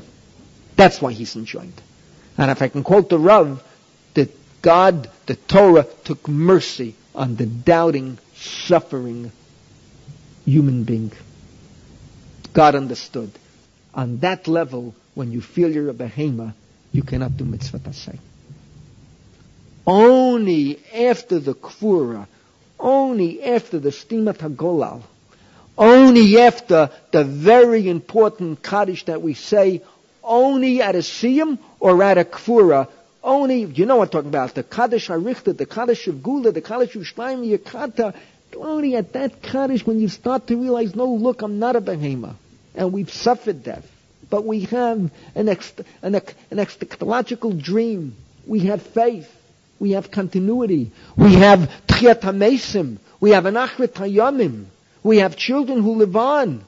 That's 0.77 1.01
why 1.01 1.11
he's 1.11 1.35
enjoined. 1.35 1.79
And 2.37 2.49
if 2.49 2.61
I 2.61 2.69
can 2.69 2.83
quote 2.83 3.09
the 3.09 3.19
Rav, 3.19 3.61
that 4.13 4.29
God, 4.61 5.09
the 5.25 5.35
Torah, 5.35 5.85
took 6.05 6.27
mercy 6.27 6.95
on 7.13 7.35
the 7.35 7.45
doubting, 7.45 8.17
suffering 8.35 9.31
human 10.45 10.85
being. 10.85 11.11
God 12.53 12.75
understood. 12.75 13.31
On 13.93 14.19
that 14.19 14.47
level, 14.47 14.95
when 15.13 15.31
you 15.31 15.41
feel 15.41 15.71
you're 15.71 15.89
a 15.89 15.93
behema, 15.93 16.53
you 16.93 17.03
cannot 17.03 17.35
do 17.35 17.43
mitzvah 17.43 17.79
taseh. 17.79 18.17
Only 19.85 20.79
after 20.93 21.39
the 21.39 21.53
kvura, 21.53 22.27
only 22.79 23.43
after 23.43 23.79
the 23.79 23.89
stimat 23.89 24.37
hagolal, 24.37 25.03
only 25.77 26.39
after 26.39 26.89
the 27.11 27.23
very 27.23 27.87
important 27.89 28.61
kaddish 28.63 29.05
that 29.05 29.21
we 29.21 29.33
say, 29.33 29.81
only 30.23 30.81
at 30.81 30.95
a 30.95 30.99
siyum 30.99 31.57
or 31.79 32.01
at 32.03 32.17
a 32.17 32.23
kfura, 32.23 32.87
only, 33.23 33.63
you 33.63 33.85
know 33.85 33.97
what 33.97 34.09
I'm 34.09 34.11
talking 34.11 34.29
about, 34.29 34.55
the 34.55 34.63
kaddish 34.63 35.09
arichta, 35.09 35.55
the 35.57 35.65
kaddish 35.65 36.07
of 36.07 36.23
gula, 36.23 36.51
the 36.51 36.61
kaddish 36.61 36.95
of 36.95 37.03
shleim 37.03 37.45
yakata, 37.57 38.15
only 38.55 38.95
at 38.95 39.13
that 39.13 39.41
kaddish 39.41 39.85
when 39.85 39.99
you 39.99 40.09
start 40.09 40.47
to 40.47 40.57
realize, 40.57 40.95
no, 40.95 41.05
look, 41.05 41.41
I'm 41.41 41.59
not 41.59 41.75
a 41.75 41.81
behema. 41.81 42.35
And 42.75 42.91
we've 42.91 43.11
suffered 43.11 43.63
death. 43.63 43.89
But 44.29 44.45
we 44.45 44.61
have 44.61 45.11
an, 45.35 45.49
ex- 45.49 45.73
an, 46.01 46.15
ex- 46.15 46.33
an 46.49 46.57
eschatological 46.57 47.61
dream. 47.61 48.15
We 48.47 48.61
have 48.61 48.81
faith. 48.81 49.29
We 49.79 49.91
have 49.91 50.09
continuity. 50.11 50.91
We 51.17 51.33
have 51.35 51.69
tchiyat 51.87 52.21
hamesim. 52.21 52.97
We 53.19 53.31
have 53.31 53.45
an 53.45 53.55
achret 53.55 53.93
hayamim. 53.93 54.65
We 55.03 55.17
have 55.17 55.35
children 55.35 55.81
who 55.81 55.95
live 55.95 56.15
on. 56.15 56.63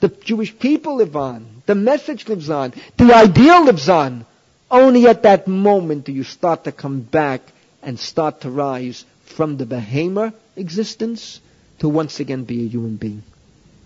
The 0.00 0.08
Jewish 0.08 0.56
people 0.58 0.96
live 0.96 1.16
on. 1.16 1.62
The 1.66 1.74
message 1.74 2.28
lives 2.28 2.50
on. 2.50 2.72
The 2.96 3.14
ideal 3.14 3.64
lives 3.64 3.88
on. 3.88 4.24
Only 4.70 5.06
at 5.06 5.22
that 5.22 5.48
moment 5.48 6.04
do 6.04 6.12
you 6.12 6.24
start 6.24 6.64
to 6.64 6.72
come 6.72 7.00
back 7.00 7.40
and 7.82 7.98
start 7.98 8.42
to 8.42 8.50
rise 8.50 9.04
from 9.24 9.56
the 9.56 9.66
behemoth 9.66 10.34
existence 10.56 11.40
to 11.78 11.88
once 11.88 12.20
again 12.20 12.44
be 12.44 12.64
a 12.64 12.68
human 12.68 12.96
being. 12.96 13.22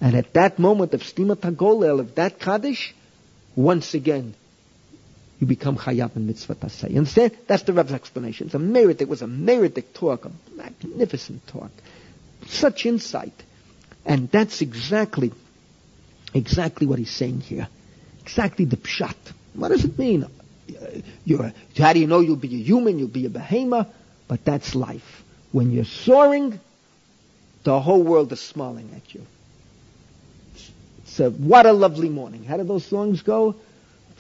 And 0.01 0.17
at 0.17 0.33
that 0.35 0.59
moment 0.59 0.95
of 0.95 1.03
Stima 1.03 1.37
Tagolel, 1.37 2.01
of 2.01 2.15
that 2.17 2.41
Kaddish, 2.41 2.95
once 3.55 3.95
again, 3.95 4.35
you 5.39 5.47
become 5.47 5.77
Chayab 5.77 6.17
and 6.17 6.27
Mitzvah 6.27 6.55
Tasei. 6.55 6.91
You 6.91 6.99
understand? 6.99 7.37
That's 7.47 7.63
the 7.65 7.73
Reb's 7.73 7.93
explanation. 7.93 8.47
It's 8.47 8.55
a 8.55 8.59
merit. 8.59 9.01
It 9.01 9.09
was 9.09 9.23
a 9.23 9.27
meritic 9.27 9.93
talk, 9.93 10.25
a 10.25 10.31
magnificent 10.57 11.47
talk. 11.49 11.71
Such 12.47 12.87
insight. 12.87 13.35
And 14.05 14.31
that's 14.31 14.63
exactly, 14.63 15.33
exactly 16.35 16.87
what 16.87 16.99
he's 16.99 17.11
saying 17.11 17.41
here. 17.41 17.69
Exactly 18.23 18.65
the 18.65 18.77
pshat. 18.77 19.15
What 19.55 19.69
does 19.69 19.85
it 19.85 19.99
mean? 19.99 20.25
Uh, 20.25 20.87
you're, 21.25 21.53
how 21.77 21.93
do 21.93 22.01
you 22.01 22.07
know 22.07 22.21
you'll 22.21 22.37
be 22.37 22.55
a 22.55 22.63
human? 22.63 22.99
You'll 22.99 23.09
be 23.09 23.27
a 23.27 23.31
behemoth? 23.31 23.89
But 24.29 24.45
that's 24.45 24.75
life. 24.75 25.23
When 25.51 25.71
you're 25.71 25.85
soaring, 25.85 26.59
the 27.65 27.79
whole 27.81 28.03
world 28.03 28.33
is 28.33 28.41
smiling 28.41 28.91
at 28.97 29.15
you. 29.15 29.23
So 31.07 31.31
what 31.31 31.67
a 31.67 31.73
lovely 31.73 32.09
morning. 32.09 32.45
How 32.45 32.57
do 32.57 32.65
those 32.65 32.87
songs 32.87 33.23
go? 33.23 33.57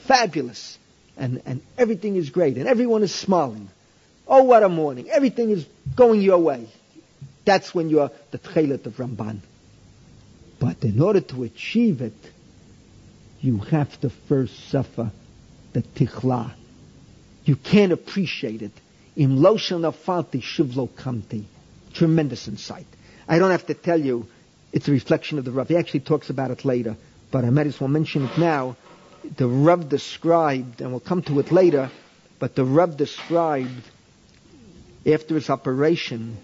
Fabulous. 0.07 0.79
And, 1.17 1.43
and 1.47 1.63
everything 1.79 2.17
is 2.17 2.31
great. 2.31 2.57
And 2.57 2.69
everyone 2.69 3.03
is 3.03 3.15
smiling. 3.15 3.69
Oh, 4.27 4.45
what 4.45 4.63
a 4.63 4.69
morning. 4.69 5.09
Everything 5.11 5.51
is 5.51 5.67
going 5.97 6.21
your 6.21 6.39
way. 6.39 6.69
That's 7.45 7.75
when 7.75 7.89
you're 7.89 8.11
the 8.31 8.39
Tchelet 8.39 8.87
of 8.87 8.95
Ramban. 8.95 9.41
But 10.63 10.85
in 10.85 11.03
order 11.03 11.21
to 11.21 11.43
achieve 11.43 12.03
it, 12.03 12.15
you 13.41 13.59
have 13.59 14.01
to 14.03 14.11
first 14.11 14.71
suffer 14.71 15.11
the 15.73 15.83
tichla. 15.83 16.53
You 17.45 17.57
can't 17.57 17.91
appreciate 17.91 18.63
it. 18.63 18.71
Im 19.17 19.39
shivlo 19.39 20.89
kamti. 20.97 21.47
Tremendous 21.95 22.47
insight. 22.47 22.87
I 23.27 23.41
don't 23.41 23.51
have 23.51 23.67
to 23.67 23.75
tell 23.75 24.01
you, 24.01 24.29
it's 24.73 24.87
a 24.87 24.93
reflection 24.93 25.41
of 25.41 25.45
the 25.45 25.51
Rav. 25.51 25.67
He 25.67 25.77
actually 25.77 26.01
talks 26.01 26.31
about 26.31 26.53
it 26.53 26.65
later, 26.65 26.97
but 27.33 27.45
I 27.45 27.51
might 27.51 27.67
as 27.67 27.81
well 27.81 27.89
mention 27.89 28.27
it 28.27 28.39
now. 28.39 28.77
The 29.37 29.49
Rav 29.49 29.89
described, 29.89 30.81
and 30.81 30.93
we'll 30.93 31.01
come 31.01 31.23
to 31.23 31.41
it 31.41 31.51
later, 31.51 31.91
but 32.39 32.55
the 32.55 32.65
Rav 32.65 32.97
described 32.97 33.91
after 35.05 35.35
his 35.35 35.51
operation, 35.51 36.37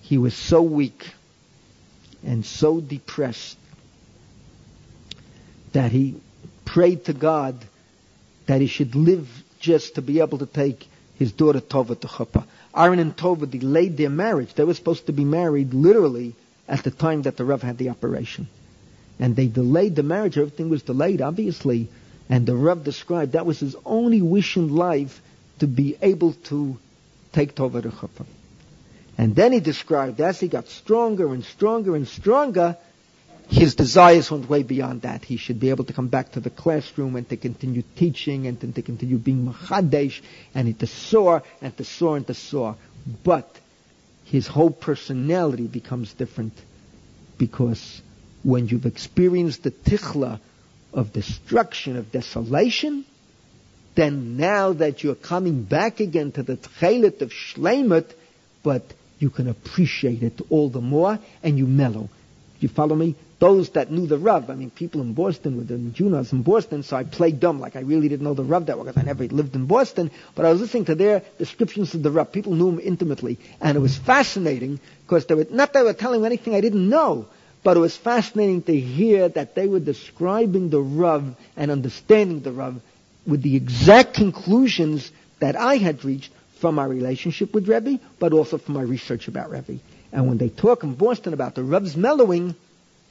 he 0.00 0.18
was 0.18 0.34
so 0.34 0.60
weak 0.60 1.12
and 2.24 2.44
so 2.44 2.80
depressed 2.80 3.56
that 5.72 5.92
he 5.92 6.20
prayed 6.64 7.04
to 7.06 7.12
God 7.12 7.56
that 8.46 8.60
he 8.60 8.66
should 8.66 8.94
live 8.94 9.28
just 9.60 9.96
to 9.96 10.02
be 10.02 10.20
able 10.20 10.38
to 10.38 10.46
take 10.46 10.86
his 11.18 11.32
daughter 11.32 11.60
Tova 11.60 11.98
to 12.00 12.06
chuppah. 12.06 12.44
Aaron 12.74 12.98
and 12.98 13.16
Tova 13.16 13.50
delayed 13.50 13.96
their 13.96 14.10
marriage. 14.10 14.54
They 14.54 14.64
were 14.64 14.74
supposed 14.74 15.06
to 15.06 15.12
be 15.12 15.24
married 15.24 15.74
literally 15.74 16.34
at 16.68 16.84
the 16.84 16.90
time 16.90 17.22
that 17.22 17.36
the 17.36 17.44
Rav 17.44 17.62
had 17.62 17.78
the 17.78 17.90
operation. 17.90 18.48
And 19.18 19.34
they 19.34 19.46
delayed 19.46 19.96
the 19.96 20.02
marriage. 20.02 20.38
Everything 20.38 20.68
was 20.68 20.82
delayed, 20.82 21.20
obviously. 21.20 21.88
And 22.28 22.46
the 22.46 22.54
Rav 22.54 22.84
described 22.84 23.32
that 23.32 23.46
was 23.46 23.60
his 23.60 23.74
only 23.84 24.22
wish 24.22 24.56
in 24.56 24.74
life 24.74 25.20
to 25.58 25.66
be 25.66 25.96
able 26.00 26.34
to 26.44 26.78
take 27.32 27.54
Tova 27.54 27.82
to 27.82 27.88
chuppah. 27.88 28.26
And 29.18 29.34
then 29.34 29.52
he 29.52 29.58
described 29.58 30.20
as 30.20 30.38
he 30.38 30.46
got 30.46 30.68
stronger 30.68 31.34
and 31.34 31.44
stronger 31.44 31.96
and 31.96 32.06
stronger, 32.06 32.76
his 33.48 33.74
desires 33.74 34.30
went 34.30 34.48
way 34.48 34.62
beyond 34.62 35.02
that. 35.02 35.24
He 35.24 35.36
should 35.36 35.58
be 35.58 35.70
able 35.70 35.84
to 35.84 35.92
come 35.92 36.06
back 36.06 36.32
to 36.32 36.40
the 36.40 36.50
classroom 36.50 37.16
and 37.16 37.28
to 37.30 37.36
continue 37.36 37.82
teaching 37.96 38.46
and 38.46 38.60
to, 38.60 38.82
continue 38.82 39.18
being 39.18 39.46
machadesh 39.46 40.20
and 40.54 40.78
to 40.78 40.86
soar 40.86 41.42
and 41.60 41.76
to 41.78 41.84
soar 41.84 42.16
and 42.16 42.26
to 42.28 42.34
soar. 42.34 42.76
But 43.24 43.58
his 44.24 44.46
whole 44.46 44.70
personality 44.70 45.66
becomes 45.66 46.12
different 46.12 46.52
because 47.38 48.02
when 48.44 48.68
you've 48.68 48.86
experienced 48.86 49.64
the 49.64 49.72
tichla 49.72 50.38
of 50.92 51.12
destruction, 51.12 51.96
of 51.96 52.12
desolation, 52.12 53.04
then 53.94 54.36
now 54.36 54.74
that 54.74 55.02
you're 55.02 55.14
coming 55.14 55.64
back 55.64 55.98
again 55.98 56.30
to 56.32 56.42
the 56.44 56.56
tchelet 56.56 57.20
of 57.20 57.30
shleimut, 57.30 58.10
but 58.62 58.84
you 59.18 59.30
can 59.30 59.48
appreciate 59.48 60.22
it 60.22 60.40
all 60.50 60.68
the 60.68 60.80
more 60.80 61.18
and 61.42 61.58
you 61.58 61.66
mellow. 61.66 62.08
You 62.60 62.68
follow 62.68 62.96
me? 62.96 63.14
Those 63.38 63.70
that 63.70 63.90
knew 63.92 64.08
the 64.08 64.18
Rav, 64.18 64.50
I 64.50 64.56
mean, 64.56 64.70
people 64.70 65.00
in 65.00 65.14
Boston 65.14 65.56
with 65.56 65.68
the 65.68 65.76
Junas 65.76 66.32
in 66.32 66.42
Boston, 66.42 66.82
so 66.82 66.96
I 66.96 67.04
played 67.04 67.38
dumb, 67.38 67.60
like 67.60 67.76
I 67.76 67.80
really 67.80 68.08
didn't 68.08 68.24
know 68.24 68.34
the 68.34 68.42
Rav 68.42 68.66
that 68.66 68.76
well, 68.76 68.84
because 68.86 69.00
I 69.00 69.04
never 69.04 69.24
lived 69.28 69.54
in 69.54 69.66
Boston, 69.66 70.10
but 70.34 70.44
I 70.44 70.50
was 70.50 70.60
listening 70.60 70.86
to 70.86 70.96
their 70.96 71.22
descriptions 71.38 71.94
of 71.94 72.02
the 72.02 72.10
Rav. 72.10 72.32
People 72.32 72.54
knew 72.54 72.68
him 72.70 72.80
intimately, 72.80 73.38
and 73.60 73.76
it 73.76 73.80
was 73.80 73.96
fascinating, 73.96 74.80
because 75.06 75.26
they 75.26 75.34
were, 75.34 75.46
not 75.50 75.72
that 75.72 75.80
they 75.80 75.84
were 75.84 75.92
telling 75.92 76.20
me 76.20 76.26
anything 76.26 76.56
I 76.56 76.60
didn't 76.60 76.88
know, 76.88 77.26
but 77.62 77.76
it 77.76 77.80
was 77.80 77.96
fascinating 77.96 78.62
to 78.62 78.76
hear 78.78 79.28
that 79.28 79.54
they 79.54 79.68
were 79.68 79.78
describing 79.78 80.70
the 80.70 80.80
Rav 80.80 81.36
and 81.56 81.70
understanding 81.70 82.40
the 82.40 82.50
Rav 82.50 82.80
with 83.24 83.42
the 83.42 83.54
exact 83.54 84.14
conclusions 84.14 85.12
that 85.38 85.54
I 85.54 85.76
had 85.76 86.04
reached 86.04 86.32
from 86.60 86.74
my 86.74 86.84
relationship 86.84 87.54
with 87.54 87.68
Rebbe, 87.68 88.00
but 88.18 88.32
also 88.32 88.58
from 88.58 88.74
my 88.74 88.82
research 88.82 89.28
about 89.28 89.50
Rebbe. 89.50 89.78
And 90.12 90.28
when 90.28 90.38
they 90.38 90.48
talk 90.48 90.82
in 90.82 90.94
Boston 90.94 91.32
about 91.32 91.54
the 91.54 91.62
Rebbe's 91.62 91.96
mellowing, 91.96 92.54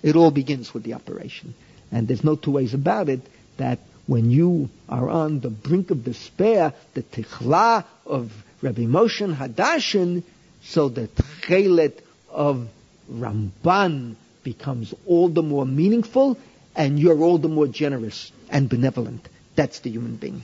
it 0.03 0.15
all 0.15 0.32
begins 0.32 0.74
with 0.74 0.84
the 0.84 0.94
operation. 0.94 1.53
And 1.91 2.07
there's 2.07 2.24
no 2.24 2.36
two 2.36 2.52
ways 2.52 2.74
about 2.74 3.10
it 3.10 3.22
that 3.57 3.80
when 4.06 4.32
you 4.32 4.69
are 4.88 5.10
on 5.10 5.40
the 5.40 5.49
brink 5.49 5.91
of 5.91 6.03
despair, 6.03 6.74
the 6.94 7.03
tichla 7.03 7.86
of 8.06 8.32
Rabbi 8.61 8.84
Moshe 8.84 9.36
HaDarshan, 9.36 10.24
so 10.64 10.90
the 10.90 11.07
tchelet 11.41 11.99
of 12.30 12.68
Ramban 13.11 14.15
becomes 14.44 14.94
all 15.06 15.30
the 15.30 15.44
more 15.44 15.65
meaningful, 15.65 16.38
and 16.76 16.99
you're 16.99 17.22
all 17.22 17.38
the 17.38 17.49
more 17.49 17.68
generous 17.68 18.32
and 18.49 18.69
benevolent. 18.69 19.28
That's 19.56 19.80
the 19.80 19.90
human 19.90 20.15
being. 20.15 20.44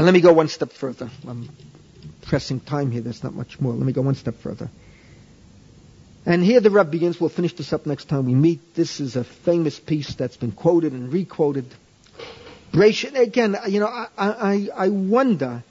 And 0.00 0.06
let 0.06 0.14
me 0.14 0.22
go 0.22 0.32
one 0.32 0.48
step 0.48 0.72
further. 0.72 1.10
I'm 1.28 1.50
pressing 2.22 2.58
time 2.58 2.90
here. 2.90 3.02
There's 3.02 3.22
not 3.22 3.34
much 3.34 3.60
more. 3.60 3.74
Let 3.74 3.84
me 3.84 3.92
go 3.92 4.00
one 4.00 4.14
step 4.14 4.34
further. 4.36 4.70
And 6.24 6.42
here 6.42 6.60
the 6.60 6.70
Reb 6.70 6.90
begins. 6.90 7.20
We'll 7.20 7.28
finish 7.28 7.52
this 7.54 7.74
up 7.74 7.84
next 7.84 8.08
time 8.08 8.24
we 8.24 8.34
meet. 8.34 8.74
This 8.74 8.98
is 8.98 9.16
a 9.16 9.24
famous 9.24 9.78
piece 9.78 10.14
that's 10.14 10.38
been 10.38 10.52
quoted 10.52 10.94
and 10.94 11.12
requoted. 11.12 11.66
Again, 12.72 13.58
you 13.68 13.80
know, 13.80 13.88
I, 13.88 14.08
I, 14.16 14.68
I 14.74 14.88
wonder, 14.88 15.62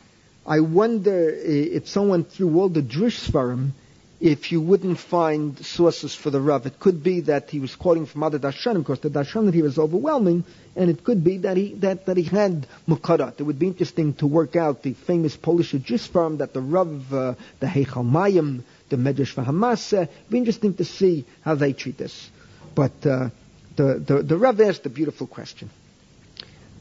I 0.45 0.59
wonder 0.59 1.31
if 1.31 1.87
someone 1.87 2.23
threw 2.23 2.59
all 2.59 2.69
the 2.69 2.83
Drush 2.83 3.31
Svarim 3.31 3.71
if 4.19 4.51
you 4.51 4.59
wouldn't 4.59 4.99
find 4.99 5.57
sources 5.65 6.13
for 6.13 6.29
the 6.29 6.41
Rav. 6.41 6.65
It 6.65 6.79
could 6.79 7.01
be 7.03 7.21
that 7.21 7.49
he 7.49 7.59
was 7.59 7.75
quoting 7.75 8.05
from 8.05 8.23
other 8.23 8.37
Darshanim, 8.37 8.79
because 8.79 8.99
the 8.99 9.09
Darshanim 9.09 9.53
here 9.53 9.65
is 9.65 9.77
overwhelming, 9.79 10.43
and 10.75 10.89
it 10.89 11.03
could 11.03 11.23
be 11.23 11.37
that 11.39 11.55
he 11.55 11.73
that, 11.75 12.05
that 12.05 12.17
he 12.17 12.23
had 12.23 12.67
Mukarat. 12.87 13.39
It 13.39 13.43
would 13.43 13.59
be 13.59 13.67
interesting 13.67 14.13
to 14.15 14.27
work 14.27 14.55
out 14.55 14.83
the 14.83 14.93
famous 14.93 15.37
Polish 15.37 15.71
Jisfarm 15.71 16.39
that 16.39 16.53
the 16.53 16.61
Rav, 16.61 17.13
uh, 17.13 17.33
the 17.59 17.67
Heichal 17.67 18.05
Mayim, 18.09 18.63
the 18.89 18.97
Medrash 18.97 19.33
Vahamas, 19.35 19.93
uh, 19.97 20.07
be 20.29 20.37
interesting 20.37 20.73
to 20.75 20.85
see 20.85 21.25
how 21.41 21.55
they 21.55 21.73
treat 21.73 21.97
this. 21.97 22.29
But 22.75 22.91
uh, 23.05 23.29
the, 23.77 23.99
the, 24.05 24.23
the 24.23 24.37
Rav 24.37 24.59
asked 24.59 24.85
a 24.85 24.89
beautiful 24.89 25.27
question. 25.27 25.69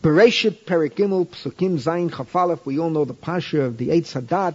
Bereshit 0.02 0.64
Psukim 0.64 2.10
Chafalef. 2.10 2.64
We 2.64 2.78
all 2.78 2.90
know 2.90 3.04
the 3.04 3.14
pasha 3.14 3.62
of 3.62 3.78
the 3.78 3.88
Etz 3.88 4.20
HaDaat. 4.20 4.54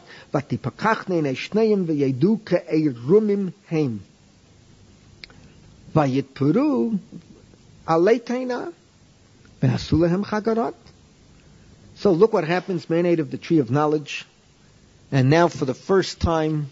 Neshneim 1.09 1.85
heim. 3.69 4.01
Aleitaina 7.85 8.73
chagarot. 9.61 10.73
So 11.95 12.11
look 12.13 12.31
what 12.31 12.45
happens. 12.45 12.89
Man 12.89 13.05
ate 13.05 13.19
of 13.19 13.29
the 13.29 13.37
tree 13.37 13.59
of 13.59 13.69
knowledge, 13.69 14.25
and 15.11 15.29
now 15.29 15.49
for 15.49 15.65
the 15.65 15.73
first 15.73 16.21
time 16.21 16.69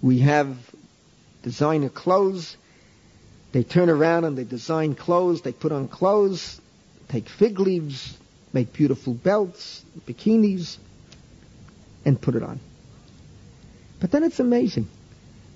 we 0.00 0.18
have 0.18 0.56
designer 1.42 1.88
clothes. 1.88 2.56
They 3.52 3.62
turn 3.62 3.88
around 3.88 4.24
and 4.24 4.36
they 4.36 4.44
design 4.44 4.96
clothes. 4.96 5.42
They 5.42 5.52
put 5.52 5.70
on 5.70 5.86
clothes 5.86 6.60
take 7.12 7.28
fig 7.28 7.60
leaves, 7.60 8.16
make 8.54 8.72
beautiful 8.72 9.12
belts, 9.12 9.84
bikinis, 10.06 10.78
and 12.06 12.18
put 12.18 12.34
it 12.34 12.42
on. 12.42 12.58
But 14.00 14.10
then 14.10 14.24
it's 14.24 14.40
amazing. 14.40 14.88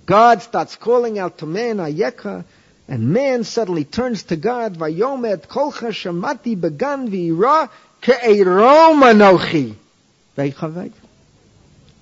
God 0.05 0.43
starts 0.43 0.77
calling 0.77 1.19
out 1.19 1.39
to 1.39 1.47
man, 1.47 1.79
Ayeka, 1.79 2.45
and 2.87 3.09
man 3.09 3.43
suddenly 3.43 3.85
turns 3.85 4.25
to 4.25 4.37
God, 4.37 4.77
Vayomet 4.77 5.49
kolcha 5.49 5.91
shamati 5.91 6.61
began 6.61 7.09
v'ira 7.11 7.71
ke'erom. 8.03 9.01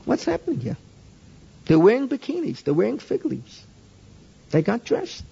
What's 0.04 0.24
happening 0.24 0.60
here? 0.60 0.76
They're 1.66 1.78
wearing 1.78 2.08
bikinis. 2.08 2.64
They're 2.64 2.74
wearing 2.74 2.98
fig 2.98 3.24
leaves. 3.24 3.64
They 4.50 4.62
got 4.62 4.84
dressed. 4.84 5.24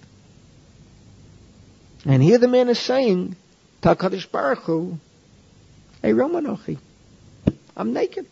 And 2.05 2.23
here 2.23 2.37
the 2.37 2.47
man 2.47 2.69
is 2.69 2.79
saying, 2.79 3.35
Takadish 3.83 4.31
Baruch 4.31 4.59
Hu, 4.59 4.97
hey 6.01 6.13
Romanochi, 6.13 6.77
I'm 7.75 7.91
naked. 7.91 8.25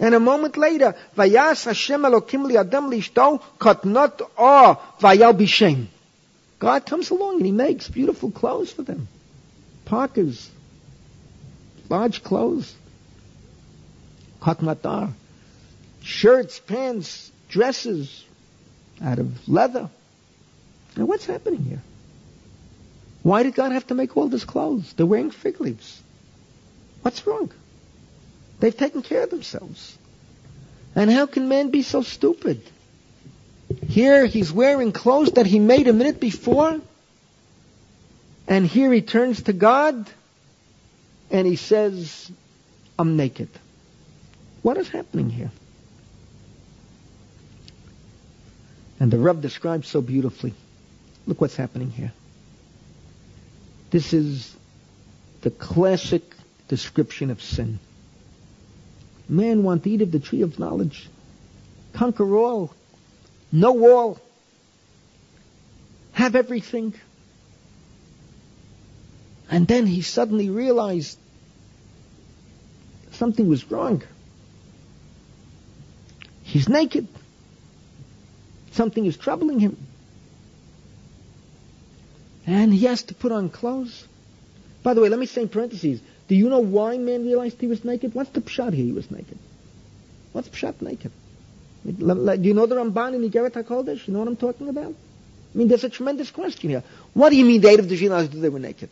And 0.00 0.12
a 0.12 0.18
moment 0.18 0.56
later, 0.56 0.96
Vayas 1.16 1.66
Hashem 1.66 2.02
Elokim 2.02 2.46
li 2.46 2.56
Adam 2.56 2.90
lishto 2.90 3.40
katnot 3.58 4.22
or 4.36 4.76
vayal 4.98 5.38
bishem. 5.38 5.86
God 6.58 6.84
comes 6.84 7.10
along 7.10 7.36
and 7.36 7.46
He 7.46 7.52
makes 7.52 7.88
beautiful 7.88 8.32
clothes 8.32 8.72
for 8.72 8.82
them, 8.82 9.06
parkas, 9.84 10.50
large 11.88 12.24
clothes, 12.24 12.74
katnatar, 14.42 15.12
shirts, 16.02 16.58
pants, 16.58 17.30
dresses 17.48 18.24
out 19.00 19.20
of 19.20 19.48
leather. 19.48 19.88
Now 20.96 21.04
what's 21.04 21.26
happening 21.26 21.62
here? 21.62 21.82
Why 23.22 23.42
did 23.42 23.54
God 23.54 23.72
have 23.72 23.86
to 23.88 23.94
make 23.94 24.16
all 24.16 24.28
this 24.28 24.44
clothes? 24.44 24.92
They're 24.94 25.06
wearing 25.06 25.30
fig 25.30 25.60
leaves. 25.60 26.02
What's 27.02 27.26
wrong? 27.26 27.50
They've 28.60 28.76
taken 28.76 29.02
care 29.02 29.22
of 29.22 29.30
themselves. 29.30 29.96
And 30.94 31.10
how 31.10 31.26
can 31.26 31.48
man 31.48 31.70
be 31.70 31.82
so 31.82 32.02
stupid? 32.02 32.62
Here 33.86 34.26
he's 34.26 34.52
wearing 34.52 34.92
clothes 34.92 35.32
that 35.32 35.46
he 35.46 35.58
made 35.58 35.86
a 35.86 35.92
minute 35.92 36.18
before, 36.18 36.80
and 38.48 38.66
here 38.66 38.92
he 38.92 39.00
turns 39.00 39.42
to 39.44 39.52
God 39.52 40.10
and 41.30 41.46
he 41.46 41.56
says, 41.56 42.30
I'm 42.98 43.16
naked. 43.16 43.48
What 44.62 44.76
is 44.76 44.88
happening 44.88 45.30
here? 45.30 45.52
And 48.98 49.10
the 49.10 49.18
Reb 49.18 49.40
describes 49.40 49.88
so 49.88 50.02
beautifully. 50.02 50.52
Look 51.26 51.40
what's 51.40 51.56
happening 51.56 51.90
here. 51.90 52.12
This 53.90 54.12
is 54.12 54.56
the 55.42 55.50
classic 55.50 56.22
description 56.68 57.30
of 57.30 57.42
sin. 57.42 57.78
Man 59.28 59.62
want 59.62 59.84
to 59.84 59.90
eat 59.90 60.02
of 60.02 60.12
the 60.12 60.20
tree 60.20 60.42
of 60.42 60.58
knowledge, 60.58 61.08
conquer 61.92 62.36
all, 62.36 62.74
know 63.52 63.88
all, 63.88 64.20
have 66.12 66.36
everything. 66.36 66.94
And 69.50 69.66
then 69.66 69.86
he 69.86 70.02
suddenly 70.02 70.50
realized 70.50 71.18
something 73.12 73.48
was 73.48 73.70
wrong. 73.70 74.02
He's 76.44 76.68
naked. 76.68 77.08
Something 78.72 79.06
is 79.06 79.16
troubling 79.16 79.58
him. 79.58 79.76
And 82.50 82.74
he 82.74 82.86
has 82.86 83.04
to 83.04 83.14
put 83.14 83.30
on 83.30 83.48
clothes. 83.48 84.08
By 84.82 84.94
the 84.94 85.00
way, 85.00 85.08
let 85.08 85.20
me 85.20 85.26
say 85.26 85.42
in 85.42 85.48
parentheses, 85.48 86.00
do 86.26 86.34
you 86.34 86.48
know 86.48 86.58
why 86.58 86.98
man 86.98 87.22
realized 87.24 87.60
he 87.60 87.68
was 87.68 87.84
naked? 87.84 88.12
What's 88.12 88.30
the 88.30 88.40
pshat 88.40 88.72
here 88.72 88.84
he 88.86 88.90
was 88.90 89.08
naked? 89.08 89.38
What's 90.32 90.48
pshat 90.48 90.82
naked? 90.82 91.12
Do 91.86 92.48
you 92.48 92.54
know 92.54 92.66
the 92.66 92.74
Ramban 92.74 93.14
in 93.14 93.22
the 93.22 93.28
Igeret 93.28 93.52
HaKodesh? 93.52 94.08
You 94.08 94.12
know 94.12 94.18
what 94.18 94.26
I'm 94.26 94.36
talking 94.36 94.68
about? 94.68 94.92
I 95.54 95.58
mean, 95.58 95.68
there's 95.68 95.84
a 95.84 95.88
tremendous 95.88 96.32
question 96.32 96.70
here. 96.70 96.82
What 97.14 97.30
do 97.30 97.36
you 97.36 97.44
mean 97.44 97.60
the 97.60 97.68
eight 97.68 97.78
of 97.78 97.88
the 97.88 97.96
realized 97.96 98.32
they 98.32 98.48
were 98.48 98.58
naked? 98.58 98.90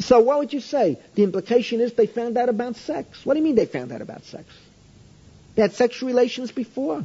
So 0.00 0.20
what 0.20 0.38
would 0.38 0.52
you 0.54 0.60
say? 0.60 0.98
The 1.14 1.24
implication 1.24 1.82
is 1.82 1.92
they 1.92 2.06
found 2.06 2.38
out 2.38 2.48
about 2.48 2.76
sex. 2.76 3.26
What 3.26 3.34
do 3.34 3.40
you 3.40 3.44
mean 3.44 3.54
they 3.54 3.66
found 3.66 3.92
out 3.92 4.00
about 4.00 4.24
sex? 4.24 4.46
They 5.56 5.62
had 5.62 5.74
sexual 5.74 6.06
relations 6.08 6.52
before. 6.52 7.04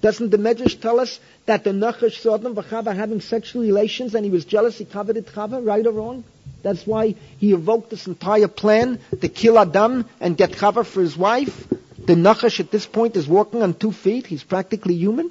Doesn't 0.00 0.30
the 0.30 0.38
Medrash 0.38 0.80
tell 0.80 1.00
us 1.00 1.18
that 1.46 1.64
the 1.64 1.70
Nachash 1.70 2.20
saw 2.20 2.36
them 2.36 2.54
Chava 2.54 2.94
having 2.94 3.20
sexual 3.20 3.62
relations 3.62 4.14
and 4.14 4.24
he 4.24 4.30
was 4.30 4.44
jealous, 4.44 4.78
he 4.78 4.84
coveted 4.84 5.26
Chava, 5.26 5.64
right 5.64 5.84
or 5.86 5.92
wrong? 5.92 6.24
That's 6.62 6.86
why 6.86 7.14
he 7.38 7.52
evoked 7.52 7.90
this 7.90 8.06
entire 8.06 8.48
plan 8.48 9.00
to 9.20 9.28
kill 9.28 9.58
Adam 9.58 10.08
and 10.20 10.36
get 10.36 10.52
Chava 10.52 10.86
for 10.86 11.00
his 11.00 11.16
wife. 11.16 11.66
The 11.98 12.14
Nachash 12.14 12.60
at 12.60 12.70
this 12.70 12.86
point 12.86 13.16
is 13.16 13.26
walking 13.26 13.62
on 13.62 13.74
two 13.74 13.92
feet. 13.92 14.26
He's 14.26 14.44
practically 14.44 14.94
human. 14.94 15.30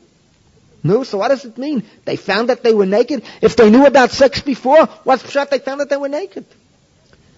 No, 0.84 1.04
so 1.04 1.18
what 1.18 1.30
does 1.30 1.44
it 1.44 1.58
mean? 1.58 1.84
They 2.06 2.16
found 2.16 2.50
that 2.50 2.64
they 2.64 2.74
were 2.74 2.86
naked? 2.86 3.24
If 3.42 3.56
they 3.56 3.70
knew 3.70 3.86
about 3.86 4.12
sex 4.12 4.42
before, 4.42 4.86
what's 5.04 5.24
pshat 5.24 5.50
they 5.50 5.60
found 5.60 5.80
that 5.82 5.90
they 5.90 5.98
were 5.98 6.10
naked? 6.10 6.46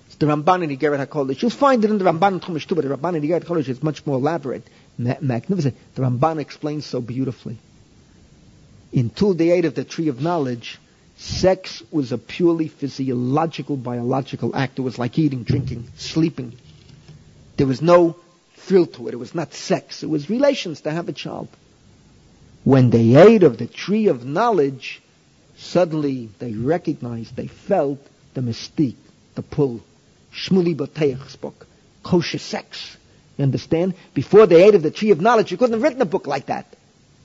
It's 0.07 0.15
the 0.15 0.25
Ramban 0.25 0.63
in 0.63 0.77
Igeret 0.77 1.05
HaKodesh. 1.07 1.41
You'll 1.41 1.51
find 1.51 1.83
it 1.83 1.89
in 1.89 1.97
the 1.97 2.05
Ramban 2.05 2.33
in 2.33 2.39
Chumash 2.41 2.67
too, 2.67 2.75
but 2.75 2.83
the 2.83 2.95
Ramban 2.95 3.15
in 3.15 3.23
Igeret 3.23 3.45
HaKodesh 3.45 3.69
is 3.69 3.81
much 3.81 4.05
more 4.05 4.17
elaborate, 4.17 4.63
ma- 4.99 5.17
magnificent. 5.21 5.75
The 5.95 6.03
Ramban 6.03 6.39
explains 6.39 6.85
so 6.85 7.01
beautifully. 7.01 7.57
In 8.91 9.09
Tul 9.09 9.41
Eight 9.41 9.65
of 9.65 9.73
the 9.73 9.83
Tree 9.83 10.09
of 10.09 10.21
Knowledge, 10.21 10.77
sex 11.17 11.81
was 11.91 12.11
a 12.11 12.17
purely 12.17 12.67
physiological, 12.67 13.77
biological 13.77 14.55
act. 14.55 14.77
It 14.77 14.83
was 14.83 14.99
like 14.99 15.17
eating, 15.17 15.43
drinking, 15.43 15.87
sleeping. 15.97 16.53
There 17.57 17.67
was 17.67 17.81
no 17.81 18.17
thrill 18.55 18.85
to 18.87 19.07
it. 19.07 19.13
It 19.13 19.17
was 19.17 19.33
not 19.33 19.53
sex. 19.53 20.03
It 20.03 20.09
was 20.09 20.29
relations 20.29 20.81
to 20.81 20.91
have 20.91 21.09
a 21.09 21.13
child. 21.13 21.47
When 22.63 22.89
they 22.89 23.15
ate 23.15 23.43
of 23.43 23.57
the 23.57 23.67
tree 23.67 24.07
of 24.07 24.25
knowledge, 24.25 25.01
suddenly 25.57 26.29
they 26.39 26.53
recognized, 26.53 27.35
they 27.35 27.47
felt 27.47 27.99
the 28.33 28.41
mystique, 28.41 28.95
the 29.35 29.41
pull. 29.41 29.81
Shmuley 30.33 30.75
Boteach's 30.75 31.35
book, 31.35 31.65
Kosher 32.03 32.37
Sex. 32.37 32.97
You 33.39 33.43
understand? 33.43 33.93
Before 34.13 34.45
they 34.47 34.67
ate 34.67 34.75
of 34.75 34.83
the 34.83 34.91
tree 34.91 35.11
of 35.11 35.21
knowledge, 35.21 35.49
you 35.49 35.57
couldn't 35.57 35.75
have 35.75 35.81
written 35.81 36.01
a 36.01 36.05
book 36.05 36.27
like 36.27 36.47
that. 36.47 36.75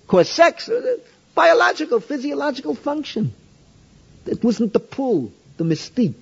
Because 0.03 0.29
sex, 0.29 0.69
uh, 0.69 0.99
biological, 1.35 1.99
physiological 1.99 2.77
function. 2.77 3.35
It 4.25 4.45
wasn't 4.45 4.73
the 4.73 4.79
pull, 4.79 5.33
the 5.57 5.65
mystique. 5.65 6.15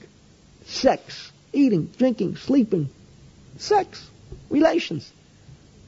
Sex, 0.64 1.30
eating, 1.52 1.90
drinking, 1.98 2.36
sleeping. 2.36 2.88
Sex, 3.58 4.08
relations. 4.48 5.12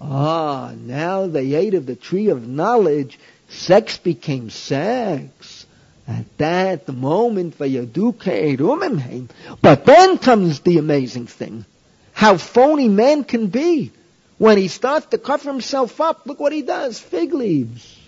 Ah, 0.03 0.75
now 0.77 1.27
they 1.27 1.55
ate 1.55 1.73
of 1.73 1.87
the 1.87 1.97
tree 1.97 2.29
of 2.29 2.47
knowledge. 2.47 3.19
Sex 3.49 3.97
became 3.97 4.51
sex. 4.51 5.65
At 6.07 6.27
that 6.37 6.87
moment, 6.89 7.57
But 7.57 7.71
then 9.87 10.19
comes 10.19 10.61
the 10.61 10.77
amazing 10.77 11.27
thing. 11.27 11.65
How 12.15 12.37
phony 12.39 12.89
man 12.89 13.25
can 13.25 13.49
be. 13.49 13.93
When 14.39 14.57
he 14.57 14.69
starts 14.69 15.07
to 15.07 15.19
cover 15.19 15.51
himself 15.51 16.01
up, 16.01 16.27
look 16.27 16.41
what 16.41 16.53
he 16.53 16.63
does. 16.63 16.99
Fig 16.99 17.33
leaves. 17.35 17.99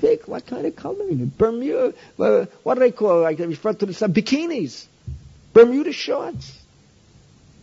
Fig, 0.00 0.22
what 0.26 0.46
kind 0.46 0.64
of 0.66 0.76
coloring? 0.76 1.30
Bermuda, 1.36 1.92
uh, 2.18 2.46
what 2.62 2.74
do 2.74 2.80
they 2.80 2.90
call 2.92 3.24
it? 3.26 3.40
I 3.40 3.44
refer 3.44 3.72
to 3.74 3.86
this, 3.86 4.00
bikinis. 4.00 4.86
Bermuda 5.52 5.92
shorts. 5.92 6.56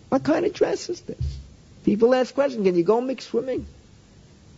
What 0.09 0.23
kind 0.23 0.45
of 0.45 0.53
dress 0.53 0.89
is 0.89 1.01
this? 1.01 1.38
People 1.84 2.13
ask 2.13 2.34
questions, 2.34 2.65
can 2.65 2.75
you 2.75 2.84
go 2.84 2.99
mixed 3.01 3.29
swimming? 3.29 3.65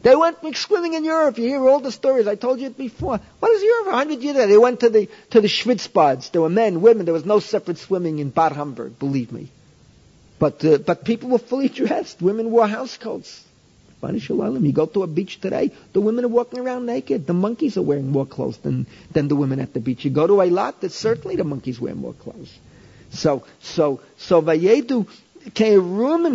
They 0.02 0.16
went 0.16 0.42
mixed 0.44 0.64
swimming 0.64 0.94
in 0.94 1.04
Europe. 1.04 1.38
You 1.38 1.46
hear 1.48 1.68
all 1.70 1.80
the 1.80 1.92
stories. 1.92 2.26
I 2.28 2.36
told 2.36 2.60
you 2.60 2.68
it 2.68 2.78
before. 2.78 3.20
What 3.40 3.52
is 3.52 3.62
Europe? 3.64 3.88
A 3.88 3.98
hundred 3.98 4.22
years 4.22 4.38
ago, 4.38 4.48
they 4.48 4.58
went 4.58 4.80
to 4.80 4.90
the 4.90 5.10
to 5.32 5.42
the 5.42 5.50
Schwitzbads. 5.50 6.32
There 6.32 6.42
were 6.42 6.50
men, 6.50 6.80
women. 6.82 7.04
There 7.06 7.14
was 7.14 7.26
no 7.26 7.40
separate 7.40 7.78
swimming 7.78 8.20
in 8.20 8.30
Bad 8.30 8.54
Homburg. 8.54 8.98
Believe 8.98 9.32
me. 9.34 9.50
But 10.40 10.64
uh, 10.66 10.78
but 10.78 11.04
people 11.04 11.30
were 11.30 11.38
fully 11.38 11.70
dressed. 11.70 12.22
Women 12.22 12.50
wore 12.52 12.68
house 12.68 12.98
coats. 12.98 13.44
You 14.02 14.72
go 14.72 14.86
to 14.86 15.04
a 15.04 15.08
beach 15.08 15.42
today, 15.42 15.72
the 15.92 16.00
women 16.00 16.24
are 16.24 16.30
walking 16.30 16.60
around 16.60 16.86
naked. 16.86 17.28
The 17.28 17.34
monkeys 17.34 17.76
are 17.78 17.82
wearing 17.82 18.10
more 18.10 18.26
clothes 18.26 18.58
than, 18.60 18.88
than 19.12 19.28
the 19.28 19.36
women 19.36 19.60
at 19.60 19.74
the 19.74 19.82
beach. 19.82 20.06
You 20.06 20.12
go 20.12 20.26
to 20.26 20.42
a 20.42 20.50
lot, 20.50 20.80
that 20.82 20.94
certainly 20.94 21.36
the 21.36 21.44
monkeys 21.44 21.82
wear 21.82 21.94
more 21.96 22.14
clothes. 22.14 22.58
So, 23.12 23.44
so, 23.60 24.00
so 24.18 24.42
Vayedu 24.42 25.06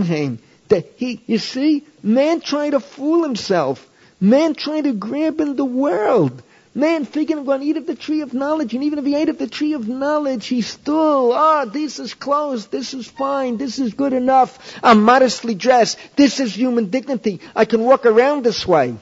him 0.02 0.38
that 0.68 0.86
he, 0.96 1.22
you 1.26 1.38
see, 1.38 1.86
man 2.02 2.40
trying 2.40 2.72
to 2.72 2.80
fool 2.80 3.22
himself. 3.22 3.88
Man 4.20 4.54
trying 4.54 4.84
to 4.84 4.92
grab 4.92 5.40
in 5.40 5.56
the 5.56 5.64
world. 5.64 6.42
Man 6.76 7.04
thinking 7.04 7.38
I'm 7.38 7.44
going 7.44 7.60
to 7.60 7.66
eat 7.66 7.76
of 7.76 7.86
the 7.86 7.94
tree 7.94 8.22
of 8.22 8.34
knowledge, 8.34 8.74
and 8.74 8.82
even 8.82 8.98
if 8.98 9.04
he 9.04 9.14
ate 9.14 9.28
of 9.28 9.38
the 9.38 9.46
tree 9.46 9.74
of 9.74 9.86
knowledge, 9.86 10.46
he 10.46 10.60
still, 10.60 11.32
ah, 11.32 11.62
oh, 11.62 11.70
this 11.70 12.00
is 12.00 12.14
close, 12.14 12.66
this 12.66 12.94
is 12.94 13.06
fine, 13.06 13.58
this 13.58 13.78
is 13.78 13.94
good 13.94 14.12
enough. 14.12 14.76
I'm 14.82 15.04
modestly 15.04 15.54
dressed. 15.54 15.98
This 16.16 16.40
is 16.40 16.56
human 16.56 16.90
dignity. 16.90 17.40
I 17.54 17.64
can 17.64 17.82
walk 17.82 18.06
around 18.06 18.42
this 18.42 18.66
way. 18.66 18.96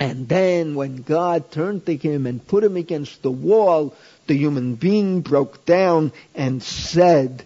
And 0.00 0.28
then 0.28 0.74
when 0.74 0.96
God 0.96 1.52
turned 1.52 1.86
to 1.86 1.96
him 1.96 2.26
and 2.26 2.44
put 2.44 2.64
him 2.64 2.76
against 2.76 3.22
the 3.22 3.30
wall, 3.30 3.94
the 4.26 4.34
human 4.34 4.74
being 4.74 5.20
broke 5.20 5.64
down 5.64 6.10
and 6.34 6.60
said, 6.60 7.44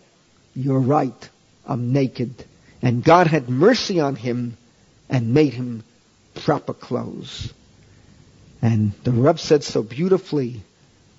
You're 0.54 0.80
right, 0.80 1.28
I'm 1.66 1.92
naked. 1.92 2.32
And 2.80 3.04
God 3.04 3.26
had 3.26 3.50
mercy 3.50 4.00
on 4.00 4.16
him 4.16 4.56
and 5.10 5.34
made 5.34 5.52
him 5.52 5.84
proper 6.34 6.72
clothes. 6.72 7.52
And 8.60 8.92
the 9.04 9.12
Reb 9.12 9.38
said 9.38 9.62
so 9.62 9.82
beautifully, 9.82 10.62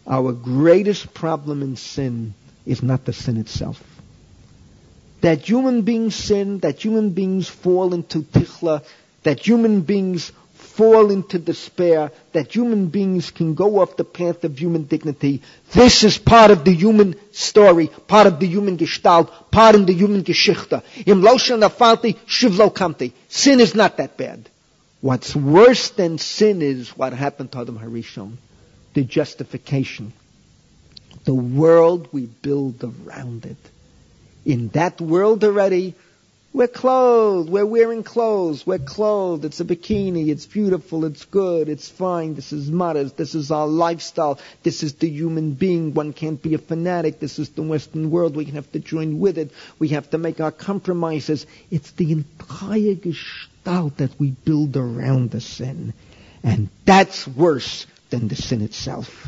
our 0.06 0.34
greatest 0.34 1.14
problem 1.14 1.62
in 1.62 1.76
sin 1.76 2.34
is 2.66 2.84
not 2.84 3.06
the 3.06 3.14
sin 3.14 3.38
itself. 3.38 3.82
That 5.22 5.48
human 5.48 5.82
beings 5.84 6.16
sin, 6.16 6.60
that 6.60 6.84
human 6.84 7.12
beings 7.12 7.48
fall 7.48 7.94
into 7.94 8.24
tichla, 8.24 8.84
that 9.24 9.46
human 9.46 9.82
beings 9.82 10.32
fall 10.54 11.12
into 11.12 11.40
despair, 11.40 12.12
that 12.32 12.54
human 12.54 12.88
beings 12.88 13.32
can 13.32 13.54
go 13.54 13.80
off 13.80 13.98
the 13.98 14.04
path 14.04 14.44
of 14.44 14.58
human 14.58 14.84
dignity. 14.84 15.42
This 15.74 16.04
is 16.04 16.18
part 16.18 16.52
of 16.52 16.64
the 16.64 16.74
human 16.74 17.16
story, 17.32 17.88
part 18.08 18.28
of 18.28 18.40
the 18.40 18.48
human 18.48 18.78
gestalt, 18.78 19.52
part 19.52 19.76
of 19.76 19.88
the 19.88 19.94
human 19.94 20.24
geschichte. 20.24 20.82
Im 21.06 21.22
Loshan 21.22 21.68
Afalti, 21.68 22.16
Shivlo 22.28 22.74
Kamti. 22.74 23.12
Sin 23.28 23.60
is 23.60 23.76
not 23.76 23.98
that 23.98 24.16
bad. 24.18 24.50
What's 25.02 25.34
worse 25.34 25.92
than 25.92 26.18
sin 26.18 26.62
is 26.62 26.90
what 26.90 27.14
happened 27.14 27.54
to 27.54 27.60
Adam 27.60 27.80
Harishon. 27.80 28.38
The 28.94 29.04
justification. 29.04 30.12
The 31.24 31.34
world 31.34 32.10
we 32.12 32.26
build 32.26 32.84
around 32.84 33.46
it. 33.46 33.58
In 34.46 34.70
that 34.70 35.00
world 35.00 35.44
already, 35.46 35.96
we're 36.52 36.68
clothed. 36.68 37.50
We're 37.50 37.66
wearing 37.66 38.04
clothes. 38.04 38.68
We're 38.68 38.80
clothed. 38.80 39.46
It's 39.46 39.62
a 39.62 39.66
bikini. 39.66 40.30
It's 40.30 40.46
beautiful. 40.46 41.06
It's 41.06 41.24
good. 41.24 41.70
It's 41.70 41.88
fine. 41.88 42.36
This 42.36 42.52
is 42.52 42.70
modest. 42.70 43.16
This 43.16 43.36
is 43.36 43.52
our 43.52 43.68
lifestyle. 43.68 44.40
This 44.64 44.84
is 44.84 44.96
the 44.96 45.08
human 45.08 45.54
being. 45.54 45.94
One 45.94 46.12
can't 46.12 46.42
be 46.42 46.56
a 46.56 46.58
fanatic. 46.58 47.20
This 47.20 47.40
is 47.40 47.50
the 47.50 47.62
Western 47.62 48.12
world. 48.12 48.36
We 48.36 48.46
have 48.46 48.70
to 48.74 48.80
join 48.80 49.20
with 49.20 49.38
it. 49.38 49.52
We 49.78 49.90
have 49.90 50.10
to 50.10 50.18
make 50.18 50.42
our 50.42 50.52
compromises. 50.52 51.46
It's 51.72 51.92
the 51.92 52.12
entire 52.12 52.96
gestalt 52.96 53.49
that 53.64 54.12
we 54.18 54.32
build 54.32 54.76
around 54.78 55.32
the 55.32 55.42
sin. 55.42 55.94
And 56.44 56.70
that's 56.86 57.28
worse 57.28 57.86
than 58.10 58.28
the 58.28 58.36
sin 58.36 58.62
itself. 58.62 59.28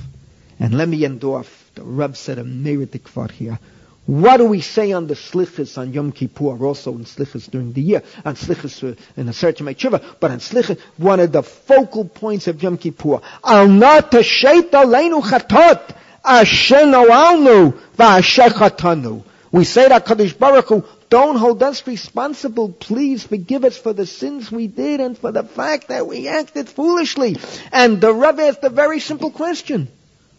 And 0.59 0.77
let 0.77 0.87
me 0.87 1.03
end 1.05 1.23
off. 1.23 1.71
The 1.75 1.83
Reb 1.83 2.15
said 2.17 2.37
a 2.37 2.43
meritic 2.43 3.31
here. 3.31 3.59
What 4.05 4.37
do 4.37 4.45
we 4.45 4.61
say 4.61 4.91
on 4.93 5.07
the 5.07 5.13
slichas 5.13 5.77
on 5.77 5.93
Yom 5.93 6.11
Kippur, 6.11 6.63
also 6.65 6.91
in 6.93 7.05
slichas 7.05 7.49
during 7.49 7.71
the 7.71 7.81
year, 7.81 8.03
on 8.25 8.35
slichas 8.35 8.83
uh, 8.83 8.95
in 9.15 9.29
a 9.29 9.33
certain 9.33 9.67
tshuva, 9.67 10.03
but 10.19 10.31
on 10.31 10.39
slichas, 10.39 10.79
one 10.97 11.19
of 11.19 11.31
the 11.31 11.43
focal 11.43 12.05
points 12.05 12.47
of 12.47 12.61
Yom 12.61 12.77
Kippur, 12.77 13.21
al 13.43 13.67
not 13.67 14.11
tashet 14.11 14.71
aleinu 14.71 15.21
chatot, 15.21 15.95
asher 16.25 16.77
noalnu, 16.77 17.73
va'asher 17.95 18.49
chatanu. 18.49 19.23
We 19.51 19.65
say 19.65 19.87
that 19.87 20.05
Kadosh 20.05 20.37
Baruch 20.37 20.67
Hu, 20.67 20.83
don't 21.11 21.35
hold 21.35 21.61
us 21.61 21.85
responsible. 21.85 22.71
Please 22.71 23.23
forgive 23.27 23.65
us 23.65 23.77
for 23.77 23.91
the 23.91 24.05
sins 24.05 24.49
we 24.49 24.67
did 24.67 25.01
and 25.01 25.17
for 25.17 25.33
the 25.33 25.43
fact 25.43 25.89
that 25.89 26.07
we 26.07 26.29
acted 26.29 26.69
foolishly. 26.69 27.35
And 27.73 27.99
the 27.99 28.13
Rav 28.13 28.39
asked 28.39 28.63
a 28.63 28.69
very 28.69 29.01
simple 29.01 29.29
question. 29.29 29.89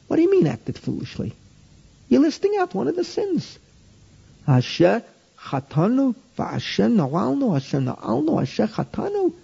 What 0.09 0.17
do 0.17 0.23
you 0.23 0.31
mean 0.31 0.47
acted 0.47 0.79
foolishly? 0.79 1.35
You're 2.09 2.23
listing 2.23 2.57
out 2.59 2.75
one 2.75 2.89
of 2.89 2.97
the 2.97 3.05
sins. 3.05 3.59
Asher 4.49 5.05
chatanu 5.39 6.15
v'asher 6.39 6.91
na'alnu, 6.91 7.55
asher 7.55 7.79
na'alnu, 7.79 8.41
asher 8.41 8.67
chatanu. 8.67 9.35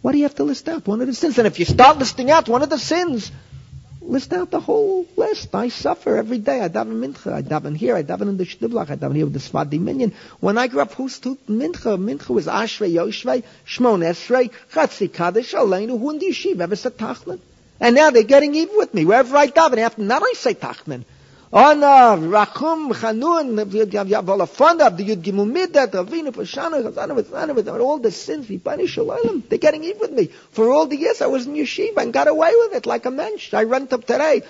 Why 0.00 0.12
do 0.12 0.18
you 0.18 0.24
have 0.24 0.36
to 0.36 0.44
list 0.44 0.70
out 0.70 0.86
one 0.86 1.02
of 1.02 1.06
the 1.06 1.14
sins? 1.14 1.36
And 1.36 1.46
if 1.46 1.58
you 1.58 1.66
start 1.66 1.98
listing 1.98 2.30
out 2.30 2.48
one 2.48 2.62
of 2.62 2.70
the 2.70 2.78
sins, 2.78 3.30
list 4.02 4.32
out 4.32 4.50
the 4.50 4.60
whole 4.60 5.06
list. 5.16 5.54
I 5.54 5.68
suffer 5.68 6.16
every 6.16 6.38
day. 6.38 6.60
I 6.60 6.68
daven 6.68 7.00
mincha. 7.00 7.32
I 7.32 7.42
daven 7.42 7.76
here. 7.76 7.96
I 7.96 8.02
daven 8.02 8.28
in 8.28 8.36
the 8.36 8.44
shtiblach. 8.44 8.90
I 8.90 8.96
daven 8.96 9.14
here 9.14 9.24
with 9.24 9.34
the 9.34 9.38
Sfadi 9.38 9.80
Minyan. 9.80 10.12
When 10.40 10.58
I 10.58 10.66
grew 10.66 10.80
up, 10.80 10.92
who's 10.94 11.18
to 11.20 11.36
mincha? 11.48 11.98
Mincha 11.98 12.28
was 12.28 12.46
Ashrei 12.46 12.92
Yoshvei, 12.92 13.44
Shmon 13.66 14.02
Esrei, 14.04 14.50
Chatzi 14.72 15.12
Kaddish, 15.12 15.54
Aleinu, 15.54 15.98
who 15.98 16.10
in 16.10 16.18
ever 16.60 16.76
said 16.76 16.96
Tachanun? 16.96 17.40
And 17.80 17.94
now 17.94 18.10
they're 18.10 18.22
getting 18.22 18.54
even 18.54 18.76
with 18.76 18.94
me. 18.94 19.04
Wherever 19.04 19.36
I 19.36 19.48
daven, 19.48 19.78
after 19.78 20.02
not 20.02 20.22
I 20.22 20.32
say 20.34 20.54
Tachanun. 20.54 21.04
Ona, 21.54 22.16
Rachum, 22.16 22.94
Chanun, 22.94 23.54
Yavala 23.54 24.48
Fanda, 24.48 24.88
the 24.88 25.04
Yud 25.04 25.22
Gimel 25.22 25.46
Midat, 25.46 25.90
Avinu, 25.90 26.32
Pashana, 26.32 26.82
Chazana, 26.82 27.22
Vizana, 27.22 27.54
with 27.54 27.68
all 27.68 27.98
the 27.98 28.10
sins, 28.10 28.48
we 28.48 28.58
Vipani 28.58 28.88
Shalom, 28.88 29.44
they're 29.50 29.58
getting 29.58 29.84
even 29.84 30.00
with 30.00 30.12
me. 30.12 30.28
For 30.52 30.70
all 30.70 30.86
the 30.86 30.96
years 30.96 31.20
I 31.20 31.26
was 31.26 31.46
in 31.46 31.52
yeshiva 31.52 31.98
and 31.98 32.10
got 32.10 32.26
away 32.26 32.52
with 32.54 32.74
it 32.76 32.86
like 32.86 33.04
a 33.04 33.10
mensch. 33.10 33.52
I 33.52 33.64
run 33.64 33.86
up 33.90 34.06
today. 34.06 34.42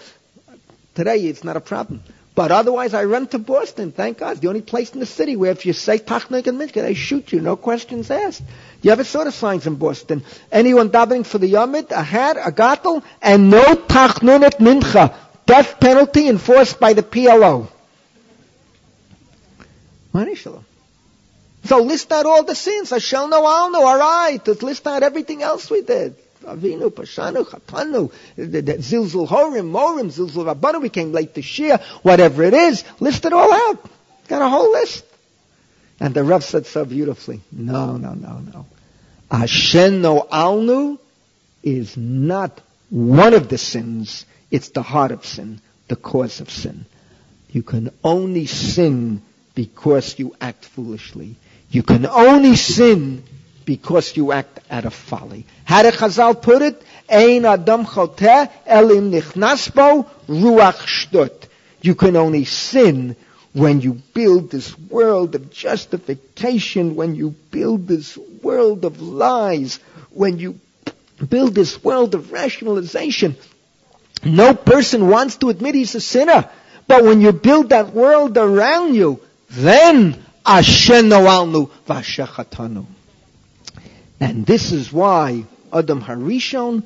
Today 0.94 1.26
it's 1.26 1.42
not 1.42 1.56
a 1.56 1.60
problem. 1.60 2.02
But 2.36 2.52
otherwise 2.52 2.94
I 2.94 3.04
run 3.04 3.26
to 3.28 3.38
Boston, 3.40 3.90
thank 3.90 4.18
God. 4.18 4.32
It's 4.32 4.40
the 4.40 4.48
only 4.48 4.62
place 4.62 4.92
in 4.92 5.00
the 5.00 5.06
city 5.06 5.34
where 5.34 5.50
if 5.50 5.66
you 5.66 5.72
say 5.72 5.98
Tachanun 5.98 6.46
and 6.46 6.60
Mincha, 6.60 6.82
they 6.82 6.94
shoot 6.94 7.32
you, 7.32 7.40
no 7.40 7.56
questions 7.56 8.12
asked. 8.12 8.42
You 8.80 8.92
ever 8.92 9.02
saw 9.02 9.24
the 9.24 9.32
signs 9.32 9.66
in 9.66 9.74
Boston? 9.74 10.22
Anyone 10.52 10.90
davening 10.90 11.26
for 11.26 11.38
the 11.38 11.52
Yomid, 11.52 11.90
a 11.90 12.02
hat, 12.02 12.36
a 12.36 12.52
gattel, 12.52 13.02
and 13.20 13.50
no 13.50 13.62
Tachnun 13.74 14.44
at 14.44 14.60
Mincha 14.60 15.14
death 15.46 15.80
penalty 15.80 16.28
enforced 16.28 16.78
by 16.80 16.92
the 16.92 17.02
PLO. 17.02 17.68
So 21.64 21.78
list 21.82 22.10
out 22.12 22.26
all 22.26 22.44
the 22.44 22.54
sins. 22.54 22.90
Ashel 22.90 23.30
no 23.30 23.42
alno, 23.42 23.84
all 23.84 23.98
right. 23.98 24.40
Let's 24.46 24.62
list 24.62 24.86
out 24.86 25.02
everything 25.02 25.42
else 25.42 25.70
we 25.70 25.82
did. 25.82 26.16
Avinu, 26.42 26.90
Pashanu, 26.90 27.46
Chatanu, 27.46 28.12
Zilzul 28.36 29.28
Horim, 29.28 29.70
Morim, 29.70 30.10
Zilzul 30.12 30.52
Rabbanu, 30.52 30.82
we 30.82 30.88
came 30.88 31.12
late 31.12 31.34
to 31.34 31.40
Shia, 31.40 31.80
whatever 32.02 32.42
it 32.42 32.54
is, 32.54 32.84
list 33.00 33.24
it 33.24 33.32
all 33.32 33.52
out. 33.52 33.88
Got 34.28 34.42
a 34.42 34.48
whole 34.48 34.72
list. 34.72 35.04
And 36.00 36.14
the 36.14 36.24
Rav 36.24 36.42
said 36.42 36.66
so 36.66 36.84
beautifully, 36.84 37.40
no, 37.52 37.96
no, 37.96 38.14
no, 38.14 38.38
no. 38.38 38.66
Hashem 39.30 40.02
no 40.02 40.26
alnu 40.30 40.98
is 41.62 41.96
not 41.96 42.60
one 42.90 43.34
of 43.34 43.48
the 43.48 43.56
sins, 43.56 44.26
it's 44.52 44.68
the 44.68 44.82
heart 44.82 45.10
of 45.10 45.24
sin, 45.26 45.60
the 45.88 45.96
cause 45.96 46.40
of 46.40 46.50
sin. 46.50 46.84
You 47.50 47.62
can 47.62 47.90
only 48.04 48.46
sin 48.46 49.22
because 49.54 50.18
you 50.18 50.36
act 50.40 50.66
foolishly. 50.66 51.36
You 51.70 51.82
can 51.82 52.06
only 52.06 52.54
sin 52.56 53.24
because 53.64 54.16
you 54.16 54.30
act 54.32 54.60
out 54.70 54.84
of 54.84 54.94
folly. 54.94 55.46
How 55.64 55.82
did 55.82 55.94
Chazal 55.94 56.40
put 56.40 56.62
it? 56.62 56.82
Ein 57.08 57.46
adam 57.46 57.86
choteh 57.86 58.50
elim 58.66 59.10
nichnasbo 59.10 60.06
ruach 60.28 60.84
shtut. 60.86 61.48
You 61.80 61.94
can 61.94 62.16
only 62.16 62.44
sin 62.44 63.16
when 63.54 63.80
you 63.80 63.94
build 64.14 64.50
this 64.50 64.78
world 64.78 65.34
of 65.34 65.50
justification, 65.50 66.94
when 66.94 67.14
you 67.14 67.30
build 67.50 67.86
this 67.86 68.16
world 68.42 68.84
of 68.84 69.00
lies, 69.00 69.78
when 70.10 70.38
you 70.38 70.58
build 71.28 71.54
this 71.54 71.82
world 71.82 72.14
of 72.14 72.32
rationalization. 72.32 73.36
No 74.24 74.54
person 74.54 75.08
wants 75.08 75.36
to 75.36 75.48
admit 75.48 75.74
he's 75.74 75.94
a 75.94 76.00
sinner. 76.00 76.48
But 76.86 77.04
when 77.04 77.20
you 77.20 77.32
build 77.32 77.70
that 77.70 77.92
world 77.92 78.36
around 78.36 78.94
you, 78.94 79.20
then 79.50 80.22
Ashen 80.44 81.06
Noalnu 81.06 81.70
Vashachatanu. 81.86 82.86
And 84.20 84.46
this 84.46 84.72
is 84.72 84.92
why 84.92 85.44
Adam 85.72 86.00
Harishon, 86.00 86.84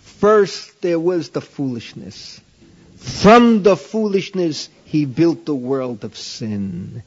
first 0.00 0.80
there 0.82 1.00
was 1.00 1.30
the 1.30 1.40
foolishness. 1.40 2.40
From 2.96 3.62
the 3.62 3.76
foolishness, 3.76 4.68
he 4.84 5.04
built 5.04 5.46
the 5.46 5.54
world 5.54 6.04
of 6.04 6.16
sin. 6.16 7.02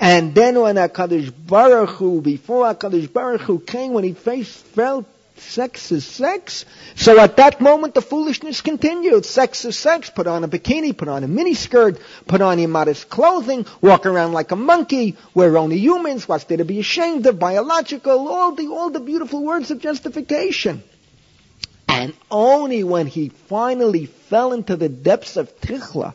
And 0.00 0.34
then 0.34 0.60
when 0.60 0.76
HaKadosh 0.76 1.32
Baruch 1.46 1.90
Hu, 1.90 2.20
before 2.20 2.72
HaKadosh 2.74 3.12
Baruch 3.12 3.42
Hu 3.42 3.58
came, 3.58 3.92
when 3.92 4.04
he 4.04 4.12
faced, 4.12 4.64
felt 4.66 5.06
sex 5.40 5.90
is 5.92 6.04
sex. 6.04 6.64
So 6.94 7.18
at 7.18 7.36
that 7.36 7.60
moment, 7.60 7.94
the 7.94 8.02
foolishness 8.02 8.60
continued. 8.60 9.24
Sex 9.24 9.64
is 9.64 9.78
sex. 9.78 10.10
Put 10.10 10.26
on 10.26 10.44
a 10.44 10.48
bikini, 10.48 10.96
put 10.96 11.08
on 11.08 11.24
a 11.24 11.28
miniskirt, 11.28 12.00
put 12.26 12.40
on 12.40 12.58
immodest 12.58 13.08
clothing, 13.08 13.66
walk 13.80 14.06
around 14.06 14.32
like 14.32 14.50
a 14.50 14.56
monkey. 14.56 15.16
We're 15.34 15.56
only 15.56 15.78
humans. 15.78 16.28
What's 16.28 16.44
there 16.44 16.58
to 16.58 16.64
be 16.64 16.80
ashamed 16.80 17.26
of? 17.26 17.38
Biological, 17.38 18.28
all 18.28 18.52
the, 18.52 18.68
all 18.68 18.90
the 18.90 19.00
beautiful 19.00 19.42
words 19.42 19.70
of 19.70 19.80
justification. 19.80 20.82
And 21.88 22.14
only 22.30 22.84
when 22.84 23.06
he 23.06 23.30
finally 23.30 24.06
fell 24.06 24.52
into 24.52 24.76
the 24.76 24.88
depths 24.88 25.36
of 25.36 25.60
Tichla, 25.60 26.14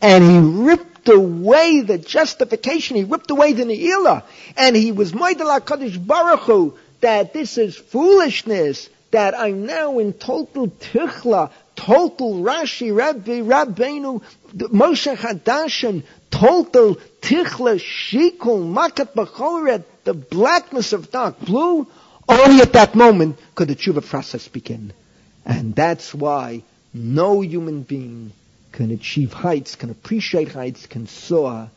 and 0.00 0.24
he 0.24 0.38
ripped 0.38 1.08
away 1.08 1.82
the 1.82 1.98
justification, 1.98 2.96
he 2.96 3.04
ripped 3.04 3.30
away 3.30 3.52
the 3.52 3.64
Ne'ilah, 3.64 4.22
and 4.56 4.74
he 4.74 4.92
was 4.92 5.12
Maidal 5.12 5.60
HaKadosh 5.60 6.06
Baruch 6.06 6.40
Hu, 6.40 6.78
that 7.00 7.32
this 7.32 7.58
is 7.58 7.76
foolishness, 7.76 8.88
that 9.10 9.38
I'm 9.38 9.66
now 9.66 9.98
in 9.98 10.12
total 10.12 10.68
tichla, 10.68 11.50
total 11.74 12.34
Rashi, 12.42 12.94
Rabbi, 12.94 13.40
Rabbeinu, 13.40 14.22
Moshe 14.54 15.16
HaDarshan, 15.16 16.04
total 16.30 16.96
tichla, 17.20 17.80
shikul, 17.80 18.62
makat 18.72 19.14
bachoret, 19.14 19.84
the 20.04 20.14
blackness 20.14 20.92
of 20.92 21.10
dark 21.10 21.40
blue, 21.40 21.86
only 22.28 22.60
at 22.60 22.74
that 22.74 22.94
moment 22.94 23.38
could 23.54 23.68
the 23.68 23.76
tshuva 23.76 24.06
process 24.06 24.46
begin. 24.48 24.92
And 25.44 25.74
that's 25.74 26.14
why 26.14 26.62
no 26.94 27.40
human 27.40 27.82
being 27.82 28.32
can 28.72 28.90
achieve 28.90 29.32
heights, 29.32 29.74
can 29.74 29.90
appreciate 29.90 30.52
heights, 30.52 30.86
can 30.86 31.06
soar. 31.06 31.70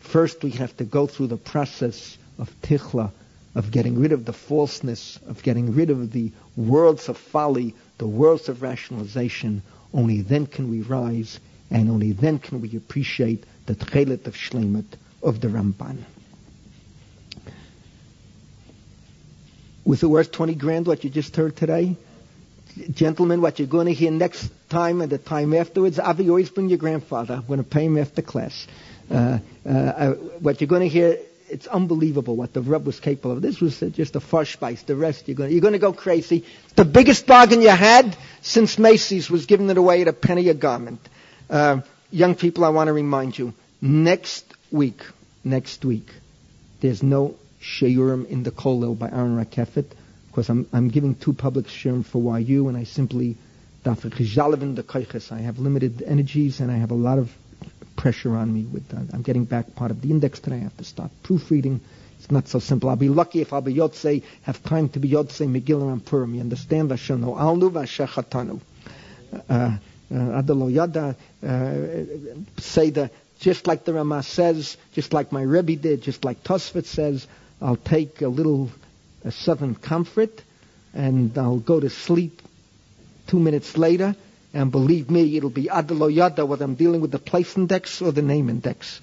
First 0.00 0.42
we 0.42 0.50
have 0.52 0.76
to 0.76 0.84
go 0.84 1.06
through 1.06 1.28
the 1.28 1.36
process 1.36 2.16
of 2.38 2.48
tichla, 2.62 3.10
of 3.54 3.70
getting 3.70 3.98
rid 4.00 4.12
of 4.12 4.24
the 4.24 4.32
falseness, 4.32 5.18
of 5.26 5.42
getting 5.42 5.74
rid 5.74 5.90
of 5.90 6.12
the 6.12 6.30
worlds 6.56 7.08
of 7.08 7.16
folly, 7.16 7.74
the 7.98 8.06
worlds 8.06 8.48
of 8.48 8.62
rationalization, 8.62 9.62
only 9.92 10.20
then 10.22 10.46
can 10.46 10.70
we 10.70 10.82
rise, 10.82 11.40
and 11.70 11.90
only 11.90 12.12
then 12.12 12.38
can 12.38 12.60
we 12.60 12.76
appreciate 12.76 13.44
the 13.66 13.74
tchelet 13.74 14.26
of 14.26 14.34
shleimut 14.34 14.84
of 15.22 15.40
the 15.40 15.48
Ramban. 15.48 15.98
Was 19.84 20.02
it 20.02 20.06
worth 20.06 20.30
20 20.32 20.54
grand 20.54 20.86
what 20.86 21.02
you 21.04 21.10
just 21.10 21.34
heard 21.34 21.56
today? 21.56 21.96
Gentlemen, 22.90 23.40
what 23.40 23.58
you're 23.58 23.66
going 23.68 23.86
to 23.86 23.94
hear 23.94 24.10
next 24.10 24.50
time 24.68 25.00
and 25.00 25.10
the 25.10 25.18
time 25.18 25.54
afterwards, 25.54 25.98
Avi, 25.98 26.28
always 26.28 26.50
bring 26.50 26.68
your 26.68 26.78
grandfather. 26.78 27.34
I'm 27.34 27.46
going 27.46 27.58
to 27.58 27.68
pay 27.68 27.86
him 27.86 27.96
after 27.98 28.22
class. 28.22 28.66
Uh, 29.10 29.38
uh, 29.64 29.68
uh, 29.68 30.12
what 30.40 30.60
you're 30.60 30.68
going 30.68 30.82
to 30.82 30.88
hear 30.88 31.18
it's 31.50 31.66
unbelievable 31.66 32.36
what 32.36 32.52
the 32.52 32.60
Reb 32.60 32.86
was 32.86 33.00
capable 33.00 33.32
of. 33.32 33.42
This 33.42 33.60
was 33.60 33.80
just 33.80 34.16
a 34.16 34.20
fresh 34.20 34.52
spice. 34.54 34.82
The 34.82 34.96
rest, 34.96 35.28
you're 35.28 35.36
going, 35.36 35.52
you're 35.52 35.60
going 35.60 35.72
to 35.72 35.78
go 35.78 35.92
crazy. 35.92 36.44
The 36.76 36.84
biggest 36.84 37.26
bargain 37.26 37.62
you 37.62 37.70
had 37.70 38.16
since 38.42 38.78
Macy's 38.78 39.30
was 39.30 39.46
giving 39.46 39.70
it 39.70 39.78
away 39.78 40.02
at 40.02 40.08
a 40.08 40.12
penny 40.12 40.48
a 40.48 40.54
garment. 40.54 41.00
Uh, 41.48 41.80
young 42.10 42.34
people, 42.34 42.64
I 42.64 42.68
want 42.70 42.88
to 42.88 42.92
remind 42.92 43.38
you, 43.38 43.54
next 43.80 44.44
week, 44.70 45.02
next 45.44 45.84
week, 45.84 46.08
there's 46.80 47.02
no 47.02 47.36
Sheurim 47.60 48.26
in 48.28 48.42
the 48.42 48.50
Kollel 48.50 48.98
by 48.98 49.08
Aaron 49.08 49.36
Rakeffet, 49.36 49.86
because 50.28 50.48
I'm, 50.48 50.68
I'm 50.72 50.88
giving 50.88 51.14
two 51.14 51.32
public 51.32 51.66
Sheurim 51.66 52.04
for 52.04 52.38
YU, 52.38 52.68
and 52.68 52.76
I 52.76 52.84
simply, 52.84 53.36
the 53.82 53.90
koiches. 54.86 55.32
I 55.32 55.38
have 55.38 55.58
limited 55.58 56.02
energies, 56.02 56.60
and 56.60 56.70
I 56.70 56.76
have 56.76 56.90
a 56.90 56.94
lot 56.94 57.18
of 57.18 57.32
pressure 57.98 58.34
on 58.36 58.54
me. 58.54 58.62
With 58.62 58.94
uh, 58.94 59.00
I'm 59.12 59.20
getting 59.22 59.44
back 59.44 59.74
part 59.74 59.90
of 59.90 60.00
the 60.00 60.10
index 60.10 60.40
today. 60.40 60.56
I 60.56 60.60
have 60.60 60.76
to 60.78 60.84
start 60.84 61.10
proofreading. 61.22 61.80
It's 62.18 62.30
not 62.30 62.48
so 62.48 62.60
simple. 62.60 62.88
I'll 62.88 62.96
be 62.96 63.10
lucky 63.10 63.42
if 63.42 63.52
I'll 63.52 63.60
be 63.60 63.74
Yotzei, 63.74 64.22
have 64.42 64.62
time 64.62 64.88
to 64.90 64.98
be 64.98 65.10
Yotzei 65.10 65.46
Megillah 65.46 65.92
and 65.92 66.04
Purim. 66.04 66.34
You 66.34 66.40
understand? 66.40 66.90
Vashanu 66.90 67.36
alnu 67.36 67.70
vashachatanu. 67.70 68.60
Uh, 69.48 69.52
uh, 69.52 69.78
Adalo 70.10 70.72
Yada 70.72 71.16
uh, 71.46 72.60
say 72.60 72.90
that 72.90 73.12
just 73.40 73.66
like 73.66 73.84
the 73.84 73.92
Ramah 73.92 74.22
says, 74.22 74.76
just 74.94 75.12
like 75.12 75.30
my 75.30 75.42
Rebbe 75.42 75.76
did, 75.76 76.02
just 76.02 76.24
like 76.24 76.42
Tosfot 76.42 76.86
says, 76.86 77.26
I'll 77.60 77.76
take 77.76 78.22
a 78.22 78.28
little 78.28 78.70
a 79.24 79.30
southern 79.30 79.74
comfort 79.74 80.42
and 80.94 81.36
I'll 81.36 81.58
go 81.58 81.78
to 81.78 81.90
sleep 81.90 82.40
two 83.26 83.38
minutes 83.38 83.76
later 83.76 84.16
and 84.54 84.70
believe 84.72 85.10
me, 85.10 85.36
it'll 85.36 85.50
be 85.50 85.64
adalo 85.64 86.12
yada 86.12 86.44
whether 86.46 86.64
I'm 86.64 86.74
dealing 86.74 87.00
with 87.00 87.10
the 87.10 87.18
place 87.18 87.56
index 87.56 88.00
or 88.02 88.12
the 88.12 88.22
name 88.22 88.48
index. 88.48 89.00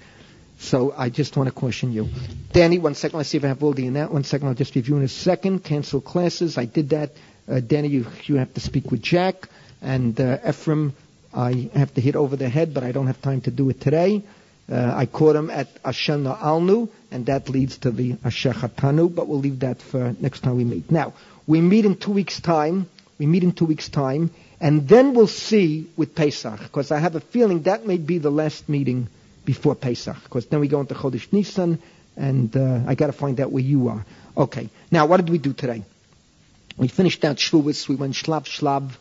So 0.58 0.94
I 0.96 1.10
just 1.10 1.36
want 1.36 1.48
to 1.48 1.52
caution 1.54 1.92
you. 1.92 2.08
Danny, 2.52 2.78
one 2.78 2.94
second. 2.94 3.18
Let's 3.18 3.28
see 3.28 3.36
if 3.38 3.44
I 3.44 3.48
have 3.48 3.62
all 3.62 3.72
the 3.74 3.86
in 3.86 3.92
that. 3.94 4.10
One 4.12 4.24
second. 4.24 4.48
I'll 4.48 4.54
just 4.54 4.74
review 4.74 4.96
in 4.96 5.02
a 5.02 5.08
second. 5.08 5.62
Cancel 5.64 6.00
classes. 6.00 6.56
I 6.56 6.64
did 6.64 6.90
that. 6.90 7.12
Uh, 7.48 7.60
Danny, 7.60 7.88
you, 7.88 8.06
you 8.24 8.36
have 8.36 8.52
to 8.54 8.60
speak 8.60 8.90
with 8.90 9.02
Jack. 9.02 9.48
And 9.82 10.18
uh, 10.18 10.38
Ephraim, 10.48 10.94
I 11.34 11.68
have 11.74 11.92
to 11.94 12.00
hit 12.00 12.16
over 12.16 12.36
the 12.36 12.48
head, 12.48 12.72
but 12.72 12.82
I 12.84 12.92
don't 12.92 13.06
have 13.06 13.20
time 13.20 13.42
to 13.42 13.50
do 13.50 13.68
it 13.68 13.80
today. 13.80 14.22
Uh, 14.70 14.92
I 14.96 15.06
caught 15.06 15.36
him 15.36 15.50
at 15.50 15.80
Ashana 15.84 16.36
Alnu, 16.38 16.88
and 17.12 17.26
that 17.26 17.48
leads 17.48 17.78
to 17.78 17.90
the 17.90 18.14
Ashechatanu, 18.14 19.14
but 19.14 19.28
we'll 19.28 19.38
leave 19.38 19.60
that 19.60 19.80
for 19.80 20.16
next 20.18 20.40
time 20.40 20.56
we 20.56 20.64
meet. 20.64 20.90
Now, 20.90 21.12
we 21.46 21.60
meet 21.60 21.84
in 21.84 21.96
two 21.96 22.10
weeks' 22.10 22.40
time. 22.40 22.88
We 23.18 23.26
meet 23.26 23.44
in 23.44 23.52
two 23.52 23.66
weeks' 23.66 23.88
time. 23.88 24.30
And 24.60 24.88
then 24.88 25.14
we'll 25.14 25.26
see 25.26 25.90
with 25.96 26.14
Pesach, 26.14 26.58
because 26.60 26.90
I 26.90 26.98
have 26.98 27.14
a 27.14 27.20
feeling 27.20 27.62
that 27.62 27.86
may 27.86 27.98
be 27.98 28.18
the 28.18 28.30
last 28.30 28.68
meeting 28.68 29.08
before 29.44 29.74
Pesach, 29.74 30.16
because 30.24 30.46
then 30.46 30.60
we 30.60 30.68
go 30.68 30.80
into 30.80 30.94
Chodesh 30.94 31.32
Nisan, 31.32 31.78
and 32.16 32.56
uh, 32.56 32.80
I 32.86 32.94
got 32.94 33.06
to 33.08 33.12
find 33.12 33.38
out 33.40 33.52
where 33.52 33.62
you 33.62 33.88
are. 33.88 34.04
Okay, 34.36 34.70
now 34.90 35.06
what 35.06 35.18
did 35.18 35.28
we 35.30 35.38
do 35.38 35.52
today? 35.52 35.82
We 36.76 36.88
finished 36.88 37.24
out 37.24 37.36
Shavuos, 37.36 37.88
we 37.88 37.96
went 37.96 38.14
shlav 38.14 38.44
shlav, 38.44 38.92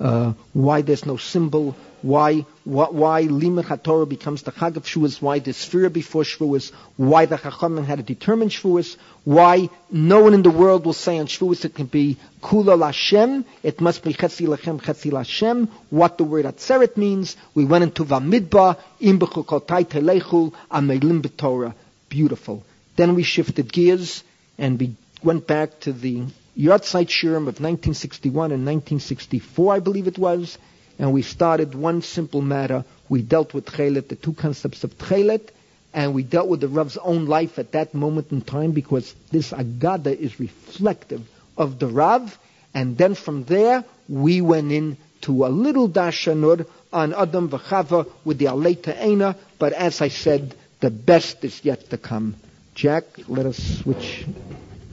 uh, 0.00 0.32
why 0.52 0.82
there's 0.82 1.06
no 1.06 1.16
symbol, 1.16 1.76
why 2.02 2.44
why, 2.64 2.86
why 2.86 3.22
Limud 3.24 3.64
HaTorah 3.64 4.08
becomes 4.08 4.42
the 4.42 4.52
Chag 4.52 4.76
of 4.76 4.84
Shavuos, 4.84 5.20
why 5.20 5.40
the 5.40 5.50
Sphira 5.50 5.92
before 5.92 6.22
Shavuos, 6.22 6.70
why 6.96 7.26
the 7.26 7.36
Chachamim 7.36 7.84
had 7.84 7.98
to 7.98 8.04
determine 8.04 8.48
Shavuos, 8.50 8.96
why 9.24 9.68
no 9.90 10.20
one 10.20 10.34
in 10.34 10.42
the 10.42 10.50
world 10.50 10.84
will 10.84 10.92
say 10.92 11.18
on 11.18 11.26
Shavuos 11.26 11.64
it 11.64 11.74
can 11.74 11.86
be 11.86 12.16
Kula 12.40 12.78
Lashem, 12.78 13.44
it 13.62 13.80
must 13.80 14.04
be 14.04 14.12
Chetzi 14.12 14.46
Lachem, 14.46 14.80
Chetzi 14.80 15.10
Lashem, 15.10 15.68
what 15.90 16.18
the 16.18 16.24
word 16.24 16.44
Atzeret 16.44 16.96
means. 16.96 17.36
We 17.54 17.64
went 17.64 17.84
into 17.84 18.04
Vamidba, 18.04 18.78
Im 19.00 19.18
Bechukotai 19.18 19.84
Telechul, 19.84 20.52
Amelim 20.70 21.22
B'Torah. 21.22 21.74
Beautiful. 22.08 22.64
Then 22.94 23.14
we 23.14 23.22
shifted 23.22 23.72
gears 23.72 24.22
and 24.58 24.78
we 24.78 24.94
went 25.22 25.46
back 25.46 25.80
to 25.80 25.92
the 25.92 26.24
Yahrzeit 26.56 27.08
Shurim 27.08 27.48
of 27.48 27.60
1961 27.60 28.52
and 28.52 28.66
1964, 28.66 29.74
I 29.74 29.78
believe 29.78 30.06
it 30.06 30.18
was, 30.18 30.58
and 30.98 31.12
we 31.12 31.22
started 31.22 31.74
one 31.74 32.02
simple 32.02 32.42
matter. 32.42 32.84
We 33.08 33.22
dealt 33.22 33.54
with 33.54 33.66
Chelet, 33.66 34.08
the 34.08 34.16
two 34.16 34.34
concepts 34.34 34.84
of 34.84 34.96
Chelet, 34.98 35.48
and 35.94 36.14
we 36.14 36.22
dealt 36.22 36.48
with 36.48 36.60
the 36.60 36.68
Rav's 36.68 36.98
own 36.98 37.26
life 37.26 37.58
at 37.58 37.72
that 37.72 37.94
moment 37.94 38.32
in 38.32 38.42
time 38.42 38.72
because 38.72 39.14
this 39.30 39.52
Agada 39.52 40.14
is 40.14 40.38
reflective 40.38 41.22
of 41.56 41.78
the 41.78 41.86
Rav, 41.86 42.38
and 42.74 42.98
then 42.98 43.14
from 43.14 43.44
there 43.44 43.84
we 44.08 44.40
went 44.40 44.72
into 44.72 45.46
a 45.46 45.48
little 45.48 45.88
Dashanur 45.88 46.66
on 46.92 47.14
Adam 47.14 47.48
V'Chava 47.48 48.10
with 48.24 48.38
the 48.38 48.46
Aleta 48.46 48.94
Ena, 49.00 49.36
but 49.58 49.72
as 49.72 50.02
I 50.02 50.08
said, 50.08 50.54
the 50.80 50.90
best 50.90 51.44
is 51.44 51.64
yet 51.64 51.88
to 51.90 51.98
come. 51.98 52.34
Jack, 52.74 53.04
let 53.28 53.46
us 53.46 53.56
switch 53.80 54.26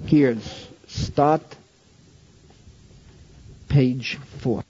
gears. 0.06 0.68
Start 1.06 1.42
page 3.70 4.18
four. 4.42 4.64